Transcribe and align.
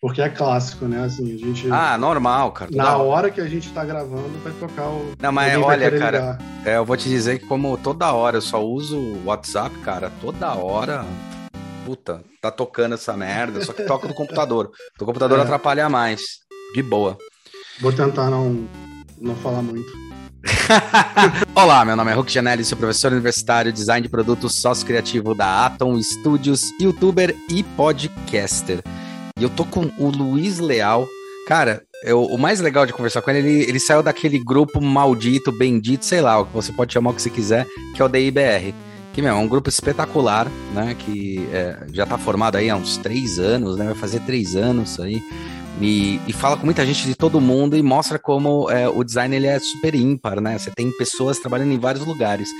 Porque 0.00 0.22
é 0.22 0.30
clássico, 0.30 0.86
né? 0.86 1.04
Assim, 1.04 1.34
a 1.34 1.36
gente. 1.36 1.70
Ah, 1.70 1.98
normal, 1.98 2.52
cara. 2.52 2.70
Na 2.72 2.96
hora 2.96 3.30
que 3.30 3.40
a 3.40 3.46
gente 3.46 3.70
tá 3.70 3.84
gravando, 3.84 4.30
vai 4.42 4.52
tocar 4.54 4.88
o. 4.88 5.12
Não, 5.20 5.30
mas 5.30 5.54
olha, 5.58 5.98
cara, 5.98 6.38
é, 6.64 6.78
eu 6.78 6.86
vou 6.86 6.96
te 6.96 7.06
dizer 7.06 7.38
que, 7.38 7.46
como 7.46 7.76
toda 7.76 8.10
hora 8.10 8.38
eu 8.38 8.40
só 8.40 8.64
uso 8.64 8.96
o 8.96 9.26
WhatsApp, 9.26 9.76
cara, 9.80 10.10
toda 10.20 10.54
hora. 10.54 11.04
Puta, 11.84 12.22
tá 12.40 12.50
tocando 12.50 12.94
essa 12.94 13.14
merda, 13.14 13.62
só 13.62 13.74
que 13.74 13.82
toca 13.82 14.08
no 14.08 14.14
computador. 14.14 14.70
O 14.98 15.04
computador 15.04 15.38
é. 15.38 15.42
atrapalha 15.42 15.88
mais. 15.88 16.22
De 16.74 16.82
boa. 16.82 17.18
Vou 17.80 17.92
tentar 17.92 18.30
não, 18.30 18.66
não 19.20 19.34
falar 19.36 19.60
muito. 19.60 19.90
Olá, 21.54 21.84
meu 21.84 21.96
nome 21.96 22.10
é 22.10 22.14
Hulk 22.14 22.32
Janelli, 22.32 22.64
sou 22.64 22.78
professor 22.78 23.12
universitário, 23.12 23.72
design 23.72 24.02
de 24.02 24.08
produtos, 24.08 24.54
sócio 24.54 24.86
criativo 24.86 25.34
da 25.34 25.66
Atom 25.66 26.00
Studios, 26.02 26.70
youtuber 26.80 27.36
e 27.50 27.62
podcaster. 27.62 28.82
E 29.40 29.42
eu 29.42 29.48
tô 29.48 29.64
com 29.64 29.90
o 29.96 30.10
Luiz 30.10 30.58
Leal. 30.58 31.08
Cara, 31.46 31.82
eu, 32.04 32.22
o 32.24 32.36
mais 32.36 32.60
legal 32.60 32.84
de 32.84 32.92
conversar 32.92 33.22
com 33.22 33.30
ele, 33.30 33.38
ele, 33.38 33.70
ele 33.70 33.80
saiu 33.80 34.02
daquele 34.02 34.38
grupo 34.38 34.82
maldito, 34.82 35.50
bendito, 35.50 36.04
sei 36.04 36.20
lá, 36.20 36.38
o 36.38 36.44
que 36.44 36.52
você 36.52 36.70
pode 36.70 36.92
chamar 36.92 37.10
o 37.10 37.14
que 37.14 37.22
você 37.22 37.30
quiser, 37.30 37.66
que 37.96 38.02
é 38.02 38.04
o 38.04 38.08
DIBR. 38.08 38.74
Que, 39.14 39.22
meu, 39.22 39.32
é 39.32 39.38
um 39.38 39.48
grupo 39.48 39.70
espetacular, 39.70 40.46
né? 40.74 40.94
Que 40.98 41.48
é, 41.54 41.86
já 41.90 42.04
tá 42.04 42.18
formado 42.18 42.56
aí 42.56 42.68
há 42.68 42.76
uns 42.76 42.98
três 42.98 43.38
anos, 43.38 43.78
né? 43.78 43.86
Vai 43.86 43.94
fazer 43.94 44.20
três 44.20 44.54
anos 44.54 45.00
aí. 45.00 45.22
E, 45.80 46.20
e, 46.26 46.32
fala 46.34 46.58
com 46.58 46.66
muita 46.66 46.84
gente 46.84 47.06
de 47.06 47.14
todo 47.14 47.40
mundo 47.40 47.74
e 47.74 47.82
mostra 47.82 48.18
como 48.18 48.70
é, 48.70 48.90
o 48.90 49.02
design 49.02 49.34
ele 49.34 49.46
é 49.46 49.58
super 49.58 49.94
ímpar, 49.94 50.38
né? 50.38 50.58
Você 50.58 50.70
tem 50.70 50.94
pessoas 50.98 51.38
trabalhando 51.38 51.72
em 51.72 51.78
vários 51.78 52.04
lugares. 52.04 52.50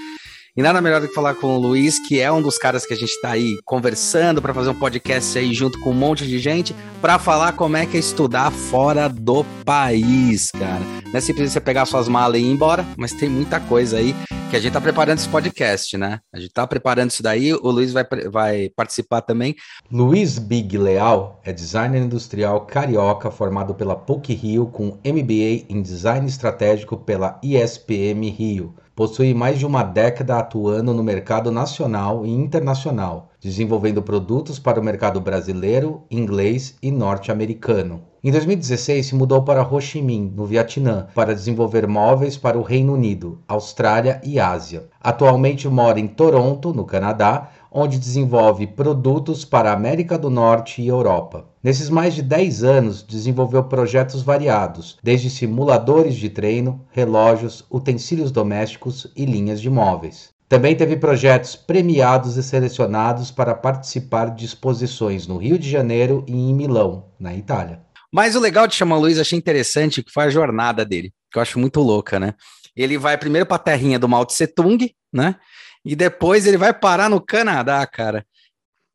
E 0.57 0.63
nada 0.63 0.81
melhor 0.81 1.01
do 1.01 1.07
que 1.07 1.15
falar 1.15 1.35
com 1.35 1.55
o 1.55 1.59
Luiz, 1.59 1.99
que 2.09 2.21
é 2.21 2.31
um 2.31 2.43
dos 2.43 2.59
caras 2.59 2.85
que 2.85 2.93
a 2.93 2.97
gente 2.97 3.11
está 3.11 3.31
aí 3.31 3.57
conversando 3.65 4.43
para 4.43 4.53
fazer 4.53 4.71
um 4.71 4.75
podcast 4.75 5.39
aí 5.39 5.55
junto 5.55 5.79
com 5.81 5.91
um 5.91 5.95
monte 5.95 6.27
de 6.27 6.39
gente, 6.41 6.75
para 7.01 7.19
falar 7.19 7.53
como 7.53 7.77
é 7.77 7.87
que 7.87 7.97
é 7.97 8.01
estudar 8.01 8.51
fora 8.51 9.09
do 9.09 9.45
país, 9.65 10.51
cara. 10.51 10.81
Não 11.07 11.19
é 11.19 11.21
simplesmente 11.21 11.53
você 11.53 11.61
pegar 11.61 11.87
suas 11.87 12.09
malas 12.09 12.41
e 12.41 12.45
ir 12.45 12.51
embora, 12.51 12.84
mas 12.97 13.12
tem 13.12 13.29
muita 13.29 13.61
coisa 13.61 13.98
aí 13.98 14.15
que 14.51 14.57
a 14.57 14.61
gente 14.61 14.73
tá 14.73 14.81
preparando 14.81 15.19
esse 15.19 15.29
podcast, 15.29 15.97
né? 15.97 16.19
A 16.33 16.41
gente 16.41 16.53
tá 16.53 16.67
preparando 16.67 17.11
isso 17.11 17.23
daí, 17.23 17.55
o 17.55 17.70
Luiz 17.70 17.92
vai, 17.92 18.05
vai 18.29 18.69
participar 18.75 19.20
também. 19.20 19.55
Luiz 19.89 20.41
Big 20.41 20.77
Leal 20.77 21.41
é 21.45 21.53
designer 21.53 22.03
industrial 22.03 22.62
carioca 22.67 23.31
formado 23.31 23.73
pela 23.77 23.95
PUC 23.95 24.35
Rio 24.35 24.67
com 24.67 24.98
MBA 25.05 25.67
em 25.69 25.81
design 25.81 26.27
estratégico 26.27 26.97
pela 26.97 27.39
ISPM 27.45 28.29
Rio. 28.29 28.75
Possui 29.01 29.33
mais 29.33 29.59
de 29.59 29.65
uma 29.65 29.83
década 29.83 30.37
atuando 30.37 30.93
no 30.93 31.03
mercado 31.03 31.51
nacional 31.51 32.27
e 32.27 32.31
internacional, 32.31 33.31
desenvolvendo 33.41 34.03
produtos 34.03 34.59
para 34.59 34.79
o 34.79 34.84
mercado 34.84 35.19
brasileiro, 35.23 36.03
inglês 36.11 36.77
e 36.83 36.91
norte-americano. 36.91 38.03
Em 38.23 38.31
2016, 38.31 39.07
se 39.07 39.15
mudou 39.15 39.42
para 39.42 39.67
Ho 39.67 39.81
Chi 39.81 40.03
Minh, 40.03 40.31
no 40.37 40.45
Vietnã, 40.45 41.07
para 41.15 41.34
desenvolver 41.34 41.87
móveis 41.87 42.37
para 42.37 42.59
o 42.59 42.62
Reino 42.62 42.92
Unido, 42.92 43.39
Austrália 43.48 44.20
e 44.23 44.39
Ásia. 44.39 44.84
Atualmente 45.01 45.67
mora 45.67 45.98
em 45.98 46.07
Toronto, 46.07 46.75
no 46.75 46.85
Canadá, 46.85 47.48
onde 47.71 47.99
desenvolve 47.99 48.67
produtos 48.67 49.45
para 49.45 49.71
a 49.71 49.75
América 49.75 50.19
do 50.19 50.29
Norte 50.29 50.83
e 50.83 50.89
Europa. 50.89 51.47
Nesses 51.63 51.91
mais 51.91 52.15
de 52.15 52.23
10 52.23 52.65
anos, 52.65 53.03
desenvolveu 53.03 53.63
projetos 53.65 54.23
variados, 54.23 54.99
desde 55.03 55.31
simuladores 55.31 56.17
de 56.17 56.29
treino, 56.29 56.85
relógios, 56.91 57.65
utensílios 57.71 58.31
domésticos 58.31 59.07
e 59.15 59.25
linhas 59.25 59.61
de 59.61 59.71
móveis. 59.71 60.31
Também 60.48 60.75
teve 60.75 60.97
projetos 60.97 61.55
premiados 61.55 62.37
e 62.37 62.43
selecionados 62.43 63.31
para 63.31 63.55
participar 63.55 64.35
de 64.35 64.45
exposições 64.45 65.27
no 65.27 65.37
Rio 65.37 65.57
de 65.57 65.71
Janeiro 65.71 66.25
e 66.27 66.33
em 66.33 66.53
Milão, 66.53 67.05
na 67.21 67.33
Itália. 67.35 67.83
Mas 68.13 68.35
o 68.35 68.41
legal 68.41 68.67
de 68.67 68.75
chamar 68.75 68.97
Luiz, 68.97 69.17
achei 69.17 69.39
interessante, 69.39 70.03
que 70.03 70.11
foi 70.11 70.25
a 70.25 70.31
jornada 70.31 70.85
dele, 70.85 71.13
que 71.31 71.39
eu 71.39 71.43
acho 71.43 71.57
muito 71.61 71.81
louca, 71.81 72.19
né? 72.19 72.35
Ele 72.75 72.98
vai 72.98 73.17
primeiro 73.17 73.47
para 73.47 73.57
a 73.57 73.61
terrinha 73.61 73.98
do 73.98 74.09
Mao 74.09 74.27
Tse 74.27 74.48
Tung, 74.48 74.93
né? 75.13 75.36
E 75.85 75.96
depois 75.96 76.46
ele 76.46 76.57
vai 76.57 76.73
parar 76.73 77.08
no 77.08 77.20
Canadá, 77.24 77.86
cara. 77.86 78.27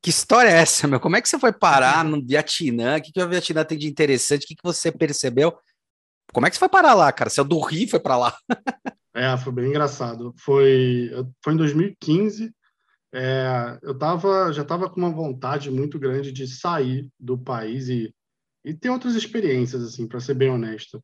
Que 0.01 0.09
história 0.09 0.49
é 0.49 0.57
essa, 0.57 0.87
meu? 0.87 0.99
Como 0.99 1.15
é 1.15 1.21
que 1.21 1.27
você 1.27 1.39
foi 1.39 1.51
parar 1.51 2.05
no 2.05 2.23
Vietnã? 2.23 2.97
O 2.97 3.01
que, 3.01 3.11
que 3.11 3.21
o 3.21 3.27
Vietnã 3.27 3.63
tem 3.63 3.77
de 3.77 3.87
interessante? 3.87 4.43
O 4.43 4.47
que, 4.47 4.55
que 4.55 4.63
você 4.63 4.91
percebeu? 4.91 5.57
Como 6.31 6.45
é 6.45 6.49
que 6.49 6.55
você 6.55 6.59
foi 6.59 6.69
parar 6.69 6.93
lá, 6.93 7.11
cara? 7.11 7.29
Você 7.29 7.41
é 7.41 7.43
do 7.43 7.59
Rio 7.59 7.89
foi 7.89 7.99
para 7.99 8.17
lá? 8.17 8.37
é, 9.15 9.35
foi 9.37 9.51
bem 9.51 9.69
engraçado. 9.69 10.33
Foi, 10.37 11.09
foi 11.43 11.53
em 11.53 11.57
2015. 11.57 12.53
É, 13.13 13.79
eu 13.81 13.97
tava, 13.97 14.51
já 14.51 14.61
estava 14.61 14.89
com 14.89 14.99
uma 14.99 15.11
vontade 15.11 15.71
muito 15.71 15.97
grande 15.97 16.31
de 16.31 16.47
sair 16.47 17.09
do 17.19 17.37
país 17.37 17.89
e, 17.89 18.13
e 18.63 18.73
ter 18.73 18.89
outras 18.89 19.15
experiências, 19.15 19.81
assim, 19.81 20.07
para 20.07 20.19
ser 20.19 20.33
bem 20.35 20.49
honesto. 20.49 21.01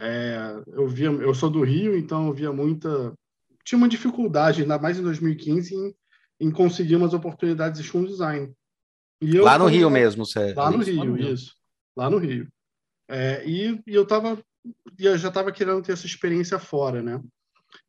É, 0.00 0.62
eu 0.68 0.88
via, 0.88 1.08
eu 1.08 1.34
sou 1.34 1.50
do 1.50 1.62
Rio, 1.62 1.98
então 1.98 2.28
eu 2.28 2.32
via 2.32 2.52
muita 2.52 3.12
tinha 3.68 3.76
uma 3.76 3.88
dificuldade, 3.88 4.62
ainda 4.62 4.78
mais 4.78 4.98
em 4.98 5.02
2015, 5.02 5.74
em, 5.74 5.94
em 6.40 6.50
conseguir 6.50 6.96
umas 6.96 7.12
oportunidades 7.12 7.82
de 7.82 7.86
show 7.86 8.02
design. 8.02 8.50
Eu, 9.20 9.44
lá 9.44 9.58
no 9.58 9.66
Rio 9.66 9.90
mesmo, 9.90 10.24
você... 10.24 10.54
Lá 10.54 10.70
no 10.70 10.78
Rio, 10.78 11.14
Rio, 11.14 11.34
isso. 11.34 11.54
Lá 11.94 12.08
no 12.08 12.16
Rio. 12.16 12.48
É, 13.06 13.46
e, 13.46 13.78
e, 13.86 13.94
eu 13.94 14.06
tava, 14.06 14.42
eu 14.98 15.18
já 15.18 15.28
estava 15.28 15.52
querendo 15.52 15.82
ter 15.82 15.92
essa 15.92 16.06
experiência 16.06 16.58
fora, 16.58 17.02
né? 17.02 17.22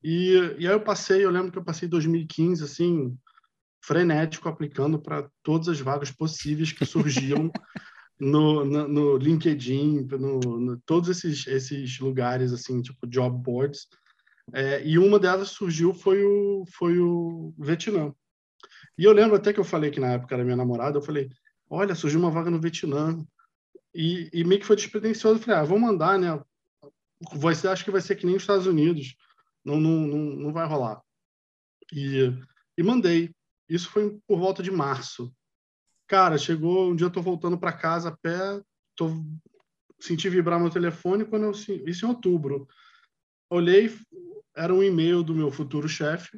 E, 0.03 0.33
e 0.57 0.67
aí 0.67 0.73
eu 0.73 0.81
passei, 0.81 1.23
eu 1.23 1.31
lembro 1.31 1.49
que 1.49 1.57
eu 1.57 1.63
passei 1.63 1.87
2015, 1.87 2.61
assim, 2.61 3.17
frenético, 3.81 4.49
aplicando 4.49 4.99
para 4.99 5.29
todas 5.41 5.69
as 5.69 5.79
vagas 5.79 6.11
possíveis 6.11 6.73
que 6.73 6.85
surgiam 6.85 7.49
no, 8.19 8.65
no, 8.65 8.85
no, 8.85 9.17
LinkedIn, 9.17 10.09
no, 10.11 10.39
no, 10.39 10.77
todos 10.85 11.07
esses, 11.07 11.47
esses 11.47 11.99
lugares, 11.99 12.51
assim, 12.51 12.81
tipo 12.81 13.07
job 13.07 13.41
boards. 13.41 13.87
É, 14.53 14.85
e 14.85 14.97
uma 14.97 15.19
delas 15.19 15.49
surgiu 15.49 15.93
foi 15.93 16.23
o, 16.23 16.65
foi 16.71 16.99
o 16.99 17.53
Vietnã. 17.57 18.13
E 18.97 19.03
eu 19.03 19.11
lembro 19.11 19.35
até 19.35 19.53
que 19.53 19.59
eu 19.59 19.63
falei 19.63 19.91
que 19.91 19.99
na 19.99 20.13
época 20.13 20.35
era 20.35 20.43
minha 20.43 20.55
namorada, 20.55 20.97
eu 20.97 21.01
falei, 21.01 21.29
olha, 21.69 21.95
surgiu 21.95 22.19
uma 22.19 22.31
vaga 22.31 22.49
no 22.49 22.59
Vietnã. 22.59 23.17
E, 23.93 24.29
e 24.33 24.43
meio 24.43 24.59
que 24.59 24.67
foi 24.67 24.75
despretensioso. 24.75 25.39
Eu 25.39 25.43
falei, 25.43 25.59
ah, 25.59 25.63
vou 25.63 25.79
mandar, 25.79 26.19
né? 26.19 26.39
Acho 27.71 27.83
que 27.83 27.91
vai 27.91 28.01
ser 28.01 28.15
que 28.15 28.25
nem 28.25 28.35
os 28.35 28.43
Estados 28.43 28.67
Unidos. 28.67 29.15
Não, 29.63 29.79
não, 29.79 30.07
não, 30.07 30.17
não 30.35 30.53
vai 30.53 30.67
rolar. 30.67 31.01
E, 31.93 32.31
e 32.77 32.83
mandei. 32.83 33.33
Isso 33.67 33.89
foi 33.89 34.19
por 34.27 34.39
volta 34.39 34.63
de 34.63 34.71
março. 34.71 35.33
Cara, 36.07 36.37
chegou 36.37 36.91
um 36.91 36.95
dia 36.95 37.05
eu 37.05 37.11
tô 37.11 37.21
voltando 37.21 37.57
para 37.57 37.71
casa 37.71 38.09
a 38.09 38.17
pé, 38.17 38.61
tô 38.95 39.23
senti 39.99 40.29
vibrar 40.29 40.59
meu 40.59 40.69
telefone 40.69 41.25
quando 41.25 41.43
eu 41.43 41.51
isso 41.51 42.05
em 42.05 42.09
outubro. 42.09 42.67
Olhei, 43.49 43.93
era 44.59 44.73
um 44.73 44.83
e-mail 44.83 45.23
do 45.23 45.33
meu 45.33 45.49
futuro 45.49 45.87
chefe 45.87 46.37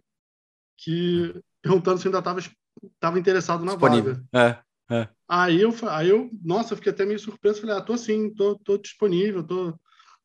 que 0.77 1.33
perguntando 1.61 1.99
se 1.99 2.07
ainda 2.07 2.19
estava 2.19 2.39
estava 2.39 3.19
interessado 3.19 3.65
na 3.65 3.71
disponível. 3.71 4.15
vaga. 4.31 4.63
É, 4.89 4.95
é. 4.95 5.09
Aí 5.27 5.61
eu, 5.61 5.73
aí 5.89 6.09
eu, 6.09 6.29
nossa, 6.43 6.75
fiquei 6.75 6.91
até 6.91 7.05
meio 7.05 7.19
surpreso, 7.19 7.61
falei, 7.61 7.75
ah, 7.75 7.81
tô 7.81 7.97
sim, 7.97 8.33
tô, 8.33 8.55
tô 8.59 8.77
disponível, 8.77 9.43
tô, 9.43 9.79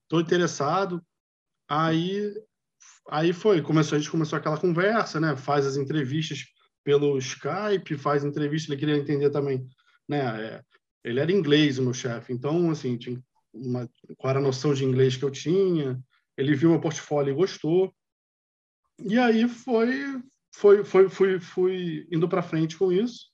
tô 0.09 0.21
interessado. 0.21 1.03
Aí, 1.69 2.35
aí 3.09 3.33
foi, 3.33 3.63
começou 3.63 3.97
a 3.97 3.99
gente 3.99 4.11
começou 4.11 4.39
aquela 4.39 4.59
conversa, 4.59 5.19
né? 5.19 5.37
Faz 5.37 5.67
as 5.67 5.77
entrevistas 5.77 6.45
pelo 6.85 7.19
Skype, 7.19 7.97
faz 7.97 8.25
entrevista, 8.25 8.71
ele 8.73 8.79
queria 8.79 8.97
entender 8.97 9.31
também, 9.31 9.67
né? 10.09 10.19
É, 10.45 10.63
ele 11.03 11.21
era 11.21 11.33
inglês, 11.33 11.79
o 11.79 11.83
meu 11.83 11.95
chefe, 11.95 12.33
então 12.33 12.71
assim, 12.71 12.97
tinha 12.97 13.21
uma, 13.53 13.89
qual 14.19 14.31
era 14.31 14.39
a 14.39 14.43
noção 14.43 14.75
de 14.75 14.85
inglês 14.85 15.17
que 15.17 15.25
eu 15.25 15.31
tinha, 15.31 16.01
ele 16.37 16.55
viu 16.55 16.71
meu 16.71 16.81
portfólio 16.81 17.33
e 17.33 17.37
gostou. 17.37 17.95
E 18.99 19.19
aí 19.19 19.49
foi, 19.49 20.23
foi, 20.55 20.85
foi, 20.85 21.09
fui, 21.09 21.41
fui 21.41 22.09
indo 22.11 22.29
para 22.29 22.43
frente 22.43 22.77
com 22.77 22.93
isso. 22.93 23.27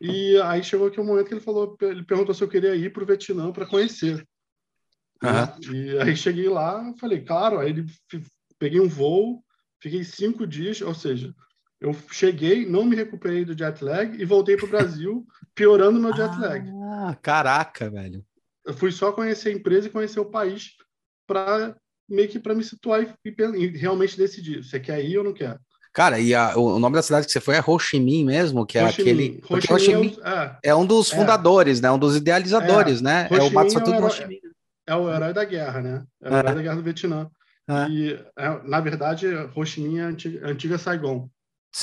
E 0.00 0.36
aí 0.38 0.64
chegou 0.64 0.88
aqui 0.88 1.00
um 1.00 1.04
momento 1.04 1.28
que 1.28 1.34
ele 1.34 1.40
falou, 1.40 1.76
ele 1.80 2.02
perguntou 2.02 2.34
se 2.34 2.42
eu 2.42 2.48
queria 2.48 2.74
ir 2.74 2.92
para 2.92 3.02
o 3.02 3.06
Vietnã 3.06 3.52
para 3.52 3.66
conhecer. 3.66 4.26
Uhum. 5.22 5.74
E 5.74 5.98
aí 5.98 6.16
cheguei 6.16 6.48
lá, 6.48 6.92
falei, 6.98 7.24
claro. 7.24 7.60
Aí 7.60 7.70
ele 7.70 7.86
peguei 8.58 8.80
um 8.80 8.88
voo, 8.88 9.44
fiquei 9.80 10.02
cinco 10.02 10.46
dias, 10.46 10.80
ou 10.80 10.94
seja, 10.94 11.34
eu 11.80 11.92
cheguei, 12.10 12.64
não 12.64 12.84
me 12.84 12.96
recuperei 12.96 13.44
do 13.44 13.56
jet 13.56 13.82
lag 13.82 14.16
e 14.20 14.24
voltei 14.24 14.56
para 14.56 14.66
o 14.66 14.70
Brasil, 14.70 15.26
piorando 15.54 16.00
meu 16.00 16.14
jet 16.14 16.36
lag. 16.38 16.68
Ah, 16.92 17.16
caraca, 17.20 17.90
velho. 17.90 18.24
Eu 18.64 18.74
fui 18.74 18.92
só 18.92 19.12
conhecer 19.12 19.48
a 19.48 19.52
empresa 19.52 19.88
e 19.88 19.90
conhecer 19.90 20.20
o 20.20 20.30
país 20.30 20.76
para 21.26 21.76
meio 22.12 22.28
que 22.28 22.38
para 22.38 22.54
me 22.54 22.62
situar 22.62 23.02
e, 23.02 23.34
e, 23.56 23.66
realmente 23.76 24.16
decidir, 24.16 24.62
você 24.62 24.78
quer 24.78 25.02
ir 25.04 25.18
ou 25.18 25.24
não 25.24 25.32
quer. 25.32 25.58
Cara, 25.92 26.18
e 26.18 26.34
a, 26.34 26.56
o 26.56 26.78
nome 26.78 26.96
da 26.96 27.02
cidade 27.02 27.26
que 27.26 27.32
você 27.32 27.40
foi 27.40 27.56
é 27.56 27.62
Ho 27.66 27.78
Chi 27.78 28.00
Minh 28.00 28.24
mesmo, 28.24 28.64
que 28.64 28.78
é 28.78 28.84
Ho 28.84 28.88
aquele. 28.88 29.42
Ho 29.48 29.60
Chi, 29.60 29.72
Ho 29.72 29.78
Chi 29.78 29.94
Minh 29.94 30.16
é, 30.24 30.70
é, 30.70 30.74
um 30.74 30.86
dos 30.86 31.12
é. 31.12 31.16
fundadores, 31.16 31.78
é. 31.78 31.82
né? 31.82 31.90
Um 31.90 31.98
dos 31.98 32.16
idealizadores, 32.16 33.00
é. 33.00 33.02
né? 33.02 33.28
Ho 33.30 33.36
é 33.36 33.42
o 33.42 33.52
Matsumoto 33.52 33.92
do 33.92 34.04
Ho 34.04 34.10
Chi 34.10 34.26
Minh. 34.26 34.40
É 34.86 34.96
o 34.96 35.12
herói 35.12 35.32
da 35.32 35.44
guerra, 35.44 35.82
né? 35.82 36.04
É 36.22 36.30
o 36.30 36.36
herói 36.36 36.54
da 36.54 36.62
guerra 36.62 36.76
do 36.76 36.82
Vietnã. 36.82 37.30
E, 37.90 38.18
na 38.64 38.80
verdade, 38.80 39.26
Ho 39.54 39.64
Chi 39.64 39.80
Minh 39.80 39.98
é 39.98 40.02
a 40.02 40.06
antiga, 40.06 40.46
antiga 40.48 40.78
Saigon. 40.78 41.28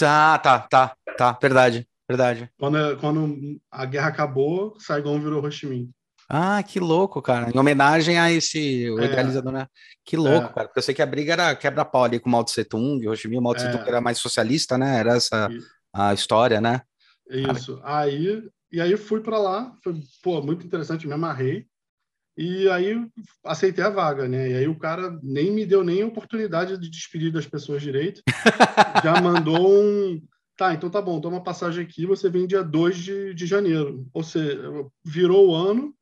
Ah, 0.01 0.39
tá, 0.41 0.59
tá, 0.59 0.95
tá. 1.17 1.37
Verdade, 1.39 1.87
verdade. 2.07 2.49
Quando, 2.57 2.97
quando 2.97 3.61
a 3.71 3.85
guerra 3.85 4.09
acabou, 4.09 4.75
Saigon 4.79 5.19
virou 5.19 5.43
Ho 5.43 5.51
Chi 5.51 5.67
Minh. 5.67 5.91
Ah, 6.29 6.61
que 6.61 6.79
louco, 6.79 7.21
cara. 7.21 7.49
Em 7.53 7.57
homenagem 7.57 8.19
a 8.19 8.31
esse 8.31 8.89
o 8.91 8.99
É. 8.99 9.05
idealizador, 9.05 9.51
né? 9.51 9.67
Que 10.05 10.15
louco, 10.15 10.47
É. 10.47 10.53
cara. 10.53 10.67
Porque 10.67 10.77
eu 10.79 10.83
sei 10.83 10.93
que 10.93 11.01
a 11.01 11.05
briga 11.05 11.33
era 11.33 11.55
quebra-pau 11.55 12.03
ali 12.03 12.19
com 12.19 12.29
o 12.29 12.31
Mao 12.31 12.43
Tse 12.43 12.63
Tung. 12.63 13.07
Ho 13.07 13.15
Chi 13.15 13.27
Minh, 13.27 13.39
o 13.39 13.41
Mao 13.41 13.55
Tse 13.55 13.71
Tung 13.71 13.83
É. 13.83 13.87
era 13.87 13.99
mais 14.01 14.19
socialista, 14.19 14.77
né? 14.77 14.99
Era 14.99 15.15
essa 15.15 15.49
E- 15.51 15.59
a 15.91 16.13
história, 16.13 16.61
né? 16.61 16.81
Isso. 17.29 17.79
Aí, 17.83 18.43
e 18.71 18.79
aí 18.79 18.95
fui 18.95 19.21
para 19.21 19.39
lá, 19.39 19.73
foi 19.83 19.95
pô, 20.23 20.41
muito 20.41 20.65
interessante, 20.65 21.07
me 21.07 21.13
amarrei. 21.13 21.65
E 22.37 22.69
aí 22.69 22.95
aceitei 23.43 23.83
a 23.83 23.89
vaga, 23.89 24.27
né? 24.27 24.51
E 24.51 24.55
aí 24.55 24.67
o 24.67 24.77
cara 24.77 25.19
nem 25.21 25.51
me 25.51 25.65
deu 25.65 25.83
nem 25.83 26.03
oportunidade 26.03 26.77
de 26.77 26.89
despedir 26.89 27.31
das 27.31 27.45
pessoas 27.47 27.81
direito. 27.81 28.21
Já 29.03 29.19
mandou 29.21 29.73
um. 29.83 30.21
Tá, 30.55 30.73
então 30.73 30.89
tá 30.89 31.01
bom, 31.01 31.19
toma 31.21 31.37
uma 31.37 31.43
passagem 31.43 31.83
aqui, 31.83 32.05
você 32.05 32.29
vem 32.29 32.45
dia 32.45 32.61
2 32.63 32.97
de, 32.97 33.33
de 33.33 33.45
janeiro. 33.45 34.05
Ou 34.13 34.23
seja, 34.23 34.61
virou 35.05 35.49
o 35.49 35.55
ano, 35.55 35.93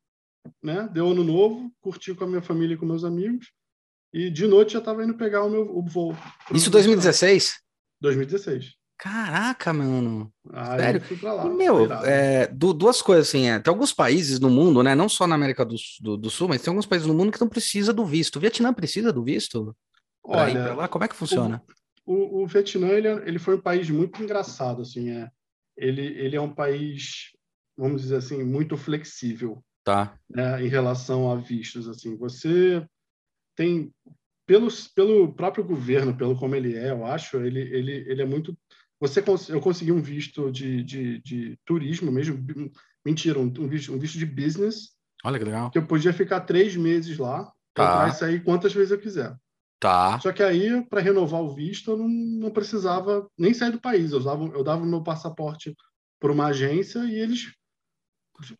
né? 0.62 0.88
Deu 0.92 1.08
ano 1.10 1.24
novo, 1.24 1.72
curti 1.80 2.14
com 2.14 2.24
a 2.24 2.26
minha 2.26 2.42
família 2.42 2.74
e 2.74 2.76
com 2.76 2.86
meus 2.86 3.04
amigos. 3.04 3.50
E 4.12 4.30
de 4.30 4.46
noite 4.46 4.72
já 4.72 4.78
estava 4.78 5.04
indo 5.04 5.14
pegar 5.16 5.44
o 5.44 5.50
meu 5.50 5.62
o 5.76 5.82
voo. 5.82 6.16
Isso 6.52 6.70
2016? 6.70 7.60
2016. 8.00 8.74
Caraca, 8.98 9.72
mano. 9.72 10.32
Aí 10.52 10.80
Sério? 10.80 11.00
eu 11.00 11.04
fui 11.04 11.16
para 11.18 11.32
lá. 11.32 11.44
Meu, 11.44 11.92
é, 12.04 12.46
du- 12.48 12.72
duas 12.72 13.00
coisas 13.00 13.28
assim, 13.28 13.46
é, 13.48 13.60
tem 13.60 13.70
alguns 13.70 13.92
países 13.92 14.40
no 14.40 14.50
mundo, 14.50 14.82
né? 14.82 14.94
Não 14.94 15.08
só 15.08 15.26
na 15.26 15.34
América 15.36 15.64
do, 15.64 15.76
do, 16.00 16.16
do 16.16 16.30
Sul, 16.30 16.48
mas 16.48 16.62
tem 16.62 16.70
alguns 16.70 16.86
países 16.86 17.06
no 17.06 17.14
mundo 17.14 17.30
que 17.30 17.40
não 17.40 17.48
precisa 17.48 17.92
do 17.92 18.04
visto. 18.04 18.36
O 18.36 18.40
Vietnã 18.40 18.72
precisa 18.74 19.12
do 19.12 19.22
visto 19.22 19.76
para 20.24 20.50
ir 20.50 20.54
Olha, 20.56 20.64
pra 20.64 20.74
lá? 20.74 20.88
Como 20.88 21.04
é 21.04 21.08
que 21.08 21.14
funciona? 21.14 21.62
o, 22.04 22.42
o 22.42 22.46
Vietnã 22.46 22.88
ele, 22.88 23.06
é- 23.06 23.28
ele 23.28 23.38
foi 23.38 23.54
um 23.56 23.60
país 23.60 23.88
muito 23.90 24.20
engraçado 24.22 24.80
assim 24.82 25.10
é 25.10 25.30
ele 25.76 26.00
ele 26.00 26.34
é 26.36 26.40
um 26.40 26.52
país 26.52 27.32
vamos 27.76 28.00
dizer 28.02 28.16
assim 28.16 28.42
muito 28.42 28.76
flexível 28.78 29.62
Tá. 29.88 30.18
né, 30.28 30.62
em 30.62 30.68
relação 30.68 31.30
a 31.30 31.36
vistos 31.36 31.88
assim 31.88 32.16
você 32.16 32.86
tem 33.56 33.90
pelos 34.46 34.86
pelo 34.88 35.32
próprio 35.32 35.64
governo 35.64 36.14
pelo 36.16 36.36
como 36.38 36.54
ele 36.54 36.76
é 36.76 36.90
eu 36.90 37.06
acho 37.06 37.38
ele 37.38 37.60
ele 37.60 37.92
ele 38.06 38.22
é 38.22 38.26
muito 38.26 38.56
você 39.00 39.22
eu 39.48 39.60
consegui 39.60 39.92
um 39.92 40.02
visto 40.02 40.50
de, 40.50 40.82
de, 40.82 41.20
de 41.22 41.58
turismo 41.64 42.12
mesmo 42.12 42.44
mentira 43.04 43.38
um, 43.38 43.44
um 43.46 43.68
visto 43.68 43.92
um 43.92 43.98
visto 43.98 44.18
de 44.18 44.26
business 44.26 44.90
Olha 45.24 45.38
que 45.38 45.44
legal. 45.44 45.70
que 45.70 45.78
eu 45.78 45.86
podia 45.86 46.12
ficar 46.12 46.40
três 46.42 46.76
meses 46.76 47.16
lá 47.18 47.50
Tá. 47.74 47.84
entrar 47.84 48.08
e 48.08 48.12
sair 48.12 48.44
quantas 48.44 48.74
vezes 48.74 48.90
eu 48.90 48.98
quiser 49.00 49.34
Tá. 49.80 50.18
só 50.18 50.32
que 50.32 50.42
aí, 50.42 50.84
para 50.86 51.00
renovar 51.00 51.40
o 51.40 51.54
visto, 51.54 51.92
eu 51.92 51.96
não, 51.96 52.08
não 52.08 52.50
precisava 52.50 53.30
nem 53.38 53.54
sair 53.54 53.70
do 53.70 53.80
país. 53.80 54.10
Eu 54.10 54.18
dava, 54.20 54.44
eu 54.46 54.64
dava 54.64 54.82
o 54.82 54.86
meu 54.86 55.04
passaporte 55.04 55.72
para 56.18 56.32
uma 56.32 56.46
agência 56.46 56.98
e 57.04 57.14
eles, 57.14 57.52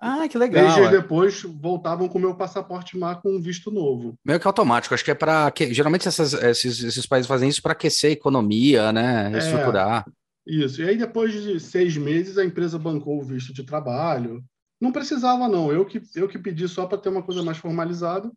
Ah, 0.00 0.28
que 0.28 0.38
três 0.38 0.50
legal. 0.52 0.74
dias 0.74 0.88
é. 0.88 0.90
depois, 0.90 1.42
voltavam 1.42 2.08
com 2.08 2.18
o 2.18 2.20
meu 2.20 2.34
passaporte 2.34 2.98
lá 2.98 3.14
com 3.14 3.36
um 3.36 3.40
visto 3.40 3.70
novo. 3.70 4.14
Meio 4.24 4.40
que 4.40 4.46
automático. 4.46 4.94
Acho 4.94 5.04
que 5.04 5.10
é 5.10 5.14
para. 5.14 5.52
Geralmente 5.70 6.08
essas- 6.08 6.32
esses, 6.34 6.82
esses 6.82 7.06
países 7.06 7.28
fazem 7.28 7.48
isso 7.48 7.62
para 7.62 7.72
aquecer 7.72 8.10
a 8.10 8.12
economia, 8.12 8.92
né? 8.92 9.26
É. 9.26 9.28
Reestruturar. 9.28 10.04
Isso. 10.46 10.80
E 10.82 10.88
aí, 10.88 10.96
depois 10.96 11.32
de 11.32 11.60
seis 11.60 11.96
meses, 11.96 12.38
a 12.38 12.44
empresa 12.44 12.78
bancou 12.78 13.18
o 13.20 13.24
visto 13.24 13.52
de 13.52 13.62
trabalho. 13.64 14.42
Não 14.80 14.90
precisava, 14.92 15.48
não. 15.48 15.70
Eu 15.72 15.84
que, 15.84 16.00
eu 16.14 16.28
que 16.28 16.38
pedi 16.38 16.66
só 16.68 16.86
para 16.86 16.98
ter 16.98 17.08
uma 17.08 17.22
coisa 17.22 17.42
mais 17.42 17.58
formalizada 17.58 18.30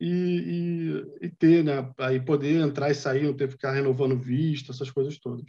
e, 0.00 1.04
e, 1.20 1.26
e 1.26 1.28
ter, 1.30 1.62
né? 1.62 1.88
Aí 1.98 2.20
poder 2.20 2.58
entrar 2.60 2.90
e 2.90 2.94
sair, 2.94 3.22
não 3.24 3.34
ter 3.34 3.46
que 3.46 3.52
ficar 3.52 3.72
renovando 3.72 4.16
visto, 4.18 4.72
essas 4.72 4.90
coisas 4.90 5.18
todas. 5.18 5.44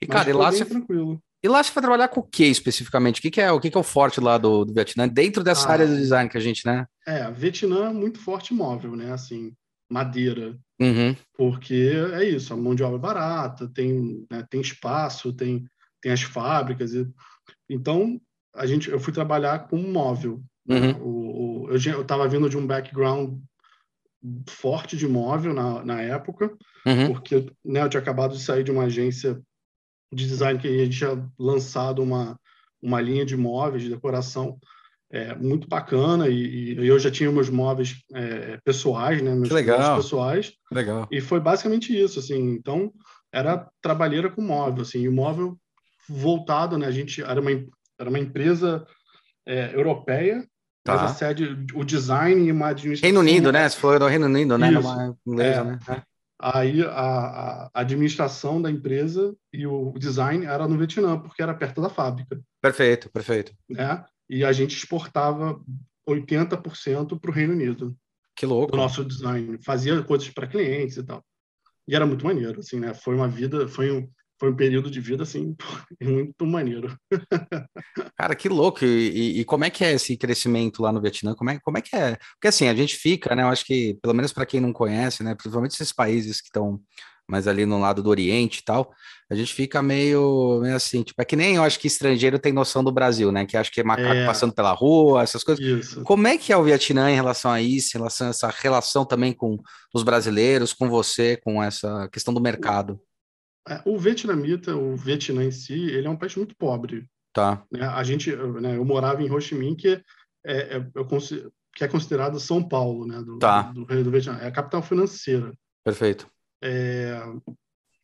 E, 0.00 0.06
Mas 0.06 0.16
cara, 0.16 0.30
e 0.30 0.32
lá, 0.32 0.50
você, 0.50 0.64
tranquilo. 0.64 1.20
e 1.42 1.48
lá 1.48 1.62
você 1.62 1.72
vai 1.72 1.82
trabalhar 1.82 2.08
com 2.08 2.20
o 2.20 2.22
que 2.22 2.44
especificamente? 2.44 3.18
O 3.20 3.22
que, 3.22 3.30
que 3.30 3.40
é 3.40 3.50
o 3.52 3.60
que, 3.60 3.70
que 3.70 3.76
é 3.76 3.80
o 3.80 3.84
forte 3.84 4.20
lá 4.20 4.36
do, 4.38 4.64
do 4.64 4.72
Vietnã? 4.74 5.06
Dentro 5.08 5.42
dessa 5.44 5.68
Ah. 5.68 5.72
área 5.72 5.86
do 5.86 5.96
design 5.96 6.28
que 6.28 6.36
a 6.36 6.40
gente, 6.40 6.66
né? 6.66 6.86
É, 7.06 7.30
Vietnã 7.30 7.86
é 7.90 7.92
muito 7.92 8.18
forte 8.18 8.52
móvel, 8.54 8.96
né? 8.96 9.12
Assim, 9.12 9.52
madeira. 9.90 10.56
Uhum. 10.80 11.14
porque 11.38 11.92
é 12.14 12.24
isso, 12.24 12.52
a 12.52 12.56
mão 12.56 12.74
de 12.74 12.82
obra 12.82 12.96
é 12.98 13.00
barata, 13.00 13.70
tem, 13.72 14.26
né, 14.28 14.44
tem 14.50 14.60
espaço, 14.60 15.32
tem, 15.32 15.64
tem 16.02 16.10
as 16.10 16.22
fábricas. 16.22 16.92
E, 16.94 17.06
então, 17.70 18.20
a 18.56 18.66
gente, 18.66 18.90
eu 18.90 18.98
fui 18.98 19.12
trabalhar 19.12 19.68
com 19.68 19.78
móvel. 19.78 20.42
né? 20.66 20.76
Uhum. 20.80 21.02
O, 21.02 21.64
o- 21.66 21.70
eu 21.70 21.76
estava 21.76 22.26
vindo 22.26 22.48
de 22.50 22.56
um 22.58 22.66
background 22.66 23.38
forte 24.48 24.96
de 24.96 25.06
móvel 25.06 25.52
na, 25.54 25.84
na 25.84 26.00
época, 26.00 26.50
Uhum. 26.86 27.12
porque 27.12 27.46
né, 27.64 27.82
eu 27.82 27.88
tinha 27.88 28.00
acabado 28.02 28.36
de 28.36 28.42
sair 28.42 28.64
de 28.64 28.70
uma 28.70 28.84
agência 28.84 29.40
de 30.14 30.26
design 30.26 30.58
que 30.58 30.68
a 30.68 30.84
gente 30.84 30.96
tinha 30.98 31.28
lançado 31.38 32.02
uma, 32.02 32.38
uma 32.82 33.00
linha 33.00 33.24
de 33.24 33.36
móveis 33.36 33.82
de 33.82 33.90
decoração 33.90 34.58
é, 35.10 35.34
muito 35.34 35.68
bacana 35.68 36.28
e, 36.28 36.74
e 36.74 36.86
eu 36.86 36.98
já 36.98 37.10
tinha 37.10 37.30
meus 37.30 37.48
móveis 37.50 37.96
é, 38.14 38.58
pessoais, 38.64 39.22
né, 39.22 39.34
meus 39.34 39.48
Que 39.48 39.54
legal. 39.54 39.96
pessoais 39.96 40.52
Legal. 40.72 41.06
e 41.10 41.20
foi 41.20 41.38
basicamente 41.40 41.96
isso, 41.96 42.18
assim. 42.18 42.40
Então, 42.52 42.92
era 43.32 43.68
trabalheira 43.82 44.30
com 44.30 44.42
móvel, 44.42 44.82
assim. 44.82 45.00
E 45.00 45.08
o 45.08 45.12
móvel 45.12 45.56
voltado, 46.08 46.76
né? 46.78 46.86
A 46.86 46.90
gente 46.90 47.22
era 47.22 47.40
uma, 47.40 47.50
era 47.98 48.08
uma 48.10 48.18
empresa 48.18 48.86
é, 49.46 49.74
europeia, 49.74 50.46
mas 50.86 51.00
Tá. 51.00 51.04
a 51.06 51.08
sede, 51.08 51.64
o 51.74 51.82
design 51.84 52.46
e 52.46 52.52
uma 52.52 52.68
administração... 52.68 53.06
Reino 53.06 53.20
Unido, 53.20 53.50
né? 53.50 53.68
Você 53.68 53.78
falou 53.78 53.98
do 53.98 54.06
Reino 54.06 54.26
Unido, 54.26 54.58
né? 54.58 54.70
Isso. 54.72 55.16
Inglesa, 55.26 55.60
É. 55.60 55.64
né? 55.64 55.78
Aí 56.46 56.82
a, 56.82 57.70
a 57.72 57.80
administração 57.80 58.60
da 58.60 58.70
empresa 58.70 59.34
e 59.50 59.66
o 59.66 59.94
design 59.98 60.44
era 60.44 60.68
no 60.68 60.76
Vietnã, 60.76 61.18
porque 61.18 61.42
era 61.42 61.54
perto 61.54 61.80
da 61.80 61.88
fábrica, 61.88 62.38
Perfeito, 62.60 63.10
perfeito. 63.10 63.54
né? 63.66 64.04
E 64.28 64.44
a 64.44 64.52
gente 64.52 64.76
exportava 64.76 65.58
80% 66.06 67.18
para 67.18 67.30
o 67.30 67.32
Reino 67.32 67.54
Unido. 67.54 67.96
Que 68.36 68.44
louco. 68.44 68.72
do 68.72 68.76
nosso 68.76 69.02
design, 69.02 69.56
fazia 69.64 70.02
coisas 70.02 70.28
para 70.28 70.46
clientes 70.46 70.98
e 70.98 71.02
tal. 71.02 71.24
E 71.88 71.94
era 71.94 72.04
muito 72.04 72.26
maneiro, 72.26 72.60
assim, 72.60 72.78
né? 72.78 72.92
Foi 72.92 73.14
uma 73.14 73.28
vida, 73.28 73.66
foi 73.66 73.90
um, 73.90 74.06
foi 74.38 74.50
um 74.50 74.56
período 74.56 74.90
de 74.90 75.00
vida, 75.00 75.22
assim, 75.22 75.54
muito 76.02 76.44
maneiro. 76.46 76.96
Cara, 78.16 78.34
que 78.34 78.48
louco. 78.48 78.84
E, 78.84 78.86
e- 79.36 79.40
e 79.40 79.44
como 79.44 79.64
é 79.64 79.70
que 79.70 79.84
é 79.84 79.92
esse 79.92 80.16
crescimento 80.16 80.82
lá 80.82 80.92
no 80.92 81.00
Vietnã? 81.00 81.34
Como 81.34 81.50
é, 81.50 81.58
como 81.60 81.78
é 81.78 81.80
que 81.80 81.94
é? 81.96 82.16
Porque 82.34 82.48
assim, 82.48 82.68
a 82.68 82.74
gente 82.74 82.96
fica, 82.96 83.34
né? 83.34 83.42
Eu 83.42 83.48
acho 83.48 83.64
que, 83.64 83.98
pelo 84.02 84.14
menos 84.14 84.32
para 84.32 84.46
quem 84.46 84.60
não 84.60 84.72
conhece, 84.72 85.22
né? 85.22 85.34
Principalmente 85.34 85.72
esses 85.72 85.92
países 85.92 86.40
que 86.40 86.48
estão 86.48 86.80
mais 87.26 87.48
ali 87.48 87.64
no 87.64 87.80
lado 87.80 88.02
do 88.02 88.10
Oriente 88.10 88.58
e 88.58 88.64
tal, 88.64 88.92
a 89.30 89.34
gente 89.34 89.54
fica 89.54 89.82
meio, 89.82 90.60
meio 90.60 90.76
assim, 90.76 91.02
tipo, 91.02 91.22
é 91.22 91.24
que 91.24 91.34
nem 91.34 91.56
eu 91.56 91.62
acho 91.62 91.80
que 91.80 91.86
estrangeiro 91.86 92.38
tem 92.38 92.52
noção 92.52 92.84
do 92.84 92.92
Brasil, 92.92 93.32
né? 93.32 93.46
Que 93.46 93.56
acho 93.56 93.72
que 93.72 93.80
é 93.80 93.84
macaco 93.84 94.12
É. 94.12 94.26
passando 94.26 94.52
pela 94.52 94.72
rua, 94.72 95.22
essas 95.22 95.42
coisas. 95.42 95.64
Isso. 95.64 96.02
Como 96.02 96.26
é 96.26 96.36
que 96.36 96.52
é 96.52 96.56
o 96.56 96.62
Vietnã 96.62 97.10
em 97.10 97.14
relação 97.14 97.50
a 97.50 97.62
isso, 97.62 97.96
em 97.96 97.98
relação 98.00 98.26
a 98.26 98.30
essa 98.30 98.48
relação 98.60 99.06
também 99.06 99.32
com 99.32 99.56
os 99.94 100.02
brasileiros, 100.02 100.74
com 100.74 100.90
você, 100.90 101.38
com 101.38 101.62
essa 101.62 102.08
questão 102.12 102.34
do 102.34 102.42
mercado? 102.42 103.00
É, 103.68 103.80
O 103.86 103.98
vietnamita, 103.98 104.76
o 104.76 104.96
Vietnã 104.96 105.44
em 105.44 105.50
si, 105.50 105.72
ele 105.74 106.06
é 106.06 106.10
um 106.10 106.16
país 106.16 106.34
muito 106.36 106.54
pobre. 106.56 107.06
Tá, 107.32 107.64
Né? 107.72 107.84
A 107.84 108.02
gente, 108.04 108.30
eu, 108.30 108.60
né, 108.60 108.76
eu 108.76 108.84
morava 108.84 109.22
em 109.22 109.30
Ho 109.30 109.40
Chi 109.40 109.54
Minh, 109.54 109.74
que 109.74 109.88
é, 109.88 110.76
é, 110.76 110.86
eu 110.94 111.04
consi- 111.06 111.48
que 111.74 111.82
é 111.82 111.88
considerado 111.88 112.38
São 112.38 112.62
Paulo, 112.62 113.06
né? 113.06 113.20
Do, 113.22 113.38
Tá. 113.38 113.62
do, 113.72 113.84
do 113.84 114.10
Vietnã. 114.10 114.38
É 114.38 114.46
a 114.46 114.52
capital 114.52 114.82
financeira. 114.82 115.52
perfeito. 115.84 116.28
É, 116.62 117.20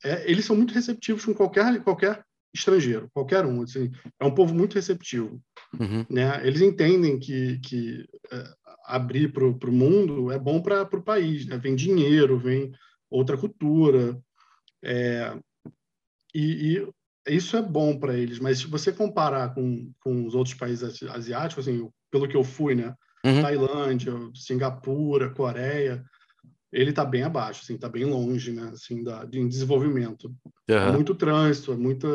é, 0.05 0.31
eles 0.31 0.45
são 0.45 0.57
muito 0.57 0.75
receptivos 0.75 1.25
com 1.25 1.33
qualquer, 1.35 1.83
qualquer 1.85 2.25
estrangeiro, 2.53 3.09
qualquer 3.15 3.45
um. 3.47 3.63
Assim, 3.63 3.93
é 4.19 4.25
um 4.25 4.35
povo 4.35 4.53
muito 4.55 4.75
receptivo. 4.75 5.41
Uhum. 5.79 6.05
né? 6.11 6.45
Eles 6.45 6.61
entendem 6.63 7.19
que, 7.21 7.59
que 7.61 8.09
é, 8.33 8.45
abrir 8.87 9.33
para 9.33 9.45
o 9.45 9.73
mundo 9.73 10.33
é 10.33 10.39
bom 10.39 10.61
para 10.61 10.83
o 10.83 11.03
país, 11.03 11.47
né? 11.47 11.57
Vem 11.59 11.77
dinheiro, 11.77 12.37
vem 12.39 12.73
outra 13.09 13.37
cultura, 13.37 14.19
é, 14.83 15.39
e, 16.35 16.79
e 17.27 17.35
isso 17.37 17.57
é 17.57 17.63
bom 17.63 17.99
para 17.99 18.15
eles. 18.15 18.39
Mas 18.39 18.59
se 18.59 18.67
você 18.67 18.93
comparar 18.93 19.55
com, 19.55 19.91
com 20.01 20.27
os 20.27 20.35
outros 20.35 20.55
países 20.55 20.83
asi- 20.83 21.09
asiáticos, 21.09 21.67
assim, 21.69 21.89
pelo 22.11 22.29
que 22.29 22.37
eu 22.37 22.45
fui, 22.45 22.75
né? 22.75 22.95
Uhum. 23.25 23.43
Tailândia, 23.43 24.13
Singapura, 24.35 25.31
Coreia, 25.31 26.03
ele 26.73 26.91
está 26.91 27.05
bem 27.05 27.23
abaixo, 27.23 27.61
assim, 27.63 27.75
está 27.75 27.89
bem 27.89 28.05
longe, 28.05 28.53
né? 28.53 28.71
Assim, 28.73 29.03
da, 29.03 29.25
de 29.25 29.39
em 29.39 29.49
desenvolvimento. 29.49 30.35
É 30.67 30.75
Aham. 30.77 30.93
muito 30.93 31.15
trânsito, 31.15 31.73
é 31.73 31.77
muita, 31.77 32.09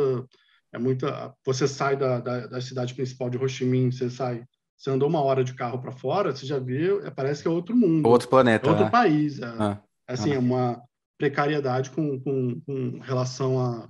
é 0.73 0.79
muita. 0.79 1.33
Você 1.45 1.67
sai 1.67 1.95
da, 1.95 2.19
da, 2.19 2.47
da 2.47 2.61
cidade 2.61 2.93
principal 2.93 3.29
de 3.29 3.37
Ho 3.37 3.47
Chi 3.47 3.65
Minh, 3.65 3.91
você 3.91 4.09
sai, 4.09 4.43
você 4.77 4.89
andou 4.89 5.07
uma 5.07 5.21
hora 5.21 5.43
de 5.43 5.53
carro 5.53 5.79
para 5.79 5.91
fora, 5.91 6.35
você 6.35 6.45
já 6.45 6.57
vê, 6.57 7.05
é, 7.05 7.11
parece 7.11 7.41
que 7.41 7.47
é 7.47 7.51
outro 7.51 7.75
mundo, 7.75 8.07
Outro 8.09 8.27
é 8.27 8.29
planeta, 8.29 8.67
outro 8.69 8.85
né? 8.85 8.89
país, 8.89 9.39
é, 9.39 9.45
Ah, 9.45 9.81
assim, 10.07 10.31
ah. 10.31 10.35
é 10.35 10.39
uma 10.39 10.81
precariedade 11.17 11.91
com, 11.91 12.19
com, 12.19 12.59
com 12.61 12.99
relação 12.99 13.59
a, 13.59 13.87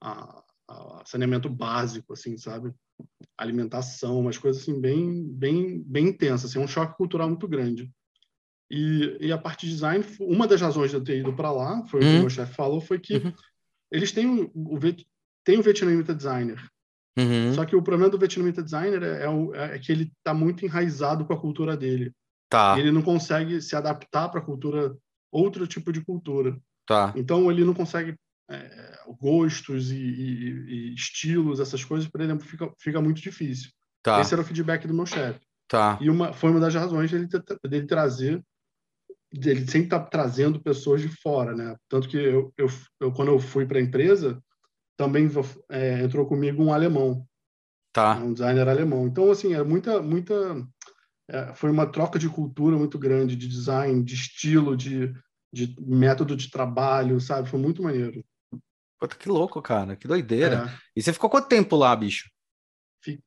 a, 0.00 0.42
a 0.68 1.02
saneamento 1.06 1.48
básico, 1.48 2.12
assim, 2.12 2.36
sabe? 2.36 2.72
Alimentação, 3.36 4.18
umas 4.20 4.38
coisas 4.38 4.62
assim 4.62 4.80
bem, 4.80 5.24
bem, 5.24 5.82
bem 5.82 6.08
intensas, 6.08 6.50
assim, 6.50 6.60
é 6.60 6.64
um 6.64 6.68
choque 6.68 6.96
cultural 6.96 7.28
muito 7.28 7.46
grande. 7.46 7.90
E, 8.70 9.16
e 9.20 9.32
a 9.32 9.38
parte 9.38 9.66
de 9.66 9.72
design, 9.72 10.04
uma 10.20 10.46
das 10.46 10.60
razões 10.60 10.90
de 10.90 10.96
eu 10.96 11.04
ter 11.04 11.20
ido 11.20 11.32
para 11.34 11.50
lá, 11.50 11.84
foi 11.86 12.00
o 12.00 12.02
que 12.02 12.08
Uhum. 12.10 12.16
o 12.16 12.20
meu 12.20 12.30
chefe 12.30 12.54
falou, 12.54 12.80
foi 12.80 12.98
que 12.98 13.16
Uhum. 13.16 13.32
eles 13.90 14.12
têm 14.12 14.26
o, 14.26 14.50
o, 14.54 14.78
tem 15.44 15.58
o 15.58 15.62
Vietnamita 15.62 16.14
designer, 16.14 16.60
Uhum. 17.18 17.52
Só 17.52 17.64
que 17.64 17.74
o 17.74 17.82
problema 17.82 18.08
do 18.08 18.16
vietnamita 18.18 18.62
designer 18.62 19.02
é, 19.02 19.24
é, 19.24 19.74
é 19.74 19.78
que 19.78 19.90
ele 19.90 20.12
está 20.18 20.32
muito 20.32 20.64
enraizado 20.64 21.24
com 21.24 21.32
a 21.32 21.40
cultura 21.40 21.76
dele. 21.76 22.12
Tá. 22.48 22.78
Ele 22.78 22.92
não 22.92 23.02
consegue 23.02 23.60
se 23.60 23.74
adaptar 23.74 24.28
para 24.28 24.38
a 24.40 24.44
cultura, 24.44 24.96
outro 25.32 25.66
tipo 25.66 25.92
de 25.92 26.00
cultura. 26.00 26.56
Tá. 26.86 27.12
Então 27.16 27.50
ele 27.50 27.64
não 27.64 27.74
consegue 27.74 28.16
é, 28.50 28.98
gostos 29.20 29.90
e, 29.90 29.96
e, 29.96 30.90
e, 30.90 30.94
estilos, 30.94 31.60
essas 31.60 31.84
coisas, 31.84 32.08
por 32.08 32.20
exemplo, 32.20 32.46
fica, 32.46 32.72
fica 32.78 33.00
muito 33.00 33.20
difícil. 33.20 33.70
Tá. 34.02 34.20
Esse 34.20 34.32
era 34.32 34.42
o 34.42 34.44
feedback 34.44 34.86
do 34.86 34.94
meu 34.94 35.06
chefe. 35.06 35.40
Tá. 35.68 35.98
E 36.00 36.08
uma, 36.08 36.32
foi 36.32 36.50
uma 36.50 36.60
das 36.60 36.74
razões 36.74 37.10
dele, 37.10 37.28
dele 37.68 37.86
trazer, 37.86 38.42
dele 39.30 39.60
sempre 39.66 39.86
estar 39.86 40.00
tá 40.00 40.06
trazendo 40.06 40.62
pessoas 40.62 41.02
de 41.02 41.08
fora, 41.08 41.54
né? 41.54 41.76
Tanto 41.88 42.08
que 42.08 42.16
eu, 42.16 42.52
eu, 42.56 42.68
eu 43.00 43.12
quando 43.12 43.28
eu 43.28 43.38
fui 43.38 43.66
para 43.66 43.78
a 43.78 43.82
empresa, 43.82 44.42
também 44.96 45.30
é, 45.70 46.02
entrou 46.02 46.26
comigo 46.26 46.62
um 46.62 46.72
alemão. 46.72 47.26
Tá. 47.92 48.16
Um 48.16 48.32
designer 48.32 48.68
alemão. 48.68 49.06
Então, 49.06 49.30
assim, 49.30 49.52
é 49.54 49.62
muita, 49.62 50.00
muita. 50.00 50.34
É, 51.28 51.54
foi 51.54 51.70
uma 51.70 51.86
troca 51.86 52.18
de 52.18 52.28
cultura 52.28 52.76
muito 52.76 52.98
grande, 52.98 53.36
de 53.36 53.46
design, 53.46 54.02
de 54.02 54.14
estilo, 54.14 54.76
de, 54.76 55.12
de 55.52 55.74
método 55.78 56.34
de 56.34 56.50
trabalho, 56.50 57.20
sabe? 57.20 57.48
Foi 57.48 57.60
muito 57.60 57.82
maneiro. 57.82 58.24
Puta, 58.98 59.16
que 59.16 59.28
louco, 59.28 59.62
cara. 59.62 59.96
Que 59.96 60.08
doideira. 60.08 60.68
É. 60.68 60.78
E 60.96 61.02
você 61.02 61.12
ficou 61.12 61.30
quanto 61.30 61.48
tempo 61.48 61.76
lá, 61.76 61.94
bicho? 61.94 62.28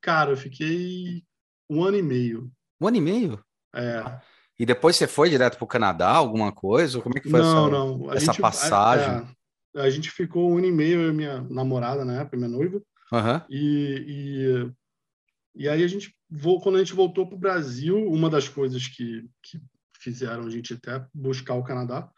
Cara, 0.01 0.31
eu 0.31 0.37
fiquei 0.37 1.23
um 1.69 1.83
ano 1.83 1.97
e 1.97 2.01
meio. 2.03 2.51
Um 2.79 2.87
ano 2.87 2.97
e 2.97 3.01
meio? 3.01 3.45
É. 3.73 4.19
E 4.59 4.65
depois 4.65 4.95
você 4.95 5.07
foi 5.07 5.29
direto 5.29 5.57
para 5.57 5.63
o 5.63 5.67
Canadá, 5.67 6.09
alguma 6.09 6.51
coisa? 6.51 7.01
Como 7.01 7.17
é 7.17 7.21
que 7.21 7.29
foi 7.29 7.39
não, 7.39 7.67
essa, 7.67 7.69
não. 7.71 8.13
essa 8.13 8.25
gente, 8.33 8.41
passagem? 8.41 9.07
A, 9.07 9.79
é, 9.79 9.81
a, 9.81 9.89
gente 9.89 10.11
ficou 10.11 10.51
um 10.51 10.57
ano 10.57 10.67
e 10.67 10.71
meio, 10.71 11.01
eu 11.01 11.09
e 11.09 11.13
minha 11.13 11.41
namorada 11.41 12.03
na 12.03 12.21
época, 12.21 12.37
minha 12.37 12.49
noiva. 12.49 12.81
Uhum. 13.11 13.41
E, 13.49 14.05
e, 15.55 15.63
e 15.63 15.69
aí 15.69 15.83
a 15.83 15.87
gente, 15.87 16.15
quando 16.61 16.75
a 16.75 16.79
gente 16.79 16.93
voltou 16.93 17.25
para 17.25 17.35
o 17.35 17.39
Brasil, 17.39 17.97
uma 18.07 18.29
das 18.29 18.47
coisas 18.47 18.87
que, 18.87 19.27
que 19.41 19.59
fizeram 19.99 20.45
a 20.45 20.49
gente 20.49 20.73
até 20.73 21.05
buscar 21.13 21.55
o 21.55 21.63
Canadá 21.63 22.09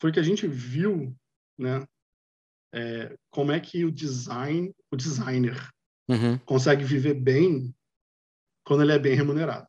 foi 0.00 0.12
que 0.12 0.20
a 0.20 0.22
gente 0.22 0.46
viu, 0.46 1.14
né, 1.58 1.86
é, 2.72 3.16
como 3.30 3.52
é 3.52 3.60
que 3.60 3.84
o 3.84 3.90
design, 3.90 4.72
o 4.90 4.96
designer 4.96 5.68
uhum. 6.08 6.38
consegue 6.38 6.84
viver 6.84 7.14
bem 7.14 7.74
quando 8.64 8.82
ele 8.82 8.92
é 8.92 8.98
bem 8.98 9.14
remunerado. 9.14 9.66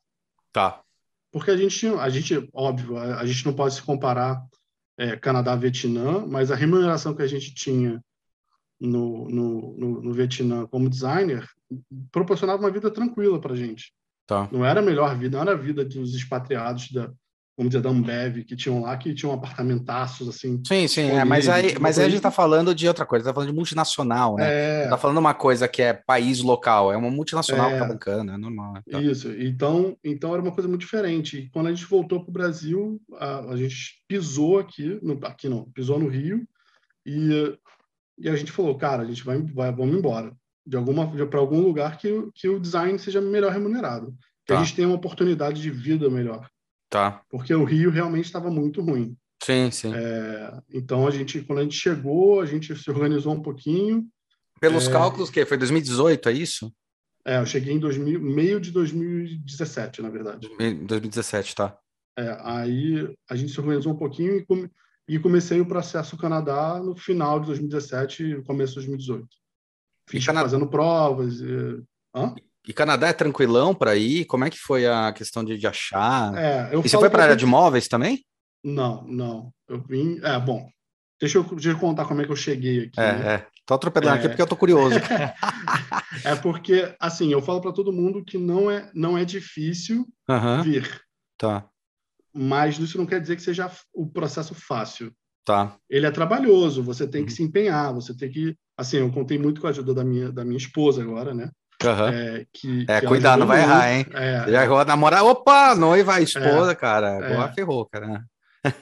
Tá. 0.51 0.81
Porque 1.31 1.51
a 1.51 1.57
gente, 1.57 1.87
a 1.87 2.09
gente 2.09 2.49
óbvio, 2.53 2.97
a, 2.97 3.21
a 3.21 3.25
gente 3.25 3.45
não 3.45 3.53
pode 3.53 3.75
se 3.75 3.81
comparar 3.81 4.43
é, 4.97 5.15
Canadá-Vietnã, 5.15 6.25
mas 6.27 6.51
a 6.51 6.55
remuneração 6.55 7.15
que 7.15 7.21
a 7.21 7.27
gente 7.27 7.53
tinha 7.53 8.03
no, 8.79 9.29
no, 9.29 9.77
no, 9.77 10.01
no 10.01 10.13
Vietnã 10.13 10.67
como 10.67 10.89
designer 10.89 11.47
proporcionava 12.11 12.61
uma 12.61 12.71
vida 12.71 12.91
tranquila 12.91 13.39
para 13.39 13.53
a 13.53 13.57
gente. 13.57 13.93
Tá. 14.27 14.49
Não 14.51 14.65
era 14.65 14.79
a 14.79 14.83
melhor 14.83 15.17
vida, 15.17 15.37
não 15.37 15.43
era 15.43 15.53
a 15.53 15.61
vida 15.61 15.85
dos 15.85 16.15
expatriados 16.15 16.91
da, 16.91 17.11
vamos 17.57 17.71
dizer, 17.71 17.81
da 17.81 17.89
Ambev, 17.89 18.43
que 18.43 18.55
tinham 18.55 18.81
lá, 18.81 18.95
que 18.97 19.13
tinham 19.13 19.33
apartamentaços, 19.33 20.27
assim. 20.27 20.61
Sim, 20.65 20.87
sim, 20.87 21.09
é, 21.11 21.23
mas 21.23 21.47
aí, 21.47 21.77
mas 21.79 21.99
aí 21.99 22.05
a 22.05 22.09
gente 22.09 22.17
está 22.17 22.31
falando 22.31 22.73
de 22.73 22.87
outra 22.87 23.05
coisa, 23.05 23.23
está 23.23 23.33
falando 23.33 23.49
de 23.49 23.55
multinacional, 23.55 24.35
né? 24.35 24.83
É... 24.83 24.87
Tá 24.87 24.97
falando 24.97 25.17
uma 25.17 25.33
coisa 25.33 25.67
que 25.67 25.81
é 25.81 25.93
país 25.93 26.41
local, 26.41 26.91
é 26.91 26.97
uma 26.97 27.11
multinacional 27.11 27.69
é... 27.69 27.73
que 27.73 27.79
tá 27.79 27.85
bancando, 27.85 28.31
é 28.31 28.37
normal. 28.37 28.73
Tá. 28.89 29.01
Isso, 29.01 29.31
então, 29.33 29.97
então 30.03 30.33
era 30.33 30.41
uma 30.41 30.51
coisa 30.51 30.67
muito 30.67 30.81
diferente. 30.81 31.37
E 31.37 31.49
quando 31.49 31.67
a 31.67 31.73
gente 31.73 31.85
voltou 31.85 32.21
para 32.21 32.29
o 32.29 32.33
Brasil, 32.33 33.01
a, 33.15 33.51
a, 33.51 33.57
gente 33.57 34.01
pisou 34.07 34.59
aqui, 34.59 34.99
no, 35.01 35.19
aqui 35.25 35.49
não, 35.49 35.65
pisou 35.71 35.99
no 35.99 36.07
Rio, 36.07 36.47
e, 37.05 37.57
e 38.17 38.29
a 38.29 38.35
gente 38.35 38.51
falou, 38.51 38.75
cara, 38.77 39.03
a 39.03 39.05
gente 39.05 39.23
vai, 39.23 39.41
vai 39.41 39.71
vamos 39.71 39.95
embora. 39.95 40.33
De 40.65 40.77
alguma 40.77 41.09
para 41.27 41.39
algum 41.39 41.59
lugar 41.59 41.97
que, 41.97 42.29
que 42.35 42.47
o 42.47 42.59
design 42.59 42.97
seja 42.97 43.19
melhor 43.19 43.51
remunerado. 43.51 44.15
Que 44.45 44.53
tá. 44.53 44.59
a 44.59 44.63
gente 44.63 44.75
tenha 44.75 44.87
uma 44.87 44.97
oportunidade 44.97 45.61
de 45.61 45.69
vida 45.69 46.09
melhor. 46.09 46.47
Tá. 46.91 47.21
Porque 47.29 47.53
o 47.53 47.63
Rio 47.63 47.89
realmente 47.89 48.25
estava 48.25 48.51
muito 48.51 48.81
ruim. 48.81 49.15
Sim, 49.41 49.71
sim. 49.71 49.93
É, 49.95 50.61
então 50.73 51.07
a 51.07 51.11
gente, 51.11 51.41
quando 51.41 51.59
a 51.59 51.63
gente 51.63 51.75
chegou, 51.75 52.41
a 52.41 52.45
gente 52.45 52.75
se 52.75 52.91
organizou 52.91 53.33
um 53.33 53.41
pouquinho. 53.41 54.05
Pelos 54.59 54.89
é, 54.89 54.91
cálculos 54.91 55.29
que 55.29 55.45
foi 55.45 55.57
2018, 55.57 56.27
é 56.27 56.33
isso? 56.33 56.71
É, 57.25 57.39
eu 57.39 57.45
cheguei 57.45 57.73
em 57.73 57.79
2000, 57.79 58.19
meio 58.19 58.59
de 58.59 58.71
2017, 58.71 60.01
na 60.01 60.09
verdade. 60.09 60.49
2017, 60.57 61.55
tá. 61.55 61.77
É, 62.19 62.37
aí 62.41 63.15
a 63.29 63.35
gente 63.37 63.53
se 63.53 63.59
organizou 63.61 63.93
um 63.93 63.97
pouquinho 63.97 64.35
e, 64.35 64.45
come, 64.45 64.69
e 65.07 65.17
comecei 65.17 65.61
o 65.61 65.65
processo 65.65 66.17
Canadá 66.17 66.77
no 66.83 66.95
final 66.97 67.39
de 67.39 67.47
2017 67.47 68.43
começo 68.45 68.73
de 68.73 68.87
2018. 68.87 69.27
Fiz 70.09 70.25
Canadá... 70.25 70.49
fazendo 70.49 70.69
provas. 70.69 71.39
E... 71.39 71.81
Hã? 72.13 72.35
E 72.67 72.73
Canadá 72.73 73.07
é 73.07 73.13
tranquilão 73.13 73.73
para 73.73 73.95
ir? 73.95 74.25
Como 74.25 74.45
é 74.45 74.49
que 74.49 74.57
foi 74.57 74.85
a 74.85 75.11
questão 75.11 75.43
de, 75.43 75.57
de 75.57 75.65
achar? 75.65 76.35
É, 76.37 76.73
e 76.73 76.77
você 76.77 76.97
foi 76.97 77.09
para 77.09 77.23
a 77.23 77.25
área 77.25 77.35
de 77.35 77.45
móveis 77.45 77.87
também? 77.87 78.23
Não, 78.63 79.03
não. 79.07 79.51
Eu 79.67 79.81
vim. 79.81 80.19
É, 80.23 80.39
bom. 80.39 80.69
Deixa 81.19 81.37
eu, 81.37 81.43
deixa 81.43 81.69
eu 81.69 81.79
contar 81.79 82.05
como 82.05 82.21
é 82.21 82.25
que 82.25 82.31
eu 82.31 82.35
cheguei 82.35 82.85
aqui. 82.85 82.99
É, 82.99 83.13
né? 83.13 83.33
é. 83.33 83.47
Tô 83.65 83.75
atropelando 83.75 84.15
é... 84.15 84.19
aqui 84.19 84.27
porque 84.27 84.41
eu 84.41 84.47
tô 84.47 84.55
curioso. 84.55 84.95
é 86.25 86.35
porque, 86.35 86.95
assim, 86.99 87.31
eu 87.31 87.41
falo 87.41 87.61
para 87.61 87.71
todo 87.71 87.93
mundo 87.93 88.23
que 88.23 88.37
não 88.37 88.69
é, 88.69 88.89
não 88.93 89.17
é 89.17 89.25
difícil 89.25 90.07
uhum. 90.27 90.63
vir. 90.63 91.01
Tá. 91.37 91.67
Mas 92.33 92.77
isso 92.77 92.97
não 92.97 93.05
quer 93.05 93.21
dizer 93.21 93.35
que 93.35 93.41
seja 93.41 93.71
o 93.93 94.07
processo 94.07 94.55
fácil. 94.55 95.13
Tá. 95.45 95.75
Ele 95.89 96.05
é 96.05 96.11
trabalhoso, 96.11 96.83
você 96.83 97.07
tem 97.07 97.25
que 97.25 97.31
uhum. 97.31 97.35
se 97.35 97.43
empenhar, 97.43 97.93
você 97.93 98.15
tem 98.15 98.29
que. 98.29 98.55
Assim, 98.77 98.97
eu 98.97 99.11
contei 99.11 99.37
muito 99.37 99.61
com 99.61 99.67
a 99.67 99.71
ajuda 99.71 99.93
da 99.93 100.03
minha, 100.03 100.31
da 100.31 100.45
minha 100.45 100.57
esposa 100.57 101.01
agora, 101.01 101.33
né? 101.33 101.49
Uhum. 101.87 102.07
É, 102.07 102.45
que, 102.53 102.85
é 102.87 103.01
que 103.01 103.07
cuidado, 103.07 103.39
não 103.39 103.47
vai 103.47 103.59
muito. 103.59 103.71
errar, 103.71 103.91
hein? 103.91 104.05
É, 104.13 104.51
Já 104.51 104.63
errou 104.63 104.85
namorar, 104.85 105.23
opa, 105.23 105.75
noiva, 105.75 106.21
esposa, 106.21 106.71
é, 106.71 106.75
cara. 106.75 107.17
Agora 107.17 107.49
é. 107.49 107.53
ferrou, 107.53 107.85
cara. 107.85 108.23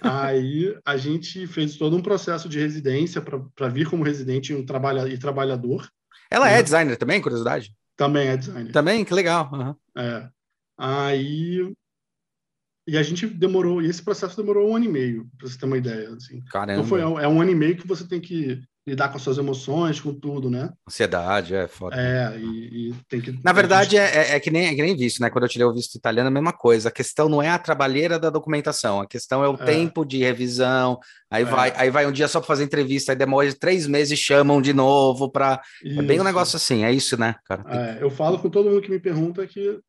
Aí 0.02 0.78
a 0.86 0.98
gente 0.98 1.48
fez 1.48 1.78
todo 1.78 1.96
um 1.96 2.02
processo 2.02 2.50
de 2.50 2.60
residência 2.60 3.22
para 3.22 3.70
vir 3.70 3.90
como 3.90 4.04
residente 4.04 4.54
um 4.54 4.66
trabalha, 4.66 5.08
e 5.08 5.18
trabalhador. 5.18 5.90
Ela 6.30 6.50
é 6.50 6.62
designer 6.62 6.98
também, 6.98 7.22
curiosidade? 7.22 7.74
Também 7.96 8.28
é 8.28 8.38
designer. 8.38 8.72
Também? 8.72 9.06
Que 9.06 9.14
legal. 9.14 9.50
Uhum. 9.52 9.76
É. 9.98 10.30
Aí. 10.78 11.74
E 12.88 12.98
a 12.98 13.04
gente 13.04 13.28
demorou, 13.28 13.82
e 13.82 13.86
esse 13.86 14.02
processo 14.02 14.36
demorou 14.36 14.70
um 14.70 14.76
ano 14.76 14.86
e 14.86 14.90
meio, 14.90 15.30
para 15.38 15.48
você 15.48 15.58
ter 15.58 15.66
uma 15.66 15.78
ideia. 15.78 16.10
Assim. 16.10 16.42
Caramba. 16.52 16.74
Então 16.74 16.86
foi, 16.86 17.02
é 17.02 17.28
um 17.28 17.42
ano 17.42 17.52
e 17.52 17.56
meio 17.56 17.78
que 17.78 17.88
você 17.88 18.08
tem 18.08 18.20
que 18.20 18.62
lidar 18.88 19.10
com 19.10 19.18
as 19.18 19.22
suas 19.22 19.38
emoções, 19.38 20.00
com 20.00 20.14
tudo, 20.14 20.50
né? 20.50 20.70
Ansiedade, 20.88 21.54
é 21.54 21.68
foda. 21.68 21.96
É, 21.96 22.38
e, 22.40 22.90
e 22.90 22.96
tem 23.08 23.22
que. 23.22 23.38
Na 23.44 23.54
verdade, 23.54 23.92
gente... 23.92 24.00
é, 24.00 24.36
é, 24.36 24.40
que 24.40 24.50
nem, 24.50 24.68
é 24.68 24.76
que 24.76 24.82
nem 24.82 24.96
visto, 24.96 25.20
né? 25.20 25.30
Quando 25.30 25.44
eu 25.44 25.50
tirei 25.50 25.66
o 25.66 25.74
visto 25.74 25.96
italiano, 25.96 26.28
é 26.28 26.32
a 26.32 26.34
mesma 26.34 26.54
coisa. 26.54 26.90
A 26.90 26.92
questão 26.92 27.30
não 27.30 27.42
é 27.42 27.50
a 27.50 27.60
trabalheira 27.60 28.18
da 28.18 28.30
documentação, 28.30 29.00
a 29.00 29.08
questão 29.08 29.44
é 29.44 29.50
o 29.50 29.56
é. 29.56 29.66
tempo 29.66 30.04
de 30.04 30.20
revisão. 30.20 31.00
Aí, 31.30 31.44
é. 31.44 31.46
vai, 31.46 31.74
aí 31.76 31.90
vai 31.90 32.08
um 32.08 32.12
dia 32.12 32.28
só 32.28 32.40
para 32.40 32.48
fazer 32.48 32.64
entrevista, 32.64 33.12
aí 33.12 33.18
demora 33.18 33.54
três 33.54 33.86
meses, 33.88 34.18
chamam 34.18 34.62
de 34.62 34.74
novo 34.74 35.30
para. 35.30 35.62
É 35.84 36.02
bem 36.02 36.20
um 36.20 36.24
negócio 36.24 36.58
assim, 36.58 36.84
é 36.84 36.92
isso, 36.92 37.20
né, 37.20 37.36
cara? 37.46 37.64
É, 37.68 38.04
eu 38.04 38.10
falo 38.10 38.40
com 38.40 38.50
todo 38.50 38.70
mundo 38.70 38.82
que 38.82 38.90
me 38.92 39.00
pergunta 39.00 39.46
que 39.46 39.80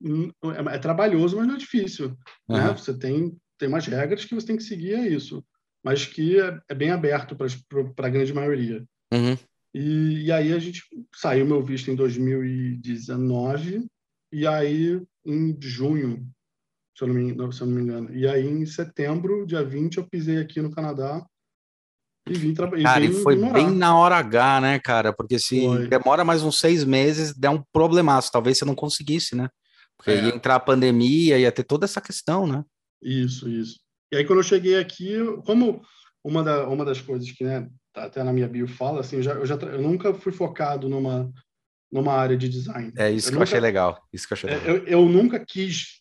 é, 0.45 0.75
é 0.75 0.79
trabalhoso, 0.79 1.37
mas 1.37 1.47
não 1.47 1.55
é 1.55 1.59
difícil. 1.59 2.17
Uhum. 2.49 2.57
Né? 2.57 2.75
Você 2.77 2.97
tem, 2.97 3.33
tem 3.59 3.69
umas 3.69 3.87
regras 3.87 4.25
que 4.25 4.35
você 4.35 4.47
tem 4.47 4.57
que 4.57 4.63
seguir, 4.63 4.95
é 4.95 5.09
isso 5.09 5.43
mas 5.83 6.07
que 6.07 6.39
é, 6.39 6.61
é 6.69 6.75
bem 6.75 6.91
aberto 6.91 7.37
para 7.37 8.07
a 8.07 8.11
grande 8.11 8.33
maioria. 8.33 8.85
Uhum. 9.13 9.37
E, 9.75 10.25
e, 10.27 10.33
aí 10.33 10.53
a 10.53 10.59
gente 10.59 10.83
saiu 11.15 11.47
meu 11.47 11.63
visto 11.63 11.91
em 11.91 11.95
2019 11.95 13.87
e 14.33 14.47
aí 14.47 15.01
em 15.25 15.57
junho, 15.61 16.27
se 16.97 17.05
eu 17.05 17.09
não 17.09 17.15
me, 17.15 17.53
se 17.53 17.61
eu 17.61 17.67
não 17.67 17.75
me 17.75 17.83
engano, 17.83 18.15
e 18.15 18.27
aí 18.27 18.47
em 18.47 18.67
setembro, 18.67 19.47
dia 19.47 19.63
20, 19.63 19.99
eu 19.99 20.09
pisei 20.09 20.39
aqui 20.39 20.61
no 20.61 20.73
Canadá 20.73 21.25
e 22.29 22.35
vim 22.35 22.55
trabalhar. 22.55 22.85
Cara, 22.85 23.05
e 23.05 23.13
foi 23.13 23.37
bem 23.53 23.71
na 23.71 23.97
hora 23.97 24.17
H, 24.17 24.61
né, 24.61 24.79
cara? 24.79 25.13
Porque 25.13 25.39
se 25.39 25.65
foi. 25.65 25.89
demora 25.89 26.25
mais 26.25 26.43
uns 26.43 26.59
seis 26.59 26.85
meses, 26.85 27.35
dá 27.37 27.51
um 27.51 27.63
problemaço. 27.73 28.31
Talvez 28.31 28.59
você 28.59 28.65
não 28.65 28.75
conseguisse, 28.75 29.35
né? 29.35 29.49
Porque 29.97 30.11
é. 30.13 30.25
ia 30.25 30.35
entrar 30.35 30.57
a 30.57 30.61
pandemia, 30.61 31.39
ia 31.39 31.53
ter 31.53 31.65
toda 31.65 31.85
essa 31.85 32.01
questão, 32.01 32.47
né? 32.47 32.65
Isso, 33.03 33.49
isso. 33.49 33.81
E 34.13 34.17
aí, 34.17 34.25
quando 34.25 34.41
eu 34.41 34.45
cheguei 34.45 34.79
aqui, 34.79 35.15
como 35.45 35.83
uma, 36.25 36.43
da, 36.43 36.69
uma 36.69 36.85
das 36.85 37.01
coisas 37.01 37.31
que, 37.31 37.45
né, 37.45 37.69
tá 37.93 38.05
até 38.05 38.23
na 38.23 38.33
minha 38.33 38.49
bio 38.49 38.67
fala, 38.67 39.01
assim, 39.01 39.17
eu, 39.17 39.23
já, 39.23 39.33
eu, 39.33 39.47
já, 39.47 39.55
eu 39.57 39.81
nunca 39.81 40.13
fui 40.15 40.33
focado 40.33 40.89
numa, 40.89 41.33
numa 41.91 42.13
área 42.15 42.37
de 42.37 42.49
design. 42.49 42.93
É 42.97 43.11
isso 43.11 43.29
eu 43.29 43.33
que 43.33 43.39
nunca, 43.39 43.43
eu 43.43 43.43
achei 43.45 43.61
legal. 43.61 44.03
Isso 44.13 44.27
que 44.27 44.33
eu 44.33 44.37
achei 44.37 44.51
é. 44.51 44.71
Eu, 44.71 44.85
eu 44.87 45.07
nunca 45.07 45.45
quis 45.45 46.01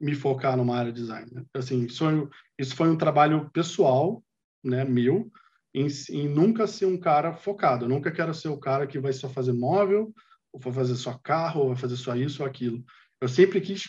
me 0.00 0.14
focar 0.14 0.56
numa 0.56 0.76
área 0.76 0.92
de 0.92 1.00
design. 1.00 1.28
Né? 1.32 1.44
Assim, 1.54 1.84
isso 1.84 1.98
foi, 1.98 2.28
isso 2.58 2.76
foi 2.76 2.88
um 2.88 2.96
trabalho 2.96 3.50
pessoal, 3.50 4.22
né, 4.62 4.84
meu, 4.84 5.30
em, 5.74 5.86
em, 6.10 6.28
nunca 6.28 6.66
ser 6.66 6.86
um 6.86 6.98
cara 6.98 7.34
focado. 7.34 7.84
Eu 7.84 7.88
nunca 7.88 8.10
quero 8.10 8.32
ser 8.34 8.48
o 8.48 8.58
cara 8.58 8.86
que 8.86 8.98
vai 8.98 9.12
só 9.12 9.28
fazer 9.28 9.52
móvel, 9.52 10.12
ou 10.52 10.60
vai 10.60 10.72
fazer 10.72 10.94
só 10.94 11.18
carro, 11.18 11.62
ou 11.62 11.68
vai 11.68 11.76
fazer 11.76 11.96
só 11.96 12.14
isso 12.14 12.42
ou 12.42 12.48
aquilo. 12.48 12.84
Eu 13.20 13.28
sempre 13.28 13.60
quis 13.60 13.84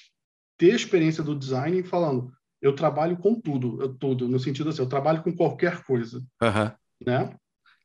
ter 0.57 0.71
a 0.71 0.75
experiência 0.75 1.23
do 1.23 1.37
design 1.37 1.81
falando, 1.83 2.31
eu 2.61 2.73
trabalho 2.73 3.17
com 3.17 3.39
tudo, 3.39 3.81
eu, 3.81 3.93
tudo, 3.93 4.27
no 4.27 4.39
sentido 4.39 4.69
assim, 4.69 4.81
eu 4.81 4.89
trabalho 4.89 5.23
com 5.23 5.35
qualquer 5.35 5.83
coisa, 5.83 6.23
uhum. 6.41 6.71
né? 7.05 7.35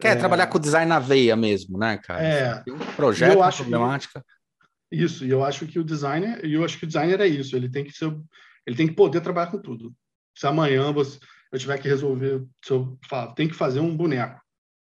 Quer 0.01 0.17
é... 0.17 0.17
trabalhar 0.17 0.49
com 0.49 0.59
design 0.59 0.89
na 0.89 0.99
veia 0.99 1.37
mesmo, 1.37 1.79
né, 1.79 1.97
cara? 1.99 2.23
É. 2.23 2.65
Um 2.69 2.79
projeto, 2.97 3.39
uma 3.39 3.53
problemática. 3.53 4.25
Isso, 4.91 5.25
e 5.25 5.31
eu 5.31 5.45
acho 5.45 5.67
que 5.67 5.79
o 5.79 5.85
designer, 5.85 6.45
e 6.45 6.55
eu 6.55 6.65
acho 6.65 6.79
que 6.79 6.85
o 6.85 6.87
designer 6.87 7.21
é 7.21 7.27
isso, 7.27 7.57
ele 7.57 7.69
tem 7.69 7.85
que 7.85 7.93
ser, 7.93 8.13
ele 8.67 8.77
tem 8.77 8.87
que 8.87 8.95
poder 8.95 9.21
trabalhar 9.21 9.51
com 9.51 9.59
tudo. 9.59 9.95
Se 10.37 10.47
amanhã 10.47 10.93
você, 10.93 11.19
eu 11.53 11.59
tiver 11.59 11.79
que 11.79 11.89
resolver, 11.89 12.45
se 12.65 12.73
eu 12.73 12.99
falar, 13.09 13.33
tem 13.35 13.49
que 13.49 13.55
fazer 13.55 13.81
um 13.81 13.97
boneco, 13.97 14.41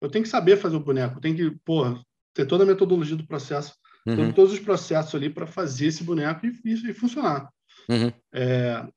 eu 0.01 0.10
tenho 0.10 0.24
que 0.24 0.29
saber 0.29 0.57
fazer 0.57 0.75
o 0.75 0.84
boneco, 0.84 1.19
tem 1.19 1.36
que, 1.36 1.51
porra, 1.63 2.00
ter 2.34 2.46
toda 2.46 2.63
a 2.63 2.67
metodologia 2.67 3.15
do 3.15 3.25
processo, 3.25 3.75
uhum. 4.05 4.31
todos 4.31 4.53
os 4.53 4.60
processos 4.60 5.13
ali 5.15 5.29
para 5.29 5.48
fazer 5.48 5.88
esse 5.88 6.03
boneco 6.03 6.46
e, 6.46 6.60
e, 6.65 6.89
e 6.89 6.93
funcionar. 6.93 7.50
Uhum. 7.89 8.12
É, 8.34 8.88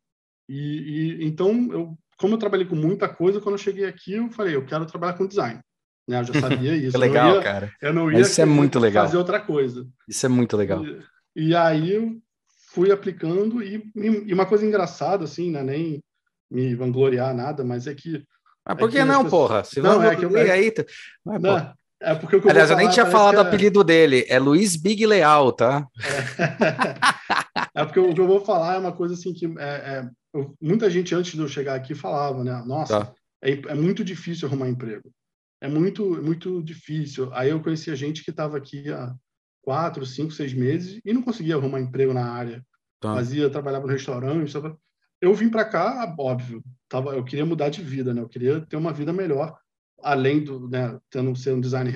e, 0.50 1.20
e, 1.22 1.24
então, 1.24 1.68
eu, 1.70 1.98
como 2.18 2.34
eu 2.34 2.38
trabalhei 2.38 2.66
com 2.66 2.74
muita 2.74 3.08
coisa, 3.08 3.40
quando 3.40 3.54
eu 3.54 3.58
cheguei 3.58 3.84
aqui, 3.84 4.14
eu 4.14 4.28
falei, 4.30 4.56
eu 4.56 4.64
quero 4.66 4.84
trabalhar 4.84 5.12
com 5.12 5.26
design. 5.26 5.60
Né? 6.08 6.20
Eu 6.20 6.24
já 6.24 6.34
sabia 6.40 6.74
isso. 6.74 6.98
legal, 6.98 7.36
ia, 7.36 7.42
cara. 7.42 7.72
Eu 7.80 7.94
não 7.94 8.10
ia 8.10 8.18
isso 8.18 8.40
é 8.40 8.44
muito 8.44 8.80
legal. 8.80 9.04
fazer 9.06 9.16
outra 9.16 9.38
coisa. 9.38 9.86
Isso 10.08 10.26
é 10.26 10.28
muito 10.28 10.56
legal. 10.56 10.84
E, 10.84 11.50
e 11.50 11.54
aí 11.54 11.94
eu 11.94 12.20
fui 12.72 12.90
aplicando 12.90 13.62
e, 13.62 13.80
e, 13.94 14.34
uma 14.34 14.44
coisa 14.44 14.66
engraçada, 14.66 15.22
assim, 15.22 15.52
né? 15.52 15.62
nem 15.62 16.02
me 16.50 16.74
vangloriar 16.74 17.32
nada, 17.32 17.62
mas 17.62 17.86
é 17.86 17.94
que 17.94 18.24
mas 18.66 18.76
por 18.76 18.88
é 18.88 18.92
que, 18.92 18.98
é 18.98 19.02
que 19.02 19.06
não, 19.06 19.24
pessoas... 19.24 19.30
porra? 19.30 19.64
Se 19.64 19.80
não, 19.80 20.02
é 20.02 20.16
que 20.16 20.24
eu... 20.24 20.36
aí. 20.36 20.74
Mas, 21.24 21.40
não, 21.40 21.72
é 22.02 22.14
porque 22.14 22.36
eu 22.36 22.42
Aliás, 22.48 22.70
eu 22.70 22.76
nem 22.76 22.88
tinha 22.88 23.06
falado 23.06 23.36
o 23.36 23.38
é... 23.38 23.42
apelido 23.42 23.84
dele. 23.84 24.24
É 24.28 24.38
Luiz 24.38 24.74
Big 24.74 25.06
Leal, 25.06 25.52
tá? 25.52 25.86
É, 27.74 27.82
é 27.82 27.84
porque 27.84 28.00
o 28.00 28.12
que 28.12 28.20
eu 28.20 28.26
vou 28.26 28.44
falar 28.44 28.74
é 28.74 28.78
uma 28.78 28.92
coisa 28.92 29.14
assim 29.14 29.32
que 29.32 29.46
é, 29.58 30.04
é... 30.34 30.46
muita 30.60 30.90
gente 30.90 31.14
antes 31.14 31.32
de 31.32 31.40
eu 31.40 31.48
chegar 31.48 31.74
aqui 31.74 31.94
falava, 31.94 32.42
né? 32.44 32.62
Nossa, 32.66 33.06
tá. 33.06 33.14
é, 33.42 33.52
é 33.52 33.74
muito 33.74 34.04
difícil 34.04 34.48
arrumar 34.48 34.68
emprego. 34.68 35.10
É 35.60 35.68
muito, 35.68 36.22
muito 36.22 36.62
difícil. 36.62 37.32
Aí 37.34 37.50
eu 37.50 37.62
conhecia 37.62 37.94
gente 37.94 38.24
que 38.24 38.30
estava 38.30 38.56
aqui 38.56 38.90
há 38.90 39.14
quatro, 39.62 40.06
cinco, 40.06 40.32
seis 40.32 40.54
meses 40.54 41.00
e 41.04 41.12
não 41.12 41.22
conseguia 41.22 41.56
arrumar 41.56 41.80
emprego 41.80 42.14
na 42.14 42.30
área. 42.32 42.64
Tá. 42.98 43.14
Fazia, 43.14 43.50
trabalhava 43.50 43.86
no 43.86 43.92
restaurante. 43.92 44.52
Eu 45.20 45.34
vim 45.34 45.50
para 45.50 45.64
cá, 45.64 46.14
óbvio, 46.18 46.62
tava, 46.88 47.14
eu 47.14 47.24
queria 47.24 47.44
mudar 47.44 47.68
de 47.68 47.82
vida, 47.82 48.14
né? 48.14 48.22
Eu 48.22 48.28
queria 48.28 48.60
ter 48.62 48.76
uma 48.76 48.92
vida 48.92 49.12
melhor, 49.12 49.54
além 50.02 50.42
do, 50.42 50.68
né, 50.68 50.98
tendo 51.10 51.36
ser 51.36 51.52
um 51.52 51.60
design 51.60 51.90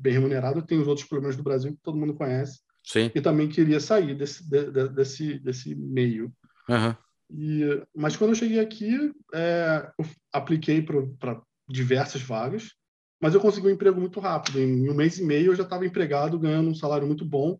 bem 0.00 0.14
remunerado, 0.14 0.62
tem 0.62 0.78
os 0.78 0.88
outros 0.88 1.06
problemas 1.06 1.36
do 1.36 1.42
Brasil 1.42 1.72
que 1.72 1.82
todo 1.82 1.98
mundo 1.98 2.14
conhece. 2.14 2.60
Sim. 2.82 3.10
E 3.14 3.20
também 3.20 3.48
queria 3.48 3.78
sair 3.80 4.14
desse, 4.14 4.48
de, 4.48 4.88
desse, 4.88 5.38
desse 5.38 5.74
meio. 5.74 6.32
Uhum. 6.68 6.94
E, 7.32 7.82
mas 7.94 8.16
quando 8.16 8.30
eu 8.30 8.36
cheguei 8.36 8.58
aqui, 8.60 9.12
é, 9.32 9.90
eu 9.98 10.06
apliquei 10.32 10.82
para 10.82 11.40
diversas 11.68 12.22
vagas, 12.22 12.74
mas 13.20 13.34
eu 13.34 13.40
consegui 13.40 13.68
um 13.68 13.70
emprego 13.70 14.00
muito 14.00 14.18
rápido. 14.18 14.58
Em 14.58 14.88
um 14.88 14.94
mês 14.94 15.18
e 15.18 15.24
meio 15.24 15.52
eu 15.52 15.56
já 15.56 15.62
estava 15.62 15.86
empregado, 15.86 16.38
ganhando 16.38 16.70
um 16.70 16.74
salário 16.74 17.06
muito 17.06 17.24
bom, 17.24 17.58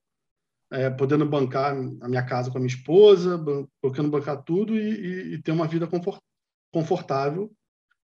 é, 0.73 0.91
podendo 0.91 1.27
bancar 1.27 1.73
a 1.73 2.09
minha 2.09 2.25
casa 2.25 2.51
com 2.51 2.59
a 2.59 2.61
minha 2.61 2.75
esposa, 2.75 3.39
podendo 3.81 4.11
bancar 4.11 4.43
tudo 4.43 4.77
e, 4.77 4.81
e, 4.81 5.35
e 5.35 5.43
ter 5.43 5.53
uma 5.53 5.67
vida 5.67 5.87
confort, 5.87 6.21
confortável. 6.73 7.53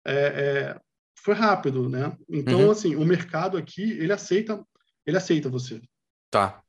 É, 0.04 0.14
é, 0.14 0.80
foi 1.16 1.34
rápido, 1.34 1.88
né? 1.88 2.16
Então, 2.28 2.64
uhum. 2.64 2.70
assim, 2.70 2.96
o 2.96 3.04
mercado 3.04 3.56
aqui, 3.56 3.92
ele 3.92 4.12
aceita, 4.12 4.62
ele 5.06 5.16
aceita 5.16 5.48
você. 5.48 5.80
Tá. 6.30 6.62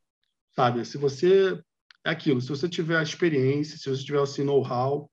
Sabe? 0.56 0.86
Se 0.86 0.98
você 0.98 1.62
é 2.06 2.12
aquilo, 2.12 2.40
se 2.40 2.50
você 2.50 2.70
tiver 2.70 2.98
a 2.98 3.04
experiência, 3.04 3.78
se 3.78 3.90
você 3.90 4.04
tiver 4.04 4.22
assim 4.22 4.44
know-how 4.44 5.10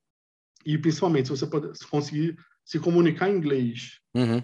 e 0.64 0.76
principalmente 0.76 1.28
se 1.28 1.36
você 1.36 1.46
pode, 1.46 1.76
se 1.76 1.86
conseguir 1.86 2.36
se 2.64 2.78
comunicar 2.78 3.30
em 3.30 3.36
inglês. 3.36 3.98
Uhum. 4.14 4.42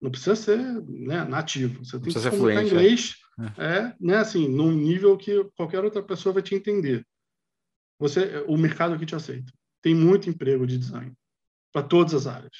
Não 0.00 0.10
precisa 0.10 0.36
ser 0.36 0.58
né, 0.58 1.24
nativo. 1.24 1.84
Você 1.84 1.98
tem 1.98 2.12
que 2.12 2.18
se 2.18 2.30
comunicar 2.30 2.62
em 2.62 2.64
é. 2.64 2.68
inglês, 2.68 3.16
é. 3.58 3.64
é, 3.64 3.96
né, 4.00 4.16
assim, 4.16 4.48
num 4.48 4.70
nível 4.70 5.16
que 5.16 5.44
qualquer 5.56 5.84
outra 5.84 6.02
pessoa 6.02 6.32
vai 6.32 6.42
te 6.42 6.54
entender. 6.54 7.04
Você, 7.98 8.44
o 8.46 8.56
mercado 8.56 8.94
aqui 8.94 9.04
te 9.04 9.16
aceita. 9.16 9.52
Tem 9.82 9.94
muito 9.94 10.30
emprego 10.30 10.66
de 10.66 10.78
design 10.78 11.12
para 11.72 11.82
todas 11.82 12.14
as 12.14 12.26
áreas. 12.26 12.56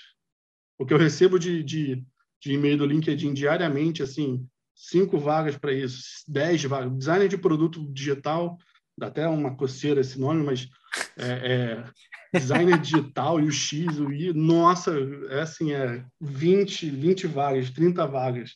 O 0.77 0.85
que 0.85 0.93
eu 0.93 0.99
recebo 0.99 1.39
de, 1.39 1.63
de, 1.63 2.05
de 2.41 2.53
e-mail 2.53 2.79
do 2.79 2.87
LinkedIn 2.87 3.33
diariamente, 3.35 4.03
assim, 4.03 4.47
cinco 4.75 5.19
vagas 5.19 5.57
para 5.57 5.73
isso, 5.73 6.25
dez 6.27 6.63
vagas. 6.65 6.97
Designer 6.97 7.29
de 7.29 7.39
produto 7.39 7.93
digital, 7.93 8.59
dá 8.99 9.07
até 9.07 9.27
uma 9.27 9.57
coceira 9.57 10.01
esse 10.01 10.19
nome, 10.19 10.45
mas 10.45 10.69
é, 11.17 11.85
é 12.33 12.39
designer 12.39 12.79
digital 12.79 13.41
e 13.41 13.45
o 13.45 13.53
X, 13.53 13.99
o 13.99 14.13
Y, 14.13 14.33
nossa, 14.35 14.93
é 15.31 15.41
assim, 15.41 15.73
é 15.73 16.05
20, 16.21 16.91
20 16.91 17.27
vagas, 17.27 17.71
30 17.71 18.07
vagas 18.07 18.51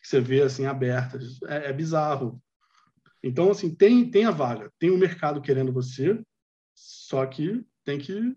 que 0.00 0.08
você 0.08 0.20
vê 0.20 0.42
assim 0.42 0.66
abertas. 0.66 1.40
É, 1.46 1.70
é 1.70 1.72
bizarro. 1.72 2.40
Então, 3.22 3.50
assim, 3.50 3.74
tem, 3.74 4.08
tem 4.08 4.24
a 4.24 4.30
vaga, 4.30 4.70
tem 4.78 4.90
o 4.90 4.98
mercado 4.98 5.40
querendo 5.40 5.72
você, 5.72 6.20
só 6.74 7.24
que 7.26 7.64
tem 7.84 7.98
que 7.98 8.34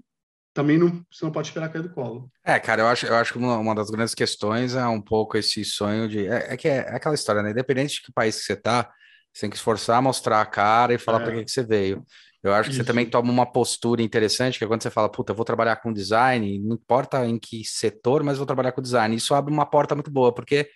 também 0.54 0.78
não, 0.78 1.06
você 1.12 1.24
não 1.24 1.32
pode 1.32 1.48
esperar 1.48 1.70
cair 1.70 1.84
do 1.84 1.94
colo. 1.94 2.30
É, 2.44 2.60
cara, 2.60 2.82
eu 2.82 2.88
acho, 2.88 3.06
eu 3.06 3.16
acho 3.16 3.34
que 3.34 3.38
uma, 3.38 3.58
uma 3.58 3.76
das 3.76 3.90
grandes 3.90 4.16
questões 4.16 4.76
é 4.76 4.86
um 4.88 5.02
pouco 5.02 5.38
esse 5.38 5.64
sonho 5.64 6.08
de. 6.10 6.28
É, 6.28 6.54
é 6.54 6.58
que 6.58 6.68
é, 6.68 6.78
é, 6.78 6.96
aquela 6.96 7.16
história, 7.16 7.42
né? 7.42 7.52
Independente 7.52 7.96
de 7.96 8.02
que 8.02 8.12
país 8.12 8.38
que 8.38 8.44
você 8.44 8.56
tá, 8.56 8.92
você 9.40 9.42
tem 9.42 9.50
que 9.50 9.56
esforçar, 9.56 10.02
mostrar 10.02 10.42
a 10.42 10.46
cara 10.46 10.94
e 10.94 10.98
falar 10.98 11.22
é. 11.22 11.24
para 11.24 11.36
que, 11.36 11.46
que 11.46 11.52
você 11.52 11.64
veio. 11.64 12.06
Eu 12.44 12.54
acho 12.54 12.70
que 12.70 12.76
Isso. 12.76 12.84
você 12.84 12.88
também 12.88 13.06
toma 13.06 13.32
uma 13.32 13.46
postura 13.46 14.02
interessante, 14.02 14.58
que 14.58 14.64
é 14.64 14.68
quando 14.68 14.82
você 14.82 14.90
fala, 14.90 15.10
puta, 15.10 15.32
eu 15.32 15.36
vou 15.36 15.46
trabalhar 15.46 15.78
com 15.78 15.92
design, 15.92 16.60
não 16.60 16.76
importa 16.76 17.26
em 17.26 17.38
que 17.38 17.66
setor, 17.66 18.24
mas 18.24 18.38
vou 18.38 18.46
trabalhar 18.46 18.72
com 18.72 18.82
design. 18.82 19.14
Isso 19.16 19.34
abre 19.34 19.54
uma 19.54 19.66
porta 19.66 19.94
muito 19.94 20.10
boa, 20.10 20.34
porque 20.34 20.70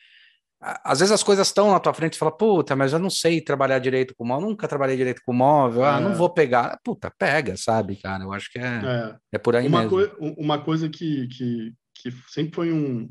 às 0.60 1.00
vezes 1.00 1.12
as 1.12 1.24
coisas 1.24 1.48
estão 1.48 1.72
na 1.72 1.80
tua 1.80 1.94
frente 1.94 2.14
e 2.14 2.18
fala, 2.18 2.32
puta, 2.32 2.76
mas 2.76 2.94
eu 2.94 3.00
não 3.00 3.10
sei 3.10 3.42
trabalhar 3.42 3.80
direito 3.80 4.14
com 4.16 4.26
móvel, 4.26 4.50
nunca 4.50 4.68
trabalhei 4.68 4.96
direito 4.96 5.22
com 5.26 5.34
móvel, 5.34 5.86
é. 5.86 5.90
ah, 5.90 6.00
não 6.00 6.12
é. 6.12 6.16
vou 6.16 6.30
pegar. 6.30 6.80
Puta, 6.84 7.12
pega, 7.18 7.56
sabe, 7.58 7.98
cara? 7.98 8.24
Eu 8.24 8.32
acho 8.32 8.52
que 8.52 8.60
é, 8.60 8.64
é. 8.64 9.16
é 9.34 9.38
por 9.38 9.56
aí 9.56 9.68
uma 9.68 9.84
mesmo. 9.84 9.98
Coi 9.98 10.12
uma 10.38 10.62
coisa 10.62 10.90
que, 10.90 11.28
que, 11.28 11.74
que 11.96 12.12
sempre 12.30 12.56
foi 12.56 12.72
um, 12.74 13.10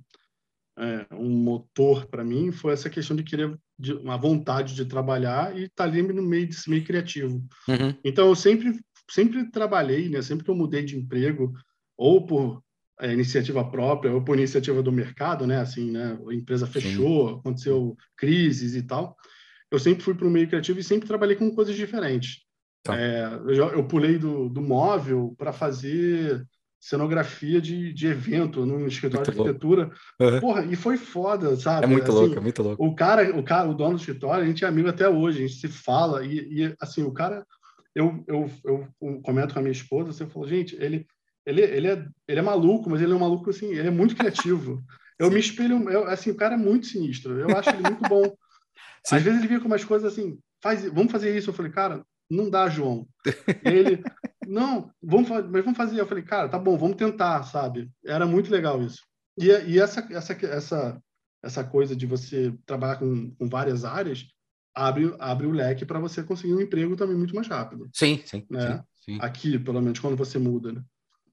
é, 0.79 1.07
um 1.15 1.31
motor 1.31 2.07
para 2.07 2.25
mim 2.25 2.51
foi 2.51 2.73
essa 2.73 2.89
questão 2.89 3.17
de 3.17 3.23
querer, 3.23 3.59
de, 3.79 3.93
uma 3.93 4.17
vontade 4.17 4.75
de 4.75 4.85
trabalhar 4.85 5.57
e 5.57 5.65
estar 5.65 5.85
tá 5.85 5.85
ali 5.85 6.03
no 6.03 6.23
meio 6.23 6.47
desse 6.47 6.69
meio 6.71 6.85
criativo. 6.85 7.45
Uhum. 7.69 7.95
Então, 8.05 8.29
eu 8.29 8.35
sempre, 8.35 8.81
sempre 9.11 9.51
trabalhei, 9.51 10.09
né? 10.09 10.23
Sempre 10.23 10.45
que 10.45 10.51
eu 10.51 10.55
mudei 10.55 10.83
de 10.83 10.97
emprego, 10.97 11.53
ou 11.97 12.25
por 12.25 12.63
é, 13.01 13.13
iniciativa 13.13 13.69
própria 13.69 14.13
ou 14.13 14.23
por 14.25 14.37
iniciativa 14.37 14.83
do 14.83 14.93
mercado, 14.93 15.47
né? 15.47 15.61
Assim, 15.61 15.91
né? 15.91 16.19
A 16.29 16.35
empresa 16.35 16.67
fechou, 16.67 17.29
Sim. 17.29 17.39
aconteceu 17.39 17.97
crises 18.17 18.75
e 18.75 18.83
tal. 18.83 19.17
Eu 19.71 19.79
sempre 19.79 20.03
fui 20.03 20.15
para 20.15 20.27
o 20.27 20.31
meio 20.31 20.49
criativo 20.49 20.79
e 20.79 20.85
sempre 20.85 21.09
trabalhei 21.09 21.37
com 21.37 21.55
coisas 21.55 21.75
diferentes. 21.75 22.43
Tá. 22.83 22.99
É, 22.99 23.27
eu, 23.47 23.69
eu, 23.71 23.85
pulei 23.87 24.19
do, 24.19 24.49
do 24.49 24.61
móvel 24.61 25.35
para 25.39 25.53
fazer 25.53 26.45
cenografia 26.83 27.61
de, 27.61 27.93
de 27.93 28.09
evento 28.09 28.67
no 28.67 28.89
escritório 28.89 29.25
muito 29.25 29.33
de 29.33 29.41
arquitetura. 29.41 29.93
Uhum. 30.21 30.41
Porra, 30.41 30.65
e 30.65 30.75
foi 30.75 30.97
foda, 30.97 31.55
sabe? 31.55 31.85
É 31.85 31.87
muito 31.87 32.11
assim, 32.11 32.13
louco, 32.13 32.37
é 32.37 32.41
muito 32.41 32.63
louco. 32.63 32.85
O 32.85 32.93
cara, 32.93 33.39
o 33.39 33.43
cara, 33.45 33.71
o 33.71 33.75
dono 33.75 33.95
do 33.95 34.01
escritório, 34.01 34.43
a 34.43 34.47
gente 34.47 34.65
é 34.65 34.69
amigo 34.69 34.89
até 34.89 35.09
hoje, 35.09 35.39
a 35.39 35.47
gente 35.47 35.61
se 35.61 35.69
fala 35.69 36.27
e, 36.27 36.39
e 36.51 36.75
assim, 36.81 37.05
o 37.05 37.13
cara, 37.13 37.47
eu, 37.95 38.25
eu, 38.27 38.51
eu 38.65 38.89
comento 39.23 39.55
com 39.55 39.61
a 39.61 39.63
minha 39.63 39.71
esposa, 39.71 40.13
você 40.13 40.27
falou, 40.27 40.49
gente, 40.49 40.75
ele 40.81 41.07
ele, 41.45 41.61
ele, 41.61 41.89
é, 41.89 42.07
ele 42.29 42.39
é 42.39 42.43
maluco, 42.43 42.89
mas 42.89 43.01
ele 43.01 43.13
é 43.13 43.17
um 43.17 43.21
maluco 43.21 43.51
assim, 43.51 43.67
ele 43.73 43.89
é 43.89 43.91
muito 43.91 44.17
criativo. 44.17 44.83
Eu 45.19 45.29
Sim. 45.29 45.35
me 45.35 45.41
espelho, 45.41 45.91
eu, 45.91 46.05
assim, 46.09 46.31
o 46.31 46.35
cara 46.35 46.55
é 46.55 46.57
muito 46.57 46.87
sinistro. 46.87 47.39
Eu 47.39 47.57
acho 47.57 47.71
ele 47.71 47.83
muito 47.83 48.03
bom. 48.09 48.25
Sim. 49.07 49.17
Às 49.17 49.23
vezes 49.23 49.39
ele 49.39 49.47
via 49.47 49.61
com 49.61 49.67
umas 49.67 49.85
coisas 49.85 50.11
assim, 50.11 50.37
faz, 50.61 50.85
vamos 50.87 51.13
fazer 51.13 51.37
isso. 51.37 51.51
Eu 51.51 51.55
falei, 51.55 51.71
cara, 51.71 52.05
não 52.29 52.51
dá, 52.51 52.69
João. 52.69 53.07
E 53.65 53.69
ele, 53.69 54.03
não, 54.47 54.91
vamos, 55.03 55.29
mas 55.29 55.65
vamos 55.65 55.77
fazer. 55.77 56.01
Eu 56.01 56.07
falei, 56.07 56.25
cara, 56.25 56.49
tá 56.49 56.59
bom, 56.59 56.77
vamos 56.77 56.97
tentar, 56.97 57.43
sabe? 57.45 57.91
Era 58.05 58.27
muito 58.27 58.51
legal 58.51 58.83
isso. 58.83 59.03
E, 59.39 59.47
e 59.47 59.81
essa, 59.81 60.07
essa, 60.11 60.33
essa, 60.33 61.03
essa 61.43 61.65
coisa 61.65 61.97
de 61.97 62.07
você 62.07 62.55
trabalhar 62.67 62.97
com, 62.97 63.31
com 63.33 63.49
várias 63.49 63.85
áreas 63.85 64.27
abre, 64.75 65.15
abre 65.19 65.47
o 65.47 65.53
leque 65.53 65.85
para 65.85 66.01
você 66.01 66.23
conseguir 66.23 66.55
um 66.55 66.61
emprego 66.61 66.97
também 66.97 67.17
muito 67.17 67.35
mais 67.35 67.49
rápido. 67.49 67.89
Sim, 67.93 68.23
sim, 68.25 68.45
né? 68.51 68.83
sim, 68.95 69.15
sim. 69.15 69.19
Aqui, 69.21 69.59
pelo 69.59 69.81
menos, 69.81 69.99
quando 69.99 70.17
você 70.17 70.39
muda, 70.39 70.73
né? 70.73 70.83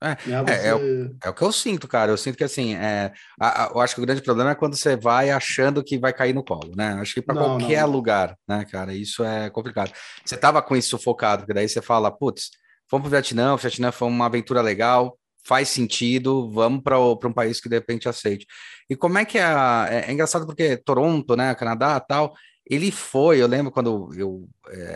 É, 0.01 0.15
você... 0.15 0.51
é, 0.53 0.67
é, 0.67 0.75
o, 0.75 1.17
é, 1.25 1.29
o, 1.29 1.33
que 1.33 1.41
eu 1.41 1.51
sinto, 1.51 1.87
cara. 1.87 2.11
Eu 2.11 2.17
sinto 2.17 2.37
que 2.37 2.43
assim, 2.43 2.73
é, 2.73 3.11
a, 3.39 3.65
a, 3.65 3.71
eu 3.71 3.81
acho 3.81 3.95
que 3.95 4.01
o 4.01 4.05
grande 4.05 4.21
problema 4.21 4.51
é 4.51 4.55
quando 4.55 4.77
você 4.77 4.95
vai 4.95 5.29
achando 5.29 5.83
que 5.83 5.97
vai 5.97 6.13
cair 6.13 6.33
no 6.33 6.43
colo, 6.43 6.73
né? 6.75 6.93
Acho 7.01 7.15
que 7.15 7.21
para 7.21 7.35
qualquer 7.35 7.81
não. 7.81 7.91
lugar, 7.91 8.37
né, 8.47 8.63
cara, 8.65 8.93
isso 8.93 9.23
é 9.23 9.49
complicado. 9.49 9.91
Você 10.23 10.37
tava 10.37 10.61
com 10.61 10.75
isso 10.75 10.89
sufocado, 10.89 11.41
porque 11.41 11.53
daí 11.53 11.67
você 11.67 11.81
fala, 11.81 12.09
putz, 12.09 12.49
vamos 12.91 13.07
pro 13.07 13.11
Vietnã, 13.11 13.53
o 13.53 13.57
Vietnã 13.57 13.91
foi 13.91 14.07
uma 14.07 14.25
aventura 14.25 14.61
legal, 14.61 15.17
faz 15.45 15.69
sentido, 15.69 16.51
vamos 16.51 16.81
para 16.83 16.99
um 16.99 17.33
país 17.33 17.59
que 17.59 17.69
de 17.69 17.75
repente 17.75 18.09
aceite. 18.09 18.45
E 18.89 18.95
como 18.95 19.17
é 19.17 19.25
que 19.25 19.37
é, 19.37 19.43
é, 19.89 20.05
é 20.07 20.11
engraçado 20.11 20.45
porque 20.45 20.77
Toronto, 20.77 21.35
né, 21.35 21.55
Canadá, 21.55 21.99
tal, 21.99 22.33
ele 22.69 22.91
foi, 22.91 23.41
eu 23.41 23.47
lembro 23.47 23.71
quando 23.71 24.13
eu 24.15 24.47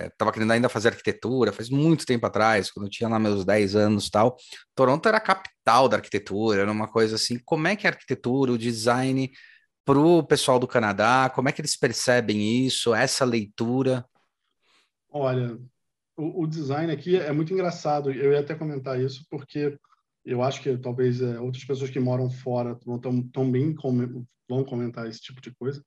estava 0.08 0.30
é, 0.30 0.34
querendo 0.34 0.52
ainda 0.52 0.70
fazer 0.70 0.90
arquitetura, 0.90 1.52
faz 1.52 1.70
muito 1.72 2.06
tempo 2.06 2.24
atrás, 2.26 2.70
quando 2.70 2.86
eu 2.86 2.90
tinha 2.90 3.10
lá 3.10 3.18
meus 3.18 3.44
10 3.44 3.76
anos 3.76 4.10
tal. 4.12 4.38
Toronto 4.76 5.08
era 5.08 5.18
a 5.18 5.22
capital 5.22 5.90
da 5.90 5.98
arquitetura, 5.98 6.62
era 6.62 6.72
uma 6.72 6.88
coisa 6.88 7.16
assim. 7.16 7.40
Como 7.44 7.68
é 7.68 7.76
que 7.76 7.88
é 7.88 7.90
a 7.90 7.94
arquitetura, 7.94 8.52
o 8.52 8.58
design 8.60 9.32
para 9.84 9.98
o 10.00 10.22
pessoal 10.24 10.60
do 10.60 10.68
Canadá? 10.68 11.32
Como 11.34 11.50
é 11.50 11.52
que 11.52 11.62
eles 11.62 11.76
percebem 11.76 12.64
isso, 12.64 12.94
essa 12.94 13.26
leitura? 13.26 14.06
Olha, 15.10 15.58
o, 16.16 16.44
o, 16.44 16.48
design 16.48 16.92
aqui 16.92 17.16
é 17.16 17.32
muito 17.32 17.54
engraçado. 17.54 18.12
Eu 18.12 18.32
ia 18.32 18.40
até 18.40 18.56
comentar 18.56 19.00
isso 19.00 19.26
porque 19.30 19.78
eu 20.26 20.42
acho 20.42 20.62
que 20.62 20.78
talvez 20.78 21.22
é, 21.22 21.40
outras 21.40 21.64
pessoas 21.64 21.90
que 21.90 22.00
moram 22.00 22.30
fora 22.30 22.78
também 23.34 23.76
vão 24.48 24.64
comentar 24.64 25.08
esse 25.08 25.22
tipo 25.22 25.42
de 25.42 25.52
coisa. 25.52 25.84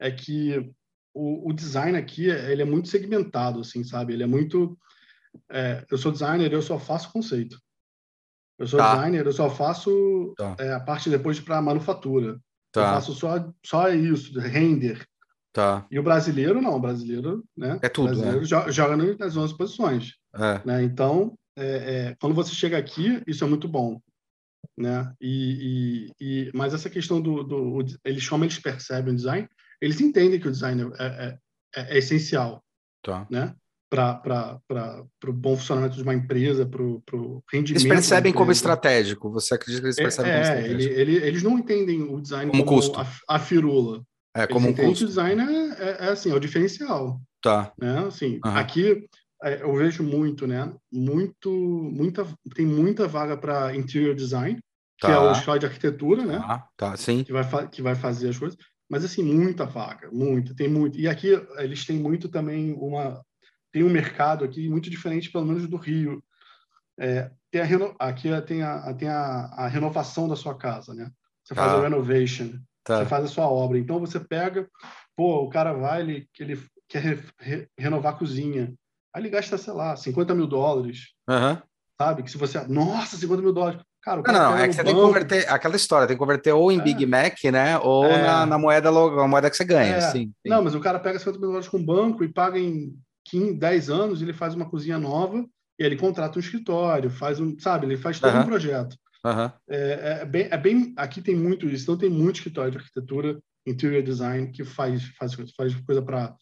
É 0.00 0.10
que 0.10 0.70
o, 1.14 1.50
o, 1.50 1.52
design 1.52 1.96
aqui 1.96 2.28
ele 2.28 2.62
é 2.62 2.64
muito 2.64 2.88
segmentado, 2.88 3.60
assim, 3.60 3.84
sabe? 3.84 4.12
Ele 4.12 4.22
é 4.22 4.26
muito. 4.26 4.78
É, 5.50 5.84
eu 5.90 5.98
sou 5.98 6.12
designer, 6.12 6.52
eu 6.52 6.62
só 6.62 6.78
faço 6.78 7.12
conceito. 7.12 7.60
Eu 8.58 8.66
sou 8.66 8.78
tá. 8.78 8.94
designer, 8.94 9.26
eu 9.26 9.32
só 9.32 9.48
faço 9.48 10.34
tá. 10.36 10.56
é, 10.58 10.72
a 10.72 10.80
parte 10.80 11.10
depois 11.10 11.38
para 11.38 11.62
manufatura. 11.62 12.40
Tá. 12.72 12.80
Eu 12.80 12.94
faço 12.94 13.14
só, 13.14 13.52
só 13.64 13.88
isso, 13.90 14.38
render. 14.38 15.06
Tá. 15.52 15.86
E 15.90 15.98
o 15.98 16.02
brasileiro 16.02 16.60
não, 16.60 16.76
o 16.76 16.80
brasileiro, 16.80 17.44
né? 17.56 17.78
É 17.82 17.88
tudo. 17.88 18.06
O 18.06 18.08
brasileiro 18.08 18.40
né? 18.40 18.72
joga 18.72 18.96
nas 18.96 19.36
11 19.36 19.56
posições. 19.56 20.14
É. 20.34 20.60
Né? 20.64 20.82
Então, 20.82 21.36
é, 21.56 21.66
é, 21.66 22.16
quando 22.20 22.34
você 22.34 22.54
chega 22.54 22.78
aqui, 22.78 23.22
isso 23.26 23.44
é 23.44 23.48
muito 23.48 23.66
bom. 23.66 24.00
Né? 24.76 25.12
E, 25.20 26.10
e, 26.20 26.24
e 26.24 26.50
mas 26.54 26.74
essa 26.74 26.88
questão 26.88 27.20
do, 27.20 27.42
do, 27.42 27.84
eles 28.04 28.28
como 28.28 28.44
eles 28.44 28.58
percebem 28.58 29.12
o 29.12 29.16
design, 29.16 29.48
eles 29.80 30.00
entendem 30.00 30.38
que 30.38 30.48
o 30.48 30.52
design 30.52 30.92
é, 30.98 31.04
é, 31.04 31.38
é, 31.74 31.94
é 31.94 31.98
essencial, 31.98 32.62
tá. 33.02 33.26
né? 33.30 33.54
Para 33.90 34.60
o 35.26 35.32
bom 35.32 35.56
funcionamento 35.56 35.96
de 35.96 36.02
uma 36.02 36.14
empresa, 36.14 36.66
para 36.66 36.82
o 36.82 37.42
rendimento. 37.50 37.82
Eles 37.82 37.88
percebem 37.88 38.34
como 38.34 38.52
estratégico. 38.52 39.30
Você 39.30 39.54
acredita 39.54 39.80
que 39.80 39.86
eles 39.86 39.96
percebem 39.96 40.30
como 40.30 40.42
estratégico? 40.42 40.92
Ele, 40.92 41.00
ele, 41.00 41.26
eles 41.26 41.42
não 41.42 41.58
entendem 41.58 42.02
o 42.02 42.20
design 42.20 42.50
como, 42.50 42.64
como. 42.64 42.96
A, 42.96 43.06
a 43.26 43.38
firula. 43.38 44.04
É, 44.38 44.46
como 44.46 44.68
um 44.68 44.72
custo. 44.72 45.06
design 45.06 45.42
é, 45.42 45.82
é, 45.82 45.96
é, 46.06 46.08
assim, 46.10 46.30
é 46.30 46.34
o 46.34 46.40
diferencial. 46.40 47.20
Tá. 47.42 47.72
Né? 47.76 48.06
Assim, 48.06 48.40
uhum. 48.44 48.56
Aqui 48.56 49.08
é, 49.42 49.62
eu 49.62 49.74
vejo 49.74 50.02
muito, 50.02 50.46
né? 50.46 50.72
Muito, 50.92 51.50
muita, 51.50 52.26
tem 52.54 52.64
muita 52.64 53.08
vaga 53.08 53.36
para 53.36 53.74
interior 53.74 54.14
design, 54.14 54.60
tá. 55.00 55.08
que 55.08 55.12
é 55.12 55.18
o 55.18 55.32
escola 55.32 55.58
de 55.58 55.66
arquitetura, 55.66 56.24
né? 56.24 56.38
Tá, 56.38 56.68
tá, 56.76 56.96
sim. 56.96 57.24
Que 57.24 57.32
vai, 57.32 57.68
que 57.68 57.82
vai 57.82 57.94
fazer 57.94 58.28
as 58.28 58.38
coisas. 58.38 58.56
Mas, 58.88 59.04
assim, 59.04 59.22
muita 59.22 59.66
vaga, 59.66 60.08
muita, 60.10 60.54
tem 60.54 60.68
muito. 60.68 60.98
E 60.98 61.08
aqui 61.08 61.28
eles 61.58 61.84
têm 61.84 61.98
muito 61.98 62.28
também 62.28 62.72
uma... 62.74 63.22
Tem 63.70 63.84
um 63.84 63.90
mercado 63.90 64.44
aqui 64.44 64.68
muito 64.68 64.88
diferente, 64.88 65.30
pelo 65.30 65.44
menos, 65.44 65.68
do 65.68 65.76
Rio. 65.76 66.22
É, 66.98 67.30
tem 67.50 67.60
a 67.60 67.64
reno... 67.64 67.94
Aqui 67.98 68.28
tem, 68.46 68.62
a, 68.62 68.94
tem 68.94 69.08
a, 69.08 69.50
a 69.56 69.68
renovação 69.68 70.26
da 70.26 70.34
sua 70.34 70.56
casa, 70.56 70.94
né? 70.94 71.10
Você 71.44 71.54
tá. 71.54 71.64
faz 71.64 71.78
a 71.78 71.82
renovation. 71.82 72.58
Tá. 72.84 72.98
Você 72.98 73.06
faz 73.06 73.24
a 73.24 73.28
sua 73.28 73.48
obra. 73.48 73.78
Então 73.78 74.00
você 74.00 74.18
pega, 74.18 74.68
pô, 75.16 75.42
o 75.42 75.50
cara 75.50 75.72
vai, 75.72 76.00
ele, 76.00 76.28
ele 76.38 76.62
quer 76.88 77.02
re, 77.02 77.22
re, 77.38 77.68
renovar 77.78 78.14
a 78.14 78.16
cozinha. 78.16 78.72
Aí 79.14 79.22
ele 79.22 79.30
gasta, 79.30 79.58
sei 79.58 79.72
lá, 79.72 79.96
50 79.96 80.34
mil 80.34 80.46
dólares. 80.46 81.12
Uhum. 81.28 81.58
Sabe? 82.00 82.22
Que 82.22 82.30
se 82.30 82.38
você. 82.38 82.60
Nossa, 82.66 83.16
50 83.16 83.42
mil 83.42 83.52
dólares. 83.52 83.80
Cara, 84.00 84.22
não, 84.26 84.52
não, 84.52 84.58
é 84.58 84.68
que 84.68 84.74
você 84.74 84.82
banco. 84.82 84.86
tem 84.86 84.94
que 84.94 85.06
converter 85.06 85.52
aquela 85.52 85.76
história, 85.76 86.06
tem 86.06 86.16
que 86.16 86.20
converter 86.20 86.52
ou 86.52 86.72
em 86.72 86.78
é. 86.78 86.82
Big 86.82 87.04
Mac, 87.04 87.44
né? 87.52 87.78
Ou 87.78 88.04
é. 88.04 88.22
na, 88.22 88.46
na, 88.46 88.58
moeda 88.58 88.90
na 88.90 89.28
moeda 89.28 89.50
que 89.50 89.56
você 89.56 89.64
ganha. 89.64 89.96
É. 89.96 90.00
Sim, 90.00 90.32
sim, 90.42 90.48
Não, 90.48 90.62
mas 90.62 90.74
o 90.74 90.80
cara 90.80 90.98
pega 90.98 91.18
50 91.18 91.38
mil 91.38 91.48
dólares 91.48 91.68
com 91.68 91.76
o 91.76 91.84
banco 91.84 92.24
e 92.24 92.32
paga 92.32 92.58
em 92.58 92.94
15, 93.26 93.54
10 93.54 93.90
anos, 93.90 94.22
ele 94.22 94.32
faz 94.32 94.54
uma 94.54 94.70
cozinha 94.70 94.98
nova 94.98 95.44
e 95.78 95.84
ele 95.84 95.96
contrata 95.96 96.38
um 96.38 96.40
escritório, 96.40 97.10
faz 97.10 97.38
um, 97.38 97.58
sabe, 97.58 97.86
ele 97.86 97.96
faz 97.96 98.18
todo 98.18 98.34
uhum. 98.34 98.42
um 98.42 98.46
projeto. 98.46 98.96
Uhum. 99.24 99.50
É, 99.68 100.20
é, 100.20 100.24
bem, 100.24 100.48
é 100.50 100.56
bem. 100.56 100.94
Aqui 100.96 101.20
tem 101.20 101.34
muito 101.34 101.68
isso. 101.68 101.84
Então, 101.84 101.98
tem 101.98 102.10
muito 102.10 102.36
escritório 102.36 102.70
de 102.70 102.78
arquitetura, 102.78 103.38
interior 103.66 104.02
design, 104.02 104.50
que 104.50 104.64
faz, 104.64 105.04
faz, 105.18 105.34
faz 105.56 105.74
coisa 105.74 106.02
para. 106.02 106.34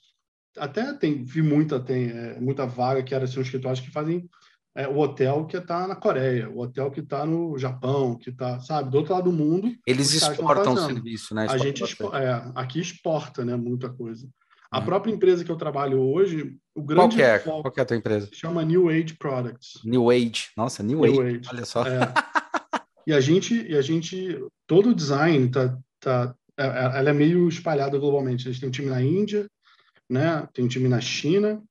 Até 0.59 0.93
tem, 0.95 1.23
vi 1.25 1.43
muita, 1.43 1.79
tem 1.79 2.11
é, 2.11 2.41
muita 2.41 2.67
vaga 2.67 3.03
que 3.03 3.15
era 3.15 3.25
assim, 3.25 3.41
escritórios 3.41 3.81
que 3.81 3.91
fazem 3.91 4.29
é, 4.75 4.87
o 4.87 4.99
hotel 4.99 5.47
que 5.47 5.57
está 5.57 5.87
na 5.87 5.97
Coreia, 5.97 6.51
o 6.51 6.61
hotel 6.61 6.91
que 6.91 7.01
está 7.01 7.25
no 7.25 7.59
Japão, 7.59 8.17
que 8.17 8.31
está, 8.31 8.61
sabe, 8.61 8.91
do 8.91 8.99
outro 8.99 9.15
lado 9.15 9.31
do 9.31 9.37
mundo. 9.37 9.75
Eles 9.87 10.13
exportam 10.13 10.75
o 10.75 10.79
serviço, 10.79 11.35
né? 11.35 11.47
a 11.49 11.57
gente 11.57 11.83
é, 11.83 12.53
aqui 12.55 12.81
exporta, 12.81 13.45
né, 13.45 13.57
muita 13.57 13.89
coisa. 13.89 14.29
A 14.71 14.79
uhum. 14.79 14.85
própria 14.85 15.13
empresa 15.13 15.45
que 15.45 15.51
eu 15.51 15.57
trabalho 15.57 16.01
hoje, 16.01 16.57
o 16.75 16.83
grande 16.83 17.17
Qual 17.17 17.27
é? 17.27 17.39
Qual 17.39 17.73
que 17.73 17.81
é 17.81 17.83
a 17.83 17.87
tua 17.87 17.97
empresa? 17.97 18.29
Chama 18.33 18.65
New 18.65 18.89
Age 18.89 19.15
Products. 19.15 19.81
New 19.85 20.11
Age. 20.11 20.49
Nossa, 20.57 20.83
New, 20.83 21.01
New 21.01 21.23
Age. 21.23 21.37
Age. 21.37 21.49
Olha 21.53 21.65
só. 21.65 21.87
É. 21.87 22.01
E 23.07 23.13
a 23.13 23.21
gente, 23.21 23.55
e 23.55 23.77
a 23.77 23.83
gente, 23.83 24.45
todo 24.67 24.91
o 24.91 24.95
design 24.95 25.49
tá, 25.49 25.79
tá, 26.01 26.35
é, 26.57 26.65
é, 26.67 26.99
ela 26.99 27.11
é 27.11 27.13
meio 27.13 27.49
espalhada 27.49 27.99
globalmente. 27.99 28.49
A 28.49 28.53
gente 28.53 28.61
tem 28.61 28.69
um 28.69 28.73
time 28.73 28.91
na 28.91 29.01
Índia, 29.01 29.49
né? 30.11 30.49
Tem 30.53 30.65
um 30.65 30.69
time 30.69 30.89
na 30.89 31.01
China, 31.01 31.63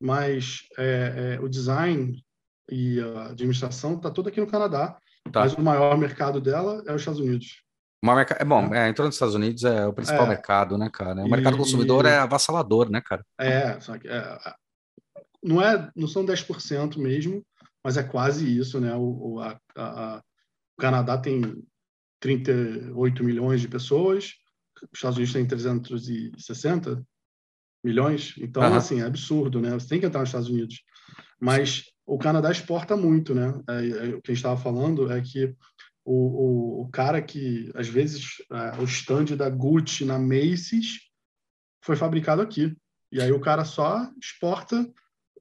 mas 0.00 0.62
é, 0.78 1.38
é, 1.38 1.40
o 1.40 1.48
design 1.48 2.22
e 2.70 3.00
a 3.00 3.30
administração 3.30 3.98
tá 3.98 4.10
toda 4.10 4.28
aqui 4.28 4.40
no 4.40 4.46
Canadá. 4.46 4.96
Tá. 5.32 5.40
Mas 5.40 5.54
o 5.54 5.60
maior 5.60 5.98
mercado 5.98 6.40
dela 6.40 6.82
é 6.86 6.92
os 6.92 7.00
Estados 7.00 7.20
Unidos. 7.20 7.62
É 8.38 8.44
bom, 8.44 8.72
é, 8.72 8.88
entrou 8.88 9.06
nos 9.06 9.16
Estados 9.16 9.34
Unidos 9.34 9.64
é 9.64 9.84
o 9.84 9.92
principal 9.92 10.26
é. 10.26 10.28
mercado, 10.28 10.78
né, 10.78 10.88
cara? 10.92 11.24
O 11.24 11.28
mercado 11.28 11.56
consumidor 11.56 12.06
é 12.06 12.18
avassalador, 12.18 12.88
né, 12.88 13.00
cara? 13.00 13.24
É, 13.36 13.80
só 13.80 13.98
que 13.98 14.06
é, 14.06 14.38
não, 15.42 15.60
é, 15.60 15.90
não 15.96 16.06
são 16.06 16.24
10% 16.24 16.98
mesmo, 16.98 17.42
mas 17.82 17.96
é 17.96 18.04
quase 18.04 18.56
isso, 18.56 18.78
né? 18.78 18.94
O, 18.94 19.40
a, 19.40 19.58
a, 19.76 20.22
o 20.76 20.80
Canadá 20.80 21.16
tem 21.16 21.62
38 22.20 23.24
milhões 23.24 23.60
de 23.60 23.68
pessoas, 23.68 24.34
os 24.82 24.98
Estados 24.98 25.16
Unidos 25.16 25.32
tem 25.32 25.46
360 25.46 27.04
milhões, 27.82 28.34
então, 28.38 28.62
uhum. 28.62 28.74
assim, 28.74 29.00
é 29.00 29.04
absurdo, 29.04 29.60
né? 29.60 29.70
Você 29.70 29.88
tem 29.88 30.00
que 30.00 30.06
entrar 30.06 30.20
nos 30.20 30.28
Estados 30.28 30.48
Unidos. 30.48 30.82
Mas 31.40 31.84
o 32.04 32.18
Canadá 32.18 32.50
exporta 32.50 32.96
muito, 32.96 33.34
né? 33.34 33.54
É, 33.68 33.72
é, 33.72 34.14
o 34.14 34.22
que 34.22 34.30
a 34.30 34.34
gente 34.34 34.36
estava 34.36 34.60
falando 34.60 35.10
é 35.10 35.20
que 35.20 35.54
o, 36.04 36.14
o, 36.14 36.82
o, 36.82 36.88
cara 36.90 37.22
que, 37.22 37.70
às 37.74 37.88
vezes, 37.88 38.36
é, 38.50 38.80
o 38.80 38.84
stand 38.84 39.36
da 39.36 39.48
Gucci 39.48 40.04
na 40.04 40.18
Macy's 40.18 41.00
foi 41.82 41.96
fabricado 41.96 42.42
aqui. 42.42 42.76
E 43.10 43.20
aí 43.20 43.32
o 43.32 43.40
cara 43.40 43.64
só 43.64 44.10
exporta 44.20 44.86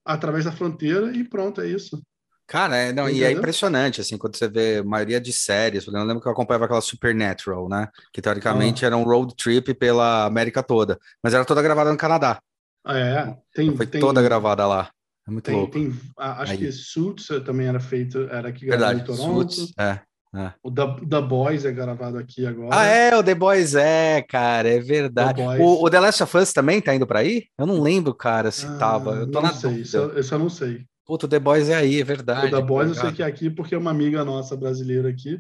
através 0.04 0.46
da 0.46 0.52
fronteira 0.52 1.16
e 1.16 1.24
pronto, 1.28 1.62
é 1.62 1.68
isso. 1.68 2.02
Cara, 2.48 2.76
é, 2.78 2.94
não, 2.94 3.10
e 3.10 3.24
é 3.24 3.32
impressionante, 3.32 4.02
assim, 4.02 4.18
quando 4.18 4.38
você 4.38 4.48
vê 4.48 4.78
a 4.78 4.84
maioria 4.84 5.20
de 5.20 5.34
séries, 5.34 5.88
eu 5.88 5.94
lembro 5.94 6.22
que 6.22 6.28
eu 6.28 6.32
acompanhava 6.32 6.66
aquela 6.66 6.82
Supernatural, 6.82 7.68
né, 7.68 7.88
que 8.14 8.22
teoricamente 8.22 8.86
ah. 8.86 8.88
era 8.88 8.98
um 8.98 9.04
road 9.04 9.36
trip 9.36 9.74
pela 9.74 10.26
América 10.26 10.62
toda, 10.62 11.00
mas 11.24 11.34
era 11.34 11.44
toda 11.44 11.62
gravada 11.62 11.92
no 11.92 11.98
Canadá. 11.98 12.40
Ah, 12.86 12.98
é, 12.98 13.38
tem... 13.54 13.76
Foi 13.76 13.88
tem, 13.88 14.00
toda 14.00 14.22
gravada 14.22 14.68
lá, 14.68 14.92
é 15.28 15.32
muito 15.32 15.46
tem, 15.46 15.56
louco. 15.56 15.74
Tem, 15.74 15.92
acho 16.18 16.52
Aí. 16.52 16.58
que 16.60 16.72
Suits 16.72 17.28
também 17.44 17.68
era 17.68 17.80
feito, 17.80 18.20
era 18.30 18.50
aqui 18.50 18.68
gravado 18.68 19.00
em 19.00 19.04
Toronto. 19.04 19.52
Suits, 19.52 19.74
é. 19.80 20.00
É. 20.36 20.52
O 20.62 20.70
The, 20.70 20.98
The 21.10 21.22
Boys 21.22 21.64
é 21.64 21.72
gravado 21.72 22.18
aqui 22.18 22.46
agora. 22.46 22.70
Ah, 22.74 22.84
é, 22.84 23.16
o 23.16 23.24
The 23.24 23.34
Boys 23.34 23.74
é, 23.74 24.22
cara, 24.22 24.68
é 24.68 24.80
verdade. 24.80 25.42
O, 25.42 25.86
o, 25.86 25.90
The 25.90 26.00
Last 26.02 26.24
of 26.24 26.38
Us 26.38 26.52
também 26.52 26.82
tá 26.82 26.94
indo 26.94 27.08
para 27.08 27.20
aí? 27.20 27.46
Eu 27.58 27.66
não 27.66 27.82
lembro, 27.82 28.14
cara, 28.14 28.52
se 28.52 28.66
ah, 28.66 28.78
tava. 28.78 29.12
Eu 29.12 29.32
tô 29.32 29.42
não 29.42 29.54
sei, 29.54 29.76
isso, 29.76 30.12
isso, 30.20 30.36
eu 30.36 30.40
não 30.40 30.50
sei. 30.50 30.86
Puta, 31.06 31.26
o 31.26 31.30
The 31.30 31.40
Boys 31.40 31.70
é 31.70 31.76
aí, 31.76 32.02
é 32.02 32.04
verdade. 32.04 32.48
O 32.48 32.58
The 32.58 32.66
Boys 32.66 32.90
eu 32.90 32.96
sei 32.96 33.12
que 33.12 33.24
é 33.24 33.26
aqui, 33.26 33.50
porque 33.50 33.76
uma 33.76 33.92
amiga 33.92 34.26
nossa 34.26 34.56
brasileira 34.58 35.10
aqui 35.10 35.40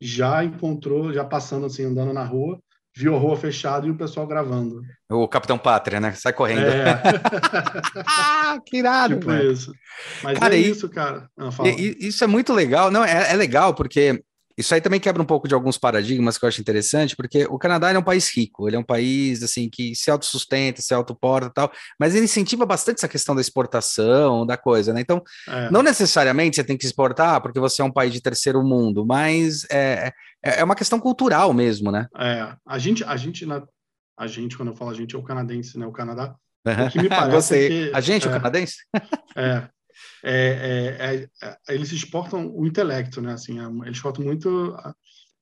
já 0.00 0.44
encontrou, 0.44 1.12
já 1.12 1.24
passando 1.24 1.66
assim, 1.66 1.84
andando 1.84 2.12
na 2.12 2.24
rua, 2.24 2.58
viu 2.94 3.14
a 3.14 3.18
rua 3.18 3.36
fechada 3.36 3.86
e 3.86 3.90
o 3.90 3.96
pessoal 3.96 4.26
gravando. 4.26 4.82
O 5.10 5.28
Capitão 5.28 5.58
Pátria, 5.58 6.00
né? 6.00 6.12
Sai 6.12 6.32
correndo. 6.32 6.66
É. 6.66 7.00
ah, 8.06 8.58
que 8.64 8.78
irado, 8.78 9.18
Tipo 9.18 9.32
isso. 9.32 9.72
Mas 10.22 10.38
cara, 10.38 10.54
é 10.54 10.58
isso, 10.58 10.88
cara. 10.88 11.28
Ah, 11.38 11.50
isso 11.78 12.24
é 12.24 12.26
muito 12.26 12.52
legal. 12.52 12.90
Não, 12.90 13.04
é, 13.04 13.32
é 13.32 13.36
legal 13.36 13.74
porque 13.74 14.22
isso 14.56 14.74
aí 14.74 14.80
também 14.80 14.98
quebra 14.98 15.22
um 15.22 15.26
pouco 15.26 15.46
de 15.46 15.54
alguns 15.54 15.76
paradigmas 15.76 16.38
que 16.38 16.44
eu 16.44 16.48
acho 16.48 16.60
interessante, 16.60 17.14
porque 17.14 17.44
o 17.50 17.58
Canadá 17.58 17.90
é 17.90 17.98
um 17.98 18.02
país 18.02 18.34
rico, 18.34 18.66
ele 18.66 18.76
é 18.76 18.78
um 18.78 18.84
país 18.84 19.42
assim 19.42 19.68
que 19.68 19.94
se 19.94 20.10
autossustenta, 20.10 20.80
se 20.80 20.94
autoporta 20.94 21.48
e 21.48 21.52
tal, 21.52 21.72
mas 22.00 22.14
ele 22.14 22.24
incentiva 22.24 22.64
bastante 22.64 22.98
essa 22.98 23.08
questão 23.08 23.34
da 23.34 23.40
exportação, 23.40 24.46
da 24.46 24.56
coisa, 24.56 24.94
né? 24.94 25.00
Então, 25.00 25.22
é. 25.48 25.70
não 25.70 25.82
necessariamente 25.82 26.56
você 26.56 26.64
tem 26.64 26.76
que 26.76 26.86
exportar 26.86 27.40
porque 27.42 27.60
você 27.60 27.82
é 27.82 27.84
um 27.84 27.92
país 27.92 28.12
de 28.12 28.20
terceiro 28.22 28.62
mundo, 28.62 29.04
mas 29.04 29.66
é, 29.70 30.12
é, 30.42 30.60
é 30.60 30.64
uma 30.64 30.74
questão 30.74 30.98
cultural 30.98 31.52
mesmo, 31.52 31.92
né? 31.92 32.08
É, 32.16 32.54
a 32.66 32.78
gente, 32.78 33.04
a 33.04 33.16
gente, 33.16 33.44
na, 33.44 33.62
a 34.18 34.26
gente, 34.26 34.56
quando 34.56 34.70
eu 34.70 34.76
falo 34.76 34.90
a 34.90 34.94
gente, 34.94 35.14
é 35.14 35.18
o 35.18 35.22
canadense, 35.22 35.78
né? 35.78 35.86
O 35.86 35.92
Canadá. 35.92 36.34
O 36.64 36.90
que 36.90 37.00
me 37.00 37.08
parece 37.10 37.54
é 37.54 37.68
que, 37.68 37.90
A 37.94 38.00
gente, 38.00 38.26
o 38.26 38.30
é, 38.30 38.32
canadense? 38.32 38.76
É, 39.36 39.68
é, 40.24 41.28
é, 41.42 41.46
é, 41.46 41.74
eles 41.74 41.92
exportam 41.92 42.50
o 42.54 42.66
intelecto, 42.66 43.20
né? 43.20 43.32
Assim, 43.32 43.60
é, 43.60 43.64
eles 43.86 43.96
exportam 43.96 44.24
muito 44.24 44.76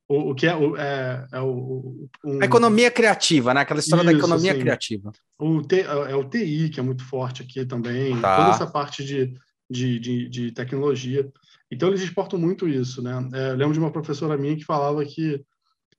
o, 0.08 0.30
o 0.30 0.34
que 0.34 0.46
é, 0.46 0.54
o, 0.54 0.76
é, 0.76 1.26
é 1.32 1.40
o, 1.40 2.08
um... 2.24 2.42
a 2.42 2.44
economia 2.44 2.90
criativa, 2.90 3.54
né? 3.54 3.60
Aquela 3.60 3.80
história 3.80 4.02
Isso, 4.02 4.12
da 4.12 4.18
economia 4.18 4.52
assim, 4.52 4.60
criativa. 4.60 5.12
O 5.38 5.62
é 6.06 6.14
o 6.14 6.28
TI 6.28 6.68
que 6.68 6.80
é 6.80 6.82
muito 6.82 7.04
forte 7.04 7.42
aqui 7.42 7.64
também, 7.64 8.20
tá. 8.20 8.36
toda 8.36 8.50
essa 8.50 8.66
parte 8.66 9.04
de, 9.04 9.34
de, 9.70 9.98
de, 9.98 10.28
de, 10.28 10.52
tecnologia. 10.52 11.28
Então 11.70 11.88
eles 11.88 12.02
exportam 12.02 12.38
muito 12.38 12.68
isso, 12.68 13.02
né? 13.02 13.12
eu 13.50 13.56
lembro 13.56 13.72
de 13.72 13.80
uma 13.80 13.90
professora 13.90 14.36
minha 14.36 14.56
que 14.56 14.64
falava 14.64 15.04
que 15.04 15.42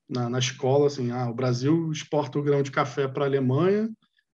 na, 0.07 0.29
na 0.29 0.39
escola, 0.39 0.87
assim, 0.87 1.11
ah, 1.11 1.29
o 1.29 1.33
Brasil 1.33 1.91
exporta 1.91 2.37
o 2.37 2.43
grão 2.43 2.61
de 2.61 2.71
café 2.71 3.07
para 3.07 3.25
a 3.25 3.27
Alemanha 3.27 3.89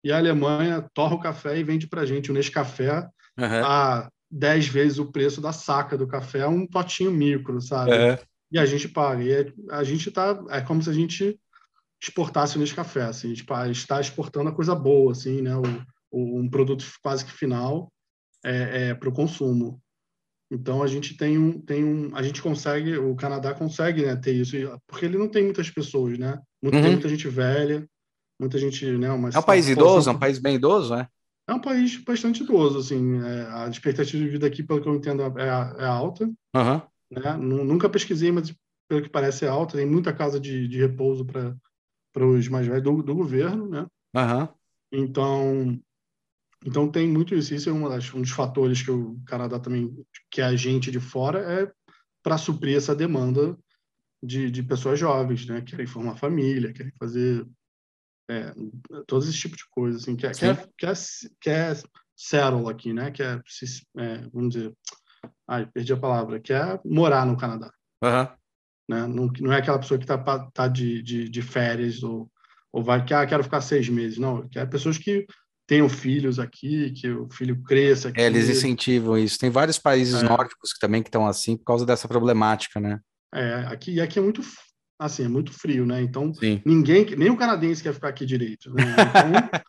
e 0.03 0.11
a 0.11 0.17
Alemanha 0.17 0.89
torra 0.93 1.15
o 1.15 1.19
café 1.19 1.59
e 1.59 1.63
vende 1.63 1.87
para 1.87 2.01
a 2.01 2.05
gente 2.05 2.31
o 2.31 2.33
Nescafé 2.33 3.05
Uhum. 3.37 3.65
a 3.65 4.09
10 4.29 4.67
vezes 4.67 4.97
o 4.99 5.11
preço 5.11 5.39
da 5.39 5.53
saca 5.53 5.97
do 5.97 6.07
café, 6.07 6.45
um 6.47 6.65
potinho 6.67 7.11
micro, 7.11 7.61
sabe? 7.61 7.91
Uhum. 7.91 8.17
E 8.51 8.59
a 8.59 8.65
gente 8.65 8.87
paga. 8.89 9.23
E 9.23 9.31
é- 9.31 9.53
a 9.71 9.83
gente 9.83 10.09
tá. 10.11 10.41
É 10.49 10.61
como 10.61 10.81
se 10.81 10.89
a 10.89 10.93
gente 10.93 11.39
exportasse 12.01 12.57
o 12.57 12.59
Nescafé, 12.59 13.03
assim, 13.03 13.27
a 13.31 13.67
gente 13.67 13.77
está 13.79 13.99
exportando 13.99 14.49
a 14.49 14.53
coisa 14.53 14.75
boa, 14.75 15.11
assim, 15.11 15.41
né? 15.41 15.55
O, 15.55 15.61
o- 16.11 16.39
um 16.39 16.49
produto 16.49 16.85
quase 17.01 17.25
que 17.25 17.31
final 17.31 17.91
é, 18.45 18.93
para 18.93 19.09
o 19.09 19.13
consumo. 19.13 19.81
Então 20.49 20.81
a 20.81 20.87
gente 20.87 21.17
tem 21.17 21.37
um, 21.37 21.59
tem 21.59 21.83
um, 21.83 22.15
a 22.15 22.23
gente 22.23 22.41
consegue, 22.41 22.97
o 22.97 23.15
Canadá 23.15 23.53
consegue 23.53 24.05
né, 24.05 24.15
ter 24.15 24.31
isso, 24.33 24.55
porque 24.87 25.05
ele 25.05 25.17
não 25.17 25.27
tem 25.27 25.43
muitas 25.43 25.69
pessoas, 25.69 26.17
né? 26.17 26.39
Muito- 26.61 26.75
Uhum. 26.75 26.81
Tem 26.83 26.91
muita 26.91 27.09
gente 27.09 27.27
velha, 27.27 27.85
muita 28.39 28.57
gente, 28.57 28.85
né? 28.97 29.11
Uma, 29.11 29.29
É 29.29 29.39
um 29.39 29.43
país 29.43 29.67
idoso, 29.67 30.09
é 30.09 30.13
um 30.13 30.19
país 30.19 30.39
bem 30.39 30.55
idoso, 30.55 30.95
né? 30.95 31.07
É 31.47 31.53
um 31.53 31.61
país 31.61 31.95
bastante 31.97 32.43
idoso, 32.43 32.77
assim. 32.79 33.21
é, 33.23 33.47
a 33.49 33.67
expectativa 33.69 34.23
de 34.23 34.29
vida 34.29 34.45
aqui, 34.47 34.61
pelo 34.61 34.81
que 34.81 34.87
eu 34.89 34.95
entendo, 34.95 35.21
é, 35.39 35.47
é 35.47 35.85
alta, 35.85 36.25
Uhum. 36.55 36.81
né? 37.11 37.37
Nu- 37.37 37.63
Nunca 37.63 37.89
pesquisei, 37.89 38.31
mas 38.31 38.53
pelo 38.87 39.01
que 39.01 39.09
parece 39.09 39.45
é 39.45 39.47
alta. 39.47 39.77
Tem 39.77 39.85
muita 39.85 40.13
casa 40.13 40.39
de, 40.39 40.67
de 40.67 40.77
repouso 40.77 41.25
para 41.25 42.25
os 42.25 42.47
mais 42.47 42.67
velhos 42.67 42.83
do, 42.83 43.01
do 43.03 43.15
governo, 43.15 43.67
né? 43.69 43.85
Uhum. 44.15 44.47
Então, 44.91 45.79
então 46.65 46.89
tem 46.89 47.07
muito 47.07 47.35
isso. 47.35 47.53
Isso 47.53 47.69
é 47.69 47.89
das, 47.89 48.13
um 48.13 48.21
dos 48.21 48.31
fatores 48.31 48.81
que 48.81 48.91
o 48.91 49.19
Canadá 49.25 49.59
também 49.59 49.93
que 50.31 50.41
a 50.41 50.55
gente 50.55 50.91
de 50.91 50.99
fora 50.99 51.39
é 51.39 51.71
para 52.23 52.37
suprir 52.37 52.75
essa 52.75 52.95
demanda 52.95 53.57
de, 54.21 54.49
de 54.49 54.63
pessoas 54.63 54.99
jovens, 54.99 55.45
né? 55.45 55.61
Querem 55.61 55.85
formar 55.85 56.15
família, 56.17 56.73
querem 56.73 56.91
fazer 56.99 57.45
é, 58.29 58.53
todo 59.07 59.23
esse 59.23 59.37
tipo 59.37 59.55
de 59.55 59.63
coisa, 59.69 59.97
assim. 59.97 60.15
Quer, 60.15 60.35
Sim. 60.35 60.55
quer, 60.55 60.69
quer, 60.77 60.93
quer 61.41 61.81
settle 62.15 62.69
aqui, 62.69 62.93
né? 62.93 63.11
Quer, 63.11 63.41
se- 63.47 63.85
é, 63.97 64.27
vamos 64.33 64.53
dizer... 64.55 64.73
Ai, 65.47 65.65
perdi 65.65 65.93
a 65.93 65.97
palavra. 65.97 66.39
Quer 66.39 66.79
morar 66.85 67.25
no 67.25 67.37
Canadá 67.37 67.71
Uhum. 68.03 68.27
né? 68.89 69.07
Não, 69.07 69.27
não 69.39 69.51
é 69.53 69.57
aquela 69.57 69.79
pessoa 69.79 69.97
que 69.97 70.03
está 70.03 70.49
tá 70.53 70.67
de, 70.67 71.01
de, 71.01 71.27
de 71.29 71.41
férias 71.41 72.03
ou, 72.03 72.29
ou 72.71 72.83
vai 72.83 73.03
que 73.03 73.13
ah, 73.13 73.25
quero 73.25 73.43
ficar 73.43 73.61
seis 73.61 73.89
meses. 73.89 74.17
Não, 74.17 74.47
que 74.47 74.59
é 74.59 74.65
pessoas 74.65 74.97
que 74.97 75.25
tenham 75.65 75.89
filhos 75.89 76.37
aqui, 76.39 76.91
que 76.91 77.09
o 77.09 77.29
filho 77.29 77.61
cresça 77.63 78.09
aqui. 78.09 78.21
É, 78.21 78.25
eles 78.27 78.47
incentivam 78.49 79.17
isso. 79.17 79.39
Tem 79.39 79.49
vários 79.49 79.79
países 79.79 80.21
É. 80.21 80.23
nórdicos 80.23 80.71
que 80.73 80.79
também 80.79 81.01
que 81.01 81.09
estão 81.09 81.25
assim 81.27 81.57
por 81.57 81.65
causa 81.65 81.85
dessa 81.85 82.07
problemática, 82.07 82.79
né? 82.79 82.99
É, 83.33 83.55
aqui, 83.67 83.93
e 83.93 84.01
aqui 84.01 84.19
é 84.19 84.21
muito 84.21 84.41
assim, 84.99 85.25
é 85.25 85.27
muito 85.27 85.51
frio, 85.53 85.85
né? 85.85 86.01
Então 86.01 86.33
Sim. 86.33 86.61
ninguém, 86.65 87.05
nem 87.15 87.29
o 87.29 87.37
canadense 87.37 87.83
quer 87.83 87.93
ficar 87.93 88.09
aqui 88.09 88.25
direito. 88.25 88.73
Né? 88.73 88.83
Então, 88.83 89.61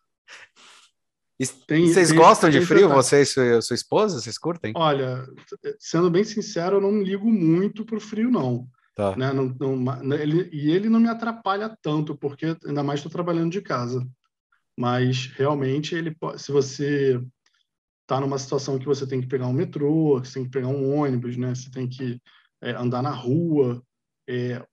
tem- 1.67 1.87
Vocês 1.87 2.09
tem- 2.09 2.17
gostam 2.17 2.51
de 2.51 2.59
tem 2.59 2.67
frio? 2.67 2.87
essa- 2.87 2.95
Você 2.95 3.23
e 3.23 3.27
sua, 3.27 3.63
sua 3.63 3.75
esposa? 3.75 4.21
Vocês 4.21 4.39
curtem? 4.39 4.73
olha, 4.77 5.25
sendo 5.79 6.11
bem 6.11 6.25
sincero, 6.25 6.77
eu 6.77 6.81
não 6.81 7.03
ligo 7.03 7.31
muito 7.31 7.85
pro 7.85 8.01
frio, 8.01 8.31
não. 8.31 8.69
Tá. 8.95 9.15
né? 9.17 9.33
Não, 9.33 9.55
não, 9.77 10.17
ele, 10.17 10.49
e 10.53 10.73
ele 10.73 10.89
não 10.89 10.99
me 10.99 11.09
atrapalha 11.09 11.73
tanto, 11.81 12.17
porque 12.19 12.57
ainda 12.67 12.83
mais 12.83 12.99
estou 12.99 13.13
trabalhando 13.13 13.53
de 13.53 13.61
casa. 13.63 14.05
Mas 14.77 15.27
realmente 15.37 15.95
ele 15.95 16.17
se 16.37 16.51
você 16.51 17.21
está 18.03 18.21
numa 18.21 18.39
situação 18.39 18.77
que 18.77 18.87
você 18.87 19.07
tem 19.07 19.21
que 19.21 19.29
pegar 19.29 19.47
um 19.47 19.53
metrô, 19.53 20.21
que 20.21 20.27
você 20.27 20.35
tem 20.35 20.45
que 20.45 20.51
pegar 20.51 20.67
um 20.67 20.99
ônibus, 20.99 21.37
né? 21.37 21.55
Você 21.55 21.71
tem 21.71 21.89
que 21.89 22.21
é, 22.61 22.73
andar 22.73 23.01
na 23.01 23.11
rua, 23.13 23.81
é, 24.29 24.65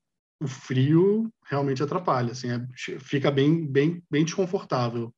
o 0.41 0.47
frio 0.47 1.29
realmente 1.49 1.81
atrapalha, 1.81 2.31
assim, 2.31 2.49
é, 2.49 2.65
fica 2.99 3.31
bem, 3.31 3.65
bem, 3.65 4.03
bem 4.11 4.25
desconfortável, 4.25 5.13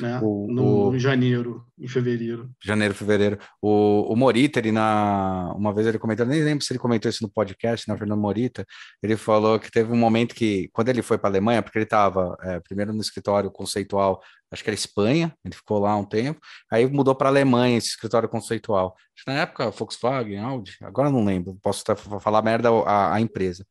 né? 0.00 0.20
O- 0.22 0.46
no, 0.48 0.88
o- 0.88 0.96
em 0.96 0.98
janeiro, 0.98 1.64
em 1.78 1.88
fevereiro. 1.88 2.50
Janeiro, 2.64 2.94
fevereiro. 2.94 3.38
O, 3.60 4.12
o 4.12 4.16
Morita, 4.16 4.58
ele 4.58 4.70
na. 4.72 5.52
Uma 5.56 5.72
vez 5.74 5.86
ele 5.86 5.98
comentou, 5.98 6.24
nem 6.24 6.42
lembro 6.42 6.64
se 6.64 6.72
ele 6.72 6.78
comentou 6.78 7.08
isso 7.08 7.22
no 7.22 7.30
podcast? 7.30 7.90
O 7.90 7.98
Fernando 7.98 8.20
Morita. 8.20 8.64
Ele 9.02 9.16
falou 9.16 9.58
que 9.58 9.70
teve 9.70 9.92
um 9.92 9.96
momento 9.96 10.34
que, 10.34 10.68
quando 10.72 10.88
ele 10.88 11.02
foi 11.02 11.18
para 11.18 11.28
a 11.28 11.32
Alemanha, 11.32 11.62
porque 11.62 11.78
ele 11.78 11.84
estava 11.84 12.36
primeiro 12.64 12.92
no 12.92 13.00
escritório 13.00 13.50
conceitual, 13.50 14.22
acho 14.50 14.64
que 14.64 14.70
era 14.70 14.74
Espanha, 14.74 15.34
ele 15.44 15.54
ficou 15.54 15.78
lá 15.78 15.94
um 15.96 16.04
tempo, 16.04 16.40
aí 16.70 16.86
mudou 16.86 17.14
para 17.14 17.28
Alemanha 17.28 17.76
esse 17.78 17.88
escritório 17.88 18.28
conceitual. 18.28 18.94
Acho 19.14 19.24
que 19.24 19.30
na 19.30 19.40
época, 19.40 19.70
Volkswagen, 19.70 20.38
Audi, 20.38 20.76
agora 20.82 21.10
não 21.10 21.24
lembro, 21.24 21.58
posso 21.62 21.82
até 21.86 21.94
falar 22.20 22.42
merda 22.42 22.70
a, 22.70 23.14
a 23.14 23.20
empresa. 23.20 23.66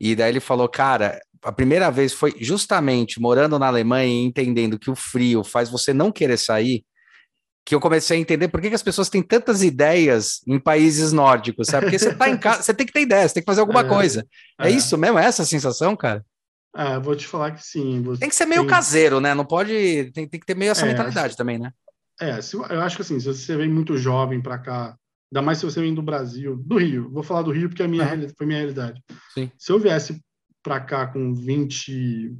E 0.00 0.14
daí 0.14 0.30
ele 0.30 0.40
falou, 0.40 0.68
cara, 0.68 1.20
a 1.42 1.52
primeira 1.52 1.90
vez 1.90 2.12
foi 2.12 2.34
justamente 2.40 3.20
morando 3.20 3.58
na 3.58 3.66
Alemanha 3.66 4.06
e 4.06 4.24
entendendo 4.24 4.78
que 4.78 4.90
o 4.90 4.94
frio 4.96 5.42
faz 5.44 5.68
você 5.68 5.92
não 5.92 6.10
querer 6.12 6.38
sair, 6.38 6.84
que 7.66 7.74
eu 7.74 7.80
comecei 7.80 8.18
a 8.18 8.20
entender 8.20 8.48
por 8.48 8.60
que, 8.60 8.68
que 8.68 8.74
as 8.74 8.82
pessoas 8.82 9.08
têm 9.08 9.22
tantas 9.22 9.62
ideias 9.62 10.40
em 10.46 10.60
países 10.60 11.12
nórdicos, 11.12 11.68
sabe? 11.68 11.86
Porque 11.86 11.98
você 11.98 12.14
tá 12.14 12.28
em 12.28 12.36
casa, 12.36 12.60
você 12.62 12.74
tem 12.74 12.86
que 12.86 12.92
ter 12.92 13.00
ideia, 13.00 13.26
você 13.26 13.34
tem 13.34 13.42
que 13.42 13.46
fazer 13.50 13.60
alguma 13.62 13.80
É, 13.80 13.88
coisa. 13.88 14.26
É, 14.60 14.68
É. 14.68 14.70
isso 14.70 14.96
mesmo? 14.98 15.18
É 15.18 15.24
essa 15.24 15.42
a 15.42 15.46
sensação, 15.46 15.96
cara? 15.96 16.24
É, 16.76 16.98
vou 16.98 17.14
te 17.14 17.26
falar 17.26 17.52
que 17.52 17.64
sim. 17.64 18.02
você 18.02 18.20
Tem 18.20 18.28
que 18.28 18.34
ser 18.34 18.46
meio 18.46 18.62
tem- 18.62 18.70
caseiro, 18.70 19.20
né? 19.20 19.32
Não 19.34 19.44
pode. 19.44 20.10
Tem, 20.12 20.26
tem 20.28 20.40
que 20.40 20.46
ter 20.46 20.56
meio 20.56 20.72
essa 20.72 20.84
É. 20.84 20.88
mentalidade 20.88 21.36
também, 21.36 21.58
né? 21.58 21.72
É, 22.20 22.40
se, 22.42 22.56
eu 22.56 22.80
acho 22.80 22.96
que 22.96 23.02
assim, 23.02 23.18
se 23.20 23.26
você 23.26 23.56
vem 23.56 23.68
muito 23.68 23.96
jovem 23.96 24.40
para 24.40 24.58
cá, 24.58 24.96
ainda 25.32 25.42
mais 25.42 25.58
se 25.58 25.64
você 25.64 25.80
vem 25.80 25.94
do 25.94 26.02
Brasil, 26.02 26.56
do 26.56 26.76
Rio, 26.78 27.10
vou 27.10 27.22
falar 27.22 27.42
do 27.42 27.50
Rio 27.52 27.68
porque 27.68 27.82
é 27.82 27.86
a 27.86 27.88
minha, 27.88 28.04
reali- 28.04 28.32
foi 28.36 28.46
minha 28.46 28.58
realidade. 28.58 29.00
Sim. 29.32 29.50
Se 29.58 29.70
eu 29.72 29.78
viesse 29.78 30.20
para 30.62 30.80
cá 30.80 31.06
com 31.06 31.34
20 31.34 32.36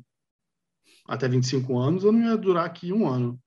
até 1.06 1.28
25 1.28 1.78
anos, 1.78 2.04
eu 2.04 2.12
não 2.12 2.22
ia 2.30 2.36
durar 2.36 2.64
aqui 2.64 2.92
um 2.92 3.06
ano. 3.06 3.38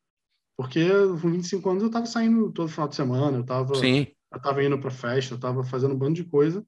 Porque 0.57 0.87
com 1.21 1.31
25 1.31 1.69
anos 1.69 1.83
eu 1.83 1.87
estava 1.87 2.05
saindo 2.05 2.51
todo 2.51 2.69
final 2.69 2.87
de 2.87 2.95
semana, 2.95 3.37
eu 3.37 3.41
estava 3.41 3.75
Sim. 3.75 4.07
eu 4.33 4.41
tava 4.41 4.63
indo 4.63 4.79
para 4.79 4.89
festa, 4.91 5.33
eu 5.33 5.37
estava 5.37 5.63
fazendo 5.63 5.93
um 5.93 5.97
bando 5.97 6.15
de 6.15 6.23
coisa. 6.23 6.65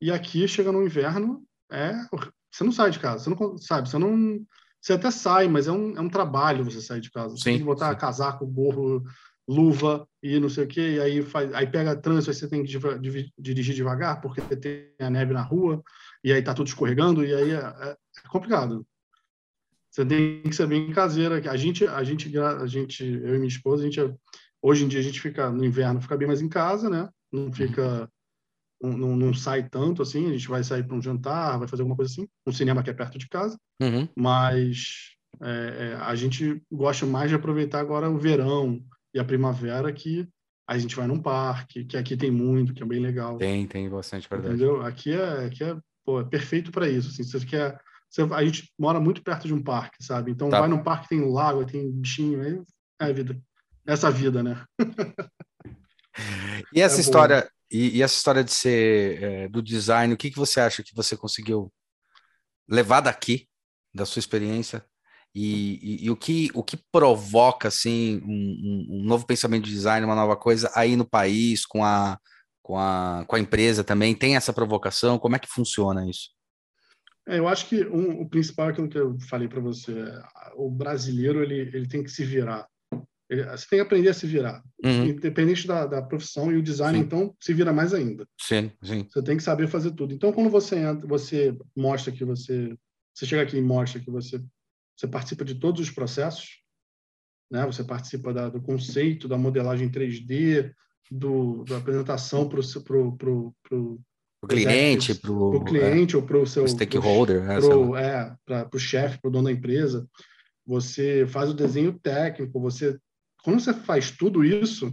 E 0.00 0.10
aqui, 0.12 0.46
chega 0.46 0.70
no 0.72 0.82
inverno, 0.82 1.42
é 1.70 1.92
você 2.50 2.64
não 2.64 2.72
sai 2.72 2.90
de 2.90 2.98
casa, 2.98 3.24
você 3.24 3.30
não 3.30 3.58
sabe, 3.58 3.88
você 3.88 3.98
não 3.98 4.40
você 4.80 4.92
até 4.92 5.10
sai, 5.10 5.48
mas 5.48 5.66
é 5.66 5.72
um, 5.72 5.96
é 5.96 6.00
um 6.00 6.08
trabalho 6.08 6.64
você 6.64 6.80
sair 6.80 7.00
de 7.00 7.10
casa. 7.10 7.36
Você 7.36 7.42
Sim, 7.42 7.50
tem 7.50 7.58
que 7.58 7.64
botar 7.64 7.92
sim. 7.92 7.98
casaco, 7.98 8.46
gorro, 8.46 9.02
luva 9.48 10.06
e 10.22 10.38
não 10.38 10.48
sei 10.48 10.64
o 10.64 10.68
quê, 10.68 10.94
e 10.96 11.00
aí 11.00 11.22
faz, 11.22 11.52
aí 11.54 11.66
pega 11.66 11.96
trânsito, 11.96 12.30
aí 12.30 12.36
você 12.36 12.48
tem 12.48 12.62
que 12.62 12.68
diva- 12.68 12.98
divi- 12.98 13.32
dirigir 13.38 13.74
devagar 13.74 14.20
porque 14.20 14.42
tem 14.42 14.92
a 15.00 15.10
neve 15.10 15.32
na 15.32 15.42
rua 15.42 15.82
e 16.22 16.32
aí 16.32 16.42
tá 16.42 16.54
tudo 16.54 16.66
escorregando 16.68 17.24
e 17.24 17.34
aí 17.34 17.50
é, 17.50 17.54
é- 17.56 17.96
é 18.24 18.28
complicado. 18.28 18.86
Você 19.90 20.04
tem 20.04 20.42
que 20.42 20.54
ser 20.54 20.66
bem 20.66 20.92
caseira. 20.92 21.36
A 21.50 21.56
gente, 21.56 21.86
a 21.86 22.04
gente, 22.04 22.38
a 22.38 22.66
gente, 22.66 23.02
eu 23.04 23.34
e 23.34 23.38
minha 23.38 23.48
esposa, 23.48 23.82
a 23.82 23.86
gente 23.86 24.00
é- 24.00 24.14
hoje 24.60 24.84
em 24.84 24.88
dia 24.88 25.00
a 25.00 25.02
gente 25.02 25.20
fica 25.20 25.50
no 25.50 25.64
inverno, 25.64 26.00
fica 26.02 26.16
bem 26.16 26.28
mais 26.28 26.42
em 26.42 26.48
casa, 26.48 26.90
né? 26.90 27.08
Não 27.32 27.52
fica 27.52 28.08
não, 28.86 28.96
não, 28.96 29.16
não 29.16 29.34
sai 29.34 29.68
tanto 29.68 30.02
assim, 30.02 30.28
a 30.28 30.32
gente 30.32 30.48
vai 30.48 30.62
sair 30.64 30.84
para 30.84 30.96
um 30.96 31.02
jantar, 31.02 31.58
vai 31.58 31.68
fazer 31.68 31.82
alguma 31.82 31.96
coisa 31.96 32.12
assim, 32.12 32.28
um 32.46 32.52
cinema 32.52 32.82
que 32.82 32.90
é 32.90 32.94
perto 32.94 33.18
de 33.18 33.28
casa, 33.28 33.58
Uhum. 33.80 34.08
mas 34.16 35.14
é, 35.42 35.90
é, 35.92 35.94
a 36.02 36.14
gente 36.14 36.62
gosta 36.72 37.04
mais 37.04 37.28
de 37.28 37.34
aproveitar 37.36 37.80
agora 37.80 38.08
o 38.08 38.18
verão 38.18 38.80
e 39.14 39.18
a 39.18 39.24
primavera 39.24 39.92
que 39.92 40.28
a 40.68 40.76
gente 40.78 40.96
vai 40.96 41.06
num 41.06 41.20
parque, 41.20 41.84
que 41.84 41.96
aqui 41.96 42.16
tem 42.16 42.30
muito, 42.30 42.74
que 42.74 42.82
é 42.82 42.86
bem 42.86 43.00
legal, 43.00 43.36
Tem, 43.38 43.66
tem 43.66 43.88
bastante 43.88 44.28
verdade. 44.28 44.54
entendeu? 44.54 44.82
Aqui 44.82 45.12
é, 45.12 45.46
aqui 45.46 45.62
é, 45.62 45.76
pô, 46.04 46.20
é 46.20 46.24
perfeito 46.24 46.70
para 46.72 46.88
isso, 46.88 47.08
assim, 47.10 47.22
você 47.22 47.44
quer, 47.46 47.78
você, 48.10 48.22
a 48.22 48.44
gente 48.44 48.72
mora 48.78 48.98
muito 48.98 49.22
perto 49.22 49.46
de 49.46 49.54
um 49.54 49.62
parque, 49.62 50.02
sabe? 50.02 50.30
Então 50.32 50.48
Tá. 50.48 50.60
vai 50.60 50.68
num 50.68 50.82
parque 50.82 51.08
tem 51.08 51.20
lago, 51.30 51.64
tem 51.64 51.90
bichinho, 51.92 52.40
aí 52.42 52.60
é 53.00 53.04
a 53.10 53.12
vida, 53.12 53.38
essa 53.86 54.10
vida, 54.10 54.42
né? 54.42 54.64
E 56.72 56.80
essa 56.80 56.96
É 56.96 57.00
história, 57.00 57.48
e, 57.70 57.98
e 57.98 58.02
essa 58.02 58.14
história 58.16 58.44
de 58.44 58.52
ser 58.52 59.22
é, 59.22 59.48
do 59.48 59.62
design, 59.62 60.12
o 60.14 60.16
que, 60.16 60.30
que 60.30 60.36
você 60.36 60.60
acha 60.60 60.82
que 60.82 60.94
você 60.94 61.16
conseguiu 61.16 61.72
levar 62.68 63.00
daqui, 63.00 63.48
da 63.94 64.04
sua 64.06 64.20
experiência? 64.20 64.84
E, 65.34 65.78
e- 66.02 66.04
e 66.06 66.10
o, 66.10 66.16
que, 66.16 66.50
o 66.54 66.62
que 66.62 66.78
provoca 66.90 67.68
assim 67.68 68.20
um, 68.24 68.88
um- 69.00 69.04
novo 69.04 69.26
pensamento 69.26 69.64
de 69.64 69.70
design, 69.72 70.06
uma 70.06 70.14
nova 70.14 70.36
coisa 70.36 70.70
aí 70.74 70.96
no 70.96 71.08
país, 71.08 71.66
com 71.66 71.84
a, 71.84 72.18
com 72.62 72.78
a, 72.78 73.24
com 73.26 73.36
a 73.36 73.40
empresa 73.40 73.84
também? 73.84 74.14
Tem 74.14 74.36
essa 74.36 74.52
provocação? 74.52 75.18
Como 75.18 75.36
é 75.36 75.38
que 75.38 75.48
funciona 75.48 76.08
isso? 76.08 76.30
É, 77.28 77.38
eu 77.38 77.48
acho 77.48 77.68
que 77.68 77.84
um- 77.86 78.22
o 78.22 78.28
principal 78.28 78.68
é 78.68 78.72
aquilo 78.72 78.88
que 78.88 78.98
eu 78.98 79.18
falei 79.28 79.48
para 79.48 79.60
você. 79.60 79.92
O 80.54 80.70
brasileiro 80.70 81.42
ele, 81.42 81.58
ele 81.76 81.88
tem 81.88 82.02
que 82.02 82.10
se 82.10 82.24
virar. 82.24 82.66
Ele- 83.28 83.44
você 83.44 83.66
tem 83.68 83.78
que 83.78 83.84
aprender 83.84 84.08
a 84.08 84.14
se 84.14 84.26
virar, 84.26 84.62
Uhum. 84.84 85.06
independente 85.06 85.66
da, 85.66 85.84
da 85.86 86.00
profissão. 86.02 86.52
E 86.52 86.56
o 86.56 86.62
design, 86.62 86.98
Sim. 86.98 87.04
então, 87.04 87.34
se 87.40 87.52
vira 87.52 87.72
mais 87.72 87.92
ainda. 87.92 88.26
Sim, 88.40 88.70
sim. 88.82 89.06
Você 89.10 89.22
tem 89.22 89.36
que 89.36 89.42
saber 89.42 89.66
fazer 89.68 89.90
tudo. 89.92 90.14
Então, 90.14 90.32
quando 90.32 90.48
você 90.50 90.76
entra, 90.76 91.06
você 91.06 91.56
mostra 91.76 92.12
que 92.12 92.24
você, 92.24 92.76
você 93.12 93.26
chega 93.26 93.42
aqui 93.42 93.56
e 93.56 93.62
mostra 93.62 94.00
que 94.00 94.10
você, 94.10 94.40
você 94.96 95.08
participa 95.08 95.44
de 95.44 95.56
todos 95.56 95.80
os 95.80 95.90
processos, 95.90 96.62
né? 97.50 97.64
Você 97.66 97.82
participa 97.84 98.32
da, 98.32 98.48
do 98.48 98.60
conceito, 98.62 99.26
da 99.28 99.36
modelagem 99.38 99.88
3D, 99.90 100.72
do, 101.10 101.64
da 101.64 101.78
apresentação 101.78 102.48
para 102.48 102.60
o 102.60 102.82
pro, 102.82 103.16
pro, 103.16 103.54
pro, 103.62 104.00
O 104.42 104.46
cliente, 104.46 105.14
para 105.14 105.30
o 105.32 105.64
cliente 105.64 106.16
ou 106.16 106.22
para 106.22 106.38
o 106.38 106.46
seu 106.46 106.66
stakeholder, 106.66 107.48
é, 107.50 107.60
pro, 107.60 107.96
é, 107.96 108.36
para 108.44 108.68
o 108.72 108.78
chefe, 108.78 109.20
para 109.20 109.28
o 109.28 109.32
dono 109.32 109.44
da 109.44 109.52
empresa. 109.52 110.08
você 110.66 111.24
faz 111.28 111.48
o 111.50 111.54
desenho 111.54 111.96
técnico, 111.98 112.60
você 112.60 112.98
quando 113.46 113.60
você 113.60 113.72
faz 113.72 114.10
tudo 114.10 114.44
isso 114.44 114.92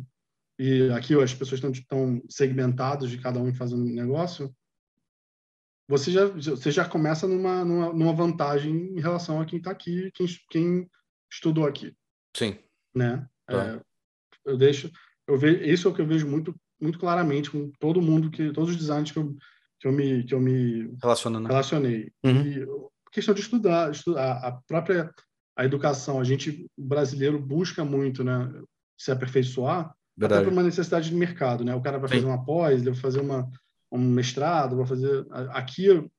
e 0.59 0.87
aqui 0.91 1.19
as 1.19 1.33
pessoas 1.33 1.57
estão, 1.57 1.71
estão 1.71 2.21
segmentadas 2.29 3.09
de 3.09 3.17
cada 3.17 3.39
um 3.39 3.51
fazendo 3.51 3.81
um 3.81 3.91
negócio, 3.91 4.55
você 5.89 6.11
já 6.11 6.27
você 6.27 6.69
já 6.69 6.87
começa 6.87 7.27
numa, 7.27 7.65
numa, 7.65 7.91
numa 7.91 8.13
vantagem 8.13 8.71
em 8.95 9.01
relação 9.01 9.41
a 9.41 9.45
quem 9.45 9.57
está 9.57 9.71
aqui, 9.71 10.11
quem, 10.13 10.27
quem 10.51 10.91
estudou 11.31 11.65
aqui. 11.65 11.97
Sim. 12.37 12.59
Né? 12.93 13.27
Tá. 13.47 13.65
É, 13.65 13.81
eu 14.45 14.55
deixo 14.55 14.91
eu 15.27 15.35
vejo 15.35 15.63
isso 15.63 15.87
é 15.87 15.91
o 15.91 15.93
que 15.95 16.01
eu 16.01 16.07
vejo 16.07 16.27
muito 16.27 16.55
muito 16.79 16.99
claramente 16.99 17.49
com 17.49 17.71
todo 17.79 18.03
mundo 18.03 18.29
que 18.29 18.53
todos 18.53 18.69
os 18.69 18.77
designers 18.77 19.09
que 19.09 19.17
eu 19.17 19.35
que 19.79 19.87
eu 19.87 19.91
me 19.91 20.23
que 20.25 20.33
eu 20.35 20.39
me 20.39 20.95
Relacionando. 21.01 21.47
relacionei 21.47 22.13
uhum. 22.23 22.45
e 22.45 22.67
questão 23.11 23.33
de 23.33 23.41
estudar, 23.41 23.91
estudar 23.91 24.33
a 24.45 24.51
própria 24.67 25.11
a 25.55 25.65
educação 25.65 26.19
a 26.19 26.23
gente 26.23 26.67
brasileiro 26.77 27.39
busca 27.39 27.83
muito 27.83 28.23
né 28.23 28.51
se 28.97 29.11
aperfeiçoar 29.11 29.93
Verdade. 30.15 30.41
até 30.41 30.49
por 30.49 30.53
uma 30.53 30.63
necessidade 30.63 31.09
de 31.09 31.15
mercado 31.15 31.63
né 31.63 31.75
o 31.75 31.81
cara 31.81 31.97
vai 31.97 32.09
Sim. 32.09 32.15
fazer 32.15 32.27
uma 32.27 32.45
pós 32.45 32.81
ele 32.81 32.91
vai 32.91 32.99
fazer 32.99 33.21
uma 33.21 33.49
um 33.91 33.99
mestrado 33.99 34.77
vai 34.77 34.85
fazer 34.85 35.25
aqui 35.49 35.85
eu, 35.85 36.09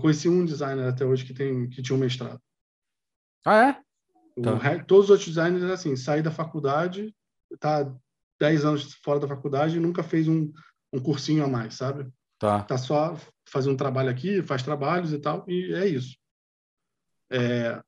conheci 0.00 0.28
um 0.28 0.44
designer 0.44 0.88
até 0.88 1.04
hoje 1.04 1.24
que 1.24 1.32
tem 1.32 1.68
que 1.68 1.82
tinha 1.82 1.96
um 1.96 2.00
mestrado 2.00 2.40
ah 3.46 3.68
é 3.68 3.84
Tá. 4.42 4.84
Todos 4.84 5.04
os 5.04 5.10
outros 5.10 5.28
designers, 5.28 5.62
assim, 5.64 5.94
sair 5.94 6.22
da 6.22 6.30
faculdade, 6.30 7.14
tá 7.60 7.94
10 8.40 8.64
anos 8.64 8.94
fora 8.94 9.20
da 9.20 9.28
faculdade 9.28 9.76
e 9.76 9.80
nunca 9.80 10.02
fez 10.02 10.26
um, 10.26 10.52
um 10.92 11.00
cursinho 11.00 11.44
a 11.44 11.48
mais, 11.48 11.74
sabe? 11.74 12.10
Tá. 12.38 12.62
Tá 12.62 12.76
só 12.76 13.16
fazendo 13.48 13.74
um 13.74 13.76
trabalho 13.76 14.10
aqui, 14.10 14.42
faz 14.42 14.62
trabalhos 14.62 15.12
e 15.12 15.18
tal, 15.18 15.44
e 15.48 15.72
é 15.74 15.86
isso. 15.86 16.16
É, 17.30 17.80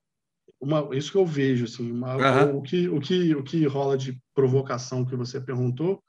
uma, 0.60 0.88
isso 0.96 1.12
que 1.12 1.18
eu 1.18 1.26
vejo, 1.26 1.64
assim, 1.64 1.90
uma, 1.92 2.16
uhum. 2.16 2.58
o, 2.58 2.62
que, 2.62 2.88
o, 2.88 3.00
que, 3.00 3.34
o 3.34 3.42
que 3.42 3.66
rola 3.66 3.96
de 3.96 4.18
provocação 4.34 5.04
que 5.04 5.14
você 5.14 5.40
perguntou 5.40 6.02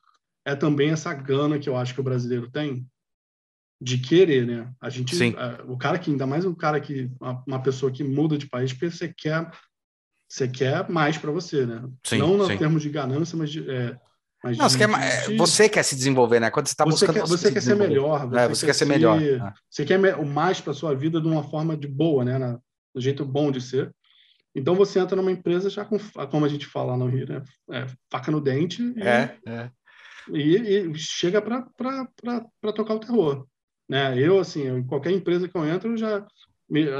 é 0.45 0.55
também 0.55 0.91
essa 0.91 1.13
gana 1.13 1.59
que 1.59 1.67
eu 1.67 1.75
acho 1.75 1.93
que 1.93 1.99
o 1.99 2.03
brasileiro 2.03 2.49
tem 2.49 2.87
de 3.79 3.97
querer, 3.97 4.47
né? 4.47 4.71
A 4.81 4.89
gente. 4.89 5.15
A, 5.35 5.63
o 5.67 5.77
cara 5.77 5.99
que, 5.99 6.09
ainda 6.09 6.25
mais 6.25 6.45
um 6.45 6.55
cara 6.55 6.79
que, 6.79 7.11
uma, 7.19 7.43
uma 7.45 7.61
pessoa 7.61 7.91
que 7.91 8.03
muda 8.03 8.37
de 8.37 8.47
país, 8.47 8.73
porque 8.73 8.89
você 8.89 9.13
quer 9.13 9.51
você 10.27 10.47
quer 10.47 10.89
mais 10.89 11.17
para 11.17 11.31
você, 11.31 11.65
né? 11.65 11.83
Sim, 12.03 12.17
Não 12.17 12.37
no 12.37 12.47
termos 12.47 12.81
de 12.81 12.89
ganância, 12.89 13.37
mas 13.37 13.49
de. 13.49 13.69
É, 13.69 13.97
mas 14.43 14.57
não, 14.57 14.67
de, 14.67 14.73
você, 14.73 14.77
quer, 14.77 15.27
de, 15.27 15.37
você 15.37 15.69
quer 15.69 15.83
se 15.83 15.95
desenvolver, 15.95 16.39
né? 16.39 16.49
Quando 16.51 16.67
você 16.67 16.73
está 16.73 16.85
buscando. 16.85 17.13
Quer, 17.13 17.21
você, 17.27 17.51
quer 17.51 17.61
ser 17.61 17.75
melhor. 17.75 18.27
Você, 18.27 18.39
é, 18.39 18.47
você 18.47 18.65
quer, 18.65 18.73
ser, 18.73 18.79
ser 18.79 18.85
melhor. 18.85 19.21
É. 19.21 19.53
Você 19.69 19.85
quer 19.85 20.15
o 20.15 20.25
mais 20.25 20.59
para 20.59 20.73
sua 20.73 20.93
vida 20.93 21.21
de 21.21 21.27
uma 21.27 21.43
forma 21.43 21.77
de 21.77 21.87
boa, 21.87 22.25
né? 22.25 22.37
Na, 22.37 22.59
do 22.93 23.01
jeito 23.01 23.23
bom 23.23 23.51
de 23.51 23.61
ser. 23.61 23.93
Então 24.55 24.75
você 24.75 24.99
entra 24.99 25.15
numa 25.15 25.31
empresa 25.31 25.69
já 25.69 25.85
com, 25.85 25.97
como 26.31 26.45
a 26.45 26.49
gente 26.49 26.65
fala 26.65 26.97
no 26.97 27.07
Rio, 27.07 27.27
né? 27.27 27.43
É, 27.71 27.85
faca 28.11 28.31
no 28.31 28.41
dente. 28.41 28.81
E, 28.81 29.01
é, 29.01 29.37
é. 29.45 29.71
E, 30.31 30.55
e 30.55 30.95
chega 30.95 31.41
para 31.41 32.73
tocar 32.73 32.95
o 32.95 32.99
terror. 32.99 33.47
Né? 33.87 34.19
Eu, 34.19 34.39
assim, 34.39 34.67
em 34.67 34.85
qualquer 34.85 35.11
empresa 35.11 35.47
que 35.47 35.55
eu 35.55 35.65
entro, 35.65 35.91
eu 35.91 35.97
já 35.97 36.25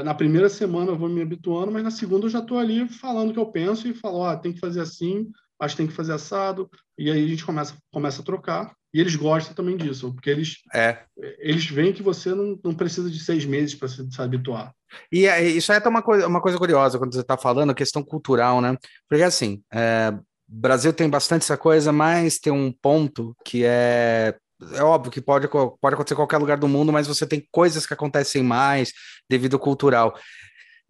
na 0.02 0.14
primeira 0.14 0.48
semana 0.48 0.92
eu 0.92 0.96
vou 0.96 1.10
me 1.10 1.20
habituando, 1.20 1.70
mas 1.70 1.84
na 1.84 1.90
segunda 1.90 2.24
eu 2.24 2.30
já 2.30 2.38
estou 2.38 2.58
ali 2.58 2.88
falando 2.88 3.30
o 3.30 3.32
que 3.34 3.38
eu 3.38 3.50
penso 3.50 3.86
e 3.86 3.92
falo, 3.92 4.24
ah, 4.24 4.36
tem 4.36 4.52
que 4.52 4.60
fazer 4.60 4.80
assim, 4.80 5.30
acho 5.60 5.74
que 5.74 5.82
tem 5.82 5.86
que 5.86 5.94
fazer 5.94 6.12
assado, 6.12 6.70
e 6.96 7.10
aí 7.10 7.24
a 7.24 7.28
gente 7.28 7.44
começa, 7.44 7.74
começa 7.92 8.22
a 8.22 8.24
trocar, 8.24 8.74
e 8.92 9.00
eles 9.00 9.16
gostam 9.16 9.54
também 9.54 9.76
disso, 9.76 10.12
porque 10.14 10.30
eles, 10.30 10.58
é. 10.74 10.98
eles 11.38 11.66
veem 11.66 11.92
que 11.92 12.02
você 12.02 12.34
não, 12.34 12.58
não 12.64 12.74
precisa 12.74 13.10
de 13.10 13.20
seis 13.20 13.44
meses 13.44 13.74
para 13.74 13.88
se, 13.88 14.10
se, 14.10 14.22
habituar. 14.22 14.72
E 15.12 15.26
é, 15.26 15.42
isso 15.42 15.72
é 15.72 15.76
até 15.76 15.88
uma 15.88 16.02
coisa, 16.02 16.26
uma 16.26 16.40
coisa 16.40 16.56
curiosa 16.56 16.98
quando 16.98 17.12
você 17.12 17.20
está 17.20 17.36
falando, 17.36 17.70
a 17.70 17.74
questão 17.74 18.02
cultural, 18.02 18.60
né? 18.60 18.76
Porque 19.08 19.22
assim, 19.22 19.62
é, 19.72 20.14
Brasil 20.48 20.92
tem 20.92 21.10
bastante 21.10 21.42
essa 21.42 21.56
coisa, 21.56 21.92
mas 21.92 22.38
tem 22.38 22.52
um 22.52 22.72
ponto 22.72 23.36
que 23.44 23.62
é 23.64 24.34
é 24.74 24.82
óbvio 24.82 25.12
que 25.12 25.20
pode, 25.20 25.46
pode 25.48 25.94
acontecer 25.94 26.14
em 26.14 26.16
qualquer 26.16 26.38
lugar 26.38 26.58
do 26.58 26.66
mundo, 26.66 26.92
mas 26.92 27.06
você 27.06 27.24
tem 27.24 27.46
coisas 27.52 27.86
que 27.86 27.94
acontecem 27.94 28.42
mais 28.42 28.92
devido 29.30 29.54
ao 29.54 29.60
cultural. 29.60 30.18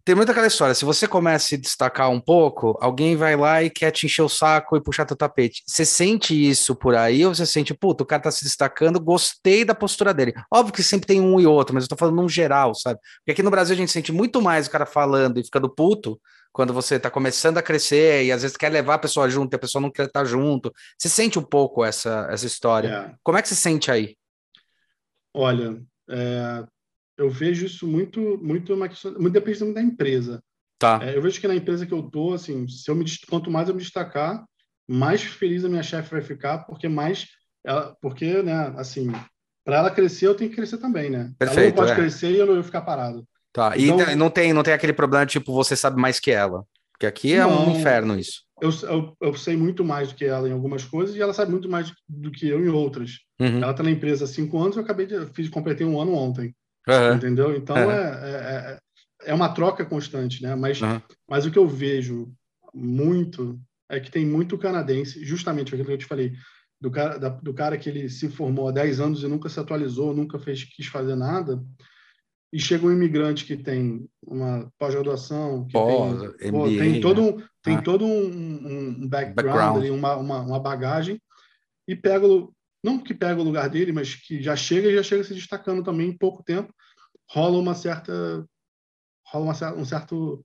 Tem 0.05 0.15
muita 0.15 0.31
aquela 0.31 0.47
história, 0.47 0.73
se 0.73 0.85
você 0.85 1.07
começa 1.07 1.45
a 1.45 1.47
se 1.49 1.57
destacar 1.57 2.09
um 2.09 2.19
pouco, 2.19 2.77
alguém 2.81 3.15
vai 3.15 3.35
lá 3.35 3.61
e 3.61 3.69
quer 3.69 3.91
te 3.91 4.05
encher 4.05 4.23
o 4.23 4.29
saco 4.29 4.75
e 4.75 4.81
puxar 4.81 5.05
teu 5.05 5.15
tapete. 5.15 5.61
Você 5.67 5.85
sente 5.85 6.33
isso 6.33 6.75
por 6.75 6.95
aí 6.95 7.25
ou 7.25 7.35
você 7.35 7.45
sente, 7.45 7.73
puta, 7.73 8.03
o 8.03 8.05
cara 8.05 8.23
tá 8.23 8.31
se 8.31 8.43
destacando, 8.43 8.99
gostei 8.99 9.63
da 9.63 9.75
postura 9.75 10.13
dele. 10.13 10.33
Óbvio 10.51 10.73
que 10.73 10.81
sempre 10.81 11.05
tem 11.05 11.21
um 11.21 11.39
e 11.39 11.45
outro, 11.45 11.75
mas 11.75 11.83
eu 11.83 11.89
tô 11.89 11.95
falando 11.95 12.15
num 12.15 12.29
geral, 12.29 12.73
sabe? 12.73 12.99
Porque 13.19 13.31
aqui 13.31 13.43
no 13.43 13.51
Brasil 13.51 13.75
a 13.75 13.77
gente 13.77 13.91
sente 13.91 14.11
muito 14.11 14.41
mais 14.41 14.67
o 14.67 14.71
cara 14.71 14.85
falando 14.85 15.39
e 15.39 15.43
ficando 15.43 15.69
puto 15.69 16.19
quando 16.51 16.73
você 16.73 16.95
está 16.95 17.11
começando 17.11 17.57
a 17.57 17.61
crescer 17.61 18.25
e 18.25 18.31
às 18.31 18.41
vezes 18.41 18.57
quer 18.57 18.69
levar 18.69 18.95
a 18.95 18.99
pessoa 18.99 19.29
junto 19.29 19.53
e 19.53 19.55
a 19.55 19.59
pessoa 19.59 19.81
não 19.81 19.91
quer 19.91 20.07
estar 20.07 20.25
junto. 20.25 20.73
Você 20.97 21.09
sente 21.09 21.37
um 21.37 21.43
pouco 21.43 21.85
essa, 21.85 22.27
essa 22.31 22.45
história. 22.45 22.87
É. 22.87 23.15
Como 23.21 23.37
é 23.37 23.41
que 23.41 23.47
você 23.47 23.55
sente 23.55 23.91
aí? 23.91 24.17
Olha, 25.33 25.79
é, 26.09 26.65
eu 27.19 27.29
vejo 27.29 27.65
isso 27.65 27.85
muito, 27.85 28.39
muito, 28.41 28.73
uma 28.73 28.87
questão, 28.87 29.11
muito 29.13 29.33
depende 29.33 29.73
da 29.73 29.81
empresa. 29.81 30.41
Tá. 30.79 30.99
É, 31.03 31.17
eu 31.17 31.21
vejo 31.21 31.39
que 31.39 31.47
na 31.47 31.55
empresa 31.55 31.85
que 31.85 31.93
eu 31.93 32.03
tô, 32.03 32.33
assim, 32.33 32.65
se 32.67 32.89
eu 32.89 32.95
me, 32.95 33.03
quanto 33.29 33.51
mais 33.51 33.67
eu 33.67 33.75
me 33.75 33.81
destacar, 33.81 34.45
mais 34.87 35.21
feliz 35.21 35.65
a 35.65 35.69
minha 35.69 35.83
chefe 35.83 36.09
vai 36.09 36.21
ficar, 36.21 36.59
porque 36.59 36.87
mais, 36.87 37.27
ela, 37.65 37.95
porque, 38.01 38.41
né, 38.41 38.73
assim, 38.77 39.11
para 39.65 39.77
ela 39.77 39.91
crescer, 39.91 40.27
eu 40.27 40.35
tenho 40.35 40.49
que 40.49 40.55
crescer 40.55 40.77
também, 40.77 41.09
né? 41.09 41.31
Perfeito, 41.37 41.59
ela 41.59 41.67
não 41.67 41.75
pode 41.75 41.91
é. 41.91 41.95
crescer 41.95 42.31
e 42.31 42.37
eu 42.37 42.45
não 42.45 42.53
vou 42.53 42.63
ficar 42.63 42.81
parado. 42.81 43.27
Tá, 43.51 43.75
e 43.75 43.89
então, 43.89 44.15
não, 44.15 44.29
tem, 44.29 44.53
não 44.53 44.63
tem 44.63 44.73
aquele 44.73 44.93
problema 44.93 45.25
tipo, 45.25 45.53
você 45.53 45.75
sabe 45.75 45.99
mais 45.99 46.19
que 46.19 46.31
ela. 46.31 46.63
Porque 46.93 47.05
aqui 47.05 47.33
é 47.33 47.39
não, 47.39 47.67
um 47.69 47.77
inferno 47.77 48.17
isso. 48.17 48.43
Eu, 48.61 48.71
eu, 48.83 49.17
eu, 49.21 49.33
sei 49.33 49.55
muito 49.55 49.85
mais 49.85 50.09
do 50.09 50.15
que 50.15 50.25
ela 50.25 50.49
em 50.49 50.51
algumas 50.51 50.83
coisas 50.83 51.15
e 51.15 51.21
ela 51.21 51.33
sabe 51.33 51.51
muito 51.51 51.69
mais 51.69 51.93
do 52.07 52.31
que 52.31 52.47
eu 52.47 52.63
em 52.63 52.67
outras. 52.67 53.19
Uhum. 53.39 53.61
Ela 53.61 53.71
está 53.71 53.83
na 53.83 53.91
empresa 53.91 54.25
há 54.25 54.27
cinco 54.27 54.59
anos, 54.59 54.75
eu 54.75 54.83
acabei 54.83 55.05
de 55.05 55.25
fiz, 55.27 55.49
completei 55.49 55.87
um 55.87 55.99
ano 55.99 56.13
ontem. 56.13 56.53
Uhum. 56.87 57.15
Entendeu? 57.15 57.55
Então 57.55 57.75
uhum. 57.75 57.91
é, 57.91 58.79
é, 59.25 59.29
é, 59.31 59.33
uma 59.33 59.49
troca 59.53 59.85
constante, 59.85 60.41
né? 60.41 60.55
Mas, 60.55 60.79
mas 61.29 61.45
o 61.45 61.51
que 61.51 61.59
eu 61.59 61.67
vejo 61.67 62.31
muito 62.73 63.59
é 63.89 63.99
que 63.99 64.11
tem 64.11 64.25
muito 64.25 64.57
canadense, 64.57 65.23
justamente 65.23 65.73
aquilo 65.73 65.87
que 65.87 65.93
eu 65.93 65.97
te 65.97 66.05
falei, 66.05 66.33
do 66.79 66.89
cara, 66.89 67.17
da, 67.17 67.29
do 67.29 67.53
cara 67.53 67.77
que 67.77 67.89
ele 67.89 68.09
se 68.09 68.29
formou 68.29 68.69
há 68.69 68.71
10 68.71 68.99
anos 68.99 69.23
e 69.23 69.27
nunca 69.27 69.49
se 69.49 69.59
atualizou, 69.59 70.13
nunca 70.13 70.39
fez, 70.39 70.63
quis 70.63 70.87
fazer 70.87 71.15
nada 71.15 71.61
e 72.51 72.59
chega 72.59 72.85
um 72.85 72.91
imigrante 72.91 73.45
que 73.45 73.55
tem 73.55 74.07
uma 74.25 74.71
pós-graduação, 74.77 75.65
que 75.65 75.73
Pós, 75.73 76.33
tem, 76.37 76.51
pô, 76.51 76.65
tem 76.65 77.01
todo 77.01 77.21
um, 77.21 77.37
tem 77.61 77.75
ah. 77.75 77.81
todo 77.81 78.05
um, 78.05 78.09
um 78.11 79.07
background, 79.07 79.35
background. 79.35 79.77
Ali, 79.77 79.91
uma, 79.91 80.15
uma, 80.15 80.41
uma, 80.41 80.59
bagagem, 80.59 81.21
e 81.87 81.95
pega, 81.95 82.25
não 82.83 82.99
que 82.99 83.13
pega 83.13 83.39
o 83.39 83.43
lugar 83.43 83.69
dele, 83.69 83.91
mas 83.91 84.15
que 84.15 84.41
já 84.41 84.55
chega 84.55 84.89
e 84.89 84.95
já 84.95 85.03
chega 85.03 85.23
se 85.23 85.33
destacando 85.33 85.83
também 85.83 86.09
em 86.09 86.17
pouco 86.17 86.43
tempo, 86.43 86.73
rola 87.29 87.57
uma 87.57 87.75
certa 87.75 88.45
rola 89.25 89.45
uma, 89.45 89.73
um 89.75 89.85
certo 89.85 90.43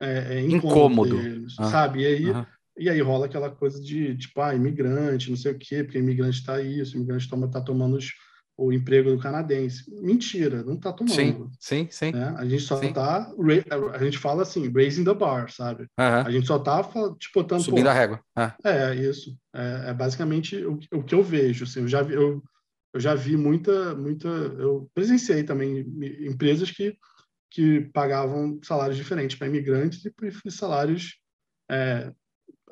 é, 0.00 0.36
é 0.36 0.40
incômodo, 0.40 1.16
dele, 1.16 1.46
ah. 1.58 1.70
sabe? 1.70 2.02
E 2.02 2.06
aí, 2.06 2.46
e 2.78 2.88
aí 2.88 3.00
rola 3.00 3.26
aquela 3.26 3.50
coisa 3.50 3.80
de, 3.80 4.16
tipo, 4.16 4.40
ah, 4.40 4.54
imigrante, 4.54 5.30
não 5.30 5.36
sei 5.36 5.52
o 5.52 5.58
quê, 5.58 5.84
porque 5.84 5.98
imigrante 5.98 6.38
está 6.38 6.60
isso, 6.60 6.96
imigrante 6.96 7.24
está 7.24 7.36
toma, 7.36 7.50
tá 7.50 7.60
tomando 7.60 7.96
os, 7.96 8.12
o 8.60 8.72
emprego 8.72 9.10
do 9.10 9.18
canadense. 9.18 9.90
Mentira, 10.02 10.62
não 10.62 10.74
está 10.74 10.92
tomando. 10.92 11.14
Sim, 11.14 11.50
sim, 11.58 11.88
sim. 11.90 12.12
Né? 12.12 12.34
A 12.36 12.44
gente 12.44 12.62
só 12.62 12.80
está, 12.80 13.32
a 13.92 14.04
gente 14.04 14.18
fala 14.18 14.42
assim, 14.42 14.70
raising 14.70 15.04
the 15.04 15.14
bar, 15.14 15.50
sabe? 15.50 15.84
Uhum. 15.98 16.26
A 16.26 16.30
gente 16.30 16.46
só 16.46 16.56
está 16.56 16.82
tipo, 17.18 17.58
subindo 17.58 17.84
pô, 17.84 17.90
a 17.90 17.94
régua. 17.94 18.20
É, 18.36 18.50
é 18.64 18.94
isso. 18.96 19.36
É, 19.54 19.90
é 19.90 19.94
basicamente 19.94 20.56
o, 20.64 20.78
o, 20.92 21.02
que 21.02 21.14
eu 21.14 21.22
vejo. 21.22 21.64
Assim, 21.64 21.80
eu 21.80 21.88
já 21.88 22.02
vi, 22.02 22.14
eu, 22.14 22.42
eu 22.92 23.00
já 23.00 23.14
vi 23.14 23.36
muita, 23.36 23.94
muita, 23.94 24.28
eu 24.28 24.90
presenciei 24.94 25.42
também 25.42 25.80
empresas 26.26 26.70
que 26.70 26.96
que 27.52 27.80
pagavam 27.92 28.60
salários 28.62 28.96
diferentes 28.96 29.36
para 29.36 29.48
imigrantes 29.48 30.04
e 30.04 30.50
salários 30.52 31.18
é, 31.68 32.12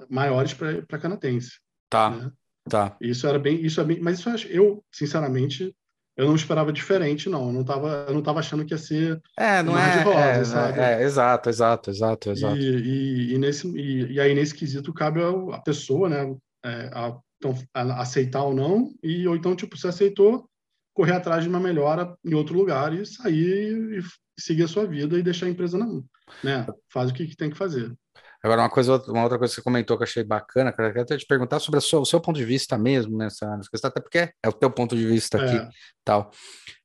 maiores 0.09 0.55
para 0.55 1.01
canadense. 1.01 1.59
Tá. 1.91 2.11
Né? 2.11 2.33
Tá. 2.69 2.97
Isso 3.01 3.27
era 3.27 3.39
bem, 3.39 3.65
isso 3.65 3.81
é 3.81 3.85
bem, 3.85 4.01
mas 4.01 4.21
isso 4.21 4.31
eu, 4.49 4.85
sinceramente, 4.93 5.75
eu 6.19 6.27
não 6.27 6.35
esperava 6.35 6.73
diferente, 6.73 7.29
não. 7.29 7.47
Eu 7.47 7.53
não 7.53 7.61
estava 7.61 8.07
eu 8.09 8.15
não 8.15 8.23
tava 8.23 8.41
achando 8.41 8.65
que 8.65 8.75
ia 8.75 8.79
ser 8.79 9.23
é, 9.39 9.63
não 9.63 9.79
é, 9.79 10.03
rosa, 10.03 10.19
é, 10.19 10.45
sabe? 10.45 10.81
É, 10.81 11.03
exato, 11.05 11.49
exato, 11.49 11.91
exato, 11.91 12.31
exato. 12.31 12.57
E, 12.57 13.31
e, 13.31 13.35
e 13.35 13.39
nesse, 13.39 13.69
e, 13.69 14.13
e, 14.15 14.21
aí, 14.21 14.35
nesse 14.35 14.53
quesito, 14.53 14.93
cabe 14.93 15.21
a 15.53 15.59
pessoa, 15.61 16.09
né, 16.09 16.37
é, 16.65 16.91
a, 16.93 17.17
então, 17.37 17.55
a 17.73 18.03
aceitar 18.03 18.43
ou 18.43 18.53
não, 18.53 18.93
e, 19.01 19.29
ou 19.29 19.37
então, 19.37 19.55
tipo, 19.55 19.77
se 19.77 19.87
aceitou, 19.87 20.51
correr 20.93 21.13
atrás 21.13 21.45
de 21.45 21.49
uma 21.49 21.61
melhora 21.61 22.13
em 22.25 22.35
outro 22.35 22.57
lugar 22.57 22.93
e 22.93 23.07
sair 23.07 24.01
e 24.01 24.03
seguir 24.37 24.65
a 24.65 24.69
sua 24.69 24.85
vida 24.87 25.17
e 25.17 25.23
deixar 25.23 25.47
a 25.47 25.51
empresa 25.51 25.79
na 25.79 25.87
mão, 25.87 26.05
né? 26.43 26.67
Faz 26.93 27.11
o 27.11 27.15
que, 27.15 27.29
que 27.29 27.37
tem 27.37 27.49
que 27.49 27.57
fazer. 27.57 27.95
Agora, 28.43 28.63
uma 28.63 28.71
coisa, 28.71 29.03
uma 29.09 29.25
outra 29.25 29.37
coisa 29.37 29.53
que 29.53 29.57
você 29.57 29.65
comentou 29.65 29.97
que 29.97 30.03
eu 30.05 30.07
achei 30.07 30.23
bacana, 30.23 30.73
cara, 30.73 30.89
eu 30.89 30.93
quero 30.93 31.05
até 31.05 31.17
te 31.17 31.27
perguntar 31.27 31.59
sobre 31.59 31.81
sua, 31.81 32.01
o 32.01 32.05
seu 32.05 32.21
ponto 32.21 32.37
de 32.37 32.45
vista 32.45 32.79
mesmo 32.79 33.17
nessa, 33.17 33.59
questão, 33.71 33.89
até 33.89 34.01
porque 34.01 34.19
é 34.19 34.49
o 34.49 34.53
teu 34.53 34.71
ponto 34.71 34.97
de 34.97 35.05
vista 35.05 35.43
aqui 35.43 35.57
é. 35.57 35.69
tal. 36.05 36.31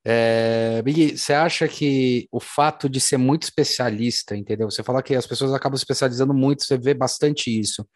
É, 0.04 0.82
Big, 0.82 1.16
você 1.16 1.32
acha 1.32 1.68
que 1.68 2.28
o 2.32 2.39
fato 2.39 2.89
de 2.89 2.99
ser 2.99 3.18
muito 3.18 3.43
especialista, 3.43 4.36
entendeu? 4.36 4.70
Você 4.70 4.82
fala 4.82 5.04
que 5.04 5.16
as 5.16 5.28
pessoas 5.28 5.54
acabam 5.54 5.78
especializando 5.78 6.34
muito, 6.34 6.64
você 6.64 6.78
vê 6.78 6.93
bastante 6.93 7.58
isso. 7.58 7.88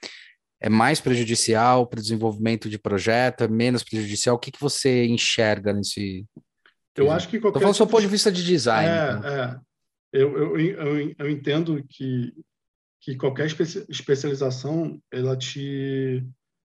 É 0.62 0.70
mais 0.70 1.01
prejudicial 1.01 1.88
para 1.88 1.99
o 1.99 2.01
desenvolvimento 2.01 2.70
de 2.70 2.78
projeto, 2.78 3.43
é 3.43 3.47
menos 3.47 3.84
prejudicial? 3.84 4.36
O 4.36 4.39
que, 4.39 4.51
que 4.51 4.62
você 4.62 5.05
enxerga 5.05 5.74
nesse. 5.74 6.26
Eu 6.95 7.12
acho 7.12 7.28
que 7.28 7.39
qualquer. 7.39 7.58
Estou 7.58 7.62
falando 7.62 7.74
do 7.74 7.78
seu 7.78 7.88
ponto 7.88 8.01
de 8.01 8.08
vista 8.08 8.32
de 8.32 8.43
design. 8.43 8.89
É, 8.89 9.12
então. 9.12 9.30
é. 9.30 9.60
Eu, 10.14 10.38
eu, 10.38 10.60
eu, 10.60 11.16
eu 11.20 11.30
entendo 11.30 11.84
que 11.89 12.34
que 13.08 13.16
qualquer 13.16 13.47
especialização 13.88 14.99
ela 15.10 15.38
te 15.38 16.28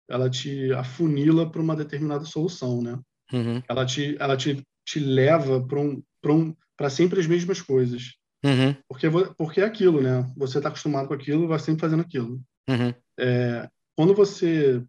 ela 0.06 0.28
te 0.28 0.70
afunila 0.74 1.50
para 1.50 1.62
uma 1.62 1.74
determinada 1.74 2.26
solução, 2.26 2.82
né? 2.82 3.00
Uhum. 3.32 3.62
Ela 3.66 3.86
te 3.86 4.16
ela 4.20 4.36
te, 4.36 4.62
te 4.84 5.00
leva 5.00 5.66
para 5.66 5.80
um 5.80 6.02
para 6.20 6.34
um 6.34 6.54
sempre 6.90 7.20
as 7.20 7.26
mesmas 7.26 7.62
coisas. 7.62 8.16
Uhum. 8.44 8.76
Porque 8.86 9.06
porque 9.38 9.60
é 9.62 9.64
aquilo, 9.64 10.02
né? 10.02 10.30
Você 10.36 10.58
está 10.58 10.68
acostumado 10.68 11.08
com 11.08 11.14
aquilo, 11.14 11.48
vai 11.48 11.58
sempre 11.58 11.80
fazendo 11.80 12.02
aquilo. 12.02 12.38
Uhum. 12.68 12.92
É, 13.18 13.66
quando 13.96 14.14
você 14.14 14.84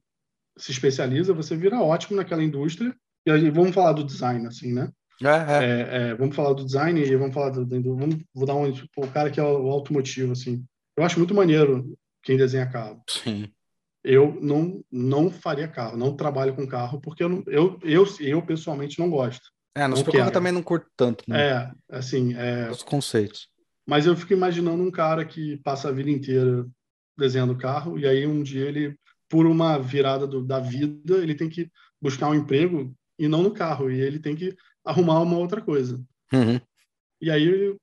se 0.57 0.71
especializa, 0.71 1.33
você 1.33 1.55
vira 1.55 1.81
ótimo 1.81 2.17
naquela 2.17 2.43
indústria. 2.43 2.93
E 3.25 3.31
aí, 3.31 3.49
vamos 3.49 3.73
falar 3.73 3.93
do 3.93 4.03
design, 4.03 4.45
assim, 4.47 4.73
né? 4.73 4.91
É, 5.23 5.27
é. 5.27 5.63
É, 5.63 6.09
é 6.09 6.15
vamos 6.15 6.35
falar 6.35 6.53
do 6.53 6.65
design 6.65 6.99
e 6.99 7.15
vamos 7.15 7.33
falar 7.33 7.51
do, 7.51 7.65
do 7.65 7.95
vamos, 7.95 8.17
vou 8.33 8.45
dar 8.45 8.55
um 8.55 8.71
tipo, 8.71 9.05
o 9.05 9.11
cara 9.11 9.31
que 9.31 9.39
é 9.39 9.43
o, 9.43 9.65
o 9.65 9.71
automotivo, 9.71 10.33
assim. 10.33 10.65
Eu 10.97 11.03
acho 11.03 11.19
muito 11.19 11.33
maneiro 11.33 11.97
quem 12.23 12.35
desenha 12.35 12.65
carro. 12.69 13.01
Sim. 13.07 13.49
Eu 14.03 14.37
não, 14.41 14.83
não 14.91 15.29
faria 15.29 15.67
carro, 15.67 15.97
não 15.97 16.15
trabalho 16.15 16.55
com 16.55 16.67
carro, 16.67 16.99
porque 16.99 17.23
eu, 17.23 17.43
eu, 17.47 17.79
eu, 17.83 18.05
eu 18.19 18.41
pessoalmente 18.41 18.97
não 18.99 19.09
gosto. 19.09 19.51
É, 19.75 19.87
nos 19.87 19.99
eu 19.99 20.31
também 20.31 20.51
não 20.51 20.63
curto 20.63 20.87
tanto. 20.97 21.23
Né? 21.27 21.49
É, 21.49 21.71
assim. 21.89 22.33
É... 22.33 22.69
Os 22.71 22.81
conceitos. 22.81 23.47
Mas 23.85 24.05
eu 24.05 24.17
fico 24.17 24.33
imaginando 24.33 24.81
um 24.81 24.89
cara 24.89 25.23
que 25.23 25.57
passa 25.57 25.89
a 25.89 25.91
vida 25.91 26.09
inteira 26.09 26.65
desenhando 27.17 27.57
carro, 27.57 27.97
e 27.97 28.07
aí 28.07 28.25
um 28.25 28.41
dia 28.41 28.65
ele, 28.65 28.97
por 29.29 29.45
uma 29.45 29.77
virada 29.77 30.25
do, 30.25 30.43
da 30.43 30.59
vida, 30.59 31.17
ele 31.17 31.35
tem 31.35 31.47
que 31.47 31.69
buscar 32.01 32.29
um 32.29 32.35
emprego 32.35 32.93
e 33.19 33.27
não 33.27 33.43
no 33.43 33.51
carro, 33.51 33.89
e 33.91 33.99
ele 33.99 34.19
tem 34.19 34.35
que 34.35 34.55
arrumar 34.83 35.21
uma 35.21 35.37
outra 35.37 35.61
coisa. 35.61 36.01
Uhum. 36.33 36.59
E 37.21 37.31
aí 37.31 37.75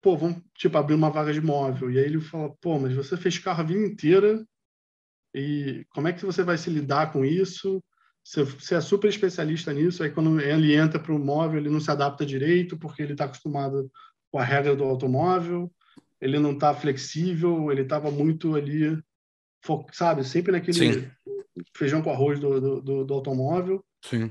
pô, 0.00 0.16
vamos, 0.16 0.42
tipo, 0.54 0.76
abrir 0.78 0.94
uma 0.94 1.10
vaga 1.10 1.32
de 1.32 1.40
móvel. 1.40 1.90
E 1.90 1.98
aí 1.98 2.04
ele 2.04 2.20
fala, 2.20 2.54
pô, 2.60 2.78
mas 2.78 2.94
você 2.94 3.16
fez 3.16 3.38
carro 3.38 3.60
a 3.60 3.64
vida 3.64 3.86
inteira 3.86 4.44
e 5.34 5.86
como 5.90 6.08
é 6.08 6.12
que 6.12 6.24
você 6.24 6.42
vai 6.42 6.58
se 6.58 6.70
lidar 6.70 7.12
com 7.12 7.24
isso? 7.24 7.82
Você, 8.24 8.44
você 8.44 8.74
é 8.74 8.80
super 8.80 9.08
especialista 9.08 9.72
nisso, 9.72 10.02
aí 10.02 10.10
quando 10.10 10.40
ele 10.40 10.74
entra 10.74 10.98
para 10.98 11.14
o 11.14 11.18
móvel, 11.18 11.58
ele 11.58 11.70
não 11.70 11.80
se 11.80 11.90
adapta 11.90 12.26
direito 12.26 12.78
porque 12.78 13.02
ele 13.02 13.12
está 13.12 13.24
acostumado 13.24 13.90
com 14.30 14.38
a 14.38 14.44
regra 14.44 14.76
do 14.76 14.84
automóvel, 14.84 15.72
ele 16.20 16.38
não 16.38 16.52
está 16.52 16.74
flexível, 16.74 17.72
ele 17.72 17.82
estava 17.82 18.10
muito 18.10 18.54
ali, 18.54 19.02
sabe, 19.92 20.22
sempre 20.24 20.52
naquele 20.52 20.92
Sim. 20.92 21.10
feijão 21.74 22.02
com 22.02 22.10
arroz 22.10 22.38
do, 22.38 22.80
do, 22.80 23.04
do, 23.04 23.14
automóvel. 23.14 23.84
Sim. 24.04 24.30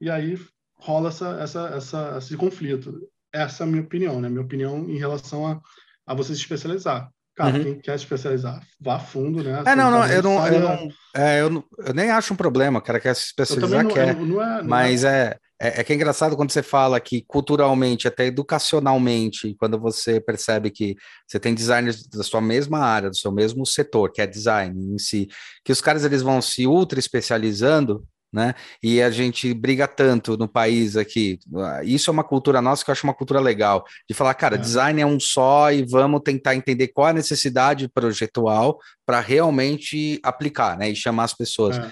E 0.00 0.10
aí 0.10 0.36
rola 0.74 1.10
essa, 1.10 1.40
essa, 1.40 1.68
essa, 1.68 2.18
esse 2.18 2.36
conflito 2.36 3.11
essa 3.32 3.64
é 3.64 3.66
a 3.66 3.70
minha 3.70 3.82
opinião, 3.82 4.20
né? 4.20 4.28
Minha 4.28 4.42
opinião 4.42 4.88
em 4.88 4.98
relação 4.98 5.46
a, 5.46 5.60
a 6.06 6.14
você 6.14 6.34
se 6.34 6.40
especializar. 6.40 7.10
Cara, 7.34 7.56
uhum. 7.56 7.62
quem 7.64 7.80
quer 7.80 7.98
se 7.98 8.04
especializar, 8.04 8.60
vá 8.78 8.96
a 8.96 9.00
fundo, 9.00 9.42
né? 9.42 9.62
É, 9.64 9.74
não, 9.74 9.90
não, 9.90 10.06
eu 10.06 10.22
não, 10.22 10.46
eu 10.46 10.60
não, 10.60 10.88
é, 11.16 11.40
eu 11.40 11.48
não, 11.48 11.64
eu 11.78 11.94
nem 11.94 12.10
acho 12.10 12.34
um 12.34 12.36
problema, 12.36 12.80
cara, 12.82 13.00
quer 13.00 13.14
se 13.16 13.24
especializar, 13.24 13.84
não, 13.84 13.90
quer, 13.90 14.14
não 14.14 14.42
é, 14.42 14.62
mas 14.62 15.02
é, 15.02 15.38
é, 15.58 15.80
é, 15.80 15.84
que 15.84 15.94
é 15.94 15.96
engraçado 15.96 16.36
quando 16.36 16.50
você 16.50 16.62
fala 16.62 17.00
que 17.00 17.24
culturalmente, 17.26 18.06
até 18.06 18.26
educacionalmente, 18.26 19.54
quando 19.58 19.78
você 19.78 20.20
percebe 20.20 20.70
que 20.70 20.94
você 21.26 21.40
tem 21.40 21.54
designers 21.54 22.06
da 22.06 22.22
sua 22.22 22.42
mesma 22.42 22.80
área, 22.80 23.08
do 23.08 23.16
seu 23.16 23.32
mesmo 23.32 23.64
setor, 23.64 24.12
que 24.12 24.20
é 24.20 24.26
design 24.26 24.94
em 24.94 24.98
si, 24.98 25.26
que 25.64 25.72
os 25.72 25.80
caras 25.80 26.04
eles 26.04 26.20
vão 26.20 26.42
se 26.42 26.66
ultra 26.66 26.98
especializando, 26.98 28.04
né? 28.32 28.54
E 28.82 29.02
a 29.02 29.10
gente 29.10 29.52
briga 29.52 29.86
tanto 29.86 30.36
no 30.36 30.48
país 30.48 30.96
aqui. 30.96 31.38
Isso 31.84 32.10
é 32.10 32.12
uma 32.12 32.24
cultura 32.24 32.62
nossa 32.62 32.84
que 32.84 32.90
eu 32.90 32.92
acho 32.92 33.04
uma 33.04 33.14
cultura 33.14 33.40
legal, 33.40 33.84
de 34.08 34.14
falar, 34.14 34.34
cara, 34.34 34.54
é. 34.54 34.58
design 34.58 35.00
é 35.00 35.06
um 35.06 35.20
só 35.20 35.70
e 35.70 35.84
vamos 35.84 36.22
tentar 36.24 36.54
entender 36.54 36.88
qual 36.88 37.08
a 37.08 37.12
necessidade 37.12 37.88
projetual 37.88 38.78
para 39.04 39.20
realmente 39.20 40.18
aplicar, 40.22 40.78
né? 40.78 40.90
E 40.90 40.96
chamar 40.96 41.24
as 41.24 41.34
pessoas. 41.34 41.76
É. 41.78 41.90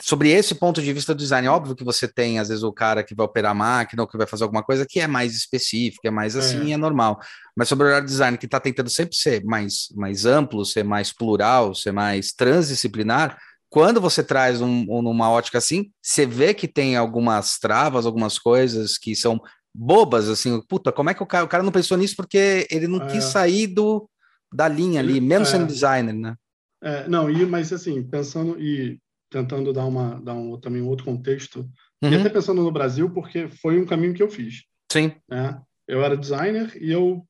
Sobre 0.00 0.30
esse 0.30 0.54
ponto 0.54 0.80
de 0.80 0.92
vista 0.92 1.12
do 1.12 1.18
design, 1.18 1.48
óbvio 1.48 1.74
que 1.74 1.82
você 1.82 2.06
tem, 2.06 2.38
às 2.38 2.48
vezes, 2.48 2.62
o 2.62 2.72
cara 2.72 3.02
que 3.02 3.16
vai 3.16 3.26
operar 3.26 3.50
a 3.50 3.54
máquina 3.54 4.02
ou 4.02 4.08
que 4.08 4.16
vai 4.16 4.28
fazer 4.28 4.44
alguma 4.44 4.62
coisa 4.62 4.86
que 4.88 5.00
é 5.00 5.08
mais 5.08 5.34
específica, 5.34 6.06
é 6.06 6.10
mais 6.10 6.36
assim, 6.36 6.70
é, 6.70 6.74
é 6.74 6.76
normal. 6.76 7.18
Mas 7.56 7.68
sobre 7.68 7.92
o 7.92 8.00
design, 8.00 8.38
que 8.38 8.46
está 8.46 8.60
tentando 8.60 8.88
sempre 8.88 9.16
ser 9.16 9.42
mais, 9.44 9.88
mais 9.96 10.24
amplo, 10.24 10.64
ser 10.64 10.84
mais 10.84 11.12
plural, 11.12 11.74
ser 11.74 11.90
mais 11.90 12.32
transdisciplinar, 12.32 13.36
quando 13.70 14.00
você 14.00 14.22
traz 14.22 14.60
um, 14.60 14.86
um, 14.88 15.08
uma 15.08 15.30
ótica 15.30 15.58
assim, 15.58 15.90
você 16.02 16.24
vê 16.24 16.54
que 16.54 16.66
tem 16.66 16.96
algumas 16.96 17.58
travas, 17.58 18.06
algumas 18.06 18.38
coisas 18.38 18.96
que 18.96 19.14
são 19.14 19.40
bobas, 19.74 20.28
assim, 20.28 20.60
puta, 20.62 20.90
como 20.90 21.10
é 21.10 21.14
que 21.14 21.22
o 21.22 21.26
cara, 21.26 21.44
o 21.44 21.48
cara 21.48 21.62
não 21.62 21.72
pensou 21.72 21.96
nisso 21.96 22.16
porque 22.16 22.66
ele 22.70 22.88
não 22.88 23.02
é. 23.02 23.06
quis 23.06 23.24
sair 23.24 23.66
do, 23.66 24.08
da 24.52 24.66
linha 24.66 25.00
ali, 25.00 25.20
mesmo 25.20 25.46
é. 25.46 25.50
sendo 25.50 25.66
designer, 25.66 26.14
né? 26.14 26.34
É, 26.82 27.08
não, 27.08 27.30
e, 27.30 27.44
mas 27.44 27.72
assim, 27.72 28.02
pensando 28.02 28.58
e 28.60 28.98
tentando 29.30 29.72
dar, 29.72 29.84
uma, 29.84 30.20
dar 30.20 30.34
um, 30.34 30.58
também 30.58 30.80
um 30.80 30.88
outro 30.88 31.04
contexto, 31.04 31.60
uhum. 32.02 32.10
e 32.10 32.16
até 32.16 32.28
pensando 32.30 32.62
no 32.62 32.72
Brasil, 32.72 33.10
porque 33.10 33.48
foi 33.48 33.78
um 33.78 33.86
caminho 33.86 34.14
que 34.14 34.22
eu 34.22 34.30
fiz. 34.30 34.64
Sim. 34.90 35.12
Né? 35.28 35.60
Eu 35.86 36.02
era 36.02 36.16
designer 36.16 36.72
e 36.80 36.90
eu, 36.90 37.26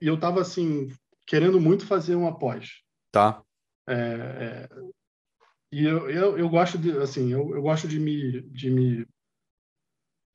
e 0.00 0.06
eu 0.06 0.18
tava, 0.18 0.40
assim, 0.40 0.88
querendo 1.26 1.60
muito 1.60 1.86
fazer 1.86 2.14
uma 2.14 2.38
pós. 2.38 2.82
Tá. 3.10 3.42
É, 3.88 3.94
é, 3.94 4.68
e 5.72 5.84
eu, 5.84 6.10
eu, 6.10 6.38
eu 6.38 6.48
gosto 6.50 6.76
de 6.76 6.90
assim 6.98 7.32
eu, 7.32 7.54
eu 7.54 7.62
gosto 7.62 7.88
de 7.88 7.98
me 7.98 8.42
de 8.42 8.70
me 8.70 9.06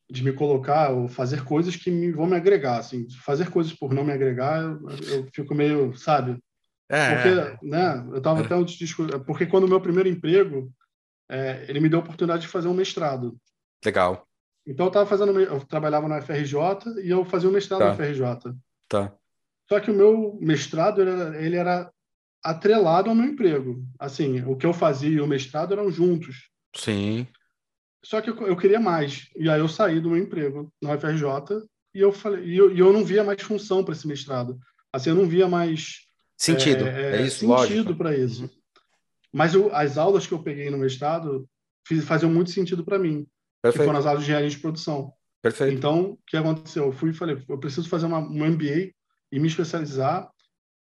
de 0.10 0.24
me 0.24 0.34
colocar 0.34 0.90
ou 0.90 1.08
fazer 1.08 1.44
coisas 1.44 1.76
que 1.76 1.92
me, 1.92 2.12
vão 2.12 2.26
me 2.26 2.36
agregar 2.36 2.78
assim 2.78 3.08
fazer 3.24 3.52
coisas 3.52 3.72
por 3.72 3.94
não 3.94 4.04
me 4.04 4.12
agregar 4.12 4.64
eu, 4.64 4.90
eu 4.90 5.28
fico 5.32 5.54
meio 5.54 5.96
sabe 5.96 6.42
é, 6.90 7.14
porque 7.14 7.28
é. 7.30 7.58
né 7.62 8.08
eu 8.12 8.22
tava 8.22 8.42
é. 8.42 8.46
até 8.46 8.56
um 8.56 8.66
porque 9.26 9.46
quando 9.46 9.66
o 9.66 9.70
meu 9.70 9.80
primeiro 9.80 10.10
emprego 10.10 10.74
é, 11.30 11.66
ele 11.68 11.80
me 11.80 11.90
deu 11.90 12.00
a 12.00 12.02
oportunidade 12.02 12.42
de 12.42 12.48
fazer 12.48 12.68
um 12.68 12.74
mestrado 12.74 13.38
legal 13.86 14.26
então 14.66 14.88
eu 14.88 14.92
tava 14.92 15.06
fazendo 15.06 15.40
eu 15.40 15.60
trabalhava 15.66 16.08
na 16.08 16.22
FRJ 16.22 16.56
e 17.04 17.10
eu 17.10 17.24
fazia 17.24 17.50
um 17.50 17.54
mestrado 17.54 17.80
tá. 17.80 17.90
na 17.90 17.96
FRJ 17.96 18.54
tá 18.90 19.14
só 19.70 19.80
que 19.80 19.92
o 19.92 19.94
meu 19.94 20.38
mestrado 20.42 21.02
ele 21.02 21.12
era, 21.12 21.44
ele 21.44 21.56
era 21.58 21.92
atrelado 22.44 23.10
ao 23.10 23.16
meu 23.16 23.26
emprego. 23.26 23.84
Assim, 24.00 24.42
o 24.44 24.56
que 24.56 24.66
eu 24.66 24.74
fazia 24.74 25.10
e 25.10 25.22
o 25.22 25.28
mestrado 25.28 25.74
eram 25.74 25.92
juntos. 25.92 26.50
Sim. 26.76 27.28
Só 28.04 28.22
que 28.22 28.30
eu, 28.30 28.48
eu 28.48 28.56
queria 28.56 28.80
mais. 28.80 29.28
E 29.36 29.50
aí 29.50 29.60
eu 29.60 29.68
saí 29.68 30.00
do 30.00 30.10
meu 30.10 30.20
emprego 30.20 30.72
na 30.82 30.94
UFRJ 30.94 31.28
e 31.94 32.00
eu 32.00 32.12
falei, 32.12 32.46
e 32.46 32.58
eu, 32.58 32.74
e 32.74 32.80
eu 32.80 32.94
não 32.94 33.04
via 33.04 33.24
mais 33.24 33.42
função 33.42 33.84
para 33.84 33.94
esse 33.94 34.08
mestrado. 34.08 34.58
Assim, 34.94 35.10
eu 35.10 35.16
não 35.16 35.28
via 35.28 35.48
mais 35.48 36.08
sentido. 36.38 36.86
É, 36.86 37.18
é 37.18 37.22
isso, 37.24 37.40
sentido 37.40 37.96
para 37.96 38.16
isso. 38.16 38.44
Uhum. 38.44 38.50
Mas 39.34 39.54
eu, 39.54 39.74
as 39.76 39.98
aulas 39.98 40.26
que 40.26 40.34
eu 40.34 40.42
peguei 40.42 40.70
no 40.70 40.78
mestrado 40.78 41.48
fiz, 41.88 42.04
faziam 42.06 42.32
muito 42.32 42.52
sentido 42.52 42.84
para 42.84 43.00
mim. 43.00 43.28
Perfeito. 43.62 43.82
Que 43.82 43.86
foram 43.86 44.00
as 44.00 44.06
aulas 44.06 44.24
de 44.24 44.26
engenharia 44.26 44.50
de 44.50 44.60
produção. 44.60 45.12
Perfeito. 45.42 45.74
Então, 45.74 46.12
o 46.12 46.20
que 46.28 46.38
aconteceu? 46.38 46.86
Eu 46.86 46.92
fui 46.92 47.12
e 47.12 47.14
falei, 47.14 47.42
eu 47.48 47.58
preciso 47.58 47.90
fazer 47.90 48.06
uma, 48.06 48.20
um 48.20 48.46
MBA 48.46 48.92
e 49.32 49.40
me 49.40 49.48
especializar, 49.48 50.30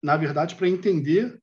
na 0.02 0.16
verdade, 0.16 0.54
para 0.54 0.68
entender 0.68 1.38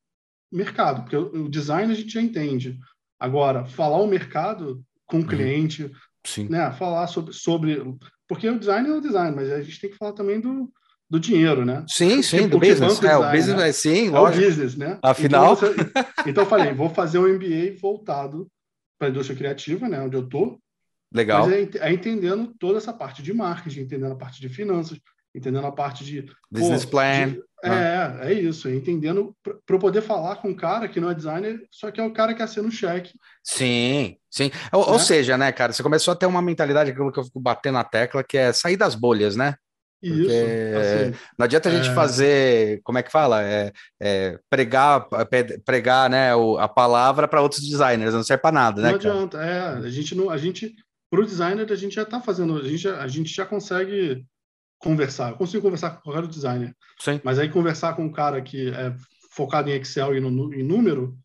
mercado, 0.52 1.04
porque 1.04 1.16
o 1.16 1.48
design 1.48 1.92
a 1.92 1.96
gente 1.96 2.12
já 2.12 2.22
entende. 2.22 2.78
Agora, 3.20 3.66
falar 3.66 3.98
o 3.98 4.08
mercado 4.08 4.84
com 5.06 5.18
o 5.18 5.20
uhum. 5.22 5.28
cliente, 5.28 5.92
Sim. 6.26 6.48
né? 6.50 6.72
Falar 6.72 7.08
sobre, 7.08 7.34
sobre. 7.34 7.84
Porque 8.28 8.50
o 8.50 8.60
design 8.60 8.90
é 8.90 8.94
o 8.94 9.02
design, 9.02 9.36
mas 9.36 9.52
a 9.52 9.62
gente 9.62 9.80
tem 9.80 9.90
que 9.90 9.98
falar 9.98 10.14
também 10.14 10.40
do, 10.40 10.72
do 11.10 11.20
dinheiro, 11.20 11.66
né? 11.66 11.84
Sim, 11.88 12.22
sim, 12.22 12.48
do 12.48 12.60
business. 12.60 13.02
É, 13.04 13.18
o 13.18 13.32
business 13.32 13.58
né? 13.58 13.70
é 13.70 13.72
sim, 13.72 14.08
é 14.08 14.12
lógico. 14.12 14.44
o 14.44 14.48
business, 14.48 14.76
né? 14.76 15.00
Afinal. 15.02 15.54
Então, 15.54 15.56
você, 15.56 15.76
então 16.28 16.44
eu 16.44 16.50
falei, 16.50 16.74
vou 16.74 16.90
fazer 16.90 17.18
um 17.18 17.28
MBA 17.28 17.78
voltado 17.82 18.48
para 18.98 19.08
a 19.08 19.12
indústria 19.12 19.38
criativa, 19.38 19.90
né? 19.90 20.02
Onde 20.02 20.16
eu 20.16 20.28
tô. 20.28 20.60
Legal. 21.12 21.48
Mas 21.48 21.76
é, 21.76 21.90
é, 21.90 21.94
entendendo 21.94 22.54
toda 22.60 22.78
essa 22.78 22.94
parte 22.94 23.24
de 23.24 23.34
marketing, 23.34 23.82
entendendo 23.82 24.12
a 24.12 24.18
parte 24.18 24.40
de 24.40 24.48
finanças, 24.50 25.00
entendendo 25.34 25.66
a 25.66 25.72
parte 25.72 26.06
de 26.06 26.26
business 26.52 26.86
pô, 26.86 26.92
plan. 26.92 27.30
De, 27.30 27.42
é, 27.64 28.32
é 28.32 28.34
isso, 28.34 28.70
entendendo 28.70 29.36
para 29.44 29.76
eu 29.76 29.80
poder 29.80 30.02
falar 30.02 30.38
com 30.38 30.50
um 30.50 30.56
cara 30.56 30.88
que 30.88 31.00
não 31.00 31.10
é 31.10 31.16
designer, 31.16 31.62
só 31.72 31.92
que 31.92 32.00
é 32.00 32.04
o 32.04 32.14
cara 32.14 32.34
que 32.34 32.42
assina 32.42 32.68
o 32.68 32.72
cheque. 32.72 33.12
Sim, 33.44 34.16
sim. 34.30 34.52
Ou, 34.72 34.86
né? 34.86 34.92
ou, 34.94 35.00
seja, 35.00 35.38
né, 35.38 35.52
cara, 35.52 35.74
você 35.74 35.84
começou 35.84 36.14
a 36.14 36.16
ter 36.16 36.26
uma 36.26 36.42
mentalidade, 36.42 36.92
aquilo 36.92 37.12
que 37.12 37.20
eu 37.20 37.24
fico 37.26 37.40
batendo 37.40 37.74
na 37.74 37.84
tecla, 37.84 38.24
que 38.24 38.38
é 38.38 38.54
sair 38.54 38.78
das 38.78 38.96
bolhas, 38.96 39.36
né? 39.36 39.56
Isso, 40.02 40.32
assim, 40.32 41.18
não 41.38 41.44
adianta 41.44 41.68
a 41.68 41.72
gente 41.74 41.90
é... 41.90 41.94
fazer, 41.94 42.80
como 42.84 42.98
é 42.98 43.04
que 43.04 43.12
fala? 43.12 43.44
É, 43.44 43.74
é 44.02 44.40
pregar, 44.50 45.06
pregar 45.66 46.10
né, 46.10 46.32
a 46.58 46.68
palavra 46.70 47.28
para 47.28 47.42
outros 47.42 47.62
designers, 47.62 48.14
não 48.14 48.24
serve 48.24 48.42
para 48.42 48.54
nada, 48.54 48.82
né? 48.82 48.90
Não 48.90 48.96
adianta, 48.96 49.38
é, 49.44 49.60
a 49.60 49.90
gente 49.90 50.16
não, 50.16 50.30
a 50.30 50.38
gente, 50.38 50.74
para 51.12 51.20
o 51.20 51.26
designer, 51.26 51.70
a 51.70 51.76
gente 51.76 51.96
já 51.96 52.04
está 52.04 52.22
fazendo, 52.22 52.58
a 52.58 52.64
gente, 52.64 52.88
a 52.88 53.08
gente 53.08 53.36
já 53.36 53.46
consegue 53.46 54.26
conversar, 54.80 55.32
eu 55.32 55.36
consigo 55.36 55.62
conversar 55.62 55.92
com 55.92 56.02
qualquer 56.02 56.28
designer, 56.28 56.76
Sim. 57.00 57.20
mas 57.24 57.38
aí 57.38 57.50
conversar 57.50 57.96
com 57.96 58.06
um 58.06 58.12
cara 58.12 58.42
que 58.42 58.70
é 58.70 58.96
focado 59.32 59.70
em 59.70 59.74
Excel 59.74 60.16
e 60.16 60.20
no, 60.20 60.54
em 60.54 60.64
número, 60.64 61.16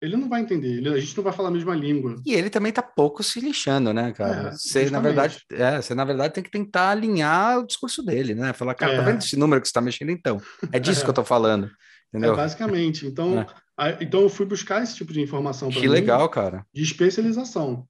ele 0.00 0.16
não 0.16 0.28
vai 0.28 0.40
entender, 0.40 0.78
ele, 0.78 0.88
a 0.88 0.98
gente 0.98 1.14
não 1.14 1.24
vai 1.24 1.32
falar 1.32 1.50
a 1.50 1.52
mesma 1.52 1.74
língua. 1.74 2.16
E 2.24 2.32
ele 2.32 2.48
também 2.48 2.72
tá 2.72 2.82
pouco 2.82 3.22
se 3.22 3.38
lixando, 3.38 3.92
né, 3.92 4.12
cara? 4.12 4.48
É, 4.48 4.52
você, 4.52 4.90
na 4.90 5.00
verdade, 5.00 5.38
é, 5.52 5.82
você, 5.82 5.94
na 5.94 6.04
verdade, 6.04 6.32
tem 6.32 6.42
que 6.42 6.50
tentar 6.50 6.90
alinhar 6.90 7.58
o 7.58 7.66
discurso 7.66 8.02
dele, 8.02 8.34
né? 8.34 8.54
Falar, 8.54 8.74
cara, 8.74 8.92
tá 8.92 8.96
é. 8.96 9.00
tá 9.00 9.10
vendo 9.10 9.22
esse 9.22 9.36
número 9.36 9.60
que 9.60 9.68
você 9.68 9.74
tá 9.74 9.80
mexendo 9.82 10.10
então? 10.10 10.40
É 10.72 10.78
disso 10.78 11.00
é. 11.02 11.04
que 11.04 11.10
eu 11.10 11.14
tô 11.14 11.24
falando. 11.24 11.70
Entendeu? 12.08 12.32
É, 12.32 12.36
basicamente. 12.36 13.06
Então, 13.06 13.46
é. 13.78 13.98
então 14.00 14.22
eu 14.22 14.30
fui 14.30 14.46
buscar 14.46 14.82
esse 14.82 14.96
tipo 14.96 15.12
de 15.12 15.20
informação. 15.20 15.68
Que 15.68 15.80
mim, 15.80 15.88
legal, 15.88 16.28
cara. 16.30 16.64
De 16.74 16.82
especialização. 16.82 17.86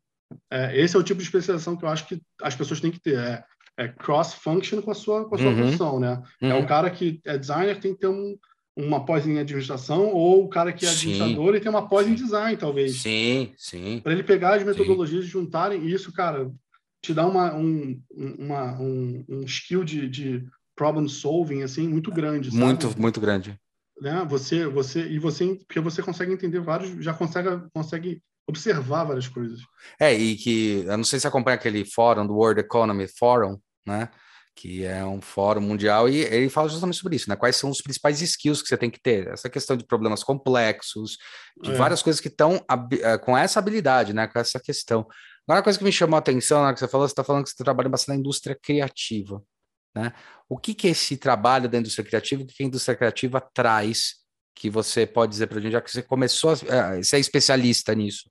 Esse 0.73 0.97
é 0.97 0.99
o 0.99 1.03
tipo 1.03 1.19
de 1.19 1.25
especialização 1.25 1.77
que 1.77 1.85
eu 1.85 1.89
acho 1.89 2.07
que 2.07 2.21
as 2.43 2.55
pessoas 2.55 2.81
têm 2.81 2.91
que 2.91 3.01
ter. 3.01 3.19
É, 3.19 3.45
é 3.81 3.89
cross-function 3.89 4.83
com 4.83 4.91
a 4.91 4.95
sua, 4.95 5.25
com 5.25 5.35
a 5.35 5.39
sua 5.39 5.49
uhum. 5.49 5.71
função, 5.71 5.99
né? 5.99 6.23
Uhum. 6.43 6.51
É 6.51 6.55
o 6.55 6.67
cara 6.67 6.91
que 6.91 7.19
é 7.25 7.39
designer 7.39 7.81
tem 7.81 7.95
que 7.95 8.01
ter 8.01 8.09
um, 8.09 8.37
uma 8.77 9.07
pós 9.07 9.27
em 9.27 9.39
administração, 9.39 10.13
ou 10.13 10.45
o 10.45 10.49
cara 10.49 10.71
que 10.71 10.85
é 10.85 10.91
administrador 10.91 11.55
e 11.55 11.61
tem 11.61 11.71
uma 11.71 11.89
pós 11.89 12.07
em 12.07 12.15
design, 12.15 12.57
talvez. 12.59 13.01
Sim, 13.01 13.53
sim. 13.57 14.01
Para 14.03 14.13
ele 14.13 14.23
pegar 14.23 14.57
as 14.57 14.63
metodologias 14.63 15.25
e 15.25 15.29
juntarem 15.29 15.87
isso, 15.87 16.13
cara, 16.13 16.53
te 17.03 17.15
dá 17.15 17.27
uma, 17.27 17.55
um, 17.55 17.99
uma, 18.15 18.79
um, 18.79 19.25
um 19.27 19.41
skill 19.45 19.83
de, 19.83 20.07
de 20.09 20.45
problem 20.77 21.09
solving 21.09 21.63
assim 21.63 21.89
muito 21.89 22.11
grande. 22.11 22.51
Sabe? 22.51 22.63
Muito, 22.63 23.01
muito 23.01 23.21
grande. 23.21 23.59
Né? 23.99 24.27
Você, 24.29 24.67
você 24.67 25.07
e 25.09 25.19
você, 25.19 25.55
porque 25.67 25.81
você 25.81 26.03
consegue 26.03 26.33
entender 26.35 26.61
vários, 26.61 27.03
já 27.03 27.15
consegue, 27.15 27.49
consegue 27.73 28.23
observar 28.47 29.05
várias 29.05 29.29
coisas. 29.29 29.61
É 29.99 30.13
e 30.13 30.37
que 30.37 30.85
eu 30.87 30.97
não 30.97 31.05
sei 31.05 31.19
se 31.19 31.27
acompanha 31.27 31.55
aquele 31.55 31.85
fórum 31.85 32.27
do 32.27 32.35
World 32.35 32.61
Economy 32.61 33.09
Forum, 33.09 33.59
né? 33.87 34.11
que 34.61 34.85
é 34.85 35.03
um 35.05 35.23
fórum 35.23 35.63
mundial, 35.63 36.07
e 36.07 36.19
ele 36.19 36.51
fala 36.51 36.69
justamente 36.69 36.99
sobre 36.99 37.17
isso, 37.17 37.31
né? 37.31 37.35
Quais 37.37 37.57
são 37.57 37.71
os 37.71 37.81
principais 37.81 38.21
skills 38.21 38.61
que 38.61 38.69
você 38.69 38.77
tem 38.77 38.91
que 38.91 39.01
ter? 39.01 39.29
Essa 39.29 39.49
questão 39.49 39.75
de 39.75 39.87
problemas 39.87 40.23
complexos, 40.23 41.17
de 41.63 41.71
é. 41.71 41.75
várias 41.75 42.03
coisas 42.03 42.21
que 42.21 42.29
estão 42.29 42.63
eh, 43.03 43.19
com 43.19 43.39
essa 43.39 43.59
habilidade, 43.59 44.13
né? 44.13 44.27
Com 44.27 44.39
essa 44.39 44.61
questão. 44.61 45.07
Agora, 45.47 45.61
uma 45.61 45.63
coisa 45.63 45.79
que 45.79 45.85
me 45.85 45.91
chamou 45.91 46.17
a 46.17 46.19
atenção, 46.19 46.67
né, 46.67 46.75
que 46.75 46.79
você 46.79 46.89
falou, 46.89 47.09
você 47.09 47.13
está 47.13 47.25
falando 47.25 47.45
que 47.45 47.51
você 47.51 47.65
trabalha 47.65 47.89
bastante 47.89 48.17
na 48.17 48.21
indústria 48.21 48.55
criativa, 48.61 49.43
né? 49.95 50.13
O 50.47 50.59
que, 50.59 50.75
que 50.75 50.89
é 50.89 50.91
esse 50.91 51.17
trabalho 51.17 51.67
da 51.69 51.79
indústria 51.79 52.05
criativa, 52.05 52.43
o 52.43 52.47
que 52.47 52.63
a 52.63 52.67
indústria 52.67 52.95
criativa 52.95 53.41
traz, 53.55 54.17
que 54.55 54.69
você 54.69 55.07
pode 55.07 55.31
dizer 55.31 55.47
para 55.47 55.59
a 55.59 55.61
gente, 55.63 55.73
já 55.73 55.81
que 55.81 55.91
você 55.91 56.03
começou, 56.03 56.51
a, 56.51 56.97
eh, 56.97 57.03
você 57.03 57.17
é 57.17 57.21
especialista 57.21 57.95
nisso? 57.95 58.31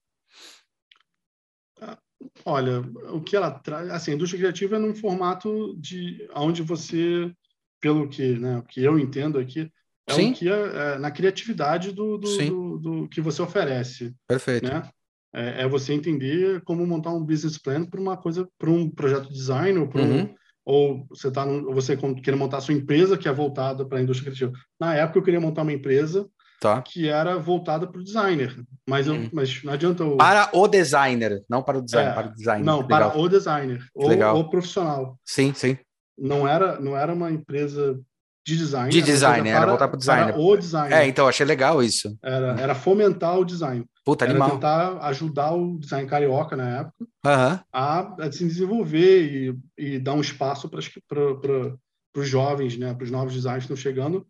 Olha, 2.45 2.81
o 3.11 3.21
que 3.21 3.35
ela 3.35 3.51
traz, 3.51 3.89
assim, 3.89 4.11
a 4.11 4.15
indústria 4.15 4.39
criativa 4.39 4.75
é 4.75 4.79
num 4.79 4.95
formato 4.95 5.75
de 5.77 6.27
onde 6.35 6.61
você, 6.61 7.31
pelo 7.79 8.07
que, 8.07 8.37
né, 8.37 8.57
o 8.57 8.63
que 8.63 8.83
eu 8.83 8.99
entendo 8.99 9.37
aqui, 9.39 9.71
é 10.07 10.13
Sim. 10.13 10.31
o 10.31 10.33
que 10.33 10.49
é, 10.49 10.53
é 10.95 10.97
na 10.97 11.11
criatividade 11.11 11.91
do, 11.91 12.17
do, 12.17 12.37
do, 12.37 12.77
do, 12.77 13.09
que 13.09 13.21
você 13.21 13.41
oferece. 13.41 14.13
Perfeito. 14.27 14.67
Né? 14.67 14.89
É, 15.33 15.61
é, 15.61 15.67
você 15.67 15.93
entender 15.93 16.61
como 16.61 16.85
montar 16.85 17.13
um 17.13 17.23
business 17.23 17.57
plan 17.57 17.85
para 17.85 18.01
uma 18.01 18.17
coisa, 18.17 18.47
para 18.57 18.69
um 18.69 18.89
projeto 18.89 19.27
de 19.27 19.33
design 19.33 19.77
ou 19.77 19.87
para 19.87 20.01
uhum. 20.01 20.21
um, 20.23 20.35
ou 20.65 21.05
você 21.09 21.31
tá 21.31 21.45
no, 21.45 21.73
você 21.73 21.95
quer 22.23 22.35
montar 22.35 22.57
a 22.57 22.61
sua 22.61 22.73
empresa 22.73 23.17
que 23.17 23.27
é 23.27 23.33
voltada 23.33 23.85
para 23.85 23.99
a 23.99 24.01
indústria 24.01 24.31
criativa. 24.31 24.51
Na 24.79 24.95
época 24.95 25.19
eu 25.19 25.23
queria 25.23 25.39
montar 25.39 25.61
uma 25.61 25.73
empresa 25.73 26.27
tá. 26.59 26.81
que 26.81 27.07
era 27.07 27.37
voltada 27.37 27.87
para 27.87 27.99
o 27.99 28.03
designer. 28.03 28.55
Mas, 28.87 29.07
eu, 29.07 29.13
hum. 29.13 29.29
mas 29.31 29.63
não 29.63 29.73
adianta. 29.73 30.03
Eu... 30.03 30.17
Para 30.17 30.49
o 30.53 30.67
designer, 30.67 31.43
não 31.49 31.63
para 31.63 31.77
o 31.77 31.81
designer, 31.81 32.11
é, 32.11 32.13
para 32.13 32.27
o 32.27 32.35
designer. 32.35 32.65
Não, 32.65 32.87
para 32.87 33.17
o 33.17 33.29
designer, 33.29 33.85
ou 33.93 34.39
o 34.39 34.49
profissional. 34.49 35.17
Sim, 35.25 35.53
sim. 35.53 35.77
Não 36.17 36.47
era, 36.47 36.79
não 36.79 36.97
era 36.97 37.13
uma 37.13 37.31
empresa 37.31 37.99
de 38.45 38.57
design. 38.57 38.89
De 38.89 39.01
design, 39.01 39.47
era, 39.49 39.65
voltar 39.65 39.87
para 39.87 39.95
o 39.95 39.99
designer. 39.99 40.35
o 40.37 40.57
designer. 40.57 40.97
É, 40.97 41.07
então, 41.07 41.27
achei 41.27 41.45
legal 41.45 41.83
isso. 41.83 42.17
Era, 42.21 42.59
era 42.59 42.75
fomentar 42.75 43.37
o 43.37 43.45
design. 43.45 43.85
Puta, 44.03 44.25
era 44.25 44.31
animal. 44.31 44.51
tentar 44.51 44.97
ajudar 45.05 45.53
o 45.53 45.77
design 45.77 46.09
carioca 46.09 46.55
na 46.55 46.79
época 46.79 46.95
uhum. 47.25 47.59
a, 47.71 48.25
a, 48.25 48.31
se 48.31 48.45
desenvolver 48.45 49.21
e, 49.21 49.59
e 49.77 49.99
dar 49.99 50.13
um 50.13 50.21
espaço 50.21 50.67
para 50.67 50.79
os 50.79 52.27
jovens, 52.27 52.77
né, 52.77 52.93
para 52.93 53.03
os 53.03 53.11
novos 53.11 53.33
designers 53.33 53.65
que 53.65 53.73
estão 53.73 53.77
chegando, 53.77 54.25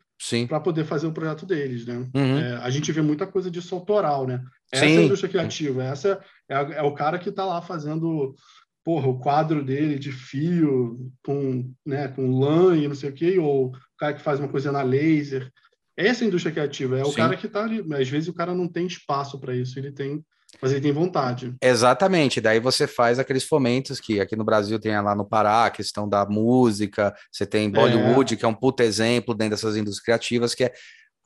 para 0.47 0.59
poder 0.59 0.83
fazer 0.85 1.07
o 1.07 1.13
projeto 1.13 1.45
deles, 1.45 1.85
né? 1.85 2.09
Uhum. 2.13 2.39
É, 2.39 2.55
a 2.57 2.69
gente 2.69 2.91
vê 2.91 3.01
muita 3.01 3.25
coisa 3.25 3.49
disso 3.49 3.73
autoral, 3.73 4.27
né? 4.27 4.43
Essa 4.71 4.85
Sim. 4.85 4.95
é 4.95 4.97
a 4.97 5.01
indústria 5.03 5.29
criativa, 5.29 5.83
essa 5.83 6.21
é, 6.49 6.55
é 6.55 6.83
o 6.83 6.93
cara 6.93 7.17
que 7.17 7.29
está 7.29 7.45
lá 7.45 7.61
fazendo 7.61 8.35
porra, 8.83 9.07
o 9.07 9.19
quadro 9.19 9.63
dele 9.63 9.99
de 9.99 10.11
fio 10.11 11.11
com, 11.23 11.71
né, 11.85 12.07
com 12.07 12.39
lã 12.39 12.75
e 12.75 12.87
não 12.87 12.95
sei 12.95 13.09
o 13.09 13.13
quê, 13.13 13.37
ou 13.37 13.67
o 13.67 13.71
cara 13.97 14.13
que 14.13 14.21
faz 14.21 14.39
uma 14.39 14.49
coisa 14.49 14.71
na 14.71 14.81
laser. 14.81 15.51
Essa 15.95 16.23
é 16.23 16.25
a 16.25 16.27
indústria 16.27 16.53
criativa, 16.53 16.97
é 16.97 17.03
o 17.03 17.09
Sim. 17.09 17.17
cara 17.17 17.37
que 17.37 17.45
está 17.45 17.63
ali. 17.63 17.85
Às 17.93 18.09
vezes 18.09 18.29
o 18.29 18.33
cara 18.33 18.53
não 18.53 18.67
tem 18.67 18.87
espaço 18.87 19.39
para 19.39 19.55
isso, 19.55 19.77
ele 19.77 19.91
tem 19.91 20.23
mas 20.61 20.71
ele 20.71 20.81
tem 20.81 20.91
vontade. 20.91 21.53
Exatamente. 21.61 22.41
Daí 22.41 22.59
você 22.59 22.87
faz 22.87 23.19
aqueles 23.19 23.43
fomentos 23.43 23.99
que 23.99 24.19
aqui 24.19 24.35
no 24.35 24.43
Brasil 24.43 24.79
tem 24.79 24.99
lá 25.01 25.15
no 25.15 25.25
Pará, 25.25 25.65
a 25.65 25.69
questão 25.69 26.07
da 26.07 26.25
música, 26.25 27.13
você 27.31 27.45
tem 27.45 27.69
Bollywood, 27.69 28.33
é. 28.33 28.37
que 28.37 28.45
é 28.45 28.47
um 28.47 28.53
puto 28.53 28.83
exemplo 28.83 29.33
dentro 29.33 29.51
dessas 29.51 29.75
indústrias 29.75 30.03
criativas, 30.03 30.53
que 30.53 30.65
é 30.65 30.73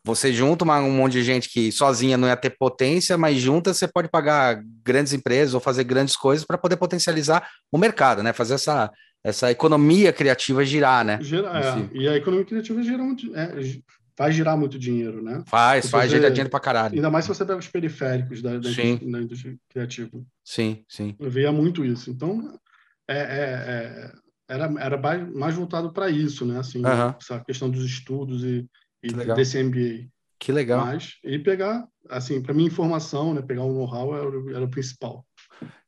você 0.05 0.33
junta 0.33 0.65
uma, 0.65 0.79
um 0.79 0.91
monte 0.91 1.13
de 1.13 1.23
gente 1.23 1.49
que 1.49 1.71
sozinha 1.71 2.17
não 2.17 2.27
ia 2.27 2.35
ter 2.35 2.49
potência, 2.49 3.17
mas 3.17 3.37
junta 3.37 3.73
você 3.73 3.87
pode 3.87 4.09
pagar 4.09 4.61
grandes 4.83 5.13
empresas 5.13 5.53
ou 5.53 5.61
fazer 5.61 5.85
grandes 5.85 6.17
coisas 6.17 6.45
para 6.45 6.57
poder 6.57 6.75
potencializar 6.75 7.47
o 7.71 7.77
mercado, 7.77 8.21
né? 8.21 8.33
Fazer 8.33 8.55
essa, 8.55 8.91
essa 9.23 9.49
economia 9.49 10.11
criativa 10.11 10.65
girar, 10.65 11.05
né? 11.05 11.19
Girar, 11.21 11.55
é. 11.55 11.97
E 11.97 12.07
a 12.07 12.17
economia 12.17 12.45
criativa 12.45 12.83
gira 12.83 13.01
é, 13.33 13.81
faz 14.15 14.35
girar 14.35 14.57
muito 14.57 14.77
dinheiro, 14.79 15.21
né? 15.21 15.43
Faz, 15.47 15.89
faz, 15.89 16.09
gira 16.09 16.29
dinheiro 16.29 16.49
pra 16.49 16.59
caralho. 16.59 16.95
Ainda 16.95 17.09
mais 17.09 17.25
se 17.25 17.29
você 17.29 17.45
pega 17.45 17.59
os 17.59 17.67
periféricos 17.67 18.41
da, 18.41 18.51
da, 18.51 18.57
indústria, 18.57 19.11
da 19.11 19.21
indústria, 19.21 19.57
criativa. 19.69 20.21
Sim, 20.43 20.83
sim. 20.87 21.15
Eu 21.19 21.29
via 21.29 21.51
muito 21.51 21.83
isso. 21.83 22.09
Então, 22.11 22.59
é, 23.07 23.17
é, 23.17 23.21
é 23.21 24.23
era, 24.47 24.71
era 24.79 25.27
mais 25.33 25.55
voltado 25.55 25.91
para 25.91 26.09
isso, 26.09 26.45
né? 26.45 26.59
Assim, 26.59 26.81
essa 27.19 27.39
questão 27.39 27.69
dos 27.69 27.83
estudos 27.83 28.43
e, 28.43 28.67
e 29.01 29.13
desse 29.33 29.61
MBA. 29.61 30.07
Que 30.39 30.51
legal. 30.51 30.85
Mas, 30.85 31.17
e 31.23 31.39
pegar, 31.39 31.87
assim, 32.09 32.41
para 32.41 32.53
mim, 32.53 32.65
informação, 32.65 33.33
né? 33.33 33.41
Pegar 33.41 33.63
o 33.63 33.73
know-how 33.73 34.15
era, 34.15 34.57
era 34.57 34.65
o 34.65 34.69
principal. 34.69 35.25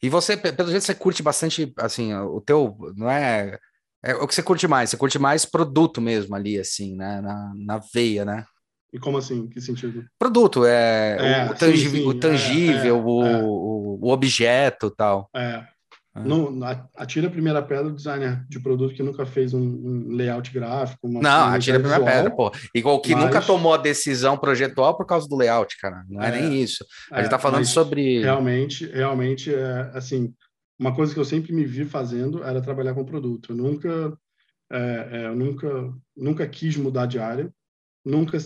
E 0.01 0.09
você, 0.09 0.37
pelo 0.37 0.69
jeito, 0.69 0.85
você 0.85 0.95
curte 0.95 1.21
bastante, 1.21 1.73
assim, 1.77 2.13
o 2.13 2.39
teu, 2.39 2.77
não 2.95 3.09
é 3.09 3.59
é 4.05 4.15
o 4.15 4.27
que 4.27 4.35
você 4.35 4.43
curte 4.43 4.67
mais? 4.67 4.91
Você 4.91 4.97
curte 4.97 5.17
mais 5.17 5.45
produto 5.45 5.99
mesmo 5.99 6.35
ali, 6.35 6.59
assim, 6.59 6.95
né? 6.95 7.19
Na, 7.21 7.53
na 7.55 7.81
veia, 7.91 8.23
né? 8.23 8.45
E 8.93 8.99
como 8.99 9.17
assim? 9.17 9.47
Que 9.47 9.59
sentido? 9.59 10.05
Produto, 10.17 10.63
é, 10.63 11.17
é 11.19 11.51
o, 11.51 11.55
tangível, 11.55 11.91
sim, 11.91 12.03
sim. 12.03 12.07
o, 12.07 12.13
tangível 12.13 12.97
é, 12.97 13.01
o, 13.01 13.25
é. 13.25 13.43
o, 13.43 13.99
o, 14.03 14.09
objeto 14.09 14.91
tal. 14.91 15.27
É. 15.35 15.63
é. 16.15 16.19
Não, 16.23 16.59
atira 16.95 17.27
a 17.27 17.31
primeira 17.31 17.61
pedra 17.63 17.85
do 17.85 17.95
designer 17.95 18.45
de 18.47 18.59
produto 18.59 18.93
que 18.93 19.03
nunca 19.03 19.25
fez 19.25 19.55
um, 19.55 19.59
um 19.59 20.15
layout 20.15 20.49
gráfico. 20.53 21.09
não, 21.09 21.47
atira 21.49 21.77
a 21.77 21.79
primeira 21.81 22.05
visual, 22.05 22.15
pedra, 22.15 22.35
pô. 22.35 22.51
Igual 22.75 23.01
que 23.01 23.13
mas... 23.15 23.25
nunca 23.25 23.41
tomou 23.41 23.73
a 23.73 23.77
decisão 23.77 24.37
projetual 24.37 24.95
por 24.95 25.07
causa 25.07 25.27
do 25.27 25.35
layout, 25.35 25.75
cara. 25.81 26.05
Não 26.07 26.21
é, 26.21 26.29
é 26.29 26.41
nem 26.41 26.61
isso. 26.61 26.85
A 27.11 27.21
gente 27.21 27.31
tá 27.31 27.39
falando 27.39 27.65
sobre. 27.65 28.21
Realmente, 28.21 28.85
realmente, 28.85 29.53
é 29.53 29.91
assim 29.95 30.31
uma 30.77 30.93
coisa 30.93 31.13
que 31.13 31.19
eu 31.19 31.25
sempre 31.25 31.53
me 31.53 31.65
vi 31.65 31.85
fazendo 31.85 32.43
era 32.43 32.61
trabalhar 32.61 32.93
com 32.93 33.05
produto. 33.05 33.51
Eu 33.51 33.55
nunca, 33.55 34.17
é, 34.71 35.09
é, 35.11 35.25
eu 35.27 35.35
nunca, 35.35 35.93
nunca 36.15 36.47
quis 36.47 36.75
mudar 36.75 37.05
de 37.05 37.19
área. 37.19 37.51
Nunca, 38.03 38.37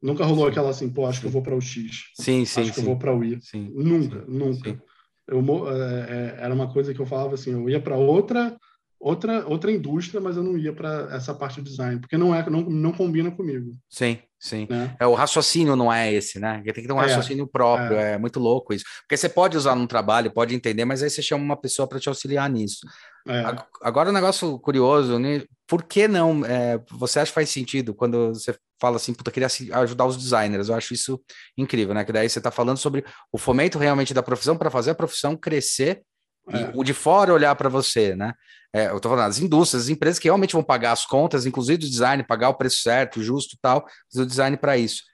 nunca 0.00 0.24
rolou 0.24 0.46
aquela 0.46 0.70
assim, 0.70 0.88
pô, 0.88 1.06
acho 1.06 1.20
que 1.20 1.26
eu 1.26 1.30
vou 1.30 1.42
para 1.42 1.56
o 1.56 1.60
X. 1.60 2.04
Sim, 2.14 2.44
sim. 2.44 2.62
Acho 2.62 2.72
que 2.72 2.80
eu 2.80 2.84
vou 2.84 2.98
para 2.98 3.14
o 3.14 3.24
Y. 3.24 3.40
Sim, 3.40 3.70
nunca, 3.74 4.24
sim, 4.24 4.32
nunca. 4.32 4.70
Sim. 4.70 4.80
Eu, 5.26 5.40
é, 5.70 6.00
é, 6.10 6.36
era 6.38 6.54
uma 6.54 6.72
coisa 6.72 6.94
que 6.94 7.00
eu 7.00 7.06
falava 7.06 7.34
assim, 7.34 7.52
eu 7.52 7.68
ia 7.68 7.80
para 7.80 7.96
outra 7.96 8.56
outra 9.04 9.46
outra 9.46 9.70
indústria, 9.70 10.20
mas 10.20 10.36
eu 10.36 10.42
não 10.42 10.56
ia 10.56 10.72
para 10.72 11.14
essa 11.14 11.34
parte 11.34 11.60
do 11.60 11.68
design, 11.68 12.00
porque 12.00 12.16
não 12.16 12.34
é 12.34 12.48
não, 12.48 12.62
não 12.62 12.90
combina 12.90 13.30
comigo. 13.30 13.72
Sim, 13.88 14.18
sim. 14.40 14.66
Né? 14.68 14.96
É 14.98 15.06
o 15.06 15.12
raciocínio 15.12 15.76
não 15.76 15.92
é 15.92 16.12
esse, 16.12 16.40
né? 16.40 16.62
Tem 16.64 16.72
que 16.72 16.86
ter 16.86 16.92
um 16.92 16.98
é, 16.98 17.02
raciocínio 17.02 17.46
próprio, 17.46 17.98
é. 17.98 18.12
é. 18.12 18.18
muito 18.18 18.40
louco 18.40 18.72
isso. 18.72 18.84
Porque 19.02 19.16
você 19.16 19.28
pode 19.28 19.58
usar 19.58 19.74
no 19.74 19.86
trabalho, 19.86 20.32
pode 20.32 20.54
entender, 20.54 20.86
mas 20.86 21.02
aí 21.02 21.10
você 21.10 21.20
chama 21.20 21.44
uma 21.44 21.56
pessoa 21.56 21.86
para 21.86 22.00
te 22.00 22.08
auxiliar 22.08 22.48
nisso. 22.48 22.80
É. 23.28 23.44
Agora, 23.82 24.08
um 24.08 24.14
negócio 24.14 24.58
curioso, 24.58 25.18
né? 25.18 25.42
Por 25.66 25.82
que 25.82 26.08
não? 26.08 26.44
É, 26.44 26.80
você 26.90 27.20
acha 27.20 27.30
que 27.30 27.34
faz 27.34 27.50
sentido 27.50 27.94
quando 27.94 28.28
você 28.28 28.54
fala 28.80 28.96
assim, 28.96 29.12
puta, 29.12 29.30
queria 29.30 29.48
ajudar 29.82 30.06
os 30.06 30.16
designers? 30.16 30.68
Eu 30.68 30.74
acho 30.74 30.94
isso 30.94 31.20
incrível, 31.56 31.94
né? 31.94 32.04
Que 32.04 32.12
daí 32.12 32.28
você 32.28 32.38
está 32.38 32.50
falando 32.50 32.78
sobre 32.78 33.04
o 33.30 33.38
fomento 33.38 33.78
realmente 33.78 34.14
da 34.14 34.22
profissão 34.22 34.56
para 34.56 34.70
fazer 34.70 34.92
a 34.92 34.94
profissão 34.94 35.36
crescer 35.36 36.02
É. 36.50 36.70
o 36.74 36.84
de 36.84 36.92
fora 36.92 37.32
olhar 37.32 37.54
para 37.56 37.68
você, 37.68 38.14
né? 38.14 38.34
É, 38.72 38.88
eu 38.88 39.00
tô 39.00 39.08
falando, 39.08 39.28
as 39.28 39.38
indústrias, 39.38 39.84
as 39.84 39.88
empresas 39.88 40.18
que 40.18 40.26
realmente 40.28 40.52
vão 40.52 40.62
pagar 40.62 40.92
as 40.92 41.06
contas, 41.06 41.46
inclusive 41.46 41.78
do 41.78 41.88
design, 41.88 42.24
pagar 42.24 42.48
o 42.48 42.54
preço 42.54 42.78
certo, 42.82 43.22
justo 43.22 43.54
e 43.54 43.58
tal, 43.62 43.86
o 44.14 44.26
design 44.26 44.56
para 44.56 44.76
isso. 44.76 45.04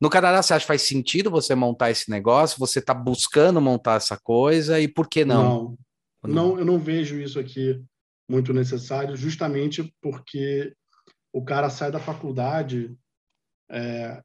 No 0.00 0.08
Canadá, 0.08 0.42
você 0.42 0.54
acha 0.54 0.64
que 0.64 0.68
faz 0.68 0.82
sentido 0.82 1.30
você 1.30 1.54
montar 1.54 1.90
esse 1.90 2.10
negócio? 2.10 2.58
Você 2.58 2.78
está 2.78 2.94
buscando 2.94 3.60
montar 3.60 3.96
essa 3.96 4.18
coisa 4.18 4.80
e 4.80 4.88
por 4.88 5.06
que 5.06 5.24
não? 5.24 5.76
não? 6.22 6.32
Não, 6.32 6.58
eu 6.58 6.64
não 6.64 6.78
vejo 6.78 7.20
isso 7.20 7.38
aqui 7.38 7.82
muito 8.28 8.54
necessário, 8.54 9.14
justamente 9.16 9.94
porque 10.00 10.74
o 11.32 11.44
cara 11.44 11.68
sai 11.68 11.90
da 11.90 11.98
faculdade, 11.98 12.96
é, 13.70 14.22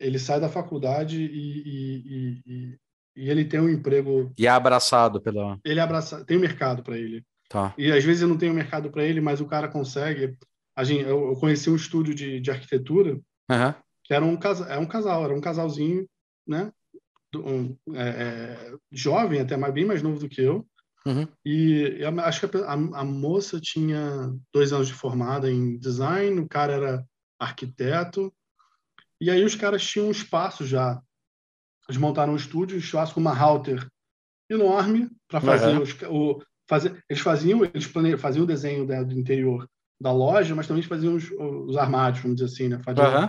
ele 0.00 0.18
sai 0.18 0.40
da 0.40 0.48
faculdade 0.48 1.22
e, 1.22 1.62
e, 1.64 2.42
e, 2.46 2.78
e, 3.16 3.30
ele 3.30 3.44
tem 3.44 3.60
um 3.60 3.68
emprego. 3.68 4.32
E 4.38 4.46
é 4.46 4.50
abraçado 4.50 5.20
pela. 5.20 5.58
Ele 5.64 5.80
é 5.80 5.82
abraçado, 5.82 6.24
tem 6.24 6.36
um 6.36 6.40
mercado 6.40 6.82
para 6.82 6.98
ele. 6.98 7.24
Tá. 7.48 7.74
E 7.76 7.90
às 7.90 8.04
vezes 8.04 8.22
eu 8.22 8.28
não 8.28 8.38
tenho 8.38 8.52
um 8.52 8.56
mercado 8.56 8.90
para 8.90 9.04
ele, 9.04 9.20
mas 9.20 9.40
o 9.40 9.46
cara 9.46 9.68
consegue. 9.68 10.36
A 10.76 10.84
gente, 10.84 11.04
eu, 11.04 11.34
conheci 11.36 11.68
um 11.68 11.76
estúdio 11.76 12.14
de, 12.14 12.40
de 12.40 12.50
arquitetura. 12.50 13.20
Uhum 13.50 13.74
que 14.10 14.14
era 14.14 14.24
um, 14.24 14.36
casal, 14.36 14.68
era 14.68 14.80
um 14.80 14.86
casal, 14.86 15.24
era 15.24 15.32
um 15.32 15.40
casalzinho, 15.40 16.04
né? 16.44 16.72
Um, 17.32 17.76
é, 17.94 18.08
é, 18.08 18.74
jovem, 18.90 19.38
até 19.38 19.56
mais, 19.56 19.72
bem 19.72 19.84
mais 19.84 20.02
novo 20.02 20.18
do 20.18 20.28
que 20.28 20.42
eu. 20.42 20.66
Uhum. 21.06 21.28
E 21.44 21.96
eu 22.00 22.20
acho 22.22 22.48
que 22.48 22.56
a, 22.56 22.72
a, 22.72 23.04
moça 23.04 23.60
tinha 23.60 24.34
dois 24.52 24.72
anos 24.72 24.88
de 24.88 24.94
formada 24.94 25.48
em 25.48 25.78
design, 25.78 26.40
o 26.40 26.48
cara 26.48 26.72
era 26.72 27.04
arquiteto. 27.38 28.34
E 29.20 29.30
aí 29.30 29.44
os 29.44 29.54
caras 29.54 29.86
tinham 29.86 30.08
um 30.08 30.10
espaço 30.10 30.66
já. 30.66 31.00
Eles 31.90 32.00
montaram 32.00 32.32
um 32.32 32.36
estúdio, 32.36 32.78
espaço 32.78 33.14
com 33.14 33.20
uma 33.20 33.34
router 33.34 33.86
enorme 34.48 35.10
para 35.28 35.40
fazer, 35.40 35.76
uhum. 35.76 35.82
os, 35.82 36.02
o, 36.02 36.42
fazer. 36.68 37.02
Eles 37.08 37.22
faziam, 37.22 37.64
eles 37.64 37.86
plane, 37.86 38.16
faziam 38.16 38.44
o 38.44 38.46
desenho 38.46 38.86
né, 38.86 39.04
do 39.04 39.18
interior 39.18 39.68
da 40.00 40.12
loja, 40.12 40.54
mas 40.54 40.66
também 40.66 40.82
faziam 40.82 41.14
os, 41.14 41.30
os 41.30 41.76
armários, 41.76 42.22
vamos 42.22 42.36
dizer 42.36 42.52
assim, 42.52 42.68
né? 42.68 42.80
Faziam 42.82 43.06
uhum 43.06 43.28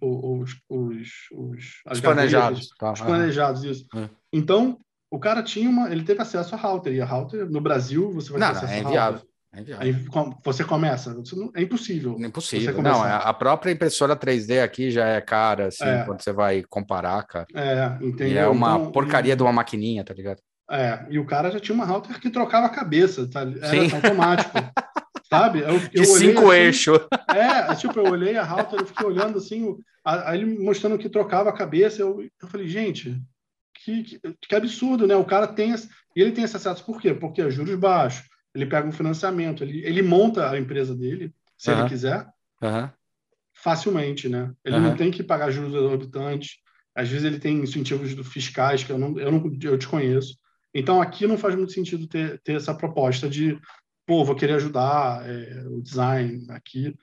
os, 0.00 0.56
os, 0.68 1.08
os, 1.32 1.82
os 1.90 2.00
planejados. 2.00 2.68
Tá, 2.78 2.92
os 2.92 3.00
planejados, 3.00 3.64
isso. 3.64 3.86
É. 3.94 4.08
Então, 4.32 4.78
o 5.10 5.18
cara 5.18 5.42
tinha 5.42 5.68
uma. 5.68 5.90
Ele 5.90 6.04
teve 6.04 6.20
acesso 6.20 6.54
a 6.54 6.58
router. 6.58 6.92
E 6.92 7.00
a 7.00 7.06
router, 7.06 7.48
no 7.50 7.60
Brasil, 7.60 8.12
você 8.12 8.30
vai 8.30 8.40
não, 8.40 8.48
ter 8.48 8.56
acesso 8.58 8.72
é 8.72 8.78
inviável. 8.80 9.20
É 9.20 9.29
Aí 9.52 9.92
você 10.44 10.62
começa, 10.62 11.10
é 11.56 11.62
impossível. 11.62 12.16
É 12.20 12.26
impossível. 12.26 12.80
Não, 12.80 13.04
é, 13.04 13.12
a 13.12 13.34
própria 13.34 13.72
impressora 13.72 14.14
3D 14.14 14.62
aqui 14.62 14.92
já 14.92 15.06
é 15.06 15.20
cara, 15.20 15.66
assim, 15.66 15.84
é. 15.84 16.04
quando 16.04 16.22
você 16.22 16.32
vai 16.32 16.62
comparar, 16.62 17.26
cara. 17.26 17.46
É, 17.52 17.98
entendeu? 18.00 18.34
E 18.34 18.38
é 18.38 18.46
uma 18.46 18.76
então, 18.76 18.92
porcaria 18.92 19.32
e... 19.32 19.36
de 19.36 19.42
uma 19.42 19.52
maquininha, 19.52 20.04
tá 20.04 20.14
ligado? 20.14 20.40
É, 20.70 21.04
e 21.10 21.18
o 21.18 21.26
cara 21.26 21.50
já 21.50 21.58
tinha 21.58 21.74
uma 21.74 21.84
router 21.84 22.20
que 22.20 22.30
trocava 22.30 22.66
a 22.66 22.70
cabeça, 22.70 23.28
tá? 23.28 23.40
Era 23.40 23.66
Sim. 23.66 23.92
automático. 23.92 24.56
sabe? 25.30 25.60
Eu, 25.60 25.78
de 25.78 26.04
cinco 26.04 26.50
assim, 26.50 26.60
eixos. 26.60 26.98
É, 27.28 27.74
tipo, 27.76 27.98
eu 28.00 28.10
olhei 28.10 28.36
a 28.36 28.42
router, 28.42 28.80
eu 28.80 28.86
fiquei 28.86 29.06
olhando 29.06 29.38
assim, 29.38 29.76
aí 30.04 30.38
ele 30.38 30.58
mostrando 30.58 30.98
que 30.98 31.08
trocava 31.08 31.48
a 31.48 31.56
cabeça, 31.56 32.02
eu, 32.02 32.20
eu 32.20 32.48
falei, 32.48 32.66
gente, 32.66 33.16
que, 33.74 34.02
que, 34.02 34.20
que 34.48 34.54
absurdo, 34.54 35.06
né? 35.06 35.14
O 35.14 35.24
cara 35.24 35.46
tem, 35.46 35.72
ele 36.16 36.32
tem 36.32 36.44
esse 36.44 36.56
acesso, 36.56 36.84
por 36.84 37.00
quê? 37.00 37.14
Porque 37.14 37.40
é 37.40 37.50
juros 37.50 37.76
baixos, 37.76 38.26
ele 38.54 38.66
pega 38.66 38.86
um 38.86 38.92
financiamento, 38.92 39.62
ele, 39.62 39.84
ele 39.84 40.02
monta 40.02 40.50
a 40.50 40.58
empresa 40.58 40.94
dele, 40.94 41.32
se 41.56 41.70
ele 41.70 41.88
quiser, 41.88 42.26
facilmente, 43.52 44.28
né? 44.28 44.52
Ele 44.64 44.78
não 44.78 44.96
tem 44.96 45.10
que 45.10 45.22
pagar 45.22 45.50
juros 45.50 45.74
exorbitantes, 45.74 46.58
às 46.94 47.08
vezes 47.08 47.24
ele 47.24 47.38
tem 47.38 47.58
incentivos 47.58 48.12
fiscais 48.28 48.82
que 48.82 48.90
eu 48.90 48.98
não, 48.98 49.18
eu 49.18 49.30
não 49.30 49.44
eu 49.62 49.76
desconheço. 49.76 50.36
Então 50.74 51.00
aqui 51.00 51.26
não 51.26 51.38
faz 51.38 51.54
muito 51.54 51.72
sentido 51.72 52.06
ter, 52.06 52.40
ter 52.42 52.54
essa 52.54 52.74
proposta 52.74 53.28
de 53.28 53.58
pô, 54.06 54.24
vou 54.24 54.34
querer 54.34 54.54
ajudar 54.54 55.28
é, 55.28 55.64
o 55.68 55.80
design 55.80 56.44
aqui. 56.50 56.94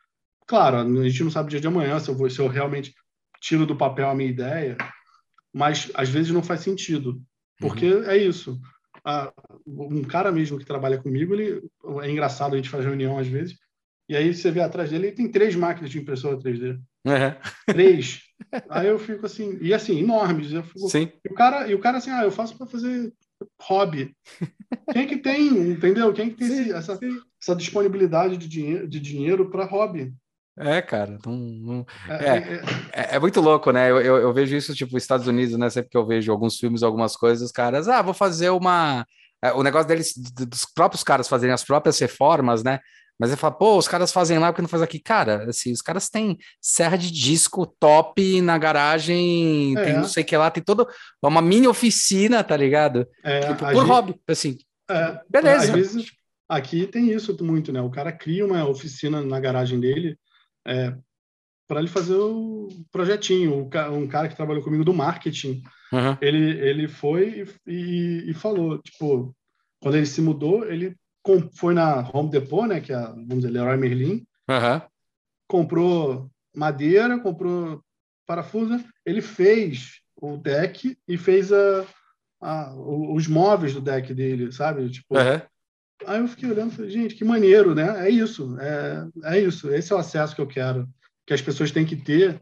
Claro, 0.45 0.77
a 0.77 1.09
gente 1.09 1.23
não 1.23 1.31
sabe 1.31 1.47
o 1.47 1.49
dia 1.49 1.59
de 1.59 1.67
amanhã 1.67 1.99
se 1.99 2.09
eu, 2.09 2.15
vou, 2.15 2.29
se 2.29 2.39
eu 2.39 2.47
realmente 2.47 2.93
tiro 3.39 3.65
do 3.65 3.77
papel 3.77 4.09
a 4.09 4.15
minha 4.15 4.29
ideia, 4.29 4.77
mas 5.53 5.91
às 5.93 6.09
vezes 6.09 6.31
não 6.31 6.43
faz 6.43 6.61
sentido, 6.61 7.21
porque 7.59 7.93
uhum. 7.93 8.03
é 8.03 8.17
isso. 8.17 8.59
Ah, 9.09 9.31
um 9.65 10.03
cara 10.03 10.33
mesmo 10.33 10.59
que 10.59 10.65
trabalha 10.65 10.97
comigo, 10.97 11.33
ele 11.33 11.63
é 12.03 12.11
engraçado, 12.11 12.53
a 12.53 12.57
gente 12.57 12.67
faz 12.69 12.83
reunião 12.83 13.17
às 13.17 13.25
vezes, 13.25 13.57
e 14.09 14.17
aí 14.17 14.33
você 14.33 14.51
vê 14.51 14.59
atrás 14.59 14.89
dele, 14.89 15.07
ele 15.07 15.15
tem 15.15 15.31
três 15.31 15.55
máquinas 15.55 15.89
de 15.89 15.99
impressora 15.99 16.37
3D. 16.37 16.77
Uhum. 17.05 17.35
Três. 17.67 18.21
aí 18.69 18.87
eu 18.87 18.99
fico 18.99 19.25
assim, 19.25 19.57
e 19.61 19.73
assim, 19.73 19.99
enormes. 19.99 20.51
Eu 20.51 20.63
fico, 20.63 20.89
Sim. 20.89 21.09
E 21.23 21.31
o 21.31 21.33
cara, 21.33 21.67
e 21.69 21.73
o 21.73 21.79
cara 21.79 21.99
assim, 21.99 22.11
ah, 22.11 22.23
eu 22.23 22.31
faço 22.31 22.57
para 22.57 22.67
fazer 22.67 23.13
hobby. 23.61 24.13
Quem 24.91 25.07
que 25.07 25.17
tem, 25.17 25.47
entendeu? 25.71 26.13
Quem 26.13 26.29
que 26.29 26.35
tem 26.35 26.47
sim, 26.49 26.71
essa, 26.73 26.99
essa 27.41 27.55
disponibilidade 27.55 28.35
de 28.35 28.47
dinheiro, 28.47 28.87
de 28.87 28.99
dinheiro 28.99 29.49
para 29.49 29.65
hobby? 29.65 30.13
É, 30.59 30.81
cara, 30.81 31.19
não, 31.23 31.33
não... 31.35 31.85
É, 32.09 32.13
é, 32.13 32.37
é, 32.37 32.61
é, 32.93 33.15
é, 33.15 33.19
muito 33.19 33.39
louco, 33.39 33.71
né? 33.71 33.91
Eu, 33.91 34.01
eu, 34.01 34.17
eu, 34.17 34.33
vejo 34.33 34.55
isso, 34.55 34.73
tipo, 34.73 34.97
Estados 34.97 35.27
Unidos, 35.27 35.55
né? 35.55 35.69
Sempre 35.69 35.91
que 35.91 35.97
eu 35.97 36.05
vejo 36.05 36.31
alguns 36.31 36.57
filmes, 36.57 36.81
algumas 36.81 37.15
coisas, 37.15 37.45
os 37.45 37.51
caras, 37.51 37.87
ah, 37.87 38.01
vou 38.01 38.13
fazer 38.13 38.49
uma. 38.49 39.05
É, 39.43 39.53
o 39.53 39.61
negócio 39.61 39.87
deles, 39.87 40.13
dos 40.15 40.65
próprios 40.65 41.03
caras 41.03 41.27
fazerem 41.27 41.53
as 41.53 41.63
próprias 41.63 41.99
reformas, 41.99 42.63
né? 42.63 42.79
Mas 43.19 43.29
ele 43.29 43.37
fala, 43.37 43.53
pô, 43.53 43.77
os 43.77 43.87
caras 43.87 44.11
fazem 44.11 44.39
lá, 44.39 44.51
porque 44.51 44.61
não 44.61 44.69
faz 44.69 44.81
aqui? 44.81 44.99
Cara, 44.99 45.49
assim, 45.49 45.71
os 45.71 45.81
caras 45.81 46.09
têm 46.09 46.37
serra 46.61 46.97
de 46.97 47.11
disco 47.11 47.65
top 47.79 48.41
na 48.41 48.57
garagem, 48.57 49.75
é. 49.77 49.83
tem 49.83 49.93
não 49.93 50.07
sei 50.07 50.23
o 50.23 50.25
que 50.25 50.37
lá, 50.37 50.49
tem 50.49 50.63
toda 50.63 50.87
uma 51.21 51.41
mini 51.41 51.67
oficina, 51.67 52.43
tá 52.43 52.55
ligado? 52.55 53.07
É, 53.23 53.41
tipo, 53.41 53.59
por 53.59 53.75
gente, 53.75 53.87
hobby, 53.87 54.15
assim. 54.27 54.57
É, 54.89 55.19
beleza. 55.29 55.65
Às 55.65 55.69
vezes, 55.69 56.11
aqui 56.49 56.87
tem 56.87 57.11
isso 57.11 57.35
muito, 57.43 57.71
né? 57.71 57.81
O 57.81 57.89
cara 57.89 58.11
cria 58.11 58.45
uma 58.45 58.67
oficina 58.67 59.21
na 59.21 59.39
garagem 59.39 59.79
dele 59.79 60.17
é, 60.67 60.95
para 61.67 61.79
ele 61.79 61.89
fazer 61.89 62.15
o 62.15 62.67
projetinho. 62.91 63.69
Um 63.91 64.07
cara 64.07 64.27
que 64.27 64.35
trabalhou 64.35 64.63
comigo 64.63 64.83
do 64.83 64.93
marketing, 64.93 65.63
uhum. 65.91 66.17
ele, 66.21 66.59
ele 66.59 66.87
foi 66.87 67.47
e, 67.65 68.25
e, 68.29 68.33
falou, 68.33 68.77
tipo, 68.79 69.35
quando 69.81 69.95
ele 69.95 70.05
se 70.05 70.21
mudou, 70.21 70.65
ele 70.65 70.95
foi 71.55 71.73
na 71.73 72.09
Home 72.13 72.29
Depot, 72.29 72.65
né, 72.65 72.79
que 72.79 72.93
é, 72.93 73.01
vamos 73.01 73.37
dizer, 73.37 73.49
Leroy 73.49 73.77
Merlin, 73.77 74.25
uhum. 74.49 74.81
comprou 75.47 76.29
madeira, 76.55 77.19
comprou 77.19 77.81
parafuso, 78.25 78.83
ele 79.05 79.21
fez 79.21 80.01
o 80.15 80.37
deck 80.37 80.97
e 81.07 81.17
fez 81.17 81.51
a, 81.51 81.85
a 82.41 82.73
os 82.75 83.27
móveis 83.27 83.73
do 83.73 83.81
deck 83.81 84.13
dele, 84.13 84.51
sabe? 84.51 84.89
Tipo, 84.89 85.15
uhum. 85.15 85.41
Aí 86.05 86.19
eu 86.19 86.27
fiquei 86.27 86.49
olhando 86.49 86.71
e 86.71 86.75
falei, 86.75 86.91
gente, 86.91 87.15
que 87.15 87.23
maneiro, 87.23 87.73
né? 87.73 88.07
É 88.07 88.09
isso, 88.09 88.57
é, 88.59 89.07
é 89.23 89.41
isso, 89.41 89.69
esse 89.73 89.91
é 89.91 89.95
o 89.95 89.99
acesso 89.99 90.35
que 90.35 90.41
eu 90.41 90.47
quero, 90.47 90.87
que 91.25 91.33
as 91.33 91.41
pessoas 91.41 91.71
têm 91.71 91.85
que 91.85 91.95
ter 91.95 92.39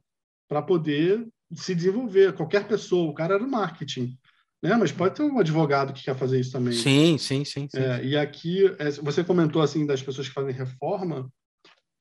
para 0.47 0.61
poder 0.61 1.25
se 1.53 1.73
desenvolver. 1.73 2.33
Qualquer 2.33 2.67
pessoa, 2.67 3.09
o 3.09 3.13
cara 3.13 3.35
era 3.35 3.43
do 3.43 3.49
marketing. 3.49 4.17
Né? 4.61 4.75
Mas 4.75 4.91
pode 4.91 5.15
ter 5.15 5.23
um 5.23 5.39
advogado 5.39 5.93
que 5.93 6.03
quer 6.03 6.15
fazer 6.15 6.39
isso 6.39 6.51
também. 6.51 6.73
Sim, 6.73 7.17
sim, 7.17 7.45
sim. 7.45 7.67
sim. 7.69 7.77
É, 7.77 8.03
e 8.03 8.17
aqui, 8.17 8.65
é, 8.79 8.91
você 8.91 9.23
comentou 9.23 9.61
assim 9.61 9.85
das 9.85 10.01
pessoas 10.01 10.27
que 10.27 10.33
fazem 10.33 10.53
reforma, 10.53 11.29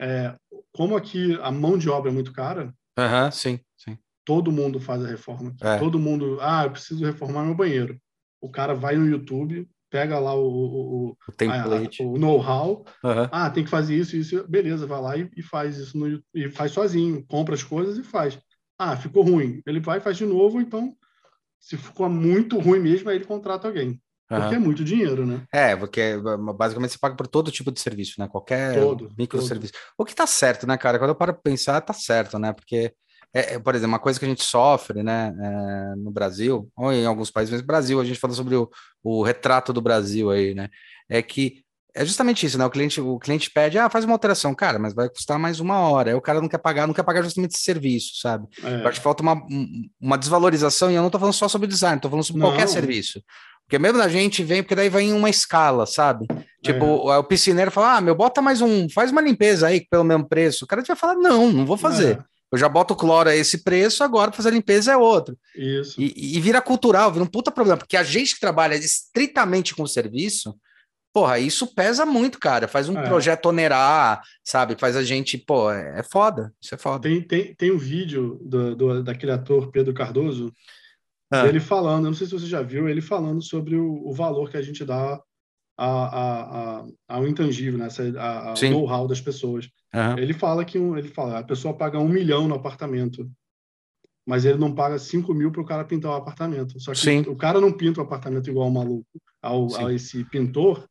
é, 0.01 0.35
como 0.73 0.97
aqui 0.97 1.39
a 1.41 1.51
mão 1.51 1.79
de 1.79 1.89
obra 1.89 2.11
é 2.11 2.15
muito 2.15 2.33
cara. 2.33 2.75
Aham, 2.99 3.31
sim, 3.31 3.61
sim. 3.77 3.97
Todo 4.25 4.51
mundo 4.51 4.81
faz 4.81 5.05
a 5.05 5.09
reforma. 5.09 5.55
É. 5.61 5.79
Todo 5.79 5.99
mundo, 5.99 6.39
ah, 6.41 6.65
eu 6.65 6.71
preciso 6.71 7.05
reformar 7.05 7.45
meu 7.45 7.55
banheiro. 7.55 7.99
O 8.41 8.49
cara 8.49 8.75
vai 8.75 8.97
no 8.97 9.07
YouTube, 9.07 9.69
pega 9.95 10.19
lá 10.19 10.35
o, 10.35 10.45
o, 10.45 11.17
o 11.29 11.33
template, 11.33 12.03
o 12.03 12.19
know-how. 12.19 12.85
Uhum. 13.05 13.29
Ah, 13.31 13.49
tem 13.49 13.63
que 13.63 13.71
fazer 13.71 13.95
isso, 13.95 14.17
isso, 14.17 14.45
beleza, 14.49 14.89
vai 14.89 15.01
lá 15.01 15.17
e, 15.17 15.31
e 15.37 15.41
faz 15.41 15.77
isso 15.77 15.97
no, 15.97 16.21
e 16.35 16.51
faz 16.51 16.73
sozinho, 16.73 17.25
compra 17.29 17.55
as 17.55 17.63
coisas 17.63 17.97
e 17.97 18.03
faz. 18.03 18.37
Ah, 18.77 18.97
ficou 18.97 19.23
ruim. 19.23 19.63
Ele 19.65 19.79
vai 19.79 19.99
e 19.99 20.01
faz 20.01 20.17
de 20.17 20.27
novo, 20.27 20.61
então 20.61 20.93
se 21.61 21.77
ficou 21.77 22.11
muito 22.11 22.59
ruim 22.59 22.81
mesmo, 22.81 23.09
aí 23.09 23.19
ele 23.19 23.25
contrata 23.25 23.69
alguém. 23.69 24.03
Porque 24.29 24.47
uhum. 24.49 24.55
é 24.55 24.59
muito 24.59 24.83
dinheiro, 24.83 25.25
né? 25.25 25.43
É, 25.53 25.77
porque 25.77 26.17
basicamente 26.57 26.91
você 26.91 26.99
paga 26.99 27.15
por 27.15 27.29
todo 27.29 27.53
tipo 27.53 27.71
de 27.71 27.79
serviço, 27.79 28.15
né? 28.19 28.27
Qualquer 28.27 28.75
todo, 28.75 29.13
microserviço. 29.17 29.75
Todo. 29.75 29.83
O 29.99 30.05
que 30.05 30.15
tá 30.15 30.27
certo, 30.27 30.67
né, 30.67 30.77
cara? 30.77 30.99
Quando 30.99 31.11
eu 31.11 31.15
paro 31.15 31.35
pra 31.35 31.43
pensar, 31.43 31.81
tá 31.83 31.93
certo, 31.93 32.37
né? 32.37 32.53
Porque, 32.53 32.93
é, 33.35 33.55
é, 33.55 33.59
por 33.59 33.75
exemplo, 33.75 33.93
uma 33.93 33.99
coisa 33.99 34.19
que 34.19 34.25
a 34.25 34.29
gente 34.29 34.45
sofre, 34.45 35.03
né, 35.03 35.35
é, 35.37 35.97
no 35.97 36.11
Brasil, 36.11 36.71
ou 36.77 36.93
em 36.93 37.05
alguns 37.05 37.31
países, 37.31 37.51
mas 37.51 37.61
no 37.61 37.67
Brasil, 37.67 38.01
a 38.01 38.05
gente 38.05 38.21
fala 38.21 38.33
sobre 38.33 38.55
o, 38.55 38.71
o 39.03 39.25
retrato 39.25 39.73
do 39.73 39.81
Brasil 39.81 40.31
aí, 40.31 40.55
né? 40.55 40.69
É 41.09 41.21
que 41.21 41.65
é 41.97 42.05
justamente 42.05 42.45
isso, 42.45 42.59
né? 42.59 42.65
O 42.65 42.71
cliente, 42.71 43.01
o 43.01 43.19
cliente 43.19 43.51
pede, 43.51 43.79
ah, 43.79 43.91
faz 43.91 44.05
uma 44.05 44.15
alteração, 44.15 44.55
cara, 44.55 44.79
mas 44.79 44.95
vai 44.95 45.09
custar 45.09 45.39
mais 45.39 45.61
uma 45.61 45.79
hora. 45.79 46.11
Aí 46.11 46.15
o 46.15 46.21
cara 46.21 46.41
não 46.41 46.49
quer 46.49 46.59
pagar, 46.59 46.87
não 46.87 46.95
quer 46.95 47.05
pagar 47.05 47.23
justamente 47.23 47.55
esse 47.55 47.63
serviço, 47.63 48.21
sabe? 48.21 48.49
É. 48.63 48.83
Eu 48.83 48.89
acho 48.89 48.99
que 48.99 49.05
falta 49.05 49.23
uma, 49.23 49.41
uma 50.01 50.19
desvalorização, 50.19 50.91
e 50.91 50.95
eu 50.95 51.03
não 51.03 51.11
tô 51.11 51.19
falando 51.19 51.35
só 51.35 51.49
sobre 51.49 51.69
design, 51.69 52.01
tô 52.01 52.09
falando 52.09 52.25
sobre 52.25 52.41
não. 52.41 52.49
qualquer 52.51 52.69
serviço. 52.69 53.23
Porque 53.65 53.79
mesmo 53.79 53.99
da 53.99 54.09
gente 54.09 54.45
vem, 54.45 54.63
porque 54.63 54.75
daí 54.75 54.89
vai 54.89 55.05
em 55.05 55.13
uma 55.13 55.31
escala, 55.31 55.87
sabe? 55.87 56.27
Tipo, 56.63 57.13
é. 57.13 57.19
o 57.19 57.25
piscineiro 57.25 57.71
fala, 57.71 57.97
ah, 57.97 58.01
meu, 58.01 58.15
bota 58.15 58.43
mais 58.43 58.61
um, 58.61 58.89
faz 58.91 59.11
uma 59.11 59.21
limpeza 59.21 59.69
aí 59.69 59.87
pelo 59.89 60.05
mesmo 60.05 60.29
preço. 60.29 60.65
O 60.65 60.69
cara 60.69 60.83
vai 60.83 60.97
falar, 60.97 61.15
não, 61.15 61.51
não 61.51 61.65
vou 61.65 61.77
fazer. 61.77 62.19
É. 62.19 62.34
eu 62.55 62.59
já 62.59 62.69
boto 62.69 62.95
cloro 62.95 63.29
a 63.29 63.35
esse 63.35 63.65
preço, 63.65 64.05
agora 64.05 64.31
para 64.31 64.37
fazer 64.37 64.51
a 64.51 64.53
limpeza 64.53 64.93
é 64.93 64.97
outro. 64.97 65.37
Isso. 65.57 66.01
E, 66.01 66.37
e, 66.37 66.41
vira 66.41 66.63
cultural, 66.63 67.13
vira 67.13 67.25
um 67.25 67.29
puta 67.29 67.51
problema, 67.51 67.79
porque 67.79 67.97
a 67.97 68.03
gente 68.03 68.35
que 68.35 68.41
trabalha 68.41 68.75
estritamente 68.75 69.75
com 69.75 69.87
serviço, 69.87 70.55
porra, 71.13 71.39
isso 71.39 71.75
pesa 71.75 72.07
muito, 72.07 72.39
cara. 72.39 72.69
Faz 72.69 72.89
um 72.89 72.99
é. 72.99 73.03
projeto 73.03 73.47
onerar, 73.47 74.23
sabe? 74.43 74.77
Faz 74.79 74.97
a 74.97 75.03
gente, 75.03 75.37
pô, 75.37 75.71
é, 75.71 76.01
é 76.01 76.03
foda. 76.03 76.53
Isso 76.61 76.75
é 76.75 76.79
foda. 76.79 77.09
Tem, 77.09 77.21
tem, 77.23 77.55
tem 77.55 77.71
um 77.73 77.79
vídeo 77.79 78.41
do, 78.45 78.77
do 78.77 79.03
daquele 79.03 79.33
ator 79.33 79.71
Pedro 79.71 79.93
Cardoso, 79.93 80.53
ah. 81.33 81.47
ele 81.47 81.61
falando, 81.61 82.05
não 82.05 82.15
sei 82.15 82.27
se 82.27 82.33
você 82.33 82.47
já 82.47 82.63
viu, 82.63 82.89
ele 82.89 83.01
falando 83.01 83.43
sobre 83.43 83.77
o, 83.77 84.09
o 84.09 84.13
valor 84.13 84.51
que 84.51 84.57
a 84.57 84.63
gente 84.63 84.85
dá 84.85 85.21
a, 85.77 85.87
a, 85.87 86.81
a, 86.81 86.87
ao 87.09 87.27
intangível, 87.27 87.79
né? 87.79 87.89
a, 88.19 88.53
a 88.53 88.55
know-how 88.71 89.07
das 89.07 89.21
pessoas. 89.21 89.69
Uhum. 89.95 90.19
Ele 90.19 90.33
fala 90.33 90.65
que 90.65 90.79
um, 90.79 90.97
ele 90.97 91.09
fala, 91.09 91.39
a 91.39 91.43
pessoa 91.43 91.75
paga 91.75 91.99
um 91.99 92.09
milhão 92.09 92.49
no 92.49 92.55
apartamento, 92.55 93.29
mas 94.27 94.45
ele 94.45 94.59
não 94.59 94.75
paga 94.75 94.99
cinco 94.99 95.35
mil 95.35 95.51
para 95.51 95.63
o 95.63 95.67
cara 95.67 95.85
pintar 95.85 96.13
o 96.13 96.17
apartamento. 96.17 96.79
Só 96.81 96.93
que 96.93 96.99
Sim. 96.99 97.21
o 97.23 97.37
cara 97.37 97.61
não 97.61 97.73
pinta 97.73 98.01
o 98.01 98.05
apartamento 98.05 98.49
igual 98.49 98.67
ao 98.67 98.73
maluco, 98.73 99.21
ao, 99.43 99.75
ao 99.77 99.91
esse 99.91 100.25
pintor, 100.25 100.89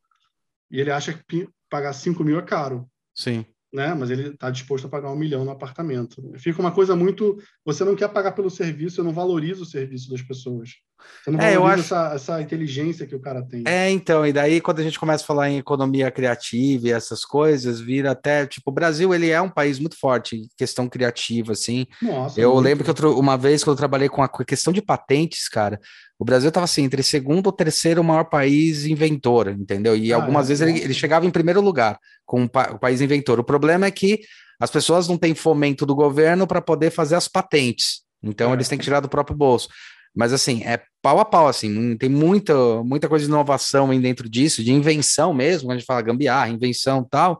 e 0.70 0.80
ele 0.80 0.92
acha 0.92 1.14
que 1.28 1.48
pagar 1.70 1.94
cinco 1.94 2.24
mil 2.24 2.38
é 2.38 2.42
caro. 2.42 2.88
Sim 3.16 3.46
né? 3.74 3.94
Mas 3.96 4.12
ele 4.12 4.30
está 4.30 4.52
disposto 4.52 4.86
a 4.86 4.90
pagar 4.90 5.12
um 5.12 5.16
milhão 5.16 5.44
no 5.44 5.52
apartamento. 5.52 6.22
Fica 6.38 6.62
uma 6.62 6.72
coisa 6.72 6.96
muito. 6.96 7.38
Você 7.66 7.84
não 7.84 7.96
quer 7.96 8.08
pagar 8.08 8.34
pelo 8.34 8.50
serviço, 8.50 8.98
você 8.98 9.02
não 9.02 9.12
valoriza 9.12 9.64
o 9.64 9.66
serviço 9.66 10.12
das 10.12 10.22
pessoas. 10.22 10.76
Você 11.24 11.32
não 11.32 11.40
é, 11.40 11.56
valoriza 11.56 11.74
acho... 11.74 11.82
essa, 11.82 12.16
essa 12.16 12.42
inteligência 12.42 13.08
que 13.08 13.16
o 13.16 13.20
cara 13.20 13.42
tem. 13.42 13.64
É, 13.66 13.90
então, 13.90 14.26
e 14.26 14.34
daí 14.34 14.60
quando 14.60 14.80
a 14.80 14.84
gente 14.84 15.00
começa 15.00 15.24
a 15.24 15.28
falar 15.28 15.50
em 15.50 15.58
economia 15.58 16.12
criativa 16.12 16.88
e 16.88 16.92
essas 16.92 17.24
coisas, 17.24 17.80
vira 17.80 18.12
até, 18.12 18.46
tipo, 18.46 18.70
o 18.70 18.74
Brasil, 18.74 19.14
ele 19.14 19.30
é 19.30 19.42
um 19.42 19.50
país 19.50 19.80
muito 19.80 19.98
forte 19.98 20.36
em 20.36 20.48
questão 20.58 20.90
criativa, 20.90 21.54
assim. 21.54 21.88
Nossa, 22.02 22.40
eu 22.40 22.54
muito. 22.54 22.64
lembro 22.64 22.84
que 22.84 23.06
eu, 23.06 23.18
uma 23.18 23.38
vez 23.38 23.64
que 23.64 23.70
eu 23.70 23.76
trabalhei 23.76 24.10
com 24.10 24.22
a 24.22 24.30
questão 24.46 24.74
de 24.74 24.82
patentes, 24.82 25.48
cara, 25.48 25.80
o 26.20 26.26
Brasil 26.26 26.50
estava 26.50 26.66
assim, 26.66 26.84
entre 26.84 27.02
segundo 27.04 27.48
ou 27.48 27.54
terceiro 27.54 28.04
maior 28.04 28.26
país 28.26 28.86
inventor, 28.86 29.50
entendeu? 29.50 29.96
E 29.96 30.12
ah, 30.12 30.18
algumas 30.18 30.46
é, 30.46 30.48
vezes 30.50 30.68
ele, 30.68 30.80
ele, 30.80 30.94
chegava 30.94 31.26
em 31.26 31.32
primeiro 31.32 31.62
lugar 31.62 31.98
com 32.26 32.44
o, 32.44 32.50
pa 32.50 32.72
o 32.72 32.80
país 32.80 33.02
inventor. 33.02 33.40
O 33.40 33.44
problema 33.44 33.86
é 33.86 33.92
que 33.92 34.20
as 34.60 34.70
pessoas 34.72 35.08
não 35.08 35.18
têm 35.18 35.34
fomento 35.34 35.86
do 35.86 35.96
governo 35.96 36.48
para 36.48 36.62
poder 36.62 36.92
fazer 36.92 37.16
as 37.16 37.28
patentes. 37.28 38.04
Então 38.24 38.52
é. 38.52 38.54
eles 38.54 38.68
têm 38.70 38.78
que 38.78 38.84
tirar 38.84 39.02
do 39.02 39.10
próprio 39.10 39.36
bolso. 39.36 39.68
Mas 40.16 40.32
assim, 40.32 40.64
é 40.64 40.82
pau 41.02 41.20
a 41.20 41.26
pau, 41.26 41.48
assim, 41.48 41.98
tem 41.98 42.10
muita, 42.10 42.54
muita 42.84 43.10
coisa 43.10 43.26
de 43.26 43.32
inovação 43.32 43.92
aí 43.92 44.00
dentro 44.00 44.30
disso, 44.30 44.64
de 44.64 44.72
invenção 44.72 45.34
mesmo, 45.34 45.72
a 45.72 45.76
gente 45.76 45.86
fala 45.86 46.02
gambiarra, 46.02 46.50
invenção 46.50 47.04
tal, 47.04 47.40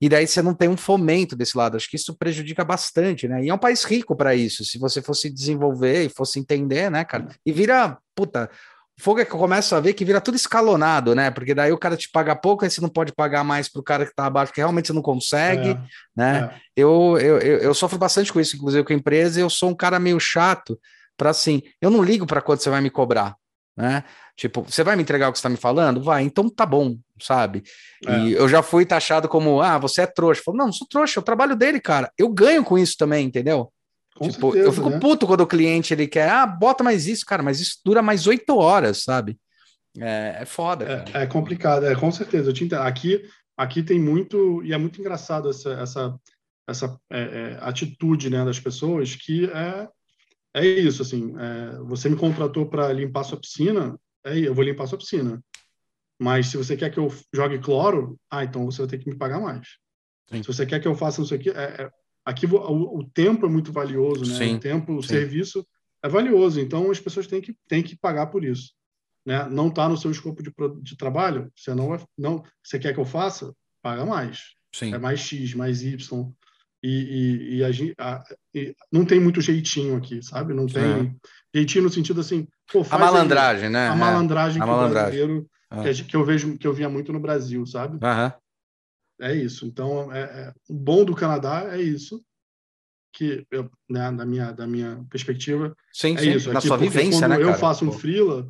e 0.00 0.08
daí 0.08 0.26
você 0.26 0.42
não 0.42 0.54
tem 0.54 0.68
um 0.68 0.76
fomento 0.76 1.36
desse 1.36 1.56
lado. 1.56 1.76
Acho 1.76 1.88
que 1.88 1.96
isso 1.96 2.16
prejudica 2.16 2.64
bastante, 2.64 3.28
né? 3.28 3.44
E 3.44 3.48
é 3.48 3.54
um 3.54 3.58
país 3.58 3.84
rico 3.84 4.16
para 4.16 4.34
isso, 4.34 4.64
se 4.64 4.78
você 4.78 5.00
fosse 5.00 5.30
desenvolver 5.30 6.04
e 6.04 6.08
fosse 6.08 6.38
entender, 6.38 6.90
né, 6.90 7.04
cara? 7.04 7.28
E 7.46 7.52
vira, 7.52 7.96
puta, 8.14 8.50
fogo 8.98 9.20
é 9.20 9.24
que 9.24 9.32
eu 9.32 9.38
começo 9.38 9.74
a 9.74 9.80
ver 9.80 9.92
que 9.92 10.04
vira 10.04 10.20
tudo 10.20 10.34
escalonado, 10.34 11.14
né? 11.14 11.30
Porque 11.30 11.54
daí 11.54 11.72
o 11.72 11.78
cara 11.78 11.96
te 11.96 12.10
paga 12.10 12.34
pouco, 12.34 12.64
aí 12.64 12.70
você 12.70 12.80
não 12.80 12.88
pode 12.88 13.12
pagar 13.12 13.44
mais 13.44 13.68
para 13.68 13.80
o 13.80 13.84
cara 13.84 14.04
que 14.04 14.10
está 14.10 14.26
abaixo, 14.26 14.52
que 14.52 14.60
realmente 14.60 14.88
você 14.88 14.92
não 14.92 15.02
consegue, 15.02 15.70
é, 15.70 15.80
né? 16.16 16.50
É. 16.52 16.60
Eu, 16.76 17.16
eu, 17.20 17.38
eu, 17.38 17.58
eu, 17.58 17.74
sofro 17.74 17.98
bastante 17.98 18.32
com 18.32 18.40
isso, 18.40 18.56
inclusive 18.56 18.84
com 18.84 18.92
a 18.92 18.96
empresa, 18.96 19.40
eu 19.40 19.48
sou 19.48 19.70
um 19.70 19.74
cara 19.74 19.98
meio 20.00 20.18
chato 20.18 20.78
para 21.16 21.30
assim, 21.30 21.62
eu 21.80 21.90
não 21.90 22.02
ligo 22.02 22.26
para 22.26 22.40
quanto 22.40 22.62
você 22.62 22.70
vai 22.70 22.80
me 22.80 22.90
cobrar, 22.90 23.36
né? 23.76 24.04
Tipo, 24.36 24.62
você 24.62 24.82
vai 24.82 24.96
me 24.96 25.02
entregar 25.02 25.28
o 25.28 25.32
que 25.32 25.38
você 25.38 25.40
está 25.40 25.48
me 25.48 25.56
falando? 25.56 26.02
Vai, 26.02 26.22
então 26.22 26.48
tá 26.48 26.66
bom, 26.66 26.96
sabe? 27.20 27.62
É. 28.06 28.18
E 28.18 28.32
eu 28.32 28.48
já 28.48 28.62
fui 28.62 28.84
taxado 28.84 29.28
como, 29.28 29.60
ah, 29.60 29.78
você 29.78 30.02
é 30.02 30.06
trouxa. 30.06 30.40
Eu 30.40 30.44
falo, 30.44 30.56
não, 30.58 30.66
não 30.66 30.72
sou 30.72 30.88
trouxa, 30.88 31.20
é 31.20 31.22
o 31.22 31.24
trabalho 31.24 31.54
dele, 31.54 31.80
cara. 31.80 32.10
Eu 32.18 32.28
ganho 32.28 32.64
com 32.64 32.76
isso 32.76 32.96
também, 32.98 33.26
entendeu? 33.26 33.72
Com 34.16 34.28
tipo, 34.28 34.52
certeza, 34.52 34.68
eu 34.68 34.72
fico 34.72 34.90
né? 34.90 34.98
puto 34.98 35.26
quando 35.26 35.40
o 35.40 35.46
cliente 35.46 35.92
ele 35.92 36.06
quer, 36.06 36.28
ah, 36.28 36.46
bota 36.46 36.84
mais 36.84 37.06
isso, 37.06 37.24
cara, 37.24 37.42
mas 37.42 37.60
isso 37.60 37.78
dura 37.84 38.00
mais 38.02 38.26
oito 38.26 38.56
horas, 38.56 39.02
sabe? 39.02 39.38
É, 39.98 40.38
é 40.40 40.44
foda. 40.44 41.04
É, 41.12 41.22
é, 41.22 41.26
complicado, 41.26 41.86
é 41.86 41.94
com 41.94 42.10
certeza. 42.10 42.50
Eu 42.50 42.54
te 42.54 42.64
entendo. 42.64 42.82
Aqui, 42.82 43.24
aqui 43.56 43.82
tem 43.82 44.00
muito, 44.00 44.62
e 44.64 44.72
é 44.72 44.78
muito 44.78 45.00
engraçado 45.00 45.48
essa, 45.50 45.72
essa, 45.74 46.20
essa 46.68 47.00
é, 47.10 47.20
é 47.20 47.58
atitude 47.60 48.30
né, 48.30 48.44
das 48.44 48.58
pessoas 48.58 49.14
que 49.14 49.46
é, 49.46 49.88
é 50.54 50.64
isso, 50.64 51.02
assim, 51.02 51.34
é, 51.36 51.78
você 51.80 52.08
me 52.08 52.16
contratou 52.16 52.66
para 52.66 52.92
limpar 52.92 53.24
sua 53.24 53.38
piscina, 53.38 53.98
é, 54.24 54.38
eu 54.38 54.54
vou 54.54 54.64
limpar 54.64 54.86
sua 54.86 54.98
piscina. 54.98 55.42
Mas 56.20 56.46
se 56.46 56.56
você 56.56 56.76
quer 56.76 56.90
que 56.90 56.98
eu 56.98 57.12
jogue 57.34 57.58
cloro, 57.58 58.16
ah, 58.30 58.44
então 58.44 58.64
você 58.64 58.78
vai 58.78 58.86
ter 58.86 58.98
que 58.98 59.10
me 59.10 59.16
pagar 59.16 59.40
mais. 59.40 59.76
Sim. 60.30 60.42
Se 60.42 60.46
você 60.46 60.64
quer 60.64 60.80
que 60.80 60.86
eu 60.86 60.94
faça 60.94 61.22
isso 61.22 61.34
aqui, 61.34 61.50
é, 61.50 61.82
é, 61.82 61.90
aqui 62.24 62.46
o, 62.46 62.98
o, 62.98 63.04
tempo 63.10 63.46
é 63.46 63.48
muito 63.48 63.72
valioso, 63.72 64.24
né? 64.24 64.38
Sim. 64.38 64.54
O 64.54 64.60
tempo, 64.60 64.94
o 64.94 65.02
Sim. 65.02 65.08
serviço 65.08 65.66
é 66.02 66.08
valioso. 66.08 66.60
Então 66.60 66.90
as 66.90 67.00
pessoas 67.00 67.26
têm 67.26 67.40
que, 67.40 67.56
têm 67.68 67.82
que 67.82 67.96
pagar 67.96 68.28
por 68.28 68.44
isso. 68.44 68.72
Né? 69.26 69.44
Não 69.48 69.68
está 69.68 69.88
no 69.88 69.96
seu 69.96 70.10
escopo 70.10 70.42
de, 70.42 70.52
de 70.82 70.96
trabalho, 70.96 71.50
você 71.56 71.74
não, 71.74 71.96
não 72.16 72.44
você 72.62 72.78
quer 72.78 72.94
que 72.94 73.00
eu 73.00 73.04
faça, 73.04 73.52
paga 73.82 74.06
mais. 74.06 74.54
É 74.82 74.98
mais 74.98 75.20
X, 75.20 75.54
mais 75.54 75.82
Y. 75.82 76.32
E, 76.86 76.86
e, 76.86 77.56
e, 77.56 77.64
a, 77.64 77.68
a, 77.98 78.24
e, 78.54 78.76
não 78.92 79.06
tem 79.06 79.18
muito 79.18 79.40
jeitinho 79.40 79.96
aqui, 79.96 80.22
sabe? 80.22 80.52
Não 80.52 80.66
tem 80.66 80.82
é. 80.84 81.58
jeitinho 81.58 81.84
no 81.84 81.90
sentido 81.90 82.20
assim. 82.20 82.46
Pô, 82.70 82.84
a 82.90 82.98
malandragem, 82.98 83.68
aí, 83.68 83.72
né? 83.72 83.88
A 83.88 83.96
malandragem, 83.96 84.60
é. 84.60 84.62
a 84.62 84.66
malandragem. 84.66 85.18
brasileiro 85.18 85.50
é. 85.70 85.94
que, 85.94 86.04
que, 86.04 86.14
eu 86.14 86.22
vejo 86.26 86.58
que 86.58 86.66
eu 86.66 86.74
via 86.74 86.86
muito 86.90 87.10
no 87.10 87.18
Brasil, 87.18 87.64
sabe? 87.64 87.94
Uhum. 87.94 88.32
É 89.18 89.34
isso. 89.34 89.64
Então, 89.64 90.12
é, 90.12 90.20
é, 90.20 90.52
o 90.68 90.74
bom 90.74 91.06
do 91.06 91.14
Canadá 91.14 91.68
é 91.70 91.80
isso 91.80 92.22
que 93.14 93.46
eu, 93.50 93.70
né, 93.88 94.12
da 94.12 94.26
minha 94.26 94.52
da 94.52 94.66
minha 94.66 95.06
perspectiva 95.08 95.74
sim, 95.92 96.16
é 96.16 96.18
sim. 96.18 96.32
isso 96.32 96.52
na 96.52 96.58
Aqui, 96.58 96.66
sua 96.66 96.76
vivência 96.76 97.28
né 97.28 97.36
eu 97.36 97.46
cara? 97.46 97.58
faço 97.58 97.88
um 97.88 97.92
freela 97.92 98.48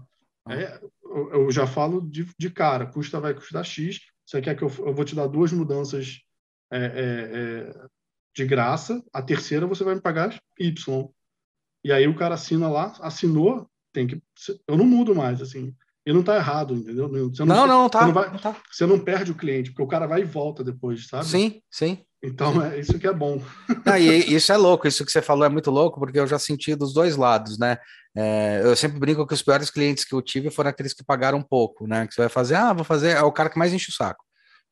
é, 0.48 0.80
eu, 1.02 1.30
eu, 1.32 1.50
já 1.50 1.66
falo 1.66 2.00
de, 2.00 2.26
de 2.38 2.48
cara 2.48 2.86
custa 2.86 3.20
vai 3.20 3.34
custar 3.34 3.62
x 3.62 4.00
você 4.24 4.40
quer 4.40 4.56
que 4.56 4.64
eu, 4.64 4.72
eu 4.78 4.94
vou 4.94 5.04
te 5.04 5.14
dar 5.14 5.26
duas 5.26 5.52
mudanças 5.52 6.22
é, 6.72 6.78
é, 6.78 6.88
é 6.88 7.86
de 8.34 8.44
graça, 8.44 9.02
a 9.12 9.22
terceira 9.22 9.66
você 9.66 9.84
vai 9.84 9.94
me 9.94 10.00
pagar 10.00 10.38
Y. 10.58 11.08
E 11.84 11.92
aí 11.92 12.08
o 12.08 12.16
cara 12.16 12.34
assina 12.34 12.68
lá, 12.68 12.94
assinou, 13.00 13.68
tem 13.92 14.06
que. 14.06 14.22
Eu 14.66 14.76
não 14.76 14.84
mudo 14.84 15.14
mais, 15.14 15.40
assim. 15.40 15.74
E 16.06 16.12
não 16.12 16.20
está 16.20 16.36
errado, 16.36 16.74
entendeu? 16.74 17.08
Você 17.08 17.44
não, 17.44 17.56
não, 17.56 17.66
não, 17.66 17.88
tá, 17.88 18.00
você 18.00 18.06
não, 18.06 18.12
vai, 18.12 18.30
não 18.30 18.38
tá. 18.38 18.56
Você 18.70 18.86
não 18.86 18.98
perde 18.98 19.32
o 19.32 19.34
cliente, 19.34 19.70
porque 19.70 19.82
o 19.82 19.86
cara 19.88 20.06
vai 20.06 20.20
e 20.20 20.24
volta 20.24 20.62
depois, 20.62 21.06
sabe? 21.06 21.24
Sim, 21.24 21.62
sim. 21.70 22.04
Então, 22.22 22.62
é 22.62 22.78
isso 22.78 22.98
que 22.98 23.06
é 23.06 23.12
bom. 23.12 23.40
Ah, 23.86 23.98
e 23.98 24.34
isso 24.34 24.50
é 24.52 24.56
louco, 24.56 24.88
isso 24.88 25.04
que 25.04 25.12
você 25.12 25.22
falou 25.22 25.44
é 25.44 25.48
muito 25.48 25.70
louco, 25.70 26.00
porque 26.00 26.18
eu 26.18 26.26
já 26.26 26.38
senti 26.38 26.74
dos 26.74 26.92
dois 26.92 27.16
lados, 27.16 27.58
né? 27.58 27.78
É, 28.16 28.60
eu 28.62 28.74
sempre 28.76 28.98
brinco 28.98 29.26
que 29.26 29.34
os 29.34 29.42
piores 29.42 29.70
clientes 29.70 30.04
que 30.04 30.14
eu 30.14 30.22
tive 30.22 30.50
foram 30.50 30.70
aqueles 30.70 30.94
que 30.94 31.04
pagaram 31.04 31.42
pouco, 31.42 31.86
né? 31.86 32.06
Que 32.06 32.14
você 32.14 32.22
vai 32.22 32.30
fazer, 32.30 32.54
ah, 32.54 32.72
vou 32.72 32.84
fazer, 32.84 33.10
é 33.10 33.22
o 33.22 33.32
cara 33.32 33.50
que 33.50 33.58
mais 33.58 33.72
enche 33.72 33.90
o 33.90 33.94
saco. 33.94 34.24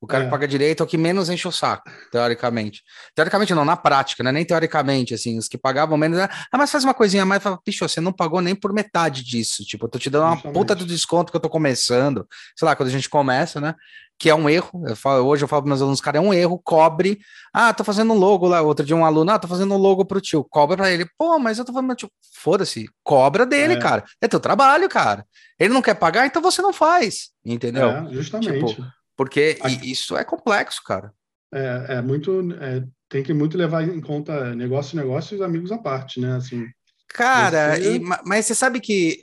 O 0.03 0.07
cara 0.07 0.25
é. 0.25 0.27
que 0.27 0.31
paga 0.33 0.49
direito 0.49 0.83
é 0.83 0.85
o 0.85 0.87
que 0.87 0.99
menos 0.99 1.31
enche 1.31 1.47
o 1.47 1.53
saco, 1.53 1.89
teoricamente. 2.11 2.83
Teoricamente 3.15 3.55
não, 3.55 3.65
na 3.65 3.77
prática, 3.77 4.25
né? 4.25 4.33
Nem 4.33 4.45
teoricamente, 4.45 5.15
assim, 5.15 5.39
os 5.39 5.47
que 5.47 5.57
pagavam 5.57 5.97
menos, 5.97 6.19
ah, 6.19 6.29
mas 6.59 6.73
faz 6.73 6.83
uma 6.83 6.93
coisinha 6.93 7.23
a 7.23 7.27
mais, 7.27 7.41
fala, 7.41 7.57
bicho, 7.65 7.89
você 7.89 8.01
não 8.01 8.13
pagou 8.13 8.41
nem 8.41 8.53
por 8.53 8.73
metade 8.73 9.23
disso, 9.23 9.65
tipo, 9.65 9.87
eu 9.87 9.89
tô 9.89 10.01
te 10.01 10.11
dando 10.11 10.25
uma 10.25 10.35
Justamente. 10.35 10.59
puta 10.59 10.75
do 10.75 10.85
desconto 10.85 11.31
que 11.31 11.37
eu 11.37 11.41
tô 11.41 11.49
começando, 11.49 12.27
sei 12.57 12.67
lá, 12.67 12.75
quando 12.75 12.89
a 12.89 12.93
gente 12.93 13.09
começa, 13.09 13.61
né? 13.61 13.77
Que 14.19 14.29
é 14.29 14.35
um 14.35 14.51
erro, 14.51 14.83
eu 14.89 14.97
falo, 14.97 15.25
hoje 15.25 15.45
eu 15.45 15.49
falo 15.49 15.63
para 15.63 15.69
meus 15.69 15.81
alunos, 15.81 16.01
cara, 16.01 16.19
é 16.19 16.21
um 16.21 16.35
erro, 16.35 16.59
cobre, 16.59 17.21
ah, 17.55 17.73
tô 17.73 17.85
fazendo 17.85 18.13
um 18.13 18.19
logo 18.19 18.49
lá, 18.49 18.61
outro 18.61 18.85
dia 18.85 18.97
um 18.97 19.05
aluno, 19.05 19.31
ah, 19.31 19.39
tô 19.39 19.47
fazendo 19.47 19.73
um 19.73 19.79
logo 19.79 20.05
pro 20.05 20.21
tio, 20.21 20.43
cobra 20.43 20.77
para 20.77 20.91
ele, 20.91 21.07
pô, 21.17 21.39
mas 21.39 21.59
eu 21.59 21.65
tô 21.65 21.73
falando, 21.73 21.95
tio, 21.95 22.11
foda-se, 22.35 22.89
cobra 23.05 23.47
dele, 23.47 23.75
é. 23.75 23.79
cara, 23.79 24.03
é 24.21 24.27
teu 24.27 24.41
trabalho, 24.41 24.89
cara, 24.89 25.25
ele 25.61 25.73
não 25.73 25.81
quer 25.81 25.95
pagar, 25.95 26.27
então 26.27 26.43
você 26.43 26.61
não 26.61 26.73
faz, 26.73 27.31
entendeu? 27.45 27.89
É, 27.89 28.09
justamente. 28.11 28.67
Tipo, 28.67 28.85
porque 29.17 29.59
isso 29.83 30.17
é 30.17 30.25
complexo, 30.25 30.83
cara. 30.85 31.13
É, 31.53 31.97
é 31.97 32.03
muito. 32.03 32.53
É, 32.61 32.83
tem 33.09 33.23
que 33.23 33.35
muito 33.35 33.59
levar 33.59 33.83
em 33.83 34.01
conta 34.01 34.55
negócio, 34.55 34.97
negócio 34.97 35.37
e 35.37 35.43
amigos 35.43 35.71
à 35.71 35.77
parte, 35.77 36.19
né? 36.19 36.37
Assim, 36.37 36.67
cara, 37.09 37.77
você... 37.77 37.97
e, 37.97 38.01
mas 38.01 38.47
você 38.47 38.55
sabe 38.55 38.81
que 38.81 39.23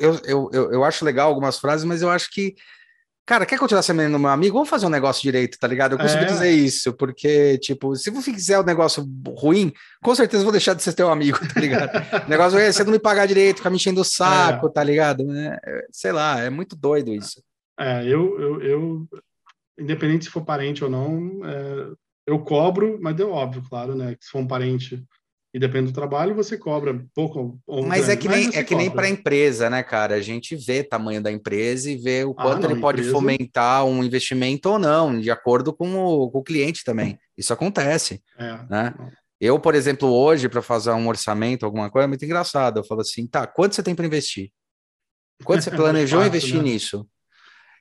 eu, 0.00 0.20
eu, 0.24 0.50
eu, 0.52 0.72
eu 0.72 0.84
acho 0.84 1.04
legal 1.04 1.28
algumas 1.28 1.58
frases, 1.58 1.84
mas 1.84 2.02
eu 2.02 2.10
acho 2.10 2.30
que. 2.30 2.54
Cara, 3.24 3.44
quer 3.44 3.58
continuar 3.58 3.82
sendo 3.82 4.18
meu 4.18 4.30
amigo? 4.30 4.54
Vamos 4.54 4.70
fazer 4.70 4.86
um 4.86 4.90
negócio 4.90 5.20
direito, 5.22 5.58
tá 5.58 5.68
ligado? 5.68 5.92
Eu 5.92 5.98
costumo 5.98 6.22
é. 6.22 6.26
dizer 6.26 6.50
isso, 6.50 6.94
porque, 6.94 7.58
tipo, 7.58 7.94
se 7.94 8.08
você 8.08 8.32
fizer 8.32 8.58
um 8.58 8.64
negócio 8.64 9.06
ruim, 9.36 9.70
com 10.02 10.14
certeza 10.14 10.42
vou 10.42 10.50
deixar 10.50 10.72
de 10.72 10.82
ser 10.82 10.94
teu 10.94 11.10
amigo, 11.10 11.38
tá 11.52 11.60
ligado? 11.60 11.90
o 12.26 12.30
negócio 12.30 12.58
é 12.58 12.72
você 12.72 12.82
não 12.84 12.90
me 12.90 12.98
pagar 12.98 13.26
direito, 13.26 13.58
ficar 13.58 13.68
me 13.68 13.76
enchendo 13.76 14.00
o 14.00 14.04
saco, 14.04 14.68
é. 14.68 14.70
tá 14.70 14.82
ligado? 14.82 15.30
É, 15.30 15.60
sei 15.92 16.10
lá, 16.10 16.40
é 16.40 16.48
muito 16.48 16.74
doido 16.74 17.12
isso. 17.12 17.42
É, 17.78 18.02
eu, 18.02 18.40
eu, 18.40 18.62
eu, 18.62 19.08
independente 19.78 20.24
se 20.24 20.30
for 20.30 20.44
parente 20.44 20.82
ou 20.82 20.90
não, 20.90 21.44
é, 21.44 21.92
eu 22.26 22.38
cobro, 22.40 22.98
mas 23.00 23.18
é 23.18 23.24
óbvio, 23.24 23.62
claro, 23.68 23.94
né? 23.94 24.14
Que 24.14 24.24
se 24.24 24.30
for 24.30 24.40
um 24.40 24.46
parente 24.46 25.02
e 25.52 25.58
depende 25.58 25.90
do 25.90 25.94
trabalho, 25.94 26.34
você 26.34 26.58
cobra 26.58 27.02
pouco 27.14 27.58
ou 27.66 27.86
Mas 27.86 28.06
grande, 28.06 28.12
é 28.12 28.16
que 28.16 28.28
nem, 28.28 28.56
é 28.56 28.62
que 28.62 28.74
nem 28.74 28.90
para 28.90 29.06
a 29.06 29.10
empresa, 29.10 29.70
né, 29.70 29.82
cara? 29.82 30.14
A 30.14 30.20
gente 30.20 30.54
vê 30.54 30.80
o 30.80 30.88
tamanho 30.88 31.22
da 31.22 31.32
empresa 31.32 31.90
e 31.90 31.96
vê 31.96 32.22
o 32.24 32.32
ah, 32.32 32.42
quanto 32.42 32.58
ah, 32.58 32.68
não, 32.68 32.70
ele 32.72 32.80
pode 32.80 33.00
empresa... 33.00 33.16
fomentar 33.16 33.84
um 33.84 34.04
investimento 34.04 34.68
ou 34.68 34.78
não, 34.78 35.18
de 35.18 35.30
acordo 35.30 35.72
com 35.72 35.94
o, 35.96 36.30
com 36.30 36.38
o 36.38 36.44
cliente 36.44 36.84
também. 36.84 37.18
Isso 37.36 37.52
acontece. 37.52 38.22
É, 38.38 38.58
né? 38.68 38.94
Eu, 39.40 39.58
por 39.58 39.74
exemplo, 39.74 40.08
hoje, 40.08 40.48
para 40.48 40.60
fazer 40.60 40.90
um 40.90 41.08
orçamento, 41.08 41.64
alguma 41.64 41.90
coisa, 41.90 42.04
é 42.04 42.08
muito 42.08 42.24
engraçado. 42.24 42.80
Eu 42.80 42.84
falo 42.84 43.00
assim, 43.00 43.26
tá, 43.26 43.46
quanto 43.46 43.74
você 43.74 43.82
tem 43.82 43.94
para 43.94 44.04
investir? 44.04 44.50
Quanto 45.44 45.62
você 45.62 45.70
planejou 45.72 46.18
fácil, 46.18 46.28
investir 46.28 46.56
né? 46.56 46.62
nisso? 46.62 47.08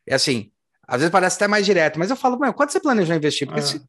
É 0.08 0.16
assim, 0.16 0.52
às 0.88 1.00
vezes 1.00 1.12
parece 1.12 1.36
até 1.36 1.48
mais 1.48 1.66
direto, 1.66 2.00
mas 2.00 2.10
eu 2.10 2.16
falo, 2.16 2.40
meu, 2.40 2.54
quanto 2.54 2.72
você 2.72 2.80
planejou 2.80 3.16
investir? 3.16 3.46
Porque 3.46 3.60
é. 3.60 3.64
se, 3.64 3.82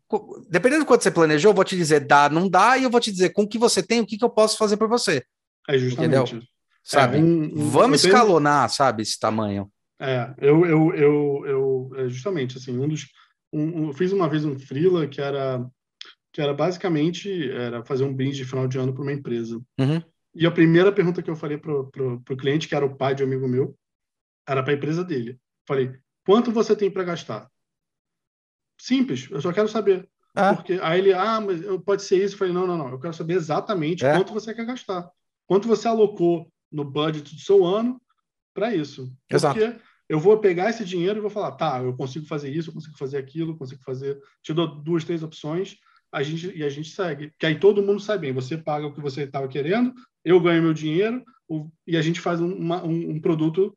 dependendo 0.51 0.85
do 0.85 0.87
quanto 0.87 1.03
você 1.03 1.11
planejou, 1.11 1.53
eu 1.53 1.55
vou 1.55 1.65
te 1.65 1.77
dizer 1.77 2.01
dá, 2.01 2.29
não 2.29 2.49
dá, 2.49 2.77
e 2.77 2.83
eu 2.83 2.91
vou 2.91 3.01
te 3.01 3.13
dizer 3.13 3.31
com 3.31 3.43
o 3.43 3.49
que 3.49 3.59
você 3.59 3.83
tem, 3.83 4.01
o 4.01 4.07
que, 4.07 4.19
que 4.19 4.25
eu 4.25 4.31
posso 4.31 4.59
fazer 4.59 4.77
por 4.77 4.89
você. 4.89 5.25
É 5.69 5.79
justamente. 5.79 6.33
Entendeu? 6.33 6.49
Sabe? 6.83 7.19
É, 7.19 7.21
um, 7.21 7.45
um, 7.45 7.71
Vamos 7.71 8.05
escalonar, 8.05 8.67
tenho... 8.67 8.77
sabe, 8.77 9.03
esse 9.03 9.19
tamanho. 9.19 9.71
É, 10.01 10.35
eu, 10.39 10.67
eu, 10.67 10.95
eu, 10.95 11.43
eu 11.47 11.91
é 11.97 12.09
justamente, 12.09 12.59
assim, 12.59 12.77
um 12.77 12.89
dos... 12.89 13.07
Um, 13.53 13.87
eu 13.87 13.93
fiz 13.93 14.13
uma 14.13 14.29
vez 14.29 14.45
um 14.45 14.59
freela 14.59 15.07
que 15.07 15.21
era 15.21 15.65
que 16.33 16.43
era 16.43 16.53
basicamente 16.53 17.51
era 17.51 17.85
fazer 17.85 18.05
um 18.05 18.15
brinde 18.15 18.37
de 18.37 18.45
final 18.45 18.69
de 18.69 18.79
ano 18.79 18.93
para 18.93 19.03
uma 19.03 19.13
empresa. 19.13 19.61
Uhum. 19.79 20.03
E 20.35 20.47
a 20.47 20.51
primeira 20.51 20.93
pergunta 20.93 21.23
que 21.23 21.31
eu 21.31 21.35
falei 21.35 21.59
para 21.59 21.73
o 21.73 22.37
cliente, 22.37 22.69
que 22.69 22.75
era 22.75 22.87
o 22.87 22.95
pai 22.95 23.15
de 23.15 23.25
um 23.25 23.27
amigo 23.27 23.49
meu, 23.49 23.75
era 24.47 24.63
para 24.63 24.73
a 24.73 24.77
empresa 24.77 25.03
dele. 25.03 25.39
Falei, 25.67 25.93
quanto 26.29 26.53
você 26.53 26.77
tem 26.77 26.91
para 26.91 27.05
gastar? 27.05 27.51
Simples, 28.79 29.29
eu 29.31 29.41
só 29.41 29.51
quero 29.51 29.67
saber. 29.67 30.07
Ah. 30.35 30.55
Porque 30.55 30.79
aí 30.83 30.99
ele, 30.99 31.15
ah, 31.15 31.41
mas 31.41 31.63
pode 31.87 32.03
ser 32.03 32.23
isso. 32.23 32.35
Eu 32.35 32.39
falei, 32.39 32.53
não, 32.53 32.67
não, 32.67 32.77
não, 32.77 32.91
eu 32.91 33.01
quero 33.01 33.15
saber 33.15 33.33
exatamente 33.33 34.05
é. 34.05 34.13
quanto 34.13 34.35
você 34.35 34.53
quer 34.53 34.67
gastar. 34.67 35.11
Quanto 35.47 35.67
você 35.67 35.89
alocou 35.89 36.53
no 36.71 36.85
budget 36.85 37.35
do 37.35 37.41
seu 37.41 37.65
ano 37.65 37.99
para 38.53 38.75
isso. 38.75 39.11
Exato. 39.31 39.59
Porque 39.59 39.81
eu 40.07 40.21
vou 40.21 40.37
pegar 40.37 40.69
esse 40.69 40.85
dinheiro 40.85 41.19
e 41.19 41.23
vou 41.23 41.31
falar, 41.31 41.53
tá, 41.53 41.83
eu 41.83 41.97
consigo 41.97 42.27
fazer 42.27 42.51
isso, 42.51 42.69
eu 42.69 42.75
consigo 42.75 42.99
fazer 42.99 43.17
aquilo, 43.17 43.53
eu 43.53 43.57
consigo 43.57 43.83
fazer. 43.83 44.21
Te 44.43 44.53
dou 44.53 44.83
duas, 44.83 45.05
três 45.05 45.23
opções 45.23 45.77
a 46.13 46.23
gente, 46.23 46.55
e 46.55 46.63
a 46.63 46.69
gente 46.69 46.91
segue. 46.91 47.33
Que 47.39 47.47
aí 47.47 47.59
todo 47.59 47.83
mundo 47.83 48.01
sai 48.01 48.19
bem. 48.19 48.35
Você 48.35 48.59
paga 48.59 48.87
o 48.87 48.93
que 48.93 49.01
você 49.01 49.23
estava 49.23 49.49
querendo, 49.49 49.95
eu 50.23 50.39
ganho 50.39 50.63
meu 50.63 50.75
dinheiro 50.75 51.25
o, 51.49 51.71
e 51.87 51.97
a 51.97 52.03
gente 52.03 52.21
faz 52.21 52.39
um, 52.39 52.53
uma, 52.53 52.85
um, 52.85 53.13
um 53.13 53.21
produto 53.21 53.75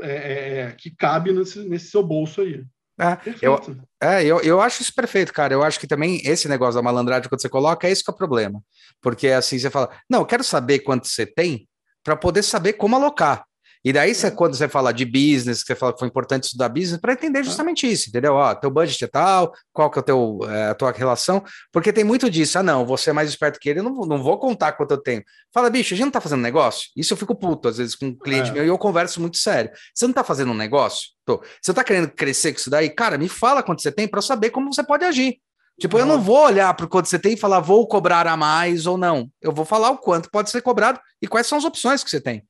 é, 0.00 0.12
é, 0.12 0.58
é, 0.60 0.72
que 0.72 0.90
cabe 0.90 1.32
nesse, 1.32 1.60
nesse 1.68 1.90
seu 1.90 2.02
bolso 2.02 2.40
aí. 2.40 2.64
É, 2.98 3.18
eu, 3.42 3.60
é 4.00 4.24
eu, 4.24 4.40
eu 4.40 4.60
acho 4.60 4.82
isso 4.82 4.94
perfeito, 4.94 5.32
cara. 5.32 5.52
Eu 5.52 5.62
acho 5.62 5.80
que 5.80 5.86
também 5.86 6.20
esse 6.24 6.48
negócio 6.48 6.74
da 6.74 6.82
malandragem, 6.82 7.28
quando 7.28 7.40
você 7.40 7.48
coloca, 7.48 7.88
é 7.88 7.92
isso 7.92 8.04
que 8.04 8.10
é 8.10 8.14
o 8.14 8.16
problema. 8.16 8.62
Porque 9.00 9.28
assim, 9.28 9.58
você 9.58 9.68
fala, 9.68 9.90
não, 10.08 10.20
eu 10.20 10.26
quero 10.26 10.44
saber 10.44 10.80
quanto 10.80 11.08
você 11.08 11.26
tem 11.26 11.68
para 12.04 12.16
poder 12.16 12.42
saber 12.42 12.74
como 12.74 12.94
alocar. 12.94 13.44
E 13.84 13.92
daí, 13.92 14.14
você, 14.14 14.30
quando 14.30 14.56
você 14.56 14.66
fala 14.66 14.92
de 14.92 15.04
business, 15.04 15.62
que 15.62 15.66
você 15.66 15.74
fala 15.74 15.92
que 15.92 15.98
foi 15.98 16.08
importante 16.08 16.44
estudar 16.44 16.70
business, 16.70 16.98
para 16.98 17.12
entender 17.12 17.44
justamente 17.44 17.90
isso, 17.90 18.08
entendeu? 18.08 18.32
Ó, 18.32 18.54
teu 18.54 18.70
budget 18.70 19.04
é 19.04 19.06
tal, 19.06 19.52
qual 19.74 19.90
que 19.90 19.98
é, 19.98 20.00
o 20.00 20.02
teu, 20.02 20.38
é, 20.48 20.70
a 20.70 20.74
tua 20.74 20.90
relação, 20.90 21.44
porque 21.70 21.92
tem 21.92 22.02
muito 22.02 22.30
disso. 22.30 22.58
Ah, 22.58 22.62
não, 22.62 22.86
você 22.86 23.10
é 23.10 23.12
mais 23.12 23.28
esperto 23.28 23.60
que 23.60 23.68
ele, 23.68 23.80
eu 23.80 23.84
não, 23.84 23.92
não 24.06 24.22
vou 24.22 24.38
contar 24.38 24.72
quanto 24.72 24.92
eu 24.92 24.98
tenho. 24.98 25.22
Fala, 25.52 25.68
bicho, 25.68 25.92
a 25.92 25.96
gente 25.96 26.06
não 26.06 26.12
tá 26.12 26.20
fazendo 26.20 26.40
negócio? 26.40 26.88
Isso 26.96 27.12
eu 27.12 27.16
fico 27.18 27.34
puto, 27.34 27.68
às 27.68 27.76
vezes, 27.76 27.94
com 27.94 28.06
um 28.06 28.16
cliente 28.16 28.48
é. 28.50 28.52
meu, 28.54 28.64
e 28.64 28.68
eu 28.68 28.78
converso 28.78 29.20
muito 29.20 29.36
sério. 29.36 29.70
Você 29.94 30.06
não 30.06 30.14
tá 30.14 30.24
fazendo 30.24 30.52
um 30.52 30.56
negócio? 30.56 31.10
Tô. 31.26 31.42
Você 31.60 31.74
tá 31.74 31.84
querendo 31.84 32.08
crescer 32.08 32.52
com 32.52 32.60
isso 32.60 32.70
daí? 32.70 32.88
Cara, 32.88 33.18
me 33.18 33.28
fala 33.28 33.62
quanto 33.62 33.82
você 33.82 33.92
tem 33.92 34.08
para 34.08 34.18
eu 34.18 34.22
saber 34.22 34.48
como 34.48 34.72
você 34.72 34.82
pode 34.82 35.04
agir. 35.04 35.38
Tipo, 35.78 35.98
eu 35.98 36.06
não 36.06 36.20
vou 36.20 36.38
olhar 36.38 36.72
para 36.74 36.86
o 36.86 36.88
quanto 36.88 37.08
você 37.08 37.18
tem 37.18 37.34
e 37.34 37.36
falar, 37.36 37.60
vou 37.60 37.86
cobrar 37.86 38.26
a 38.28 38.36
mais 38.36 38.86
ou 38.86 38.96
não. 38.96 39.28
Eu 39.42 39.52
vou 39.52 39.64
falar 39.64 39.90
o 39.90 39.98
quanto 39.98 40.30
pode 40.30 40.48
ser 40.48 40.62
cobrado 40.62 41.00
e 41.20 41.26
quais 41.26 41.46
são 41.46 41.58
as 41.58 41.64
opções 41.64 42.04
que 42.04 42.10
você 42.10 42.20
tem. 42.20 42.44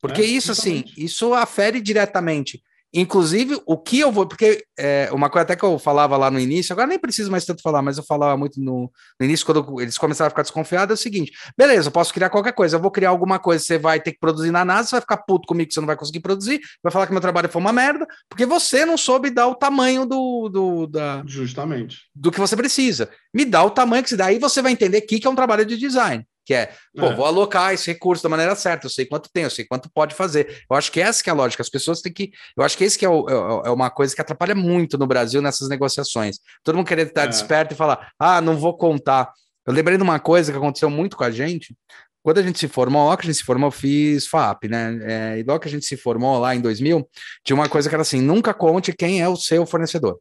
Porque 0.00 0.22
é, 0.22 0.24
isso, 0.24 0.52
assim, 0.52 0.84
isso 0.96 1.34
afere 1.34 1.80
diretamente. 1.80 2.62
Inclusive, 2.92 3.60
o 3.66 3.78
que 3.78 4.00
eu 4.00 4.10
vou. 4.10 4.26
Porque 4.26 4.64
é, 4.76 5.08
uma 5.12 5.30
coisa 5.30 5.44
até 5.44 5.54
que 5.54 5.62
eu 5.62 5.78
falava 5.78 6.16
lá 6.16 6.28
no 6.28 6.40
início, 6.40 6.72
agora 6.72 6.88
nem 6.88 6.98
preciso 6.98 7.30
mais 7.30 7.44
tanto 7.44 7.62
falar, 7.62 7.82
mas 7.82 7.98
eu 7.98 8.04
falava 8.04 8.36
muito 8.36 8.60
no, 8.60 8.90
no 9.18 9.26
início, 9.26 9.46
quando 9.46 9.80
eles 9.80 9.96
começaram 9.96 10.26
a 10.26 10.30
ficar 10.30 10.42
desconfiados, 10.42 10.90
é 10.90 10.94
o 10.98 11.02
seguinte: 11.02 11.30
beleza, 11.56 11.86
eu 11.86 11.92
posso 11.92 12.12
criar 12.12 12.30
qualquer 12.30 12.52
coisa, 12.52 12.76
eu 12.76 12.80
vou 12.80 12.90
criar 12.90 13.10
alguma 13.10 13.38
coisa, 13.38 13.62
você 13.62 13.78
vai 13.78 14.00
ter 14.00 14.12
que 14.12 14.18
produzir 14.18 14.50
na 14.50 14.64
NASA, 14.64 14.88
você 14.88 14.94
vai 14.96 15.00
ficar 15.02 15.18
puto 15.18 15.46
comigo 15.46 15.68
que 15.68 15.74
você 15.74 15.80
não 15.80 15.86
vai 15.86 15.96
conseguir 15.96 16.18
produzir, 16.18 16.60
vai 16.82 16.92
falar 16.92 17.06
que 17.06 17.12
meu 17.12 17.20
trabalho 17.20 17.48
foi 17.48 17.60
uma 17.60 17.72
merda, 17.72 18.06
porque 18.28 18.44
você 18.44 18.84
não 18.84 18.96
soube 18.96 19.30
dar 19.30 19.46
o 19.46 19.54
tamanho 19.54 20.04
do. 20.04 20.48
do 20.48 20.86
da, 20.88 21.22
Justamente. 21.24 21.98
Do 22.12 22.32
que 22.32 22.40
você 22.40 22.56
precisa. 22.56 23.08
Me 23.32 23.44
dá 23.44 23.62
o 23.62 23.70
tamanho 23.70 24.02
que 24.02 24.08
se 24.08 24.16
dá, 24.16 24.26
aí 24.26 24.40
você 24.40 24.60
vai 24.60 24.72
entender 24.72 25.02
que, 25.02 25.20
que 25.20 25.26
é 25.28 25.30
um 25.30 25.36
trabalho 25.36 25.64
de 25.64 25.76
design 25.76 26.26
que 26.50 26.54
é, 26.54 26.72
pô, 26.96 27.06
é. 27.06 27.14
vou 27.14 27.24
alocar 27.24 27.72
esse 27.72 27.86
recurso 27.92 28.24
da 28.24 28.28
maneira 28.28 28.56
certa, 28.56 28.86
eu 28.86 28.90
sei 28.90 29.06
quanto 29.06 29.30
tem, 29.32 29.44
eu 29.44 29.50
sei 29.50 29.64
quanto 29.64 29.88
pode 29.88 30.16
fazer. 30.16 30.64
Eu 30.68 30.76
acho 30.76 30.90
que 30.90 31.00
essa 31.00 31.22
que 31.22 31.30
é 31.30 31.32
a 31.32 31.36
lógica, 31.36 31.62
as 31.62 31.68
pessoas 31.68 32.00
têm 32.00 32.12
que, 32.12 32.32
eu 32.56 32.64
acho 32.64 32.76
que 32.76 32.82
esse 32.82 32.98
que 32.98 33.04
é, 33.04 33.08
o, 33.08 33.24
é, 33.28 33.68
é 33.68 33.70
uma 33.70 33.88
coisa 33.88 34.12
que 34.12 34.20
atrapalha 34.20 34.52
muito 34.52 34.98
no 34.98 35.06
Brasil 35.06 35.40
nessas 35.40 35.68
negociações. 35.68 36.40
Todo 36.64 36.74
mundo 36.74 36.88
querendo 36.88 37.06
estar 37.06 37.22
é. 37.22 37.28
desperto 37.28 37.72
e 37.72 37.76
falar, 37.76 38.10
ah, 38.18 38.40
não 38.40 38.58
vou 38.58 38.76
contar. 38.76 39.32
Eu 39.64 39.72
lembrei 39.72 39.96
de 39.96 40.02
uma 40.02 40.18
coisa 40.18 40.50
que 40.50 40.58
aconteceu 40.58 40.90
muito 40.90 41.16
com 41.16 41.22
a 41.22 41.30
gente, 41.30 41.72
quando 42.20 42.38
a 42.38 42.42
gente 42.42 42.58
se 42.58 42.66
formou, 42.66 43.04
logo 43.04 43.18
que 43.18 43.26
a 43.26 43.30
gente 43.30 43.38
se 43.38 43.44
formou, 43.44 43.68
eu 43.68 43.72
fiz 43.72 44.26
FAP, 44.26 44.64
né? 44.64 44.98
É, 45.04 45.38
e 45.38 45.44
logo 45.44 45.60
que 45.60 45.68
a 45.68 45.70
gente 45.70 45.86
se 45.86 45.96
formou 45.96 46.40
lá 46.40 46.52
em 46.52 46.60
2000, 46.60 47.08
tinha 47.44 47.54
uma 47.54 47.68
coisa 47.68 47.88
que 47.88 47.94
era 47.94 48.02
assim: 48.02 48.20
nunca 48.20 48.52
conte 48.52 48.92
quem 48.92 49.22
é 49.22 49.28
o 49.28 49.36
seu 49.36 49.64
fornecedor. 49.64 50.18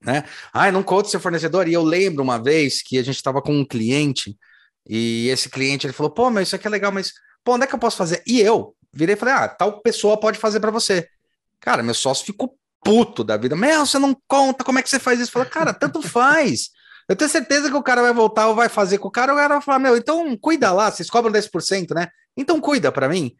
Né? 0.00 0.24
Ah, 0.52 0.70
não 0.70 0.84
conte 0.84 1.10
seu 1.10 1.18
fornecedor. 1.18 1.66
E 1.66 1.72
eu 1.72 1.82
lembro 1.82 2.22
uma 2.22 2.38
vez 2.38 2.82
que 2.82 2.98
a 2.98 3.02
gente 3.02 3.16
estava 3.16 3.42
com 3.42 3.52
um 3.52 3.64
cliente 3.64 4.36
e 4.88 5.28
esse 5.28 5.48
cliente 5.48 5.86
ele 5.86 5.92
falou: 5.92 6.10
pô, 6.10 6.30
mas 6.30 6.48
isso 6.48 6.56
aqui 6.56 6.66
é 6.66 6.70
legal, 6.70 6.90
mas 6.90 7.12
pô, 7.44 7.54
onde 7.54 7.64
é 7.64 7.66
que 7.66 7.74
eu 7.74 7.78
posso 7.78 7.96
fazer? 7.96 8.22
E 8.26 8.40
eu 8.40 8.74
virei 8.92 9.14
e 9.14 9.18
falei: 9.18 9.34
ah, 9.34 9.48
tal 9.48 9.80
pessoa 9.80 10.18
pode 10.18 10.38
fazer 10.38 10.60
para 10.60 10.70
você. 10.70 11.06
Cara, 11.60 11.82
meu 11.82 11.94
sócio 11.94 12.24
ficou 12.24 12.56
puto 12.82 13.22
da 13.22 13.36
vida. 13.36 13.56
Meu, 13.56 13.84
você 13.84 13.98
não 13.98 14.16
conta, 14.26 14.64
como 14.64 14.78
é 14.78 14.82
que 14.82 14.88
você 14.88 14.98
faz 14.98 15.20
isso? 15.20 15.32
Falei, 15.32 15.48
cara, 15.48 15.74
tanto 15.74 16.00
faz. 16.00 16.70
Eu 17.08 17.16
tenho 17.16 17.30
certeza 17.30 17.70
que 17.70 17.76
o 17.76 17.82
cara 17.82 18.02
vai 18.02 18.12
voltar 18.12 18.48
ou 18.48 18.54
vai 18.54 18.68
fazer 18.68 18.98
com 18.98 19.08
o 19.08 19.10
cara, 19.10 19.32
o 19.32 19.36
cara 19.36 19.54
vai 19.54 19.62
falar: 19.62 19.78
meu, 19.78 19.96
então 19.96 20.36
cuida 20.36 20.72
lá, 20.72 20.90
vocês 20.90 21.10
cobram 21.10 21.32
10%, 21.32 21.94
né? 21.94 22.08
Então 22.36 22.60
cuida 22.60 22.92
para 22.92 23.08
mim. 23.08 23.34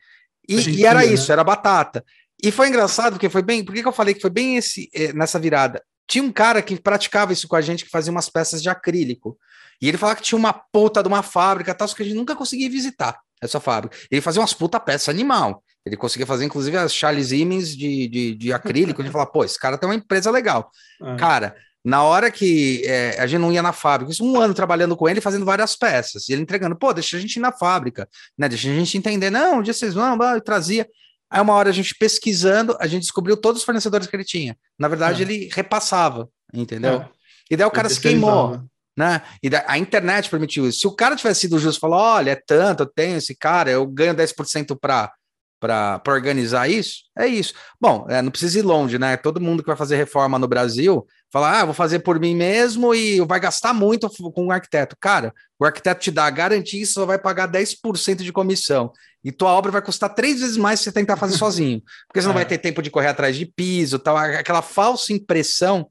E, 0.48 0.56
e 0.70 0.86
era 0.86 1.00
né? 1.00 1.06
isso, 1.06 1.30
era 1.30 1.44
batata. 1.44 2.04
E 2.42 2.50
foi 2.50 2.68
engraçado, 2.68 3.14
porque 3.14 3.28
foi 3.28 3.42
bem. 3.42 3.64
Por 3.64 3.74
que, 3.74 3.82
que 3.82 3.88
eu 3.88 3.92
falei 3.92 4.14
que 4.14 4.20
foi 4.20 4.30
bem 4.30 4.56
esse, 4.56 4.88
eh, 4.94 5.12
nessa 5.12 5.38
virada? 5.38 5.82
Tinha 6.06 6.24
um 6.24 6.32
cara 6.32 6.62
que 6.62 6.80
praticava 6.80 7.32
isso 7.32 7.46
com 7.46 7.56
a 7.56 7.60
gente, 7.60 7.84
que 7.84 7.90
fazia 7.90 8.10
umas 8.10 8.30
peças 8.30 8.62
de 8.62 8.70
acrílico. 8.70 9.36
E 9.80 9.88
ele 9.88 9.98
falava 9.98 10.16
que 10.16 10.22
tinha 10.22 10.38
uma 10.38 10.52
puta 10.52 11.02
de 11.02 11.08
uma 11.08 11.22
fábrica, 11.22 11.74
tal, 11.74 11.86
só 11.86 11.94
que 11.94 12.02
a 12.02 12.04
gente 12.04 12.16
nunca 12.16 12.34
conseguia 12.34 12.68
visitar 12.68 13.18
essa 13.40 13.60
fábrica. 13.60 13.96
Ele 14.10 14.20
fazia 14.20 14.40
umas 14.40 14.52
puta 14.52 14.80
peças 14.80 15.08
animal. 15.08 15.62
Ele 15.84 15.96
conseguia 15.96 16.26
fazer, 16.26 16.44
inclusive, 16.44 16.76
as 16.76 16.92
Charles 16.92 17.28
Siemens 17.28 17.76
de, 17.76 18.08
de, 18.08 18.34
de 18.34 18.52
acrílico. 18.52 19.00
a 19.00 19.04
gente 19.04 19.12
falava, 19.12 19.30
pô, 19.30 19.44
esse 19.44 19.58
cara 19.58 19.78
tem 19.78 19.88
uma 19.88 19.94
empresa 19.94 20.30
legal. 20.30 20.70
É. 21.02 21.16
Cara, 21.16 21.56
na 21.84 22.02
hora 22.02 22.30
que 22.30 22.82
é, 22.84 23.18
a 23.18 23.26
gente 23.26 23.40
não 23.40 23.52
ia 23.52 23.62
na 23.62 23.72
fábrica, 23.72 24.12
isso 24.12 24.24
um 24.24 24.38
ano 24.38 24.52
trabalhando 24.52 24.96
com 24.96 25.08
ele, 25.08 25.20
fazendo 25.20 25.46
várias 25.46 25.76
peças, 25.76 26.28
e 26.28 26.32
ele 26.32 26.42
entregando, 26.42 26.76
pô, 26.76 26.92
deixa 26.92 27.16
a 27.16 27.20
gente 27.20 27.36
ir 27.36 27.40
na 27.40 27.52
fábrica, 27.52 28.08
né? 28.36 28.48
Deixa 28.48 28.68
a 28.68 28.74
gente 28.74 28.98
entender, 28.98 29.30
não, 29.30 29.60
um 29.60 29.62
dia 29.62 29.72
vocês 29.72 29.94
vão, 29.94 30.18
eu 30.34 30.40
trazia. 30.40 30.86
Aí 31.30 31.40
uma 31.40 31.54
hora 31.54 31.70
a 31.70 31.72
gente 31.72 31.94
pesquisando, 31.94 32.76
a 32.80 32.86
gente 32.86 33.02
descobriu 33.02 33.36
todos 33.36 33.60
os 33.60 33.64
fornecedores 33.64 34.06
que 34.06 34.16
ele 34.16 34.24
tinha. 34.24 34.56
Na 34.78 34.88
verdade, 34.88 35.22
é. 35.22 35.24
ele 35.24 35.48
repassava, 35.52 36.28
entendeu? 36.52 37.02
É. 37.02 37.08
E 37.50 37.56
daí 37.56 37.66
o 37.66 37.70
cara 37.70 37.88
se 37.88 38.00
queimou 38.00 38.60
né? 38.98 39.22
E 39.40 39.48
a 39.68 39.78
internet 39.78 40.28
permitiu 40.28 40.68
isso. 40.68 40.80
Se 40.80 40.86
o 40.88 40.92
cara 40.92 41.14
tivesse 41.14 41.42
sido 41.42 41.56
justo 41.56 41.78
e 41.78 41.80
falou: 41.80 42.00
olha, 42.00 42.32
é 42.32 42.34
tanto, 42.34 42.82
eu 42.82 42.86
tenho 42.86 43.16
esse 43.16 43.32
cara, 43.32 43.70
eu 43.70 43.86
ganho 43.86 44.12
10% 44.12 44.76
para 44.78 45.12
para 45.60 46.00
organizar 46.06 46.70
isso, 46.70 46.98
é 47.18 47.26
isso. 47.26 47.52
Bom, 47.80 48.06
é, 48.08 48.22
não 48.22 48.30
precisa 48.30 48.60
ir 48.60 48.62
longe, 48.62 48.96
né? 48.96 49.16
Todo 49.16 49.40
mundo 49.40 49.60
que 49.60 49.66
vai 49.66 49.76
fazer 49.76 49.96
reforma 49.96 50.38
no 50.38 50.46
Brasil 50.46 51.04
fala: 51.32 51.60
ah, 51.60 51.64
vou 51.64 51.74
fazer 51.74 52.00
por 52.00 52.18
mim 52.18 52.34
mesmo 52.34 52.94
e 52.94 53.20
vai 53.20 53.40
gastar 53.40 53.72
muito 53.72 54.08
com 54.32 54.46
o 54.46 54.52
arquiteto. 54.52 54.96
Cara, 55.00 55.32
o 55.58 55.64
arquiteto 55.64 56.00
te 56.00 56.10
dá 56.12 56.26
a 56.26 56.30
garantia 56.30 56.82
e 56.82 56.86
só 56.86 57.04
vai 57.06 57.18
pagar 57.18 57.50
10% 57.50 58.22
de 58.22 58.32
comissão. 58.32 58.92
E 59.24 59.32
tua 59.32 59.50
obra 59.50 59.72
vai 59.72 59.82
custar 59.82 60.14
três 60.14 60.40
vezes 60.40 60.56
mais 60.56 60.78
se 60.78 60.84
você 60.84 60.92
tentar 60.92 61.16
fazer 61.16 61.36
sozinho. 61.38 61.82
Porque 62.06 62.20
você 62.20 62.26
não 62.26 62.34
é. 62.34 62.38
vai 62.38 62.46
ter 62.46 62.58
tempo 62.58 62.80
de 62.80 62.90
correr 62.90 63.08
atrás 63.08 63.36
de 63.36 63.46
piso, 63.46 63.98
tal, 63.98 64.16
aquela 64.16 64.62
falsa 64.62 65.12
impressão 65.12 65.88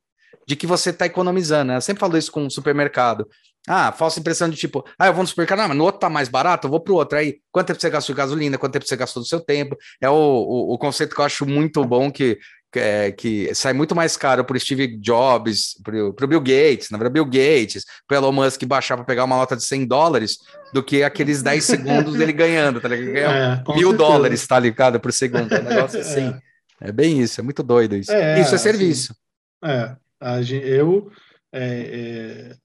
de 0.48 0.56
que 0.56 0.66
você 0.66 0.92
está 0.92 1.06
economizando. 1.06 1.66
Né? 1.66 1.78
Eu 1.78 1.82
sempre 1.82 2.00
falo 2.00 2.18
isso 2.18 2.32
com 2.32 2.46
o 2.46 2.52
supermercado. 2.52 3.28
Ah, 3.68 3.92
falsa 3.92 4.22
impressão 4.22 4.50
de 4.50 4.56
tipo, 4.56 4.86
ah, 4.98 5.08
eu 5.08 5.14
vou 5.14 5.24
no 5.24 5.28
supermercado, 5.28 5.60
não, 5.60 5.68
mas 5.68 5.78
no 5.78 5.84
outro 5.84 6.00
tá 6.00 6.10
mais 6.10 6.30
barato, 6.30 6.68
eu 6.68 6.72
vou 6.72 6.80
pro 6.80 6.96
outro. 6.96 7.18
Aí, 7.18 7.40
quanto 7.52 7.68
tempo 7.68 7.82
você 7.82 7.90
gastou 7.90 8.16
de 8.16 8.18
gasolina, 8.18 8.58
quanto 8.58 8.72
tempo 8.72 8.88
você 8.88 8.96
gastou 8.96 9.22
do 9.22 9.28
seu 9.28 9.42
tempo? 9.42 9.76
É 10.00 10.10
o, 10.10 10.14
o, 10.14 10.74
o 10.74 10.78
conceito 10.78 11.14
que 11.14 11.20
eu 11.20 11.26
acho 11.26 11.46
muito 11.46 11.84
bom, 11.84 12.10
que, 12.10 12.40
que, 12.72 12.80
é, 12.80 13.12
que 13.12 13.54
sai 13.54 13.74
muito 13.74 13.94
mais 13.94 14.16
caro 14.16 14.46
pro 14.46 14.58
Steve 14.58 14.96
Jobs, 14.96 15.78
pro, 15.84 16.14
pro 16.14 16.28
Bill 16.30 16.40
Gates, 16.40 16.90
na 16.92 16.98
verdade, 16.98 17.16
Bill 17.16 17.26
Gates, 17.26 17.84
pro 18.08 18.16
Elon 18.16 18.32
Musk 18.32 18.64
baixar 18.64 18.96
para 18.96 19.06
pegar 19.06 19.26
uma 19.26 19.36
nota 19.36 19.58
de 19.58 19.66
100 19.66 19.86
dólares, 19.86 20.38
do 20.74 20.82
que 20.82 21.04
aqueles 21.04 21.44
10 21.44 21.60
segundos 21.66 22.14
dele 22.14 22.32
ganhando, 22.32 22.80
tá 22.80 22.88
ligado? 22.88 23.12
Ganha 23.12 23.64
é, 23.68 23.76
mil 23.76 23.92
dólares, 23.92 24.48
tá 24.48 24.58
ligado, 24.58 24.98
por 24.98 25.12
segundo. 25.12 25.54
É 25.54 25.60
um 25.60 25.64
negócio 25.68 26.00
assim. 26.00 26.34
É. 26.80 26.88
é 26.88 26.92
bem 26.94 27.20
isso, 27.20 27.42
é 27.42 27.44
muito 27.44 27.62
doido 27.62 27.98
isso. 27.98 28.14
É, 28.14 28.40
isso 28.40 28.56
é 28.56 28.58
serviço. 28.58 29.14
Assim, 29.62 29.74
é, 29.74 30.07
eu, 30.22 31.12
é, 31.52 32.56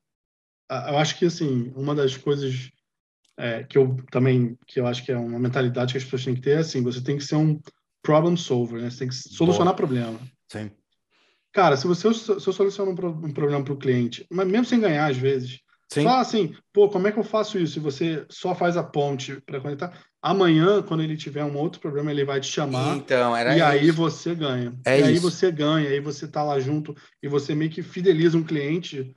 é, 0.70 0.90
eu 0.90 0.98
acho 0.98 1.18
que 1.18 1.26
assim 1.26 1.72
uma 1.76 1.94
das 1.94 2.16
coisas 2.16 2.70
é, 3.36 3.64
que 3.64 3.78
eu 3.78 3.96
também 4.10 4.56
que 4.66 4.80
eu 4.80 4.86
acho 4.86 5.04
que 5.04 5.12
é 5.12 5.16
uma 5.16 5.38
mentalidade 5.38 5.92
que 5.92 5.98
as 5.98 6.04
pessoas 6.04 6.24
têm 6.24 6.34
que 6.34 6.40
ter 6.40 6.52
é 6.52 6.58
assim, 6.58 6.82
você 6.82 7.02
tem 7.02 7.16
que 7.16 7.24
ser 7.24 7.36
um 7.36 7.60
problem 8.02 8.36
solver, 8.36 8.80
né? 8.80 8.90
Você 8.90 9.00
tem 9.00 9.08
que 9.08 9.14
solucionar 9.14 9.74
Boa. 9.74 9.76
problema. 9.76 10.20
Sim. 10.50 10.70
Cara, 11.52 11.76
se 11.76 11.86
você 11.86 12.12
se 12.12 12.30
eu 12.30 12.40
soluciono 12.40 12.92
um, 12.92 13.26
um 13.26 13.32
problema 13.32 13.62
para 13.62 13.74
o 13.74 13.78
cliente, 13.78 14.26
mas 14.30 14.46
mesmo 14.46 14.64
sem 14.64 14.80
ganhar 14.80 15.10
às 15.10 15.16
vezes, 15.16 15.60
Sim. 15.92 16.04
Só 16.04 16.20
assim, 16.20 16.56
pô, 16.72 16.88
como 16.88 17.06
é 17.06 17.12
que 17.12 17.18
eu 17.18 17.24
faço 17.24 17.58
isso? 17.58 17.78
E 17.78 17.82
você 17.82 18.24
só 18.30 18.54
faz 18.54 18.78
a 18.78 18.82
ponte 18.82 19.38
para 19.42 19.60
conectar. 19.60 20.02
Amanhã, 20.22 20.80
quando 20.82 21.02
ele 21.02 21.16
tiver 21.16 21.44
um 21.44 21.56
outro 21.56 21.80
problema, 21.80 22.12
ele 22.12 22.24
vai 22.24 22.40
te 22.40 22.46
chamar. 22.46 22.96
Então, 22.96 23.36
era 23.36 23.52
E 23.54 23.56
isso. 23.56 23.64
aí 23.66 23.90
você 23.90 24.34
ganha. 24.36 24.72
É 24.86 24.96
e 24.96 25.00
isso. 25.00 25.08
aí 25.10 25.18
você 25.18 25.50
ganha, 25.50 25.88
aí 25.88 25.98
você 25.98 26.28
tá 26.28 26.44
lá 26.44 26.60
junto 26.60 26.96
e 27.20 27.26
você 27.26 27.56
meio 27.56 27.72
que 27.72 27.82
fideliza 27.82 28.38
um 28.38 28.44
cliente, 28.44 29.16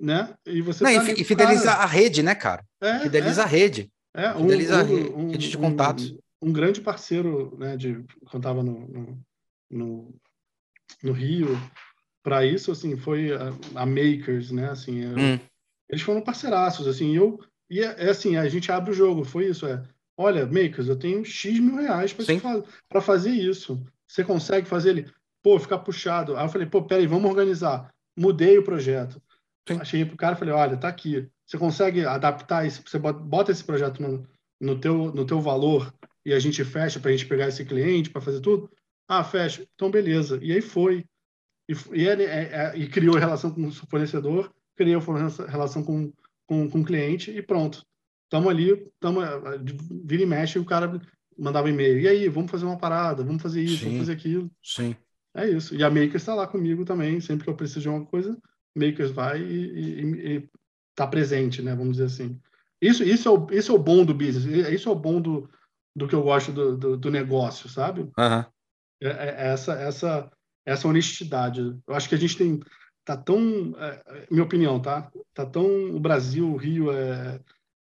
né? 0.00 0.34
E 0.44 0.60
você 0.60 0.82
Não, 0.82 0.92
tá 0.92 1.12
e, 1.12 1.22
fideliza 1.22 1.66
cara. 1.66 1.82
a 1.84 1.86
rede, 1.86 2.24
né, 2.24 2.34
cara? 2.34 2.64
É, 2.80 2.98
fideliza 2.98 3.42
é, 3.42 3.44
a 3.44 3.46
rede. 3.46 3.92
é, 4.14 4.30
um, 4.34 4.40
fideliza 4.40 4.80
a 4.80 4.82
um, 4.82 5.26
um, 5.26 5.30
rede 5.30 5.48
de 5.48 5.56
um- 5.56 5.60
contatos. 5.60 6.14
Um, 6.42 6.52
grande 6.52 6.80
parceiro, 6.80 7.56
né, 7.56 7.76
de 7.76 8.04
quando 8.28 8.42
tava 8.42 8.64
no, 8.64 8.80
no, 8.88 9.24
no, 9.70 10.14
no 11.04 11.12
Rio, 11.12 11.46
para 12.20 12.44
isso, 12.44 12.72
assim, 12.72 12.96
foi 12.96 13.32
a, 13.32 13.50
a 13.76 13.86
Makers, 13.86 14.50
né? 14.50 14.70
Assim, 14.70 15.04
eu- 15.04 15.18
Hum, 15.18 15.38
eles 15.88 16.02
foram 16.02 16.20
parceiraços, 16.20 16.88
assim, 16.88 17.14
eu 17.16 17.38
e 17.70 17.80
é, 17.80 18.06
é 18.06 18.10
assim, 18.10 18.36
a 18.36 18.48
gente 18.48 18.72
abre 18.72 18.90
o 18.90 18.94
jogo, 18.94 19.24
foi 19.24 19.46
isso, 19.46 19.66
é. 19.66 19.80
Olha, 20.22 20.46
Makers, 20.46 20.88
eu 20.88 20.96
tenho 20.96 21.24
X 21.24 21.58
mil 21.58 21.76
reais 21.76 22.14
para 22.88 23.00
fazer 23.00 23.30
isso. 23.30 23.84
Você 24.06 24.22
consegue 24.22 24.68
fazer 24.68 24.90
ele? 24.90 25.10
Pô, 25.42 25.58
ficar 25.58 25.78
puxado. 25.78 26.36
Aí 26.36 26.44
eu 26.44 26.48
falei, 26.48 26.66
pô, 26.66 26.82
peraí, 26.82 27.06
vamos 27.06 27.28
organizar. 27.30 27.92
Mudei 28.16 28.58
o 28.58 28.62
projeto. 28.62 29.20
Sim. 29.68 29.78
Achei 29.80 30.04
pro 30.04 30.16
cara, 30.16 30.36
falei, 30.36 30.54
olha, 30.54 30.76
tá 30.76 30.88
aqui. 30.88 31.28
Você 31.46 31.58
consegue 31.58 32.04
adaptar 32.06 32.66
isso? 32.66 32.82
Você 32.86 32.98
bota- 32.98 33.50
esse 33.52 33.64
projeto 33.64 34.00
no, 34.00 34.26
no 34.60 34.78
teu 34.78 35.12
no 35.12 35.24
teu 35.24 35.40
valor 35.40 35.92
e 36.24 36.32
a 36.32 36.38
gente 36.38 36.64
fecha 36.64 37.00
para 37.00 37.10
a 37.10 37.12
gente 37.12 37.26
pegar 37.26 37.48
esse 37.48 37.64
cliente 37.64 38.10
para 38.10 38.20
fazer 38.22 38.40
tudo? 38.40 38.70
Ah, 39.08 39.24
fecha. 39.24 39.66
Então 39.74 39.90
beleza. 39.90 40.38
E 40.42 40.52
aí 40.52 40.60
foi. 40.60 41.04
E, 41.68 41.72
e, 41.92 42.06
ele, 42.06 42.24
é- 42.24 42.50
é- 42.52 42.72
e 42.76 42.88
criou 42.88 43.16
relação 43.16 43.50
com 43.50 43.66
o 43.66 43.72
fornecedor, 43.72 44.52
criou 44.76 45.00
relação 45.48 45.82
com, 45.82 46.12
com, 46.46 46.68
com 46.68 46.80
o 46.80 46.84
cliente 46.84 47.30
e 47.30 47.42
pronto. 47.42 47.84
Estamos 48.32 48.48
ali, 48.48 48.90
tamo, 48.98 49.22
eh, 49.22 49.36
vira 50.06 50.22
e 50.22 50.26
mexe, 50.26 50.58
e 50.58 50.62
o 50.62 50.64
cara 50.64 50.98
mandava 51.38 51.68
e-mail. 51.68 52.00
E 52.00 52.08
aí, 52.08 52.28
vamos 52.30 52.50
fazer 52.50 52.64
uma 52.64 52.78
parada, 52.78 53.22
vamos 53.22 53.42
fazer 53.42 53.62
isso, 53.62 53.80
Sim. 53.80 53.84
vamos 53.84 53.98
fazer 53.98 54.12
aquilo. 54.12 54.50
sim. 54.62 54.96
É 55.34 55.48
isso. 55.48 55.74
E 55.74 55.82
a 55.82 55.90
Makers 55.90 56.16
está 56.16 56.34
lá 56.34 56.46
comigo 56.46 56.82
também, 56.84 57.20
sempre 57.20 57.44
que 57.44 57.50
eu 57.50 57.56
preciso 57.56 57.80
de 57.80 57.88
uma 57.90 58.04
coisa, 58.04 58.38
Makers 58.74 59.10
vai 59.10 59.40
e, 59.40 59.64
e, 59.64 60.36
e 60.36 60.48
tá 60.94 61.06
presente, 61.06 61.62
né? 61.62 61.74
Vamos 61.74 61.92
dizer 61.92 62.04
assim. 62.04 62.38
Isso, 62.80 63.02
isso, 63.02 63.28
é 63.28 63.30
o, 63.30 63.46
isso 63.50 63.72
é 63.72 63.74
o 63.74 63.78
bom 63.78 64.04
do 64.04 64.14
business, 64.14 64.44
isso 64.68 64.88
é 64.88 64.92
o 64.92 64.96
bom 64.96 65.20
do, 65.20 65.48
do 65.96 66.06
que 66.06 66.14
eu 66.14 66.22
gosto 66.22 66.52
do, 66.52 66.76
do, 66.76 66.96
do 66.96 67.10
negócio, 67.10 67.68
sabe? 67.68 68.10
É, 69.00 69.08
é 69.08 69.52
essa, 69.52 69.72
essa, 69.74 70.30
essa 70.66 70.88
honestidade. 70.88 71.60
Eu 71.86 71.94
acho 71.94 72.08
que 72.08 72.14
a 72.14 72.18
gente 72.18 72.36
tem 72.36 72.60
tá 73.04 73.16
tão, 73.16 73.74
é, 73.78 74.02
é, 74.06 74.26
minha 74.30 74.44
opinião, 74.44 74.80
tá? 74.80 75.10
Tá 75.34 75.46
tão 75.46 75.94
o 75.94 76.00
Brasil, 76.00 76.50
o 76.50 76.56
Rio 76.56 76.92
é 76.92 77.40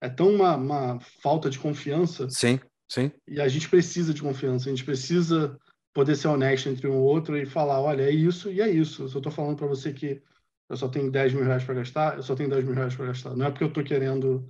é 0.06 0.08
tão 0.08 0.30
uma, 0.30 0.56
uma 0.56 1.00
falta 1.22 1.50
de 1.50 1.58
confiança 1.58 2.28
Sim, 2.30 2.60
sim. 2.88 3.10
e 3.26 3.40
a 3.40 3.48
gente 3.48 3.68
precisa 3.68 4.14
de 4.14 4.22
confiança. 4.22 4.68
A 4.68 4.70
gente 4.70 4.84
precisa 4.84 5.58
poder 5.92 6.14
ser 6.14 6.28
honesto 6.28 6.68
entre 6.68 6.86
um 6.88 6.96
outro 6.98 7.36
e 7.36 7.46
falar, 7.46 7.80
olha, 7.80 8.02
é 8.02 8.10
isso 8.10 8.50
e 8.50 8.60
é 8.60 8.70
isso. 8.70 9.08
Se 9.08 9.14
eu 9.14 9.18
estou 9.18 9.32
falando 9.32 9.56
para 9.56 9.66
você 9.66 9.92
que 9.92 10.22
eu 10.68 10.76
só 10.76 10.88
tenho 10.88 11.10
10 11.10 11.32
mil 11.32 11.44
reais 11.44 11.64
para 11.64 11.74
gastar, 11.74 12.16
eu 12.16 12.22
só 12.22 12.34
tenho 12.34 12.50
10 12.50 12.64
mil 12.64 12.74
reais 12.74 12.94
para 12.94 13.06
gastar. 13.06 13.36
Não 13.36 13.46
é 13.46 13.50
porque 13.50 13.64
eu 13.64 13.68
estou 13.68 13.82
querendo 13.84 14.46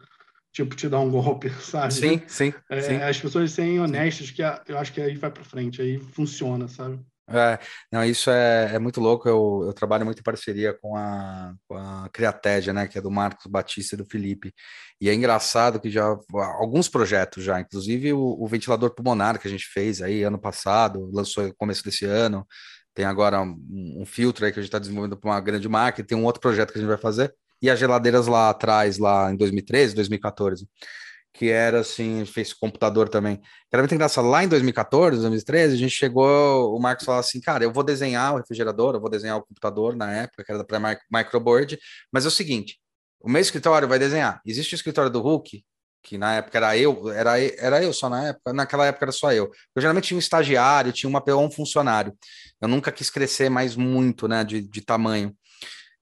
tipo 0.53 0.75
te 0.75 0.89
dar 0.89 1.01
um 1.01 1.11
golpe, 1.11 1.51
sabe? 1.61 1.93
Sim, 1.93 2.21
sim, 2.27 2.53
É, 2.69 2.81
sim. 2.81 2.97
as 2.97 3.21
pessoas 3.21 3.53
serem 3.53 3.81
honestas 3.81 4.31
que 4.31 4.43
eu 4.43 4.79
acho 4.79 4.93
que 4.93 5.01
aí 5.01 5.17
vai 5.17 5.31
para 5.31 5.45
frente, 5.45 5.81
aí 5.81 5.99
funciona, 5.99 6.69
sabe? 6.69 6.99
É, 7.29 7.59
não, 7.91 8.05
isso 8.05 8.31
é, 8.31 8.75
é 8.75 8.79
muito 8.79 9.01
louco. 9.01 9.29
Eu, 9.29 9.65
eu 9.67 9.73
trabalho 9.73 10.05
muito 10.05 10.21
em 10.21 10.23
parceria 10.23 10.73
com 10.75 10.97
a, 10.97 11.55
com 11.69 11.77
a 11.77 12.09
Criatédia, 12.13 12.73
né? 12.73 12.87
Que 12.87 12.99
é 12.99 13.01
do 13.01 13.11
Marcos 13.11 13.47
Batista 13.47 13.95
e 13.95 13.99
do 13.99 14.05
Felipe. 14.05 14.55
E 15.01 15.09
é 15.09 15.15
engraçado 15.15 15.81
que 15.81 15.91
já 15.91 16.05
alguns 16.59 16.89
projetos 16.89 17.43
já, 17.43 17.61
inclusive 17.61 18.13
o, 18.13 18.37
o 18.41 18.47
ventilador 18.47 18.95
pulmonar 18.95 19.41
que 19.41 19.49
a 19.49 19.51
gente 19.51 19.67
fez 19.67 20.01
aí 20.01 20.23
ano 20.23 20.39
passado, 20.39 21.11
lançou 21.13 21.45
no 21.47 21.55
começo 21.57 21.83
desse 21.85 22.05
ano. 22.05 22.47
Tem 22.95 23.05
agora 23.05 23.43
um, 23.43 23.57
um 24.01 24.07
filtro 24.07 24.45
aí 24.47 24.53
que 24.53 24.59
a 24.59 24.63
gente 24.63 24.69
está 24.69 24.79
desenvolvendo 24.79 25.17
para 25.19 25.31
uma 25.31 25.41
grande 25.41 25.69
marca, 25.69 26.01
e 26.01 26.05
tem 26.05 26.17
um 26.17 26.25
outro 26.25 26.41
projeto 26.41 26.73
que 26.73 26.79
a 26.79 26.81
gente 26.81 26.89
vai 26.89 26.99
fazer. 26.99 27.35
E 27.61 27.69
as 27.71 27.79
geladeiras 27.79 28.27
lá 28.27 28.51
atrás, 28.51 28.99
lá 28.99 29.33
em 29.33 29.37
2013, 29.37 29.95
2014 29.95 30.67
que 31.37 31.51
era 31.51 31.81
assim, 31.81 32.25
fez 32.25 32.53
computador 32.55 33.09
também. 33.09 33.41
Era 33.71 33.83
muito 33.83 33.95
engraçado. 33.95 34.27
Lá 34.29 34.43
em 34.43 34.49
2014, 34.49 35.21
2013, 35.21 35.75
a 35.75 35.79
gente 35.79 35.95
chegou, 35.95 36.75
o 36.75 36.81
Marcos 36.81 37.05
falou 37.05 37.21
assim, 37.21 37.41
cara, 37.41 37.63
eu 37.63 37.73
vou 37.73 37.85
desenhar 37.85 38.35
o 38.35 38.39
refrigerador, 38.39 38.95
eu 38.95 39.01
vou 39.01 39.11
desenhar 39.11 39.37
o 39.37 39.43
computador 39.43 39.95
na 39.95 40.11
época, 40.11 40.43
que 40.43 40.51
era 40.51 40.59
da 40.59 40.65
pré-microboard, 40.65 41.79
mas 42.11 42.25
é 42.25 42.29
o 42.29 42.31
seguinte, 42.31 42.79
o 43.21 43.29
meu 43.29 43.41
escritório 43.41 43.87
vai 43.87 43.99
desenhar. 43.99 44.41
Existe 44.47 44.75
o 44.75 44.77
escritório 44.77 45.11
do 45.11 45.21
Hulk, 45.21 45.63
que 46.03 46.17
na 46.17 46.37
época 46.37 46.57
era 46.57 46.79
eu, 46.79 47.11
era, 47.11 47.39
era 47.39 47.83
eu 47.83 47.93
só 47.93 48.09
na 48.09 48.29
época, 48.29 48.53
naquela 48.53 48.87
época 48.87 49.05
era 49.05 49.13
só 49.13 49.33
eu. 49.33 49.51
Eu 49.75 49.83
geralmente 49.83 50.05
tinha 50.05 50.17
um 50.17 50.21
estagiário, 50.21 50.93
tinha 50.93 51.11
uma 51.11 51.23
um 51.37 51.51
funcionário. 51.51 52.17
Eu 52.61 52.69
nunca 52.69 52.91
quis 52.91 53.11
crescer 53.11 53.51
mais 53.51 53.77
muito, 53.77 54.27
né, 54.27 54.43
de, 54.45 54.63
de 54.63 54.81
tamanho. 54.81 55.37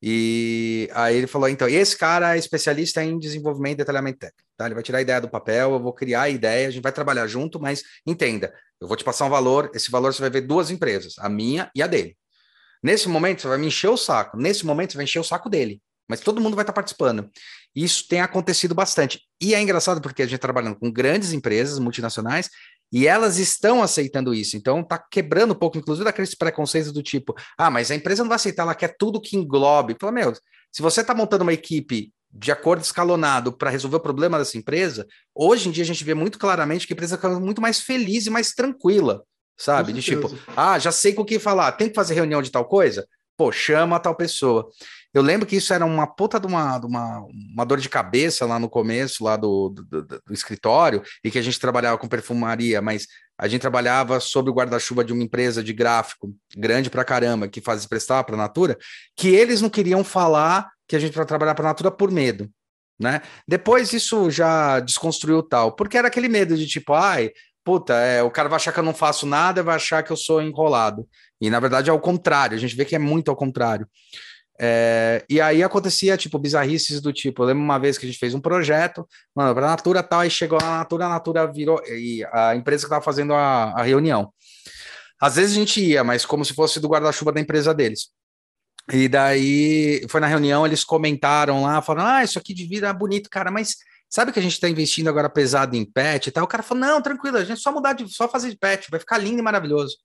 E 0.02 0.88
aí 0.92 1.16
ele 1.16 1.26
falou, 1.26 1.48
então, 1.48 1.68
esse 1.68 1.96
cara 1.96 2.34
é 2.34 2.38
especialista 2.38 3.02
em 3.02 3.18
desenvolvimento 3.18 3.74
e 3.74 3.76
detalhamento 3.78 4.18
técnico, 4.18 4.48
tá? 4.56 4.66
Ele 4.66 4.74
vai 4.74 4.82
tirar 4.82 4.98
a 4.98 5.02
ideia 5.02 5.20
do 5.20 5.30
papel, 5.30 5.72
eu 5.72 5.80
vou 5.80 5.92
criar 5.92 6.22
a 6.22 6.28
ideia, 6.28 6.68
a 6.68 6.70
gente 6.70 6.82
vai 6.82 6.92
trabalhar 6.92 7.26
junto, 7.26 7.58
mas 7.58 7.82
entenda, 8.06 8.52
eu 8.80 8.86
vou 8.86 8.96
te 8.96 9.04
passar 9.04 9.24
um 9.24 9.30
valor, 9.30 9.70
esse 9.74 9.90
valor 9.90 10.12
você 10.12 10.20
vai 10.20 10.30
ver 10.30 10.42
duas 10.42 10.70
empresas, 10.70 11.14
a 11.18 11.28
minha 11.28 11.70
e 11.74 11.82
a 11.82 11.86
dele. 11.86 12.16
Nesse 12.82 13.08
momento 13.08 13.40
você 13.40 13.48
vai 13.48 13.58
me 13.58 13.68
encher 13.68 13.88
o 13.88 13.96
saco, 13.96 14.36
nesse 14.36 14.66
momento 14.66 14.92
você 14.92 14.98
vai 14.98 15.04
encher 15.04 15.20
o 15.20 15.24
saco 15.24 15.48
dele, 15.48 15.80
mas 16.06 16.20
todo 16.20 16.40
mundo 16.40 16.54
vai 16.54 16.64
estar 16.64 16.74
participando. 16.74 17.30
Isso 17.74 18.06
tem 18.06 18.20
acontecido 18.20 18.74
bastante. 18.74 19.20
E 19.40 19.54
é 19.54 19.60
engraçado 19.60 20.00
porque 20.00 20.22
a 20.22 20.26
gente 20.26 20.36
está 20.36 20.46
trabalhando 20.46 20.76
com 20.78 20.92
grandes 20.92 21.32
empresas 21.32 21.78
multinacionais 21.78 22.48
e 22.94 23.08
elas 23.08 23.38
estão 23.38 23.82
aceitando 23.82 24.32
isso. 24.32 24.56
Então 24.56 24.80
está 24.80 24.96
quebrando 24.96 25.50
um 25.50 25.56
pouco, 25.56 25.76
inclusive, 25.76 26.04
daqueles 26.04 26.32
preconceitos 26.32 26.92
do 26.92 27.02
tipo: 27.02 27.34
ah, 27.58 27.68
mas 27.68 27.90
a 27.90 27.94
empresa 27.96 28.22
não 28.22 28.28
vai 28.28 28.36
aceitar, 28.36 28.62
ela 28.62 28.74
quer 28.74 28.94
tudo 28.96 29.20
que 29.20 29.36
englobe. 29.36 29.96
Fala, 30.00 30.12
meu, 30.12 30.32
se 30.70 30.80
você 30.80 31.00
está 31.00 31.12
montando 31.12 31.42
uma 31.42 31.52
equipe 31.52 32.12
de 32.30 32.52
acordo 32.52 32.84
escalonado 32.84 33.52
para 33.52 33.68
resolver 33.68 33.96
o 33.96 34.00
problema 34.00 34.38
dessa 34.38 34.56
empresa, 34.56 35.04
hoje 35.34 35.68
em 35.68 35.72
dia 35.72 35.82
a 35.82 35.86
gente 35.86 36.04
vê 36.04 36.14
muito 36.14 36.38
claramente 36.38 36.86
que 36.86 36.92
a 36.92 36.94
empresa 36.94 37.16
fica 37.16 37.28
muito 37.40 37.60
mais 37.60 37.80
feliz 37.80 38.26
e 38.26 38.30
mais 38.30 38.52
tranquila, 38.52 39.24
sabe? 39.56 39.92
De 39.92 40.00
tipo, 40.00 40.32
ah, 40.56 40.78
já 40.78 40.92
sei 40.92 41.14
com 41.14 41.22
o 41.22 41.24
que 41.24 41.40
falar, 41.40 41.72
tem 41.72 41.88
que 41.88 41.94
fazer 41.96 42.14
reunião 42.14 42.40
de 42.40 42.50
tal 42.52 42.64
coisa? 42.64 43.08
Pô, 43.36 43.50
chama 43.50 43.98
tal 43.98 44.14
pessoa. 44.14 44.68
Eu 45.12 45.22
lembro 45.22 45.46
que 45.46 45.56
isso 45.56 45.72
era 45.72 45.84
uma 45.84 46.06
puta 46.06 46.40
de 46.40 46.46
uma, 46.46 46.78
de 46.78 46.86
uma, 46.86 47.24
uma 47.52 47.64
dor 47.64 47.78
de 47.78 47.88
cabeça 47.88 48.44
lá 48.46 48.58
no 48.58 48.68
começo, 48.68 49.22
lá 49.22 49.36
do, 49.36 49.70
do, 49.70 50.02
do, 50.02 50.32
escritório, 50.32 51.02
e 51.22 51.30
que 51.30 51.38
a 51.38 51.42
gente 51.42 51.58
trabalhava 51.60 51.96
com 51.98 52.08
perfumaria, 52.08 52.82
mas 52.82 53.06
a 53.38 53.46
gente 53.46 53.60
trabalhava 53.60 54.18
sob 54.18 54.50
o 54.50 54.52
guarda-chuva 54.52 55.04
de 55.04 55.12
uma 55.12 55.22
empresa 55.22 55.62
de 55.62 55.72
gráfico 55.72 56.34
grande 56.56 56.90
pra 56.90 57.04
caramba, 57.04 57.48
que 57.48 57.60
faz 57.60 57.86
prestar 57.86 58.24
para 58.24 58.34
a 58.34 58.38
Natura, 58.38 58.76
que 59.16 59.28
eles 59.28 59.60
não 59.60 59.70
queriam 59.70 60.02
falar 60.02 60.68
que 60.88 60.96
a 60.96 60.98
gente 60.98 61.14
vai 61.16 61.24
trabalhar 61.24 61.54
para 61.54 61.66
a 61.66 61.70
Natura 61.70 61.90
por 61.90 62.10
medo. 62.10 62.50
Né? 62.98 63.22
Depois 63.46 63.92
isso 63.92 64.30
já 64.30 64.78
desconstruiu 64.80 65.42
tal, 65.42 65.72
porque 65.72 65.98
era 65.98 66.08
aquele 66.08 66.28
medo 66.28 66.56
de 66.56 66.66
tipo, 66.66 66.92
ai, 66.92 67.32
puta, 67.64 67.94
é, 67.94 68.22
o 68.22 68.30
cara 68.30 68.48
vai 68.48 68.56
achar 68.56 68.72
que 68.72 68.78
eu 68.78 68.84
não 68.84 68.94
faço 68.94 69.26
nada, 69.26 69.62
vai 69.62 69.76
achar 69.76 70.02
que 70.02 70.12
eu 70.12 70.16
sou 70.16 70.42
enrolado. 70.42 71.08
E 71.40 71.48
na 71.50 71.58
verdade 71.58 71.90
é 71.90 71.92
o 71.92 72.00
contrário, 72.00 72.56
a 72.56 72.60
gente 72.60 72.76
vê 72.76 72.84
que 72.84 72.94
é 72.94 72.98
muito 72.98 73.30
ao 73.30 73.36
contrário. 73.36 73.88
É, 74.60 75.24
e 75.28 75.40
aí 75.40 75.62
acontecia, 75.64 76.16
tipo, 76.16 76.38
bizarrices 76.38 77.00
do 77.00 77.12
tipo, 77.12 77.42
eu 77.42 77.46
lembro 77.46 77.64
uma 77.64 77.78
vez 77.78 77.98
que 77.98 78.06
a 78.06 78.08
gente 78.08 78.18
fez 78.18 78.34
um 78.34 78.40
projeto, 78.40 79.06
mano, 79.34 79.52
pra 79.54 79.66
Natura 79.66 80.02
tal, 80.02 80.20
aí 80.20 80.30
chegou 80.30 80.58
a 80.62 80.78
Natura, 80.78 81.06
a 81.06 81.08
Natura 81.08 81.50
virou, 81.50 81.82
e 81.86 82.24
a 82.32 82.54
empresa 82.54 82.84
que 82.84 82.90
tava 82.90 83.04
fazendo 83.04 83.34
a, 83.34 83.72
a 83.72 83.82
reunião. 83.82 84.32
Às 85.20 85.36
vezes 85.36 85.56
a 85.56 85.58
gente 85.58 85.80
ia, 85.80 86.04
mas 86.04 86.24
como 86.24 86.44
se 86.44 86.54
fosse 86.54 86.78
do 86.78 86.88
guarda-chuva 86.88 87.32
da 87.32 87.40
empresa 87.40 87.74
deles. 87.74 88.10
E 88.92 89.08
daí, 89.08 90.06
foi 90.08 90.20
na 90.20 90.26
reunião, 90.26 90.66
eles 90.66 90.84
comentaram 90.84 91.62
lá, 91.62 91.80
falaram, 91.80 92.08
ah, 92.08 92.24
isso 92.24 92.38
aqui 92.38 92.52
de 92.52 92.66
vida 92.66 92.86
é 92.88 92.92
bonito, 92.92 93.30
cara, 93.30 93.50
mas 93.50 93.76
sabe 94.14 94.30
que 94.30 94.38
a 94.38 94.42
gente 94.42 94.60
tá 94.60 94.68
investindo 94.68 95.08
agora 95.08 95.28
pesado 95.28 95.74
em 95.74 95.84
pet 95.84 96.28
e 96.28 96.30
tal? 96.30 96.44
O 96.44 96.46
cara 96.46 96.62
falou, 96.62 96.86
não, 96.86 97.02
tranquilo, 97.02 97.36
a 97.36 97.44
gente 97.44 97.60
só 97.60 97.72
mudar 97.72 97.94
de, 97.94 98.08
só 98.14 98.28
fazer 98.28 98.48
de 98.48 98.56
pet, 98.56 98.88
vai 98.88 99.00
ficar 99.00 99.18
lindo 99.18 99.40
e 99.40 99.42
maravilhoso. 99.42 99.96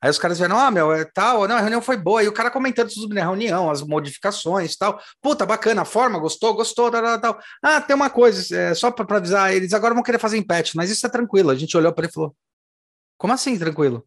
Aí 0.00 0.08
os 0.08 0.20
caras 0.20 0.38
vieram, 0.38 0.56
ah, 0.56 0.70
meu, 0.70 0.92
é 0.92 1.04
tal, 1.04 1.48
não, 1.48 1.56
a 1.56 1.60
reunião 1.60 1.82
foi 1.82 1.96
boa. 1.96 2.22
E 2.22 2.28
o 2.28 2.32
cara 2.32 2.48
comentando 2.48 2.88
sobre 2.90 3.18
a 3.18 3.24
reunião, 3.24 3.68
as 3.68 3.82
modificações 3.82 4.76
tal. 4.76 5.00
Puta, 5.20 5.44
bacana, 5.44 5.82
a 5.82 5.84
forma, 5.84 6.16
gostou, 6.20 6.54
gostou, 6.54 6.92
tal, 6.92 7.02
tal, 7.02 7.20
tal. 7.20 7.40
Ah, 7.60 7.80
tem 7.80 7.96
uma 7.96 8.08
coisa, 8.08 8.56
é, 8.56 8.72
só 8.72 8.92
para 8.92 9.16
avisar, 9.16 9.52
eles 9.52 9.72
agora 9.72 9.94
vão 9.94 10.02
querer 10.04 10.20
fazer 10.20 10.38
em 10.38 10.46
patch, 10.46 10.74
mas 10.76 10.88
isso 10.88 11.04
é 11.04 11.10
tranquilo. 11.10 11.50
A 11.50 11.56
gente 11.56 11.76
olhou 11.76 11.92
para 11.92 12.04
ele 12.04 12.10
e 12.12 12.14
falou, 12.14 12.34
como 13.18 13.32
assim 13.32 13.58
tranquilo? 13.58 14.06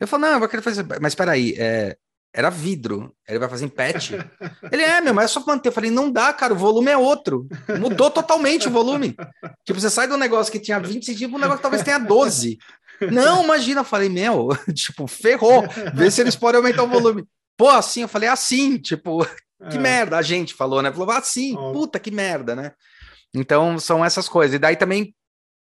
Eu 0.00 0.08
falei, 0.08 0.26
não, 0.26 0.34
eu 0.34 0.40
vou 0.40 0.48
querer 0.48 0.62
fazer, 0.62 0.84
mas 1.00 1.14
peraí, 1.14 1.54
é, 1.56 1.96
era 2.32 2.48
vidro, 2.48 3.14
ele 3.28 3.38
vai 3.38 3.48
fazer 3.48 3.64
em 3.64 3.68
patch. 3.68 4.12
ele 4.70 4.82
é, 4.82 5.00
meu, 5.00 5.12
mas 5.12 5.26
é 5.26 5.28
só 5.28 5.44
manter. 5.44 5.68
Eu 5.68 5.72
falei, 5.72 5.90
não 5.90 6.10
dá, 6.10 6.32
cara, 6.32 6.54
o 6.54 6.56
volume 6.56 6.90
é 6.90 6.96
outro. 6.96 7.46
Mudou 7.78 8.10
totalmente 8.10 8.68
o 8.68 8.70
volume. 8.70 9.16
Tipo, 9.64 9.80
você 9.80 9.90
sai 9.90 10.06
de 10.06 10.14
um 10.14 10.18
negócio 10.18 10.52
que 10.52 10.60
tinha 10.60 10.78
20 10.78 11.04
centímetros, 11.04 11.38
um 11.38 11.40
negócio 11.40 11.58
que 11.58 11.62
talvez 11.62 11.82
tenha 11.82 11.98
12. 11.98 12.58
Não, 13.10 13.44
imagina, 13.44 13.80
eu 13.80 13.84
falei, 13.84 14.08
meu, 14.08 14.48
tipo, 14.74 15.06
ferrou, 15.06 15.64
vê 15.94 16.10
se 16.10 16.20
eles 16.20 16.36
podem 16.36 16.58
aumentar 16.58 16.84
o 16.84 16.88
volume. 16.88 17.24
Pô, 17.56 17.68
assim, 17.68 18.02
eu 18.02 18.08
falei, 18.08 18.28
assim, 18.28 18.78
tipo, 18.78 19.24
que 19.70 19.76
é. 19.76 19.80
merda, 19.80 20.16
a 20.16 20.22
gente 20.22 20.54
falou, 20.54 20.82
né? 20.82 20.92
Falou, 20.92 21.10
ah, 21.10 21.22
sim, 21.22 21.54
puta, 21.72 21.98
que 21.98 22.10
merda, 22.10 22.54
né? 22.54 22.72
Então, 23.34 23.78
são 23.78 24.04
essas 24.04 24.28
coisas. 24.28 24.54
E 24.54 24.58
daí 24.58 24.76
também 24.76 25.14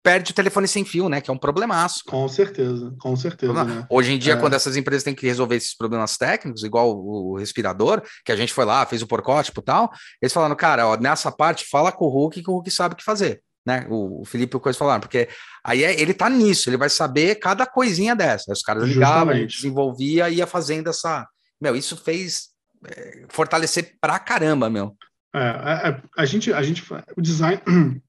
perde 0.04 0.32
o 0.32 0.36
telefone 0.36 0.68
sem 0.68 0.86
fio, 0.86 1.10
né? 1.10 1.20
Que 1.20 1.30
é 1.30 1.34
um 1.34 1.38
problemaço. 1.38 2.04
Com 2.08 2.28
certeza, 2.28 2.94
com 3.00 3.16
certeza. 3.16 3.64
Né? 3.64 3.86
Hoje 3.90 4.14
em 4.14 4.18
dia, 4.18 4.34
é. 4.34 4.36
quando 4.38 4.54
essas 4.54 4.78
empresas 4.78 5.04
têm 5.04 5.16
que 5.16 5.26
resolver 5.26 5.56
esses 5.56 5.76
problemas 5.76 6.18
técnicos, 6.18 6.64
igual 6.64 6.98
o 6.98 7.38
respirador, 7.38 8.02
que 8.24 8.32
a 8.32 8.36
gente 8.36 8.54
foi 8.54 8.66
lá, 8.66 8.86
fez 8.86 9.02
o 9.02 9.08
porcótipo 9.08 9.60
e 9.60 9.64
tal, 9.64 9.92
eles 10.22 10.34
falaram, 10.34 10.56
cara, 10.56 10.88
ó, 10.88 10.98
nessa 10.98 11.32
parte, 11.32 11.66
fala 11.70 11.92
com 11.92 12.06
o 12.06 12.10
Hulk, 12.10 12.42
que 12.42 12.50
o 12.50 12.54
Hulk 12.54 12.72
sabe 12.72 12.94
o 12.94 12.98
que 12.98 13.04
fazer. 13.04 13.42
Né? 13.66 13.86
O, 13.90 14.22
o 14.22 14.26
Felipe 14.26 14.56
e 14.56 14.58
o 14.58 14.62
Coisa 14.62 14.80
falaram, 14.80 15.02
porque 15.02 15.28
aí 15.62 15.84
é, 15.84 16.00
ele 16.00 16.14
tá 16.14 16.30
nisso, 16.30 16.70
ele 16.70 16.78
vai 16.78 16.90
saber 16.90 17.36
cada 17.36 17.66
coisinha 17.66 18.16
dessa. 18.16 18.46
Aí 18.50 18.54
os 18.54 18.62
caras 18.62 18.88
ligavam, 18.88 19.46
desenvolvia 19.46 20.30
e 20.30 20.36
ia 20.36 20.48
fazendo 20.48 20.90
essa. 20.90 21.28
Meu, 21.60 21.76
isso 21.76 21.98
fez 21.98 22.50
é, 22.86 23.26
fortalecer 23.28 23.96
pra 24.00 24.20
caramba, 24.20 24.70
meu. 24.70 24.96
É, 25.36 25.40
a, 25.40 25.90
a, 25.90 26.02
a, 26.22 26.26
gente, 26.26 26.54
a 26.54 26.64
gente, 26.64 26.82
o 27.18 27.22
design, 27.22 27.62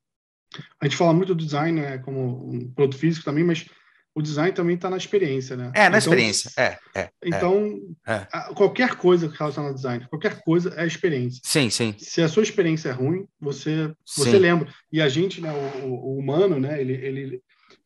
a 0.81 0.85
gente 0.87 0.97
fala 0.97 1.13
muito 1.13 1.35
do 1.35 1.45
design 1.45 1.81
né, 1.81 1.99
como 1.99 2.51
um 2.53 2.73
produto 2.73 2.99
físico 2.99 3.25
também, 3.25 3.45
mas 3.45 3.67
o 4.15 4.23
design 4.23 4.53
também 4.53 4.75
está 4.75 4.91
na 4.91 4.97
experiência, 4.97 5.57
né? 5.57 5.71
É, 5.75 5.83
na 5.83 5.87
então, 5.89 5.99
experiência, 5.99 6.51
é. 6.57 6.77
é 6.95 7.11
então, 7.25 7.79
é. 8.07 8.27
qualquer 8.55 8.97
coisa 8.97 9.29
relacionada 9.29 9.73
ao 9.73 9.77
design, 9.77 10.07
qualquer 10.09 10.41
coisa 10.41 10.75
é 10.77 10.85
experiência. 10.85 11.41
Sim, 11.45 11.71
sim. 11.71 11.95
Se 11.99 12.21
a 12.21 12.29
sua 12.29 12.43
experiência 12.43 12.89
é 12.89 12.93
ruim, 12.93 13.27
você, 13.41 13.93
você 14.05 14.37
lembra. 14.39 14.69
E 14.91 15.01
a 15.01 15.09
gente, 15.09 15.41
né, 15.41 15.53
o, 15.53 15.87
o, 15.87 16.19
humano, 16.19 16.59
né, 16.59 16.81
ele, 16.81 16.95
ele, 16.95 17.43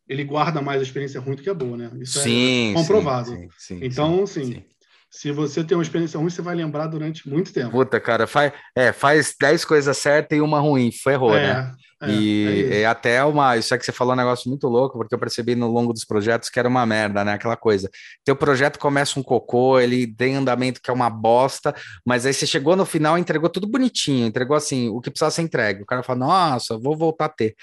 ele 0.08 0.24
guarda 0.24 0.62
mais 0.62 0.80
a 0.80 0.84
experiência 0.84 1.20
ruim 1.20 1.36
do 1.36 1.42
que 1.42 1.50
a 1.50 1.54
boa, 1.54 1.76
né? 1.76 1.90
Isso 2.00 2.18
é 2.20 2.22
sim, 2.22 2.70
é 2.70 2.74
comprovado. 2.74 3.30
Sim, 3.30 3.48
sim, 3.58 3.80
então, 3.82 4.26
sim, 4.26 4.40
assim, 4.40 4.64
se 5.12 5.30
você 5.30 5.62
tem 5.62 5.76
uma 5.76 5.82
experiência 5.82 6.18
ruim, 6.18 6.30
você 6.30 6.40
vai 6.40 6.54
lembrar 6.54 6.86
durante 6.86 7.28
muito 7.28 7.52
tempo. 7.52 7.70
Puta, 7.70 8.00
cara, 8.00 8.26
faz, 8.26 8.50
é, 8.74 8.92
faz 8.92 9.34
10 9.38 9.62
coisas 9.66 9.94
certas 9.98 10.38
e 10.38 10.40
uma 10.40 10.58
ruim, 10.58 10.90
ferrou, 10.90 11.36
é, 11.36 11.42
né? 11.42 11.74
É, 12.00 12.10
e 12.10 12.70
é, 12.72 12.80
é 12.80 12.86
até 12.86 13.22
uma, 13.22 13.58
isso 13.58 13.74
é 13.74 13.78
que 13.78 13.84
você 13.84 13.92
falou 13.92 14.14
um 14.14 14.16
negócio 14.16 14.48
muito 14.48 14.66
louco, 14.68 14.96
porque 14.96 15.14
eu 15.14 15.18
percebi 15.18 15.54
no 15.54 15.70
longo 15.70 15.92
dos 15.92 16.06
projetos 16.06 16.48
que 16.48 16.58
era 16.58 16.66
uma 16.66 16.86
merda, 16.86 17.22
né? 17.26 17.34
Aquela 17.34 17.58
coisa. 17.58 17.90
Teu 18.24 18.34
projeto 18.34 18.78
começa 18.78 19.20
um 19.20 19.22
cocô, 19.22 19.78
ele 19.78 20.06
tem 20.06 20.34
andamento 20.34 20.80
que 20.80 20.90
é 20.90 20.94
uma 20.94 21.10
bosta, 21.10 21.74
mas 22.06 22.24
aí 22.24 22.32
você 22.32 22.46
chegou 22.46 22.74
no 22.74 22.86
final 22.86 23.18
entregou 23.18 23.50
tudo 23.50 23.66
bonitinho, 23.66 24.26
entregou 24.26 24.56
assim, 24.56 24.88
o 24.88 24.98
que 24.98 25.10
precisava 25.10 25.30
ser 25.30 25.42
entregue. 25.42 25.82
O 25.82 25.86
cara 25.86 26.02
fala, 26.02 26.20
nossa, 26.20 26.78
vou 26.78 26.96
voltar 26.96 27.26
a 27.26 27.28
ter. 27.28 27.54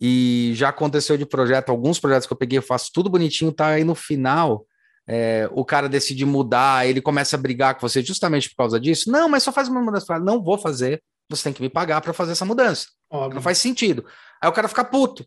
E 0.00 0.52
já 0.54 0.70
aconteceu 0.70 1.18
de 1.18 1.26
projeto, 1.26 1.68
alguns 1.68 2.00
projetos 2.00 2.26
que 2.26 2.32
eu 2.32 2.38
peguei, 2.38 2.58
eu 2.58 2.62
faço 2.62 2.90
tudo 2.94 3.10
bonitinho, 3.10 3.52
tá 3.52 3.66
aí 3.66 3.84
no 3.84 3.94
final 3.94 4.64
é, 5.08 5.48
o 5.52 5.64
cara 5.64 5.88
decide 5.88 6.26
mudar, 6.26 6.86
ele 6.86 7.00
começa 7.00 7.34
a 7.34 7.38
brigar 7.38 7.74
com 7.74 7.80
você 7.80 8.02
justamente 8.02 8.50
por 8.50 8.56
causa 8.56 8.78
disso. 8.78 9.10
Não, 9.10 9.26
mas 9.28 9.42
só 9.42 9.50
faz 9.50 9.66
uma 9.66 9.80
mudança. 9.80 10.04
Fala, 10.04 10.22
não 10.22 10.42
vou 10.42 10.58
fazer, 10.58 11.02
você 11.30 11.44
tem 11.44 11.52
que 11.52 11.62
me 11.62 11.70
pagar 11.70 12.02
para 12.02 12.12
fazer 12.12 12.32
essa 12.32 12.44
mudança. 12.44 12.88
Óbvio. 13.10 13.36
Não 13.36 13.42
faz 13.42 13.56
sentido. 13.56 14.04
Aí 14.40 14.48
o 14.48 14.52
cara 14.52 14.68
fica 14.68 14.84
puto. 14.84 15.26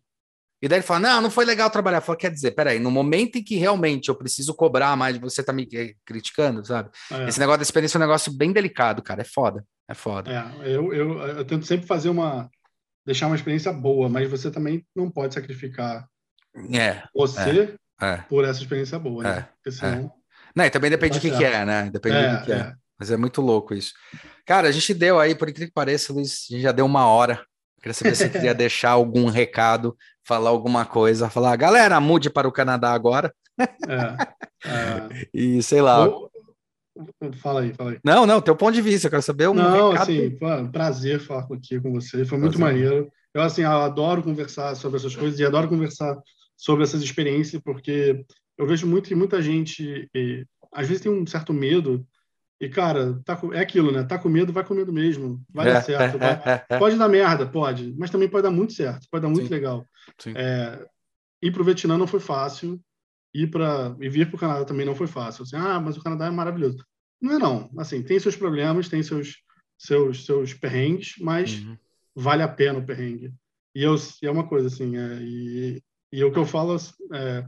E 0.62 0.68
daí 0.68 0.78
ele 0.78 0.86
fala: 0.86 1.00
Não, 1.00 1.22
não 1.22 1.32
foi 1.32 1.44
legal 1.44 1.72
trabalhar. 1.72 2.02
Fala, 2.02 2.18
quer 2.18 2.30
dizer, 2.30 2.52
peraí, 2.52 2.78
no 2.78 2.92
momento 2.92 3.38
em 3.38 3.44
que 3.44 3.56
realmente 3.56 4.10
eu 4.10 4.16
preciso 4.16 4.54
cobrar 4.54 4.96
mais, 4.96 5.18
você 5.18 5.42
tá 5.42 5.52
me 5.52 5.68
criticando, 6.06 6.64
sabe? 6.64 6.92
É. 7.12 7.28
Esse 7.28 7.40
negócio 7.40 7.58
da 7.58 7.64
experiência 7.64 7.98
é 7.98 8.00
um 8.00 8.02
negócio 8.02 8.32
bem 8.32 8.54
delicado, 8.54 9.02
cara. 9.02 9.22
É 9.22 9.26
foda. 9.26 9.66
É 9.90 9.96
foda. 9.96 10.32
É, 10.32 10.68
eu, 10.68 10.94
eu, 10.94 11.18
eu 11.20 11.46
tento 11.46 11.66
sempre 11.66 11.88
fazer 11.88 12.10
uma. 12.10 12.48
deixar 13.04 13.26
uma 13.26 13.36
experiência 13.36 13.74
boa, 13.74 14.08
mas 14.08 14.30
você 14.30 14.52
também 14.52 14.86
não 14.96 15.10
pode 15.10 15.34
sacrificar 15.34 16.08
é, 16.74 17.04
você 17.16 17.76
é. 18.02 18.18
por 18.28 18.44
essa 18.44 18.60
experiência 18.60 18.98
boa, 18.98 19.24
né? 19.24 19.30
É. 19.30 19.42
Porque 19.42 19.70
é. 19.70 19.72
senão. 19.72 20.12
Não, 20.56 20.66
e 20.66 20.70
também 20.70 20.90
depende 20.90 21.18
do 21.18 21.22
que, 21.22 21.32
que, 21.32 21.44
é, 21.44 21.66
né? 21.66 21.90
Depende 21.92 22.16
é, 22.18 22.36
do 22.36 22.46
que 22.46 22.52
é. 22.52 22.56
é. 22.56 22.74
Mas 23.00 23.10
é 23.10 23.18
muito 23.18 23.42
louco 23.42 23.74
isso. 23.74 23.94
Cara, 24.46 24.68
a 24.68 24.72
gente 24.72 24.94
deu 24.94 25.20
aí, 25.20 25.34
por 25.34 25.50
incrível 25.50 25.70
que 25.70 25.74
pareça, 25.74 26.14
Luiz, 26.14 26.46
a 26.50 26.54
gente 26.54 26.64
já 26.64 26.72
deu 26.72 26.86
uma 26.86 27.08
hora. 27.08 27.44
Queria 27.82 27.94
saber 27.94 28.16
se 28.16 28.24
você 28.24 28.30
queria 28.30 28.54
deixar 28.56 28.92
algum 28.92 29.28
recado, 29.28 29.98
falar 30.24 30.50
alguma 30.50 30.86
coisa, 30.86 31.30
falar, 31.30 31.56
galera, 31.56 32.00
mude 32.00 32.30
para 32.30 32.48
o 32.48 32.52
Canadá 32.52 32.92
agora. 32.92 33.34
É, 33.60 33.64
é. 34.66 35.28
e 35.34 35.64
sei 35.64 35.82
lá. 35.82 36.08
Fala 37.42 37.62
aí, 37.62 37.74
fala 37.74 37.92
aí. 37.92 38.00
Não, 38.04 38.26
não, 38.26 38.42
teu 38.42 38.56
ponto 38.56 38.74
de 38.74 38.82
vista, 38.82 39.08
eu 39.08 39.12
quero 39.12 39.24
saber 39.24 39.48
um 39.48 39.54
Não, 39.54 39.92
recado. 39.92 40.04
assim, 40.04 40.38
um 40.42 40.72
prazer 40.72 41.20
falar 41.20 41.48
aqui 41.52 41.80
com 41.80 41.92
você, 41.92 42.26
foi 42.26 42.38
muito 42.38 42.58
prazer. 42.58 42.76
maneiro. 42.84 43.12
Eu, 43.34 43.42
assim, 43.42 43.62
eu 43.62 43.72
adoro 43.72 44.22
conversar 44.22 44.76
sobre 44.76 45.00
essas 45.00 45.16
coisas 45.16 45.40
e 45.40 45.46
adoro 45.46 45.70
conversar 45.70 46.18
sobre 46.62 46.84
essas 46.84 47.02
experiências, 47.02 47.60
porque 47.60 48.24
eu 48.56 48.68
vejo 48.68 48.86
muito 48.86 49.08
que 49.08 49.16
muita 49.16 49.42
gente, 49.42 50.08
e, 50.14 50.46
às 50.72 50.88
vezes, 50.88 51.02
tem 51.02 51.12
um 51.12 51.26
certo 51.26 51.52
medo. 51.52 52.06
E, 52.60 52.70
cara, 52.70 53.20
tá 53.26 53.36
com, 53.36 53.52
é 53.52 53.60
aquilo, 53.60 53.92
né? 53.92 54.04
Tá 54.04 54.20
com 54.20 54.30
medo, 54.30 54.54
vai 54.54 54.64
com 54.64 54.76
medo 54.76 54.94
mesmo. 54.94 55.44
Vai 55.52 55.74
dar 55.74 55.82
certo. 55.82 56.20
Vai, 56.20 56.38
pode 56.78 56.98
dar 56.98 57.10
merda, 57.10 57.48
pode. 57.48 57.96
Mas 57.98 58.12
também 58.12 58.30
pode 58.30 58.44
dar 58.44 58.52
muito 58.52 58.74
certo. 58.74 59.08
Pode 59.10 59.24
dar 59.24 59.30
muito 59.30 59.48
Sim. 59.48 59.54
legal. 59.54 59.88
Sim. 60.20 60.34
É, 60.36 60.86
ir 61.42 61.52
para 61.52 61.64
o 61.64 61.66
Vietnã 61.66 61.98
não 61.98 62.06
foi 62.06 62.20
fácil. 62.20 62.80
Ir 63.34 63.48
para 63.48 63.96
e 64.00 64.08
vir 64.08 64.28
para 64.28 64.36
o 64.36 64.40
Canadá 64.40 64.64
também 64.64 64.86
não 64.86 64.94
foi 64.94 65.08
fácil. 65.08 65.42
Assim, 65.42 65.56
ah, 65.56 65.80
mas 65.80 65.98
o 65.98 66.04
Canadá 66.04 66.28
é 66.28 66.30
maravilhoso. 66.30 66.86
Não 67.20 67.34
é 67.34 67.40
não. 67.40 67.72
Assim, 67.76 68.04
tem 68.04 68.20
seus 68.20 68.36
problemas, 68.36 68.88
tem 68.88 69.02
seus 69.02 69.38
seus 69.76 70.26
seus 70.26 70.54
perrengues, 70.54 71.16
mas 71.20 71.58
uhum. 71.58 71.76
vale 72.16 72.44
a 72.44 72.48
pena 72.48 72.78
o 72.78 72.86
perrengue. 72.86 73.34
E, 73.74 73.82
eu, 73.82 73.96
e 74.22 74.28
é 74.28 74.30
uma 74.30 74.48
coisa 74.48 74.68
assim, 74.68 74.96
é, 74.96 75.18
e 75.24 75.82
e 76.12 76.24
o 76.24 76.32
que 76.32 76.40
eu 76.40 76.46
falo 76.46 76.76
é 77.14 77.46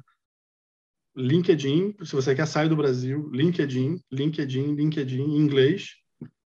LinkedIn, 1.15 1.95
se 2.03 2.15
você 2.15 2.33
quer 2.33 2.47
sair 2.47 2.69
do 2.69 2.75
Brasil, 2.75 3.29
LinkedIn, 3.31 4.01
LinkedIn, 4.11 4.75
LinkedIn 4.75 5.21
em 5.21 5.37
inglês. 5.37 5.91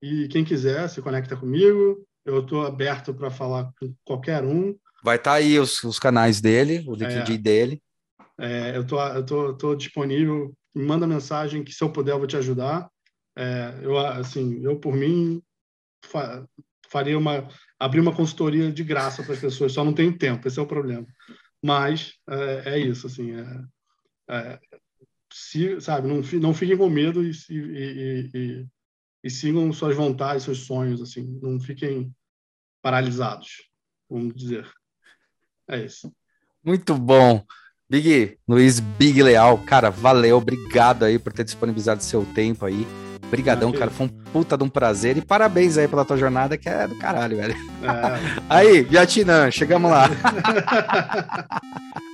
E 0.01 0.27
quem 0.27 0.43
quiser 0.43 0.87
se 0.89 1.01
conecta 1.01 1.35
comigo. 1.35 2.05
Eu 2.25 2.39
estou 2.39 2.65
aberto 2.65 3.13
para 3.13 3.29
falar 3.29 3.71
com 3.79 3.93
qualquer 4.03 4.43
um. 4.43 4.75
Vai 5.03 5.17
estar 5.17 5.31
tá 5.31 5.37
aí 5.37 5.59
os, 5.59 5.83
os, 5.83 5.99
canais 5.99 6.41
dele, 6.41 6.83
o 6.87 6.95
LinkedIn 6.95 7.33
é, 7.33 7.37
dele. 7.37 7.83
É, 8.39 8.77
eu 8.77 8.85
tô, 8.85 8.99
eu 8.99 9.25
tô, 9.25 9.53
tô 9.53 9.75
disponível. 9.75 10.53
Me 10.73 10.83
manda 10.83 11.07
mensagem 11.07 11.63
que 11.63 11.71
se 11.71 11.83
eu 11.83 11.91
puder 11.91 12.13
eu 12.13 12.17
vou 12.17 12.27
te 12.27 12.37
ajudar. 12.37 12.89
É, 13.37 13.79
eu 13.81 13.97
assim, 13.97 14.63
eu 14.63 14.79
por 14.79 14.93
mim 14.93 15.41
fa 16.05 16.47
faria 16.89 17.17
uma 17.17 17.47
abrir 17.79 17.99
uma 17.99 18.15
consultoria 18.15 18.71
de 18.71 18.83
graça 18.83 19.21
para 19.21 19.33
as 19.33 19.39
pessoas. 19.39 19.73
Só 19.73 19.83
não 19.83 19.93
tenho 19.93 20.17
tempo. 20.17 20.47
Esse 20.47 20.59
é 20.59 20.61
o 20.61 20.67
problema. 20.67 21.05
Mas 21.63 22.13
é, 22.29 22.75
é 22.75 22.79
isso, 22.79 23.07
assim, 23.07 23.31
é, 23.31 23.63
é, 24.29 24.59
se, 25.31 25.81
sabe, 25.81 26.07
não, 26.07 26.21
não 26.39 26.53
fiquem 26.53 26.77
com 26.77 26.89
medo 26.89 27.23
e, 27.23 27.31
e, 27.49 28.31
e, 28.33 28.67
e, 29.23 29.29
sigam 29.29 29.71
suas 29.73 29.95
vontades, 29.95 30.43
seus 30.43 30.59
sonhos, 30.59 31.01
assim, 31.01 31.39
não 31.41 31.59
fiquem 31.59 32.13
paralisados, 32.81 33.69
vamos 34.09 34.35
dizer. 34.35 34.69
É 35.67 35.83
isso. 35.83 36.13
Muito 36.63 36.95
bom. 36.95 37.43
Big, 37.89 38.37
Luiz 38.47 38.79
Big 38.79 39.21
Leal, 39.21 39.57
cara, 39.59 39.89
valeu, 39.89 40.37
obrigado 40.37 41.03
aí 41.03 41.19
por 41.19 41.33
ter 41.33 41.43
disponibilizado 41.43 42.01
seu 42.01 42.25
tempo 42.33 42.65
aí. 42.65 42.85
Obrigadão, 43.27 43.71
cara. 43.71 43.91
Foi 43.91 44.07
um 44.07 44.09
puta 44.09 44.57
de 44.57 44.63
um 44.63 44.69
prazer. 44.69 45.17
E 45.17 45.21
parabéns 45.21 45.77
aí 45.77 45.87
pela 45.87 46.05
tua 46.05 46.17
jornada, 46.17 46.57
que 46.57 46.69
é 46.69 46.87
do 46.87 46.95
caralho, 46.95 47.37
velho. 47.37 47.55
É. 47.83 48.41
aí, 48.49 48.81
Vietnã, 48.83 49.49
chegamos 49.51 49.89
lá. 49.91 50.09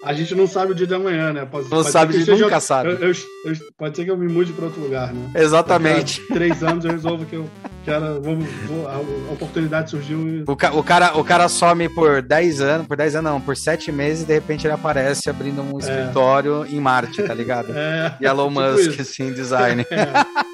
A 0.04 0.14
gente 0.14 0.34
não 0.34 0.48
sabe 0.48 0.72
o 0.72 0.76
dia 0.76 0.88
de 0.88 0.96
amanhã, 0.96 1.32
né? 1.32 1.46
Pode, 1.46 1.66
não 1.66 1.78
pode 1.78 1.92
sabe, 1.92 2.24
de, 2.24 2.32
nunca 2.32 2.60
sabe. 2.60 2.90
Eu, 2.90 2.96
eu, 2.96 3.12
eu, 3.46 3.54
pode 3.78 3.96
ser 3.96 4.04
que 4.04 4.10
eu 4.10 4.18
me 4.18 4.28
mude 4.28 4.52
para 4.52 4.66
outro 4.66 4.82
lugar, 4.82 5.14
né? 5.14 5.30
Exatamente. 5.36 6.22
três 6.28 6.64
anos 6.64 6.84
eu 6.84 6.92
resolvo 6.92 7.24
que 7.24 7.36
eu 7.36 7.48
quero. 7.86 8.20
Vou, 8.20 8.36
vou, 8.68 8.88
a, 8.88 8.98
oportunidade 9.32 9.92
surgiu. 9.92 10.28
E... 10.28 10.44
O, 10.48 10.56
ca, 10.56 10.74
o, 10.74 10.84
cara, 10.84 11.16
o 11.18 11.24
cara 11.24 11.48
some 11.48 11.88
por 11.88 12.20
10 12.24 12.62
anos, 12.62 12.88
por 12.88 12.98
10 12.98 13.18
anos 13.18 13.32
não, 13.32 13.40
por 13.40 13.56
7 13.56 13.92
meses 13.92 14.24
e 14.24 14.26
de 14.26 14.34
repente 14.34 14.66
ele 14.66 14.74
aparece 14.74 15.30
abrindo 15.30 15.62
um 15.62 15.76
é. 15.76 15.80
escritório 15.80 16.66
em 16.68 16.80
Marte, 16.80 17.22
tá 17.22 17.34
ligado? 17.34 17.72
É, 17.72 18.16
e 18.20 18.26
Elon 18.26 18.50
tipo 18.50 18.62
Musk, 18.62 18.92
isso. 18.92 19.02
assim, 19.02 19.32
design. 19.32 19.86
É. 19.92 20.51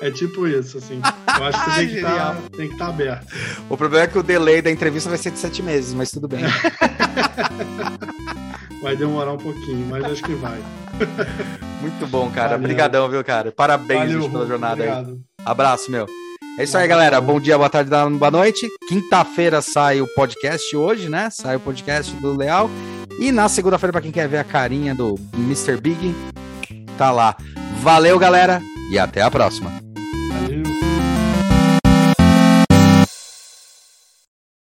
é. 0.00 0.10
tipo 0.10 0.46
isso, 0.46 0.78
assim. 0.78 1.00
Eu 1.38 1.44
acho 1.44 1.64
que 1.64 1.70
você 1.70 1.76
tem 1.76 1.88
que 1.88 2.00
tá, 2.00 2.36
estar 2.58 2.76
tá 2.76 2.88
aberto. 2.88 3.26
O 3.68 3.76
problema 3.76 4.04
é 4.04 4.08
que 4.08 4.18
o 4.18 4.22
delay 4.22 4.62
da 4.62 4.70
entrevista 4.70 5.08
vai 5.08 5.18
ser 5.18 5.30
de 5.30 5.38
7 5.38 5.62
meses, 5.62 5.94
mas 5.94 6.10
tudo 6.10 6.28
bem. 6.28 6.44
vai 8.82 8.96
demorar 8.96 9.32
um 9.32 9.38
pouquinho, 9.38 9.86
mas 9.86 10.04
acho 10.04 10.22
que 10.22 10.34
vai. 10.34 10.60
Muito 11.80 12.06
bom, 12.06 12.30
cara. 12.30 12.56
Obrigadão, 12.56 13.08
viu, 13.08 13.24
cara? 13.24 13.50
Parabéns 13.50 14.12
Valeu, 14.12 14.30
pela 14.30 14.46
jornada 14.46 14.74
obrigado. 14.74 15.10
aí. 15.10 15.18
Abraço, 15.44 15.90
meu. 15.90 16.06
É 16.58 16.64
isso 16.64 16.78
aí, 16.78 16.86
galera. 16.86 17.20
Bom 17.20 17.40
dia, 17.40 17.58
boa 17.58 17.68
tarde, 17.68 17.90
boa 17.90 18.30
noite. 18.30 18.68
Quinta-feira 18.88 19.60
sai 19.60 20.00
o 20.00 20.06
podcast 20.14 20.76
hoje, 20.76 21.08
né? 21.08 21.28
Sai 21.30 21.56
o 21.56 21.60
podcast 21.60 22.14
do 22.16 22.36
Leal. 22.36 22.70
E 23.18 23.32
na 23.32 23.48
segunda-feira, 23.48 23.92
para 23.92 24.02
quem 24.02 24.12
quer 24.12 24.28
ver 24.28 24.38
a 24.38 24.44
carinha 24.44 24.94
do 24.94 25.16
Mr. 25.34 25.76
Big, 25.76 26.14
tá 26.96 27.10
lá. 27.10 27.36
Valeu, 27.80 28.18
galera, 28.18 28.62
e 28.90 28.98
até 28.98 29.22
a 29.22 29.30
próxima. 29.30 29.83